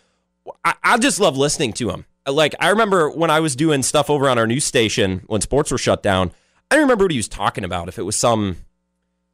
I, 0.63 0.75
I 0.83 0.97
just 0.97 1.19
love 1.19 1.37
listening 1.37 1.73
to 1.73 1.89
him. 1.89 2.05
Like, 2.27 2.53
I 2.59 2.69
remember 2.69 3.09
when 3.09 3.31
I 3.31 3.39
was 3.39 3.55
doing 3.55 3.81
stuff 3.81 4.09
over 4.09 4.29
on 4.29 4.37
our 4.37 4.45
news 4.45 4.65
station 4.65 5.23
when 5.27 5.41
sports 5.41 5.71
were 5.71 5.77
shut 5.77 6.03
down, 6.03 6.31
I 6.69 6.75
don't 6.75 6.83
remember 6.83 7.05
what 7.05 7.11
he 7.11 7.17
was 7.17 7.27
talking 7.27 7.63
about. 7.63 7.87
If 7.87 7.97
it 7.97 8.03
was 8.03 8.15
some 8.15 8.57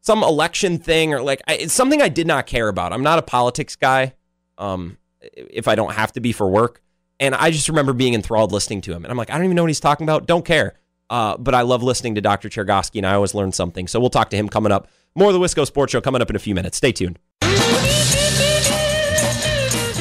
some 0.02 0.24
election 0.24 0.78
thing 0.78 1.14
or 1.14 1.22
like 1.22 1.42
I, 1.48 1.56
it's 1.56 1.74
something 1.74 2.02
I 2.02 2.10
did 2.10 2.28
not 2.28 2.46
care 2.46 2.68
about. 2.68 2.94
I'm 2.94 3.02
not 3.04 3.18
a 3.18 3.24
politics 3.24 3.76
guy. 3.76 4.14
Um, 4.58 4.98
if 5.22 5.68
I 5.68 5.76
don't 5.76 5.94
have 5.94 6.14
to 6.14 6.22
be 6.22 6.32
for 6.32 6.48
work, 6.48 6.82
and 7.20 7.34
I 7.34 7.50
just 7.50 7.68
remember 7.68 7.92
being 7.92 8.14
enthralled 8.14 8.52
listening 8.52 8.82
to 8.82 8.94
him, 8.94 9.04
and 9.04 9.12
I'm 9.12 9.18
like, 9.18 9.32
I 9.32 9.36
don't 9.36 9.46
even 9.46 9.56
know 9.56 9.64
what 9.64 9.70
he's 9.70 9.80
talking 9.80 10.06
about. 10.06 10.28
Don't 10.28 10.46
care. 10.46 10.76
Uh, 11.10 11.38
but 11.38 11.54
I 11.54 11.62
love 11.62 11.84
listening 11.84 12.16
to 12.16 12.22
Dr. 12.22 12.50
Chergosky, 12.50 12.98
and 12.98 13.06
I 13.06 13.14
always 13.14 13.34
learn 13.34 13.52
something. 13.52 13.88
So 13.88 14.00
we'll 14.00 14.10
talk 14.10 14.30
to 14.32 14.36
him 14.36 14.50
coming 14.50 14.72
up. 14.72 14.88
More 15.16 15.30
of 15.30 15.34
the 15.34 15.40
Wisco 15.40 15.66
Sports 15.66 15.92
Show 15.92 16.02
coming 16.02 16.22
up 16.22 16.30
in 16.30 16.36
a 16.36 16.40
few 16.40 16.56
minutes. 16.56 16.78
Stay 16.78 16.92
tuned. 16.92 17.20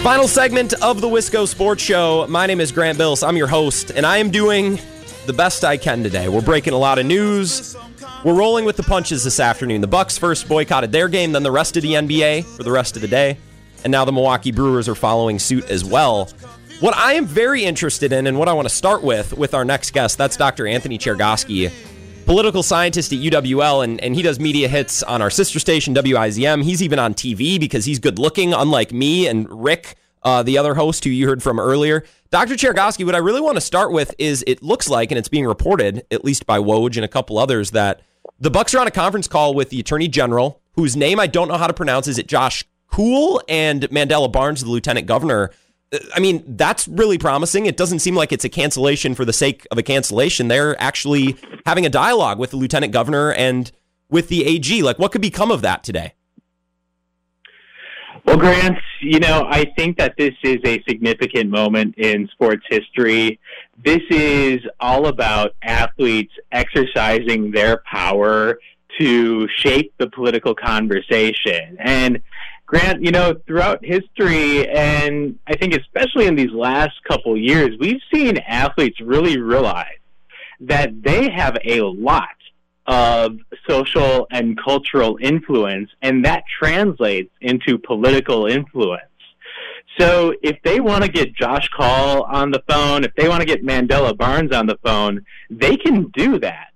Final 0.02 0.28
segment 0.28 0.74
of 0.82 1.00
the 1.00 1.08
Wisco 1.08 1.48
Sports 1.48 1.82
Show. 1.82 2.26
My 2.28 2.46
name 2.46 2.60
is 2.60 2.72
Grant 2.72 2.98
Bills. 2.98 3.22
I'm 3.22 3.36
your 3.36 3.46
host, 3.46 3.90
and 3.90 4.04
I 4.04 4.18
am 4.18 4.30
doing 4.30 4.78
the 5.26 5.32
best 5.32 5.64
I 5.64 5.78
can 5.78 6.02
today. 6.02 6.28
We're 6.28 6.42
breaking 6.42 6.74
a 6.74 6.78
lot 6.78 6.98
of 6.98 7.06
news. 7.06 7.74
We're 8.22 8.34
rolling 8.34 8.66
with 8.66 8.76
the 8.76 8.82
punches 8.82 9.24
this 9.24 9.40
afternoon. 9.40 9.80
The 9.80 9.86
Bucks 9.86 10.18
first 10.18 10.46
boycotted 10.46 10.92
their 10.92 11.08
game, 11.08 11.32
then 11.32 11.42
the 11.42 11.50
rest 11.50 11.76
of 11.76 11.82
the 11.82 11.92
NBA 11.94 12.44
for 12.44 12.62
the 12.62 12.70
rest 12.70 12.96
of 12.96 13.02
the 13.02 13.08
day, 13.08 13.38
and 13.82 13.90
now 13.90 14.04
the 14.04 14.12
Milwaukee 14.12 14.52
Brewers 14.52 14.88
are 14.88 14.94
following 14.94 15.38
suit 15.38 15.70
as 15.70 15.84
well. 15.84 16.28
What 16.84 16.98
I 16.98 17.14
am 17.14 17.24
very 17.24 17.64
interested 17.64 18.12
in, 18.12 18.26
and 18.26 18.38
what 18.38 18.46
I 18.46 18.52
want 18.52 18.68
to 18.68 18.74
start 18.74 19.02
with 19.02 19.32
with 19.32 19.54
our 19.54 19.64
next 19.64 19.94
guest, 19.94 20.18
that's 20.18 20.36
Dr. 20.36 20.66
Anthony 20.66 20.98
Chergosky, 20.98 21.72
political 22.26 22.62
scientist 22.62 23.10
at 23.10 23.20
UWL, 23.20 23.82
and, 23.84 23.98
and 24.02 24.14
he 24.14 24.20
does 24.20 24.38
media 24.38 24.68
hits 24.68 25.02
on 25.02 25.22
our 25.22 25.30
sister 25.30 25.58
station, 25.58 25.94
WIZM. 25.94 26.62
He's 26.62 26.82
even 26.82 26.98
on 26.98 27.14
TV 27.14 27.58
because 27.58 27.86
he's 27.86 27.98
good 27.98 28.18
looking, 28.18 28.52
unlike 28.52 28.92
me 28.92 29.26
and 29.26 29.48
Rick, 29.50 29.96
uh, 30.24 30.42
the 30.42 30.58
other 30.58 30.74
host 30.74 31.04
who 31.04 31.10
you 31.10 31.26
heard 31.26 31.42
from 31.42 31.58
earlier. 31.58 32.04
Dr. 32.28 32.52
Chergosky, 32.52 33.06
what 33.06 33.14
I 33.14 33.18
really 33.18 33.40
want 33.40 33.56
to 33.56 33.62
start 33.62 33.90
with 33.90 34.14
is 34.18 34.44
it 34.46 34.62
looks 34.62 34.86
like, 34.86 35.10
and 35.10 35.16
it's 35.18 35.30
being 35.30 35.46
reported, 35.46 36.04
at 36.10 36.22
least 36.22 36.44
by 36.44 36.58
Woj 36.58 36.96
and 36.96 37.04
a 37.06 37.08
couple 37.08 37.38
others, 37.38 37.70
that 37.70 38.02
the 38.38 38.50
Bucks 38.50 38.74
are 38.74 38.80
on 38.80 38.86
a 38.86 38.90
conference 38.90 39.26
call 39.26 39.54
with 39.54 39.70
the 39.70 39.80
Attorney 39.80 40.08
General, 40.08 40.60
whose 40.74 40.96
name 40.96 41.18
I 41.18 41.28
don't 41.28 41.48
know 41.48 41.56
how 41.56 41.66
to 41.66 41.72
pronounce. 41.72 42.08
Is 42.08 42.18
it 42.18 42.28
Josh 42.28 42.62
Kaul 42.88 43.40
and 43.48 43.84
Mandela 43.84 44.30
Barnes, 44.30 44.62
the 44.62 44.68
Lieutenant 44.68 45.06
Governor? 45.06 45.50
I 46.14 46.20
mean, 46.20 46.42
that's 46.56 46.88
really 46.88 47.18
promising. 47.18 47.66
It 47.66 47.76
doesn't 47.76 48.00
seem 48.00 48.14
like 48.14 48.32
it's 48.32 48.44
a 48.44 48.48
cancellation 48.48 49.14
for 49.14 49.24
the 49.24 49.32
sake 49.32 49.66
of 49.70 49.78
a 49.78 49.82
cancellation. 49.82 50.48
They're 50.48 50.80
actually 50.82 51.36
having 51.66 51.86
a 51.86 51.90
dialogue 51.90 52.38
with 52.38 52.50
the 52.50 52.56
Lieutenant 52.56 52.92
Governor 52.92 53.32
and 53.32 53.70
with 54.08 54.28
the 54.28 54.44
AG. 54.44 54.82
Like, 54.82 54.98
what 54.98 55.12
could 55.12 55.22
become 55.22 55.50
of 55.50 55.62
that 55.62 55.84
today? 55.84 56.14
Well, 58.26 58.38
Grant, 58.38 58.78
you 59.02 59.20
know, 59.20 59.46
I 59.50 59.66
think 59.76 59.98
that 59.98 60.14
this 60.16 60.32
is 60.42 60.58
a 60.64 60.82
significant 60.88 61.50
moment 61.50 61.96
in 61.98 62.26
sports 62.28 62.64
history. 62.70 63.38
This 63.84 64.00
is 64.08 64.60
all 64.80 65.08
about 65.08 65.54
athletes 65.62 66.32
exercising 66.50 67.50
their 67.50 67.82
power 67.90 68.58
to 68.98 69.48
shape 69.58 69.92
the 69.98 70.08
political 70.08 70.54
conversation. 70.54 71.76
And 71.80 72.22
Grant, 72.74 73.04
you 73.04 73.12
know, 73.12 73.36
throughout 73.46 73.84
history, 73.84 74.68
and 74.68 75.38
I 75.46 75.54
think 75.54 75.76
especially 75.76 76.26
in 76.26 76.34
these 76.34 76.50
last 76.50 76.94
couple 77.08 77.36
years, 77.36 77.76
we've 77.78 78.00
seen 78.12 78.36
athletes 78.38 79.00
really 79.00 79.38
realize 79.38 80.00
that 80.58 81.00
they 81.00 81.30
have 81.30 81.56
a 81.64 81.82
lot 81.82 82.34
of 82.88 83.38
social 83.68 84.26
and 84.32 84.58
cultural 84.60 85.18
influence, 85.22 85.88
and 86.02 86.24
that 86.24 86.42
translates 86.58 87.30
into 87.40 87.78
political 87.78 88.46
influence. 88.46 89.04
So 89.96 90.34
if 90.42 90.60
they 90.64 90.80
want 90.80 91.04
to 91.04 91.08
get 91.08 91.32
Josh 91.32 91.68
Kaul 91.68 92.24
on 92.24 92.50
the 92.50 92.64
phone, 92.68 93.04
if 93.04 93.14
they 93.14 93.28
want 93.28 93.40
to 93.40 93.46
get 93.46 93.64
Mandela 93.64 94.16
Barnes 94.16 94.50
on 94.52 94.66
the 94.66 94.78
phone, 94.82 95.24
they 95.48 95.76
can 95.76 96.08
do 96.08 96.40
that. 96.40 96.72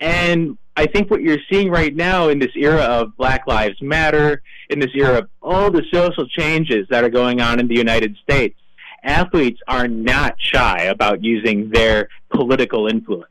And 0.00 0.56
I 0.76 0.86
think 0.86 1.10
what 1.10 1.20
you're 1.20 1.38
seeing 1.50 1.70
right 1.70 1.94
now 1.94 2.28
in 2.28 2.38
this 2.38 2.52
era 2.56 2.82
of 2.82 3.16
Black 3.16 3.46
Lives 3.46 3.80
Matter, 3.82 4.42
in 4.70 4.78
this 4.78 4.90
era 4.94 5.18
of 5.18 5.28
all 5.42 5.70
the 5.70 5.84
social 5.92 6.26
changes 6.26 6.86
that 6.88 7.04
are 7.04 7.10
going 7.10 7.40
on 7.40 7.60
in 7.60 7.68
the 7.68 7.74
United 7.76 8.16
States, 8.22 8.58
athletes 9.02 9.60
are 9.68 9.88
not 9.88 10.34
shy 10.38 10.84
about 10.84 11.22
using 11.22 11.70
their 11.70 12.08
political 12.30 12.86
influence. 12.86 13.26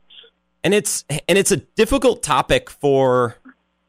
and 0.64 0.74
it's 0.74 1.04
and 1.28 1.38
it's 1.38 1.50
a 1.50 1.56
difficult 1.56 2.22
topic 2.22 2.70
for 2.70 3.36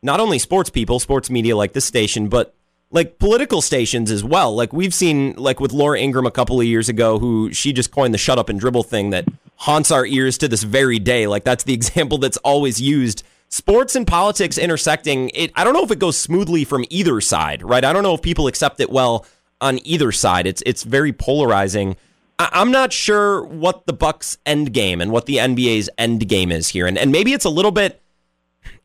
not 0.01 0.19
only 0.19 0.39
sports 0.39 0.69
people, 0.69 0.99
sports 0.99 1.29
media 1.29 1.55
like 1.55 1.73
this 1.73 1.85
station, 1.85 2.27
but 2.27 2.53
like 2.91 3.17
political 3.19 3.61
stations 3.61 4.11
as 4.11 4.23
well. 4.23 4.55
Like 4.55 4.73
we've 4.73 4.93
seen, 4.93 5.33
like 5.35 5.59
with 5.59 5.71
Laura 5.71 5.99
Ingraham 5.99 6.25
a 6.27 6.31
couple 6.31 6.59
of 6.59 6.65
years 6.65 6.89
ago, 6.89 7.19
who 7.19 7.51
she 7.53 7.73
just 7.73 7.91
coined 7.91 8.13
the 8.13 8.17
"shut 8.17 8.37
up 8.37 8.49
and 8.49 8.59
dribble" 8.59 8.83
thing 8.83 9.11
that 9.11 9.25
haunts 9.55 9.91
our 9.91 10.05
ears 10.05 10.37
to 10.39 10.47
this 10.47 10.63
very 10.63 10.99
day. 10.99 11.27
Like 11.27 11.43
that's 11.43 11.63
the 11.63 11.73
example 11.79 12.17
that's 12.17 12.37
always 12.37 12.81
used. 12.81 13.23
Sports 13.53 13.95
and 13.95 14.07
politics 14.07 14.57
intersecting. 14.57 15.29
It. 15.35 15.51
I 15.53 15.63
don't 15.63 15.73
know 15.73 15.83
if 15.83 15.91
it 15.91 15.99
goes 15.99 16.17
smoothly 16.17 16.65
from 16.65 16.85
either 16.89 17.21
side, 17.21 17.61
right? 17.61 17.85
I 17.85 17.93
don't 17.93 18.01
know 18.01 18.15
if 18.15 18.21
people 18.23 18.47
accept 18.47 18.79
it 18.79 18.89
well 18.89 19.27
on 19.61 19.77
either 19.85 20.11
side. 20.11 20.47
It's 20.47 20.63
it's 20.65 20.81
very 20.81 21.13
polarizing. 21.13 21.95
I, 22.39 22.49
I'm 22.51 22.71
not 22.71 22.91
sure 22.91 23.43
what 23.43 23.85
the 23.85 23.93
Bucks' 23.93 24.39
end 24.43 24.73
game 24.73 25.01
and 25.01 25.11
what 25.11 25.27
the 25.27 25.35
NBA's 25.35 25.87
end 25.99 26.27
game 26.27 26.51
is 26.51 26.69
here, 26.69 26.87
and 26.87 26.97
and 26.97 27.11
maybe 27.11 27.31
it's 27.31 27.45
a 27.45 27.49
little 27.51 27.69
bit 27.69 28.01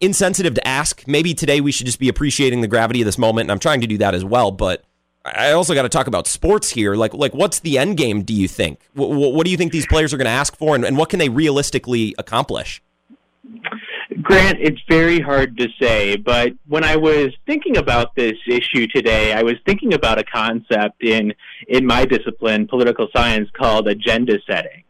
insensitive 0.03 0.53
to 0.53 0.69
ask. 0.69 1.03
Maybe 1.09 1.33
today 1.33 1.63
we 1.63 1.73
should 1.73 1.87
just 1.87 1.99
be 1.99 2.11
appreciating 2.11 2.61
the 2.61 2.69
gravity 2.69 3.01
of 3.01 3.07
this 3.07 3.17
moment, 3.17 3.47
and 3.47 3.53
I'm 3.53 3.61
trying 3.61 3.81
to 3.81 3.87
do 3.87 3.97
that 3.97 4.15
as 4.15 4.23
well. 4.23 4.51
But 4.51 4.85
I 5.25 5.53
also 5.53 5.73
got 5.73 5.85
to 5.85 5.89
talk 5.89 6.09
about 6.09 6.27
sports 6.27 6.69
here. 6.69 6.95
Like, 6.95 7.15
like 7.15 7.33
what's 7.33 7.61
the 7.61 7.79
end 7.79 7.97
game? 7.97 8.23
Do 8.23 8.35
you 8.35 8.49
think? 8.49 8.81
What, 8.93 9.33
what 9.33 9.47
do 9.47 9.51
you 9.51 9.57
think 9.57 9.73
these 9.73 9.87
players 9.87 10.13
are 10.13 10.19
going 10.19 10.27
to 10.27 10.31
ask 10.31 10.55
for, 10.59 10.75
and, 10.75 10.85
and 10.85 10.99
what 10.99 11.09
can 11.09 11.19
they 11.19 11.31
realistically 11.31 12.15
accomplish? 12.19 12.83
Grant, 14.29 14.59
it's 14.61 14.83
very 14.91 15.21
hard 15.21 15.57
to 15.57 15.69
say, 15.81 16.15
but 16.15 16.53
when 16.67 16.85
I 16.85 16.97
was 16.97 17.31
thinking 17.47 17.79
about 17.79 18.15
this 18.15 18.37
issue 18.47 18.87
today, 18.87 19.33
I 19.33 19.43
was 19.43 19.55
thinking 19.65 19.95
about 19.95 20.19
a 20.19 20.23
concept 20.23 21.03
in 21.03 21.33
in 21.67 21.87
my 21.87 22.05
discipline, 22.05 22.69
political 22.69 23.09
science, 23.17 23.49
called 23.59 23.89
agenda 23.89 24.39
setting. 24.47 24.85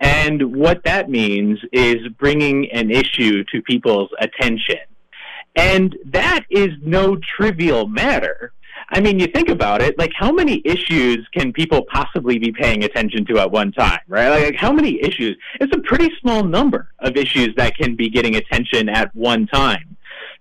And 0.00 0.54
what 0.54 0.84
that 0.84 1.08
means 1.08 1.60
is 1.72 1.96
bringing 2.18 2.70
an 2.72 2.90
issue 2.90 3.42
to 3.54 3.62
people's 3.62 4.10
attention. 4.20 4.84
And 5.56 5.96
that 6.04 6.44
is 6.50 6.68
no 6.82 7.16
trivial 7.16 7.88
matter. 7.88 8.52
I 8.90 9.00
mean, 9.00 9.18
you 9.18 9.26
think 9.26 9.48
about 9.48 9.82
it, 9.82 9.98
like 9.98 10.12
how 10.14 10.30
many 10.30 10.62
issues 10.64 11.26
can 11.32 11.52
people 11.52 11.84
possibly 11.92 12.38
be 12.38 12.52
paying 12.52 12.84
attention 12.84 13.24
to 13.26 13.38
at 13.38 13.50
one 13.50 13.72
time, 13.72 14.00
right? 14.08 14.28
Like 14.28 14.56
how 14.56 14.72
many 14.72 15.02
issues? 15.02 15.36
It's 15.60 15.74
a 15.74 15.80
pretty 15.80 16.10
small 16.20 16.44
number 16.44 16.90
of 17.00 17.16
issues 17.16 17.54
that 17.56 17.76
can 17.76 17.96
be 17.96 18.08
getting 18.08 18.36
attention 18.36 18.88
at 18.88 19.14
one 19.14 19.46
time. 19.46 19.96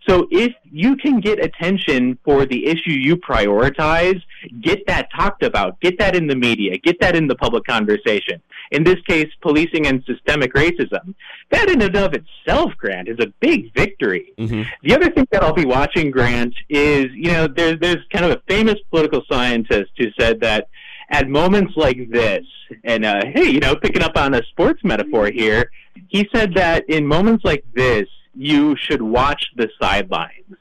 So 0.08 0.28
if 0.32 0.54
you 0.70 0.96
can 0.98 1.20
get 1.20 1.44
attention 1.44 2.18
for 2.26 2.46
the 2.46 2.66
issue 2.66 2.92
you 2.92 3.16
prioritize, 3.16 4.22
get 4.62 4.86
that 4.88 5.10
talked 5.16 5.44
about, 5.44 5.80
get 5.80 5.98
that 6.00 6.16
in 6.16 6.28
the 6.28 6.36
media, 6.36 6.78
get 6.78 7.00
that 7.00 7.16
in 7.16 7.28
the 7.28 7.36
public 7.36 7.64
conversation. 7.64 8.42
In 8.72 8.84
this 8.84 9.00
case, 9.08 9.30
policing 9.42 9.88
and 9.88 10.04
systemic 10.06 10.54
racism. 10.54 11.14
That 11.52 11.70
in 11.70 11.82
and 11.82 11.96
of 11.96 12.14
itself, 12.14 12.74
Grant, 12.78 13.08
is 13.08 13.20
a 13.20 13.28
big 13.40 13.74
victory. 13.74 14.34
Mm-hmm. 14.38 14.64
The 14.84 14.96
other 14.96 15.10
thing 15.12 15.28
that 15.32 15.44
I'll 15.44 15.54
be 15.54 15.66
watching, 15.66 16.12
Grant, 16.12 16.54
is, 16.70 17.06
you 17.14 17.32
know, 17.32 17.48
there's, 17.48 17.80
there's 17.80 18.04
kind 18.12 18.26
of 18.26 18.32
a 18.32 18.42
famous 18.48 18.76
political 18.90 19.22
scientist 19.32 19.92
who 19.98 20.08
said 20.20 20.42
that 20.42 20.68
at 21.10 21.30
moments 21.30 21.74
like 21.76 22.10
this, 22.10 22.44
and 22.84 23.06
uh, 23.06 23.22
hey, 23.34 23.50
you 23.50 23.60
know, 23.60 23.76
picking 23.76 24.02
up 24.02 24.18
on 24.18 24.34
a 24.34 24.44
sports 24.48 24.82
metaphor 24.84 25.28
here, 25.28 25.70
he 26.08 26.28
said 26.34 26.56
that 26.56 26.90
in 26.90 27.06
moments 27.06 27.46
like 27.46 27.64
this, 27.74 28.08
you 28.34 28.76
should 28.78 29.02
watch 29.02 29.52
the 29.56 29.70
sidelines. 29.82 30.58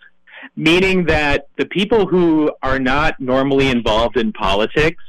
Meaning 0.57 1.05
that 1.07 1.47
the 1.57 1.66
people 1.66 2.07
who 2.07 2.53
are 2.62 2.79
not 2.79 3.18
normally 3.20 3.68
involved 3.68 4.16
in 4.16 4.33
politics, 4.33 5.03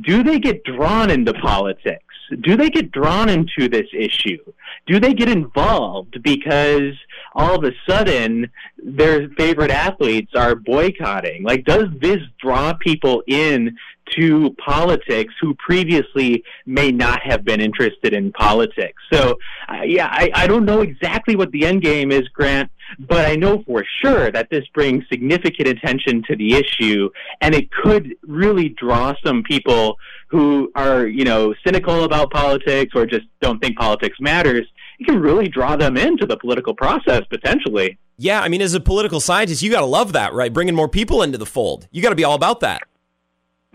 do 0.00 0.22
they 0.22 0.38
get 0.38 0.64
drawn 0.64 1.10
into 1.10 1.34
politics? 1.34 2.13
Do 2.40 2.56
they 2.56 2.70
get 2.70 2.90
drawn 2.90 3.28
into 3.28 3.68
this 3.68 3.88
issue? 3.92 4.38
Do 4.86 5.00
they 5.00 5.14
get 5.14 5.28
involved 5.28 6.22
because 6.22 6.94
all 7.34 7.54
of 7.54 7.64
a 7.64 7.72
sudden 7.88 8.50
their 8.82 9.28
favorite 9.30 9.70
athletes 9.70 10.32
are 10.34 10.54
boycotting? 10.54 11.42
Like, 11.42 11.64
does 11.64 11.88
this 12.00 12.18
draw 12.40 12.74
people 12.74 13.22
in 13.26 13.76
to 14.10 14.54
politics 14.64 15.34
who 15.40 15.54
previously 15.54 16.44
may 16.66 16.90
not 16.90 17.20
have 17.22 17.44
been 17.44 17.60
interested 17.60 18.12
in 18.12 18.32
politics. 18.32 19.02
So, 19.12 19.38
uh, 19.68 19.82
yeah, 19.82 20.08
I, 20.10 20.30
I 20.34 20.46
don't 20.46 20.64
know 20.64 20.82
exactly 20.82 21.36
what 21.36 21.50
the 21.52 21.64
end 21.64 21.82
game 21.82 22.12
is, 22.12 22.28
Grant, 22.28 22.70
but 22.98 23.26
I 23.26 23.36
know 23.36 23.62
for 23.66 23.84
sure 24.02 24.30
that 24.30 24.48
this 24.50 24.64
brings 24.74 25.04
significant 25.08 25.68
attention 25.68 26.22
to 26.28 26.36
the 26.36 26.54
issue, 26.54 27.10
and 27.40 27.54
it 27.54 27.70
could 27.70 28.14
really 28.22 28.70
draw 28.70 29.14
some 29.24 29.42
people 29.42 29.96
who 30.28 30.70
are, 30.74 31.06
you 31.06 31.24
know, 31.24 31.54
cynical 31.64 32.04
about 32.04 32.30
politics 32.30 32.92
or 32.94 33.06
just 33.06 33.26
don't 33.40 33.60
think 33.60 33.76
politics 33.76 34.18
matters. 34.20 34.66
It 34.98 35.06
can 35.06 35.20
really 35.20 35.48
draw 35.48 35.76
them 35.76 35.96
into 35.96 36.26
the 36.26 36.36
political 36.36 36.74
process 36.74 37.22
potentially. 37.30 37.98
Yeah, 38.16 38.40
I 38.40 38.48
mean, 38.48 38.62
as 38.62 38.74
a 38.74 38.80
political 38.80 39.20
scientist, 39.20 39.62
you 39.62 39.70
got 39.70 39.80
to 39.80 39.86
love 39.86 40.12
that, 40.12 40.32
right? 40.32 40.52
Bringing 40.52 40.74
more 40.74 40.88
people 40.88 41.22
into 41.22 41.38
the 41.38 41.46
fold. 41.46 41.88
You 41.90 42.02
got 42.02 42.10
to 42.10 42.16
be 42.16 42.24
all 42.24 42.34
about 42.34 42.60
that. 42.60 42.82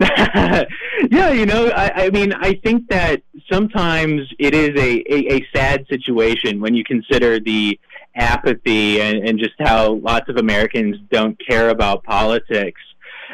yeah, 0.00 1.30
you 1.30 1.44
know, 1.44 1.68
I, 1.68 2.04
I 2.06 2.10
mean, 2.10 2.32
I 2.32 2.54
think 2.64 2.88
that 2.88 3.22
sometimes 3.52 4.22
it 4.38 4.54
is 4.54 4.70
a, 4.80 5.02
a, 5.12 5.36
a 5.36 5.46
sad 5.54 5.86
situation 5.90 6.58
when 6.58 6.74
you 6.74 6.84
consider 6.84 7.38
the 7.38 7.78
apathy 8.14 9.00
and, 9.00 9.26
and 9.26 9.38
just 9.38 9.54
how 9.58 9.94
lots 9.94 10.28
of 10.28 10.36
Americans 10.36 10.96
don't 11.10 11.36
care 11.46 11.70
about 11.70 12.04
politics. 12.04 12.80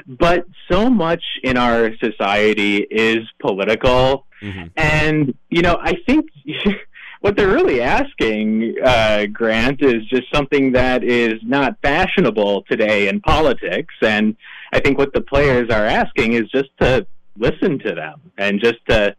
But 0.07 0.47
so 0.71 0.91
much 0.91 1.23
in 1.43 1.57
our 1.57 1.91
society 1.97 2.79
is 2.79 3.19
political. 3.41 4.27
Mm-hmm. 4.43 4.67
And, 4.77 5.35
you 5.49 5.63
know, 5.63 5.79
I 5.81 5.95
think 6.07 6.27
what 7.21 7.37
they're 7.37 7.49
really 7.49 7.81
asking, 7.81 8.77
uh, 8.85 9.27
Grant, 9.33 9.83
is 9.83 10.05
just 10.07 10.33
something 10.35 10.73
that 10.73 11.03
is 11.03 11.41
not 11.43 11.79
fashionable 11.83 12.65
today 12.71 13.09
in 13.09 13.21
politics. 13.21 13.95
And 14.03 14.37
I 14.73 14.81
think 14.81 14.99
what 14.99 15.15
the 15.15 15.23
players 15.23 15.71
are 15.71 15.87
asking 15.87 16.35
is 16.35 16.49
just 16.51 16.69
to 16.81 17.07
listen 17.39 17.79
to 17.81 17.95
them 17.95 18.21
and 18.37 18.61
just 18.61 18.79
to 18.89 19.17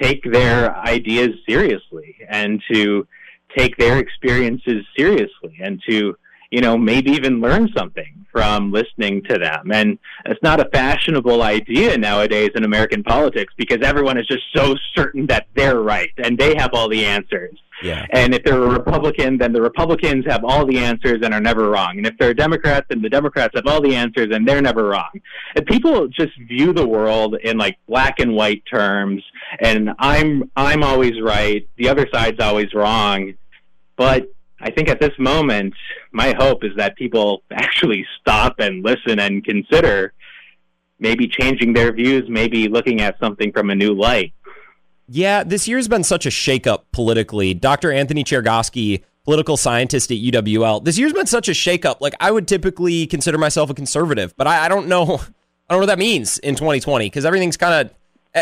take 0.00 0.22
their 0.30 0.76
ideas 0.76 1.30
seriously 1.48 2.16
and 2.28 2.62
to 2.72 3.06
take 3.56 3.76
their 3.76 3.98
experiences 3.98 4.84
seriously 4.96 5.58
and 5.62 5.80
to 5.88 6.16
you 6.50 6.60
know 6.60 6.76
maybe 6.78 7.10
even 7.10 7.40
learn 7.40 7.68
something 7.76 8.26
from 8.32 8.70
listening 8.72 9.22
to 9.24 9.38
them 9.38 9.70
and 9.72 9.98
it's 10.26 10.42
not 10.42 10.60
a 10.60 10.68
fashionable 10.70 11.42
idea 11.42 11.96
nowadays 11.96 12.50
in 12.54 12.64
american 12.64 13.02
politics 13.02 13.52
because 13.56 13.78
everyone 13.82 14.18
is 14.18 14.26
just 14.26 14.44
so 14.54 14.74
certain 14.94 15.26
that 15.26 15.46
they're 15.56 15.80
right 15.80 16.10
and 16.18 16.38
they 16.38 16.54
have 16.56 16.70
all 16.72 16.88
the 16.88 17.04
answers 17.04 17.58
Yeah. 17.82 18.06
and 18.12 18.34
if 18.34 18.42
they're 18.44 18.62
a 18.62 18.68
Republican, 18.80 19.38
then 19.38 19.52
the 19.52 19.62
Republicans 19.62 20.24
have 20.26 20.42
all 20.44 20.66
the 20.66 20.78
answers 20.78 21.18
and 21.22 21.32
are 21.32 21.40
never 21.40 21.70
wrong. 21.70 21.92
And 21.98 22.06
if 22.06 22.14
they're 22.18 22.30
a 22.30 22.34
Democrat, 22.34 22.84
then 22.88 23.00
the 23.02 23.08
Democrats 23.08 23.52
have 23.54 23.66
all 23.68 23.80
the 23.80 23.94
answers 23.94 24.28
and 24.34 24.46
they're 24.48 24.60
never 24.70 24.84
wrong. 24.92 25.12
And 25.54 25.64
people 25.64 26.08
just 26.08 26.34
view 26.48 26.72
the 26.72 26.86
world 26.86 27.36
in 27.48 27.56
like 27.56 27.76
black 27.86 28.18
and 28.18 28.34
white 28.34 28.62
terms. 28.66 29.22
And 29.60 29.90
I'm 29.98 30.50
I'm 30.56 30.82
always 30.82 31.20
right. 31.20 31.68
The 31.76 31.88
other 31.88 32.06
side's 32.12 32.40
always 32.40 32.72
wrong. 32.74 33.34
But 33.96 34.28
I 34.60 34.70
think 34.70 34.88
at 34.88 35.00
this 35.00 35.12
moment, 35.18 35.74
my 36.12 36.34
hope 36.38 36.64
is 36.64 36.72
that 36.76 36.96
people 36.96 37.42
actually 37.50 38.06
stop 38.20 38.56
and 38.58 38.84
listen 38.84 39.18
and 39.18 39.44
consider 39.44 40.12
maybe 40.98 41.28
changing 41.28 41.72
their 41.74 41.92
views, 41.92 42.24
maybe 42.28 42.68
looking 42.68 43.00
at 43.00 43.18
something 43.20 43.52
from 43.52 43.70
a 43.70 43.74
new 43.74 43.94
light. 43.94 44.32
Yeah, 45.08 45.42
this 45.44 45.66
year's 45.66 45.88
been 45.88 46.04
such 46.04 46.26
a 46.26 46.28
shakeup 46.28 46.82
politically. 46.92 47.54
Dr. 47.54 47.92
Anthony 47.92 48.24
Chergosky, 48.24 49.04
political 49.24 49.56
scientist 49.56 50.10
at 50.10 50.18
UWL, 50.18 50.84
this 50.84 50.98
year's 50.98 51.12
been 51.12 51.26
such 51.26 51.48
a 51.48 51.52
shakeup. 51.52 52.00
Like, 52.00 52.14
I 52.20 52.30
would 52.30 52.46
typically 52.46 53.06
consider 53.06 53.38
myself 53.38 53.70
a 53.70 53.74
conservative, 53.74 54.36
but 54.36 54.46
I, 54.46 54.66
I 54.66 54.68
don't 54.68 54.88
know. 54.88 55.20
I 55.70 55.74
don't 55.74 55.80
know 55.82 55.86
what 55.86 55.86
that 55.86 55.98
means 55.98 56.38
in 56.38 56.54
2020 56.54 57.06
because 57.06 57.26
everything's 57.26 57.58
kind 57.58 57.86
of 57.86 57.94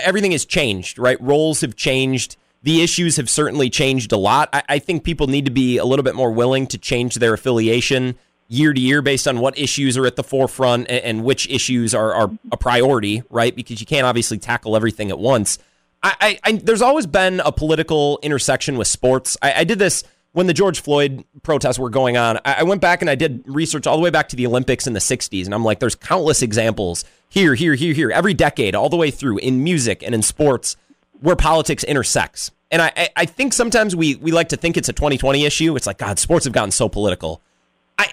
everything 0.04 0.32
has 0.32 0.44
changed, 0.44 0.98
right? 0.98 1.20
Roles 1.20 1.60
have 1.60 1.76
changed. 1.76 2.36
The 2.62 2.82
issues 2.82 3.16
have 3.16 3.30
certainly 3.30 3.70
changed 3.70 4.12
a 4.12 4.16
lot. 4.16 4.48
I, 4.52 4.62
I 4.68 4.78
think 4.78 5.04
people 5.04 5.26
need 5.26 5.44
to 5.44 5.50
be 5.50 5.78
a 5.78 5.84
little 5.84 6.02
bit 6.02 6.14
more 6.14 6.32
willing 6.32 6.66
to 6.68 6.78
change 6.78 7.16
their 7.16 7.34
affiliation 7.34 8.16
year 8.48 8.72
to 8.72 8.80
year 8.80 9.02
based 9.02 9.26
on 9.26 9.40
what 9.40 9.58
issues 9.58 9.96
are 9.96 10.06
at 10.06 10.16
the 10.16 10.22
forefront 10.22 10.88
and, 10.88 11.04
and 11.04 11.24
which 11.24 11.48
issues 11.48 11.94
are, 11.94 12.14
are 12.14 12.30
a 12.52 12.56
priority, 12.56 13.22
right? 13.30 13.54
Because 13.54 13.80
you 13.80 13.86
can't 13.86 14.06
obviously 14.06 14.38
tackle 14.38 14.76
everything 14.76 15.10
at 15.10 15.18
once. 15.18 15.58
I, 16.02 16.14
I, 16.20 16.38
I, 16.44 16.52
there's 16.52 16.82
always 16.82 17.06
been 17.06 17.40
a 17.40 17.52
political 17.52 18.18
intersection 18.22 18.78
with 18.78 18.86
sports. 18.86 19.36
I, 19.42 19.60
I, 19.60 19.64
did 19.64 19.78
this 19.78 20.04
when 20.32 20.46
the 20.46 20.54
George 20.54 20.80
Floyd 20.80 21.24
protests 21.42 21.78
were 21.78 21.90
going 21.90 22.16
on. 22.16 22.36
I, 22.44 22.56
I, 22.58 22.62
went 22.62 22.80
back 22.80 23.00
and 23.00 23.10
I 23.10 23.14
did 23.14 23.42
research 23.46 23.86
all 23.86 23.96
the 23.96 24.02
way 24.02 24.10
back 24.10 24.28
to 24.28 24.36
the 24.36 24.46
Olympics 24.46 24.86
in 24.86 24.92
the 24.92 25.00
60s. 25.00 25.46
And 25.46 25.54
I'm 25.54 25.64
like, 25.64 25.80
there's 25.80 25.94
countless 25.94 26.42
examples 26.42 27.04
here, 27.36 27.54
here, 27.54 27.74
here, 27.74 27.92
here, 27.92 28.10
every 28.10 28.32
decade, 28.32 28.74
all 28.74 28.88
the 28.88 28.96
way 28.96 29.10
through 29.10 29.36
in 29.36 29.62
music 29.62 30.02
and 30.02 30.14
in 30.14 30.22
sports 30.22 30.74
where 31.20 31.36
politics 31.36 31.84
intersects. 31.84 32.50
And 32.70 32.80
I, 32.80 33.10
I 33.14 33.26
think 33.26 33.52
sometimes 33.52 33.94
we, 33.94 34.14
we 34.14 34.32
like 34.32 34.48
to 34.48 34.56
think 34.56 34.78
it's 34.78 34.88
a 34.88 34.94
2020 34.94 35.44
issue. 35.44 35.76
It's 35.76 35.86
like, 35.86 35.98
God, 35.98 36.18
sports 36.18 36.46
have 36.46 36.54
gotten 36.54 36.70
so 36.70 36.88
political. 36.88 37.42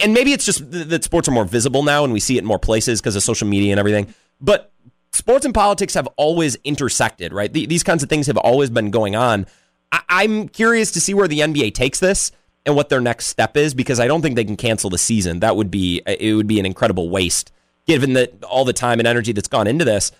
and 0.01 0.13
maybe 0.13 0.33
it's 0.33 0.45
just 0.45 0.69
that 0.71 1.05
sports 1.05 1.29
are 1.29 1.31
more 1.31 1.45
visible 1.45 1.83
now 1.83 2.03
and 2.03 2.11
we 2.11 2.19
see 2.19 2.35
it 2.35 2.39
in 2.39 2.45
more 2.45 2.59
places 2.59 2.99
because 2.99 3.15
of 3.15 3.23
social 3.23 3.47
media 3.47 3.71
and 3.71 3.79
everything. 3.79 4.13
But 4.41 4.73
sports 5.13 5.45
and 5.45 5.53
politics 5.53 5.93
have 5.93 6.07
always 6.17 6.57
intersected, 6.65 7.31
right? 7.31 7.51
these 7.53 7.83
kinds 7.83 8.03
of 8.03 8.09
things 8.09 8.27
have 8.27 8.35
always 8.35 8.69
been 8.69 8.91
going 8.91 9.15
on. 9.15 9.45
I- 9.93 10.25
am 10.25 10.49
curious 10.49 10.91
to 10.91 10.99
see 10.99 11.13
where 11.13 11.29
the 11.29 11.39
NBA 11.39 11.73
takes 11.73 12.01
this. 12.01 12.33
and 12.65 12.75
what 12.75 12.89
their 12.89 13.01
next 13.01 13.27
step 13.27 13.55
is 13.55 13.73
because 13.73 14.01
I 14.01 14.07
don't 14.07 14.21
think 14.21 14.35
they 14.35 14.43
can 14.43 14.57
cancel 14.57 14.89
the 14.89 14.97
season. 14.97 15.39
That 15.39 15.55
would 15.55 15.71
be 15.71 16.01
it 16.05 16.33
would 16.35 16.47
be 16.47 16.59
an 16.59 16.65
incredible 16.65 17.09
waste 17.09 17.53
given 17.85 18.13
that 18.13 18.43
all 18.43 18.65
the 18.65 18.73
time 18.73 18.99
and 18.99 19.07
energy 19.07 19.31
that's 19.31 19.47
gone 19.47 19.67
into 19.67 19.85
this. 19.85 20.11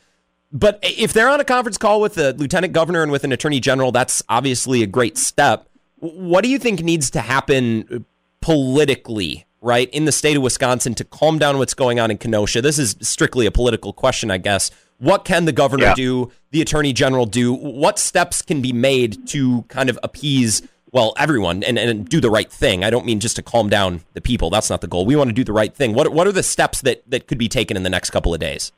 But 0.51 0.79
if 0.83 1.13
they're 1.13 1.29
on 1.29 1.39
a 1.39 1.43
conference 1.43 1.77
call 1.77 1.99
with 1.99 2.13
the 2.13 2.33
lieutenant 2.33 2.73
governor 2.73 3.01
and 3.01 3.11
with 3.11 3.23
an 3.23 3.31
attorney 3.31 3.59
general, 3.59 3.91
that's 3.91 4.21
obviously 4.29 4.83
a 4.83 4.87
great 4.87 5.17
step. 5.17 5.67
What 5.99 6.43
do 6.43 6.49
you 6.49 6.59
think 6.59 6.83
needs 6.83 7.09
to 7.11 7.21
happen 7.21 8.05
politically, 8.41 9.45
right, 9.61 9.89
in 9.91 10.05
the 10.05 10.11
state 10.11 10.37
of 10.37 10.43
Wisconsin 10.43 10.93
to 10.95 11.03
calm 11.05 11.39
down 11.39 11.57
what's 11.57 11.73
going 11.73 11.99
on 11.99 12.11
in 12.11 12.17
Kenosha? 12.17 12.61
This 12.61 12.77
is 12.77 12.95
strictly 13.01 13.45
a 13.45 13.51
political 13.51 13.93
question, 13.93 14.29
I 14.29 14.37
guess. 14.37 14.69
What 14.99 15.25
can 15.25 15.45
the 15.45 15.51
governor 15.51 15.85
yeah. 15.85 15.95
do, 15.95 16.31
the 16.51 16.61
attorney 16.61 16.93
general 16.93 17.25
do? 17.25 17.51
What 17.53 17.97
steps 17.97 18.41
can 18.41 18.61
be 18.61 18.73
made 18.73 19.27
to 19.29 19.63
kind 19.69 19.89
of 19.89 19.97
appease 20.03 20.61
well, 20.93 21.13
everyone 21.17 21.63
and, 21.63 21.77
and 21.77 22.07
do 22.07 22.21
the 22.21 22.29
right 22.29 22.49
thing. 22.49 22.83
I 22.83 22.91
don't 22.91 23.05
mean 23.05 23.19
just 23.19 23.35
to 23.35 23.41
calm 23.41 23.67
down 23.67 24.01
the 24.13 24.21
people. 24.21 24.51
That's 24.51 24.69
not 24.69 24.79
the 24.81 24.87
goal. 24.87 25.05
We 25.05 25.15
want 25.15 25.27
to 25.29 25.33
do 25.33 25.43
the 25.43 25.51
right 25.51 25.75
thing. 25.75 25.93
What 25.93 26.13
what 26.13 26.27
are 26.27 26.31
the 26.31 26.43
steps 26.43 26.81
that, 26.81 27.03
that 27.09 27.27
could 27.27 27.39
be 27.39 27.49
taken 27.49 27.75
in 27.75 27.83
the 27.83 27.89
next 27.89 28.11
couple 28.11 28.33
of 28.33 28.39
days? 28.39 28.71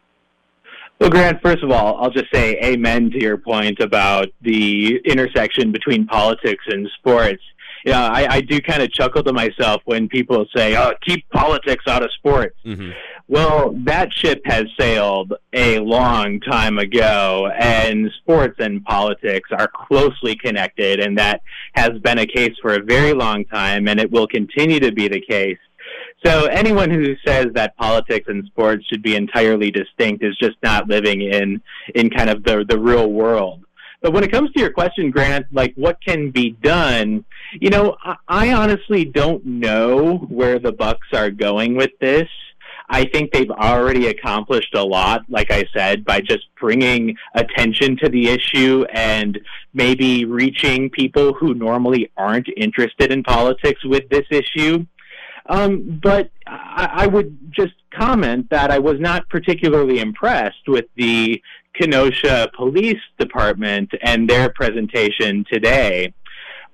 Well, 0.99 1.09
Grant, 1.09 1.41
first 1.41 1.61
of 1.61 1.71
all, 1.71 2.01
I'll 2.01 2.09
just 2.09 2.31
say 2.33 2.57
amen 2.63 3.11
to 3.11 3.21
your 3.21 3.37
point 3.37 3.81
about 3.81 4.29
the 4.41 4.95
intersection 5.03 5.73
between 5.73 6.07
politics 6.07 6.63
and 6.67 6.89
sports. 6.97 7.43
Know, 7.85 7.93
I, 7.93 8.27
I 8.29 8.41
do 8.41 8.59
kind 8.61 8.81
of 8.81 8.91
chuckle 8.91 9.23
to 9.23 9.33
myself 9.33 9.81
when 9.85 10.07
people 10.07 10.47
say, 10.55 10.75
oh, 10.75 10.93
keep 11.05 11.29
politics 11.29 11.83
out 11.87 12.03
of 12.03 12.11
sports. 12.13 12.57
Mm-hmm. 12.65 12.91
Well, 13.27 13.75
that 13.85 14.13
ship 14.13 14.41
has 14.45 14.65
sailed 14.79 15.33
a 15.53 15.79
long 15.79 16.39
time 16.39 16.77
ago, 16.77 17.49
and 17.57 18.11
sports 18.19 18.55
and 18.59 18.83
politics 18.83 19.49
are 19.51 19.67
closely 19.87 20.35
connected, 20.35 20.99
and 20.99 21.17
that 21.17 21.41
has 21.73 21.97
been 21.99 22.19
a 22.19 22.27
case 22.27 22.53
for 22.61 22.75
a 22.75 22.83
very 22.83 23.13
long 23.13 23.45
time, 23.45 23.87
and 23.87 23.99
it 23.99 24.11
will 24.11 24.27
continue 24.27 24.79
to 24.79 24.91
be 24.91 25.07
the 25.07 25.21
case. 25.21 25.57
So 26.23 26.45
anyone 26.45 26.89
who 26.89 27.15
says 27.25 27.47
that 27.53 27.75
politics 27.77 28.27
and 28.27 28.45
sports 28.45 28.85
should 28.87 29.03
be 29.03 29.15
entirely 29.15 29.69
distinct 29.69 30.23
is 30.23 30.35
just 30.37 30.57
not 30.63 30.87
living 30.87 31.21
in 31.21 31.61
in 31.93 32.09
kind 32.09 32.29
of 32.29 32.43
the 32.43 32.65
the 32.67 32.79
real 32.79 33.11
world. 33.11 33.61
But 34.01 34.13
when 34.13 34.23
it 34.23 34.31
comes 34.31 34.51
to 34.51 34.59
your 34.59 34.71
question, 34.71 35.09
Grant, 35.09 35.47
like 35.51 35.73
what 35.75 35.97
can 36.03 36.29
be 36.29 36.51
done, 36.51 37.25
you 37.59 37.69
know, 37.69 37.95
I, 38.03 38.15
I 38.27 38.53
honestly 38.53 39.05
don't 39.05 39.45
know 39.45 40.17
where 40.29 40.59
the 40.59 40.71
Bucks 40.71 41.07
are 41.13 41.31
going 41.31 41.75
with 41.75 41.91
this. 41.99 42.27
I 42.87 43.05
think 43.05 43.31
they've 43.31 43.49
already 43.49 44.07
accomplished 44.07 44.75
a 44.75 44.83
lot, 44.83 45.23
like 45.27 45.51
I 45.51 45.65
said, 45.73 46.05
by 46.05 46.21
just 46.21 46.45
bringing 46.59 47.17
attention 47.33 47.97
to 47.97 48.09
the 48.09 48.27
issue 48.27 48.85
and 48.93 49.39
maybe 49.73 50.25
reaching 50.25 50.89
people 50.91 51.33
who 51.33 51.55
normally 51.55 52.11
aren't 52.15 52.47
interested 52.55 53.11
in 53.11 53.23
politics 53.23 53.83
with 53.83 54.07
this 54.09 54.25
issue. 54.29 54.85
Um, 55.47 55.99
but 56.01 56.29
I, 56.45 56.89
I 56.93 57.07
would 57.07 57.37
just 57.51 57.73
comment 57.91 58.49
that 58.51 58.71
I 58.71 58.79
was 58.79 58.99
not 58.99 59.29
particularly 59.29 59.99
impressed 59.99 60.67
with 60.67 60.85
the 60.95 61.41
Kenosha 61.73 62.49
Police 62.55 63.01
Department 63.17 63.91
and 64.01 64.29
their 64.29 64.49
presentation 64.49 65.43
today 65.51 66.13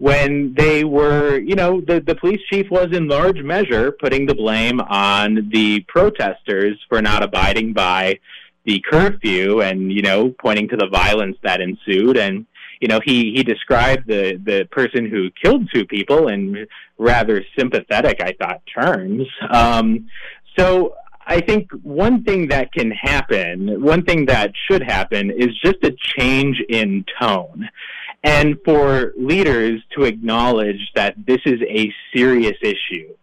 when 0.01 0.51
they 0.55 0.83
were, 0.83 1.37
you 1.37 1.53
know, 1.53 1.79
the, 1.79 2.01
the 2.01 2.15
police 2.15 2.41
chief 2.49 2.65
was 2.71 2.87
in 2.91 3.07
large 3.07 3.39
measure 3.43 3.91
putting 3.91 4.25
the 4.25 4.33
blame 4.33 4.81
on 4.81 5.47
the 5.53 5.79
protesters 5.81 6.75
for 6.89 7.03
not 7.03 7.21
abiding 7.21 7.71
by 7.71 8.17
the 8.65 8.83
curfew 8.89 9.61
and, 9.61 9.93
you 9.93 10.01
know, 10.01 10.33
pointing 10.41 10.67
to 10.67 10.75
the 10.75 10.87
violence 10.87 11.37
that 11.43 11.61
ensued. 11.61 12.17
And, 12.17 12.47
you 12.79 12.87
know, 12.87 12.99
he, 13.05 13.31
he 13.35 13.43
described 13.43 14.07
the, 14.07 14.41
the 14.43 14.67
person 14.71 15.07
who 15.07 15.29
killed 15.39 15.69
two 15.71 15.85
people 15.85 16.29
in 16.29 16.65
rather 16.97 17.45
sympathetic, 17.55 18.23
I 18.23 18.33
thought, 18.39 18.63
terms. 18.73 19.27
Um, 19.51 20.09
so 20.57 20.95
I 21.27 21.41
think 21.41 21.69
one 21.83 22.23
thing 22.23 22.47
that 22.47 22.73
can 22.73 22.89
happen, 22.89 23.83
one 23.83 24.03
thing 24.03 24.25
that 24.25 24.51
should 24.67 24.81
happen, 24.81 25.29
is 25.29 25.49
just 25.63 25.77
a 25.83 25.95
change 26.17 26.59
in 26.69 27.05
tone 27.21 27.69
and 28.23 28.57
for 28.63 29.13
leaders 29.17 29.81
to 29.95 30.03
acknowledge 30.03 30.91
that 30.95 31.15
this 31.25 31.39
is 31.45 31.61
a 31.67 31.91
serious 32.13 32.57
issue. 32.61 33.13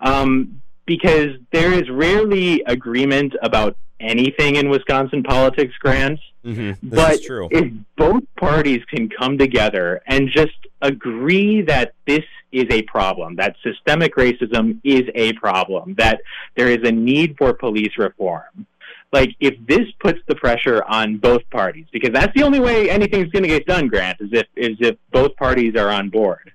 Um, 0.00 0.60
because 0.86 1.30
there 1.50 1.72
is 1.72 1.88
rarely 1.88 2.62
agreement 2.66 3.34
about 3.42 3.76
anything 4.00 4.56
in 4.56 4.68
Wisconsin 4.68 5.22
politics, 5.22 5.74
Grant. 5.80 6.20
Mm-hmm. 6.44 6.88
But 6.88 7.20
if 7.22 7.72
both 7.96 8.22
parties 8.36 8.82
can 8.90 9.08
come 9.08 9.38
together 9.38 10.02
and 10.06 10.28
just 10.28 10.52
agree 10.82 11.62
that 11.62 11.94
this 12.06 12.24
is 12.52 12.66
a 12.70 12.82
problem, 12.82 13.36
that 13.36 13.56
systemic 13.62 14.14
racism 14.16 14.78
is 14.84 15.02
a 15.14 15.32
problem, 15.34 15.94
that 15.94 16.20
there 16.56 16.68
is 16.68 16.86
a 16.86 16.92
need 16.92 17.36
for 17.38 17.54
police 17.54 17.96
reform, 17.96 18.66
like 19.14 19.36
if 19.38 19.54
this 19.66 19.86
puts 20.00 20.18
the 20.26 20.34
pressure 20.34 20.82
on 20.84 21.18
both 21.18 21.48
parties, 21.50 21.86
because 21.92 22.10
that's 22.12 22.34
the 22.34 22.42
only 22.42 22.58
way 22.58 22.90
anything's 22.90 23.30
going 23.30 23.44
to 23.44 23.48
get 23.48 23.64
done, 23.64 23.86
Grant, 23.86 24.20
is 24.20 24.30
if 24.32 24.46
is 24.56 24.76
if 24.80 24.96
both 25.12 25.36
parties 25.36 25.76
are 25.76 25.88
on 25.88 26.10
board. 26.10 26.52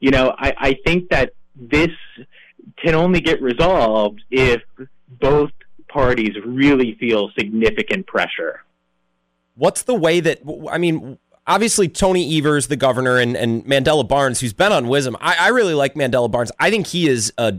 You 0.00 0.10
know, 0.10 0.34
I, 0.38 0.54
I 0.58 0.76
think 0.86 1.10
that 1.10 1.34
this 1.54 1.90
can 2.82 2.94
only 2.94 3.20
get 3.20 3.42
resolved 3.42 4.22
if 4.30 4.62
both 5.20 5.50
parties 5.88 6.34
really 6.46 6.96
feel 6.98 7.30
significant 7.38 8.06
pressure. 8.06 8.62
What's 9.54 9.82
the 9.82 9.94
way 9.94 10.20
that 10.20 10.40
I 10.70 10.78
mean? 10.78 11.18
Obviously, 11.46 11.88
Tony 11.88 12.38
Evers, 12.38 12.68
the 12.68 12.76
governor, 12.76 13.18
and, 13.18 13.36
and 13.36 13.64
Mandela 13.64 14.06
Barnes, 14.06 14.40
who's 14.40 14.52
been 14.52 14.70
on 14.72 14.84
WIZM. 14.84 15.16
I, 15.20 15.46
I 15.46 15.48
really 15.48 15.72
like 15.74 15.94
Mandela 15.94 16.30
Barnes. 16.30 16.52
I 16.58 16.70
think 16.70 16.86
he 16.86 17.08
is 17.08 17.32
a 17.38 17.58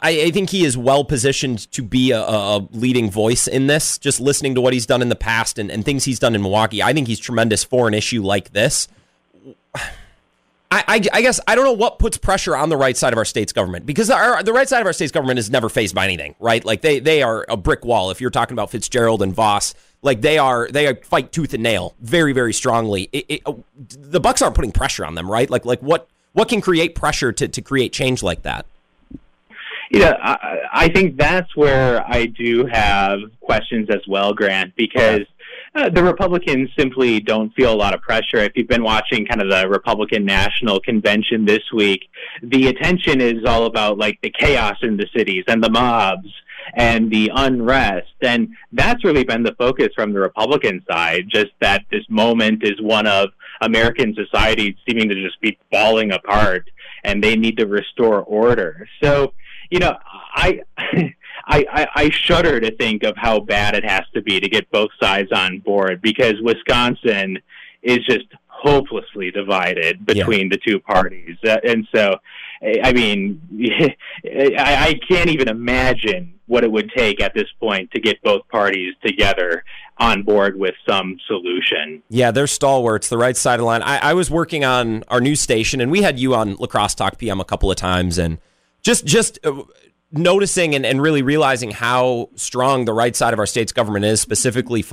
I, 0.00 0.22
I, 0.26 0.30
think 0.30 0.50
he 0.50 0.64
is 0.64 0.76
well 0.76 1.04
positioned 1.04 1.70
to 1.72 1.82
be 1.82 2.10
a, 2.12 2.20
a, 2.20 2.66
leading 2.70 3.10
voice 3.10 3.46
in 3.46 3.66
this. 3.66 3.98
Just 3.98 4.20
listening 4.20 4.54
to 4.54 4.60
what 4.60 4.72
he's 4.72 4.86
done 4.86 5.02
in 5.02 5.08
the 5.08 5.16
past 5.16 5.58
and, 5.58 5.70
and 5.70 5.84
things 5.84 6.04
he's 6.04 6.18
done 6.18 6.34
in 6.34 6.42
Milwaukee, 6.42 6.82
I 6.82 6.92
think 6.92 7.08
he's 7.08 7.18
tremendous 7.18 7.64
for 7.64 7.88
an 7.88 7.94
issue 7.94 8.22
like 8.22 8.52
this. 8.52 8.88
I, 10.72 10.84
I, 10.88 11.00
I, 11.12 11.20
guess 11.20 11.38
I 11.46 11.54
don't 11.54 11.64
know 11.64 11.72
what 11.72 11.98
puts 11.98 12.16
pressure 12.16 12.56
on 12.56 12.70
the 12.70 12.78
right 12.78 12.96
side 12.96 13.12
of 13.12 13.18
our 13.18 13.26
state's 13.26 13.52
government 13.52 13.84
because 13.84 14.08
our, 14.08 14.42
the 14.42 14.54
right 14.54 14.66
side 14.66 14.80
of 14.80 14.86
our 14.86 14.94
state's 14.94 15.12
government 15.12 15.38
is 15.38 15.50
never 15.50 15.68
faced 15.68 15.94
by 15.94 16.04
anything, 16.04 16.34
right? 16.40 16.64
Like 16.64 16.80
they 16.80 16.98
they 16.98 17.22
are 17.22 17.44
a 17.48 17.58
brick 17.58 17.84
wall. 17.84 18.10
If 18.10 18.22
you're 18.22 18.30
talking 18.30 18.54
about 18.54 18.70
Fitzgerald 18.70 19.20
and 19.20 19.34
Vos, 19.34 19.74
like 20.00 20.22
they 20.22 20.38
are 20.38 20.68
they 20.70 20.94
fight 20.94 21.30
tooth 21.30 21.52
and 21.52 21.62
nail 21.62 21.94
very 22.00 22.32
very 22.32 22.54
strongly. 22.54 23.10
It, 23.12 23.26
it, 23.28 23.42
the 23.76 24.18
Bucks 24.20 24.40
aren't 24.40 24.54
putting 24.54 24.72
pressure 24.72 25.04
on 25.04 25.14
them, 25.14 25.30
right? 25.30 25.50
Like 25.50 25.66
like 25.66 25.80
what 25.80 26.08
what 26.32 26.48
can 26.48 26.62
create 26.62 26.94
pressure 26.94 27.32
to 27.32 27.48
to 27.48 27.60
create 27.60 27.92
change 27.92 28.22
like 28.22 28.42
that? 28.42 28.64
You 29.92 30.00
know, 30.00 30.16
I, 30.22 30.58
I 30.72 30.88
think 30.88 31.18
that's 31.18 31.54
where 31.54 32.02
I 32.10 32.24
do 32.24 32.66
have 32.72 33.18
questions 33.42 33.88
as 33.90 34.00
well, 34.08 34.32
Grant, 34.32 34.74
because 34.74 35.20
uh, 35.74 35.90
the 35.90 36.02
Republicans 36.02 36.70
simply 36.78 37.20
don't 37.20 37.52
feel 37.54 37.74
a 37.74 37.76
lot 37.76 37.92
of 37.92 38.00
pressure. 38.00 38.38
If 38.38 38.52
you've 38.54 38.68
been 38.68 38.82
watching 38.82 39.26
kind 39.26 39.42
of 39.42 39.50
the 39.50 39.68
Republican 39.68 40.24
National 40.24 40.80
Convention 40.80 41.44
this 41.44 41.62
week, 41.74 42.04
the 42.42 42.68
attention 42.68 43.20
is 43.20 43.44
all 43.46 43.66
about 43.66 43.98
like 43.98 44.18
the 44.22 44.30
chaos 44.30 44.78
in 44.80 44.96
the 44.96 45.06
cities 45.14 45.44
and 45.46 45.62
the 45.62 45.70
mobs 45.70 46.28
and 46.74 47.10
the 47.10 47.30
unrest. 47.34 48.14
And 48.22 48.48
that's 48.72 49.04
really 49.04 49.24
been 49.24 49.42
the 49.42 49.54
focus 49.58 49.88
from 49.94 50.14
the 50.14 50.20
Republican 50.20 50.82
side, 50.90 51.24
just 51.28 51.50
that 51.60 51.84
this 51.90 52.04
moment 52.08 52.64
is 52.64 52.80
one 52.80 53.06
of 53.06 53.28
American 53.60 54.14
society 54.14 54.74
seeming 54.88 55.10
to 55.10 55.14
just 55.14 55.38
be 55.42 55.58
falling 55.70 56.12
apart 56.12 56.70
and 57.04 57.22
they 57.22 57.36
need 57.36 57.58
to 57.58 57.66
restore 57.66 58.20
order. 58.20 58.88
So, 59.02 59.34
you 59.72 59.78
know, 59.78 59.96
I, 60.34 60.60
I, 61.46 61.88
I 61.94 62.10
shudder 62.10 62.60
to 62.60 62.76
think 62.76 63.04
of 63.04 63.16
how 63.16 63.40
bad 63.40 63.74
it 63.74 63.84
has 63.84 64.02
to 64.12 64.20
be 64.20 64.38
to 64.38 64.48
get 64.48 64.70
both 64.70 64.90
sides 65.00 65.32
on 65.32 65.60
board 65.60 66.02
because 66.02 66.34
Wisconsin 66.42 67.38
is 67.82 67.98
just 68.04 68.26
hopelessly 68.46 69.30
divided 69.30 70.04
between 70.04 70.42
yeah. 70.42 70.48
the 70.50 70.58
two 70.58 70.78
parties, 70.78 71.36
uh, 71.44 71.56
and 71.64 71.88
so, 71.92 72.16
I 72.84 72.92
mean, 72.92 73.40
I, 74.24 74.54
I 74.58 75.00
can't 75.08 75.30
even 75.30 75.48
imagine 75.48 76.34
what 76.46 76.64
it 76.64 76.70
would 76.70 76.92
take 76.94 77.22
at 77.22 77.32
this 77.34 77.48
point 77.58 77.90
to 77.92 78.00
get 78.00 78.22
both 78.22 78.46
parties 78.48 78.94
together 79.04 79.64
on 79.96 80.22
board 80.22 80.56
with 80.56 80.74
some 80.86 81.16
solution. 81.26 82.02
Yeah, 82.10 82.30
they're 82.30 82.46
stalwarts, 82.46 83.08
the 83.08 83.18
right 83.18 83.36
side 83.36 83.54
of 83.54 83.60
the 83.60 83.64
line. 83.64 83.82
I, 83.82 84.10
I 84.10 84.14
was 84.14 84.30
working 84.30 84.64
on 84.64 85.02
our 85.08 85.20
news 85.20 85.40
station, 85.40 85.80
and 85.80 85.90
we 85.90 86.02
had 86.02 86.20
you 86.20 86.34
on 86.34 86.56
La 86.56 86.66
Crosse 86.66 86.94
Talk 86.94 87.16
PM 87.16 87.40
a 87.40 87.44
couple 87.44 87.70
of 87.70 87.76
times, 87.78 88.18
and 88.18 88.38
just 88.82 89.04
just 89.04 89.38
uh, 89.44 89.62
noticing 90.12 90.74
and, 90.74 90.84
and 90.84 91.00
really 91.00 91.22
realizing 91.22 91.70
how 91.70 92.28
strong 92.34 92.84
the 92.84 92.92
right 92.92 93.16
side 93.16 93.32
of 93.32 93.38
our 93.38 93.46
state's 93.46 93.72
government 93.72 94.04
is, 94.04 94.20
specifically, 94.20 94.84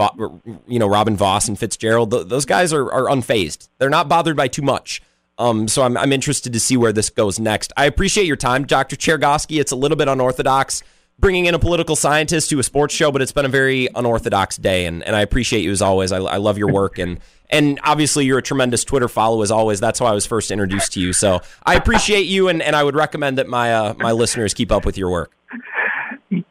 you 0.67 0.79
know, 0.79 0.87
Robin 0.87 1.15
Vos 1.17 1.47
and 1.47 1.59
Fitzgerald. 1.59 2.11
Those 2.11 2.45
guys 2.45 2.71
are, 2.71 2.91
are 2.91 3.05
unfazed. 3.05 3.67
They're 3.77 3.89
not 3.89 4.07
bothered 4.07 4.37
by 4.37 4.47
too 4.47 4.61
much. 4.61 5.01
Um, 5.37 5.67
so 5.67 5.83
I'm, 5.83 5.97
I'm 5.97 6.11
interested 6.11 6.53
to 6.53 6.59
see 6.59 6.75
where 6.77 6.91
this 6.91 7.09
goes 7.09 7.39
next. 7.39 7.71
I 7.77 7.85
appreciate 7.85 8.27
your 8.27 8.35
time, 8.35 8.65
Dr. 8.65 8.95
Chergosky. 8.95 9.59
It's 9.59 9.71
a 9.71 9.75
little 9.75 9.97
bit 9.97 10.07
unorthodox 10.07 10.83
bringing 11.19 11.45
in 11.45 11.53
a 11.53 11.59
political 11.59 11.95
scientist 11.95 12.49
to 12.49 12.59
a 12.59 12.63
sports 12.63 12.93
show, 12.93 13.11
but 13.11 13.21
it's 13.21 13.31
been 13.31 13.45
a 13.45 13.49
very 13.49 13.89
unorthodox 13.93 14.57
day, 14.57 14.85
and, 14.85 15.03
and 15.03 15.15
I 15.15 15.21
appreciate 15.21 15.63
you 15.63 15.71
as 15.71 15.81
always. 15.81 16.11
I, 16.11 16.17
I 16.19 16.37
love 16.37 16.57
your 16.57 16.71
work, 16.71 16.97
and 16.97 17.19
And 17.49 17.79
obviously, 17.83 18.25
you're 18.25 18.37
a 18.37 18.43
tremendous 18.43 18.83
Twitter 18.83 19.07
follow 19.07 19.41
as 19.41 19.49
always. 19.49 19.79
That's 19.79 19.99
how 19.99 20.05
I 20.05 20.13
was 20.13 20.25
first 20.25 20.51
introduced 20.51 20.93
to 20.93 20.99
you. 20.99 21.13
So 21.13 21.39
I 21.65 21.75
appreciate 21.75 22.27
you, 22.27 22.47
and, 22.47 22.61
and 22.61 22.75
I 22.75 22.83
would 22.83 22.95
recommend 22.95 23.37
that 23.39 23.47
my 23.47 23.73
uh, 23.73 23.93
my 23.97 24.11
listeners 24.11 24.53
keep 24.53 24.71
up 24.71 24.85
with 24.85 24.97
your 24.97 25.09
work. 25.09 25.31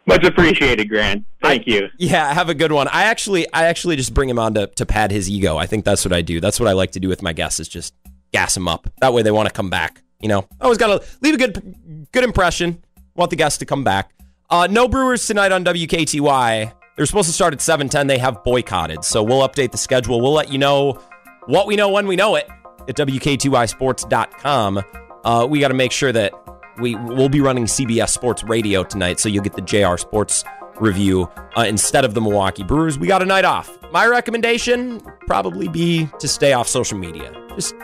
Much 0.06 0.24
appreciated, 0.24 0.88
Grant. 0.88 1.24
Thank 1.42 1.66
you. 1.66 1.88
Yeah, 1.98 2.32
have 2.32 2.48
a 2.48 2.54
good 2.54 2.72
one. 2.72 2.88
I 2.88 3.04
actually 3.04 3.46
I 3.52 3.66
actually 3.66 3.96
just 3.96 4.12
bring 4.12 4.28
him 4.28 4.38
on 4.38 4.54
to, 4.54 4.66
to 4.66 4.86
pad 4.86 5.12
his 5.12 5.30
ego. 5.30 5.56
I 5.56 5.66
think 5.66 5.84
that's 5.84 6.04
what 6.04 6.12
I 6.12 6.22
do. 6.22 6.40
That's 6.40 6.58
what 6.58 6.68
I 6.68 6.72
like 6.72 6.92
to 6.92 7.00
do 7.00 7.08
with 7.08 7.22
my 7.22 7.32
guests 7.32 7.60
is 7.60 7.68
just 7.68 7.94
gas 8.32 8.54
them 8.54 8.66
up. 8.66 8.90
That 9.00 9.12
way 9.12 9.22
they 9.22 9.30
want 9.30 9.48
to 9.48 9.54
come 9.54 9.70
back. 9.70 10.02
You 10.20 10.28
know, 10.28 10.48
I 10.60 10.64
always 10.64 10.78
got 10.78 11.00
to 11.00 11.08
leave 11.20 11.34
a 11.34 11.38
good 11.38 12.08
good 12.10 12.24
impression. 12.24 12.82
Want 13.14 13.30
the 13.30 13.36
guests 13.36 13.58
to 13.58 13.66
come 13.66 13.84
back. 13.84 14.12
Uh, 14.50 14.66
no 14.68 14.88
Brewers 14.88 15.26
tonight 15.26 15.52
on 15.52 15.64
WKTY. 15.64 16.72
They're 16.98 17.06
supposed 17.06 17.28
to 17.28 17.32
start 17.32 17.54
at 17.54 17.60
7:10. 17.60 18.08
They 18.08 18.18
have 18.18 18.42
boycotted, 18.42 19.04
so 19.04 19.22
we'll 19.22 19.48
update 19.48 19.70
the 19.70 19.78
schedule. 19.78 20.20
We'll 20.20 20.32
let 20.32 20.50
you 20.50 20.58
know 20.58 21.00
what 21.46 21.68
we 21.68 21.76
know 21.76 21.90
when 21.90 22.08
we 22.08 22.16
know 22.16 22.34
it 22.34 22.48
at 22.88 22.96
WKTYSports.com. 22.96 24.82
Uh, 25.24 25.46
we 25.48 25.60
got 25.60 25.68
to 25.68 25.74
make 25.74 25.92
sure 25.92 26.10
that 26.10 26.32
we 26.80 26.96
will 26.96 27.28
be 27.28 27.40
running 27.40 27.66
CBS 27.66 28.08
Sports 28.08 28.42
Radio 28.42 28.82
tonight, 28.82 29.20
so 29.20 29.28
you'll 29.28 29.44
get 29.44 29.54
the 29.54 29.62
JR 29.62 29.96
Sports 29.96 30.42
review 30.80 31.28
uh, 31.56 31.64
instead 31.68 32.04
of 32.04 32.14
the 32.14 32.20
Milwaukee 32.20 32.64
Brewers. 32.64 32.98
We 32.98 33.06
got 33.06 33.22
a 33.22 33.26
night 33.26 33.44
off. 33.44 33.70
My 33.92 34.04
recommendation 34.04 35.00
probably 35.28 35.68
be 35.68 36.08
to 36.18 36.26
stay 36.26 36.52
off 36.52 36.66
social 36.66 36.98
media. 36.98 37.32
Just 37.54 37.76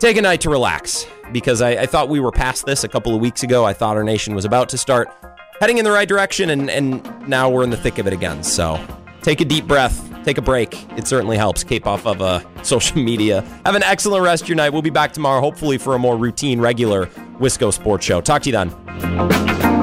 take 0.00 0.16
a 0.16 0.22
night 0.22 0.40
to 0.40 0.50
relax 0.50 1.06
because 1.32 1.62
I, 1.62 1.70
I 1.70 1.86
thought 1.86 2.08
we 2.08 2.18
were 2.18 2.32
past 2.32 2.66
this 2.66 2.82
a 2.82 2.88
couple 2.88 3.14
of 3.14 3.20
weeks 3.20 3.44
ago. 3.44 3.64
I 3.64 3.72
thought 3.72 3.96
our 3.96 4.04
nation 4.04 4.34
was 4.34 4.44
about 4.44 4.68
to 4.70 4.78
start 4.78 5.14
heading 5.60 5.78
in 5.78 5.84
the 5.84 5.92
right 5.92 6.08
direction, 6.08 6.50
and, 6.50 6.70
and 6.70 7.28
now 7.28 7.50
we're 7.50 7.64
in 7.64 7.70
the 7.70 7.76
thick 7.76 7.98
of 7.98 8.06
it 8.06 8.12
again. 8.12 8.42
So 8.42 8.80
take 9.22 9.40
a 9.40 9.44
deep 9.44 9.66
breath, 9.66 10.08
take 10.24 10.38
a 10.38 10.42
break. 10.42 10.86
It 10.96 11.06
certainly 11.06 11.36
helps. 11.36 11.64
Cape 11.64 11.86
off 11.86 12.06
of 12.06 12.22
uh, 12.22 12.40
social 12.62 12.98
media. 12.98 13.42
Have 13.64 13.74
an 13.74 13.82
excellent 13.82 14.24
rest 14.24 14.44
of 14.44 14.48
your 14.48 14.56
night. 14.56 14.72
We'll 14.72 14.82
be 14.82 14.90
back 14.90 15.12
tomorrow, 15.12 15.40
hopefully, 15.40 15.78
for 15.78 15.94
a 15.94 15.98
more 15.98 16.16
routine, 16.16 16.60
regular 16.60 17.06
Wisco 17.38 17.72
Sports 17.72 18.04
Show. 18.04 18.20
Talk 18.20 18.42
to 18.42 18.50
you 18.50 18.52
then. 18.52 19.78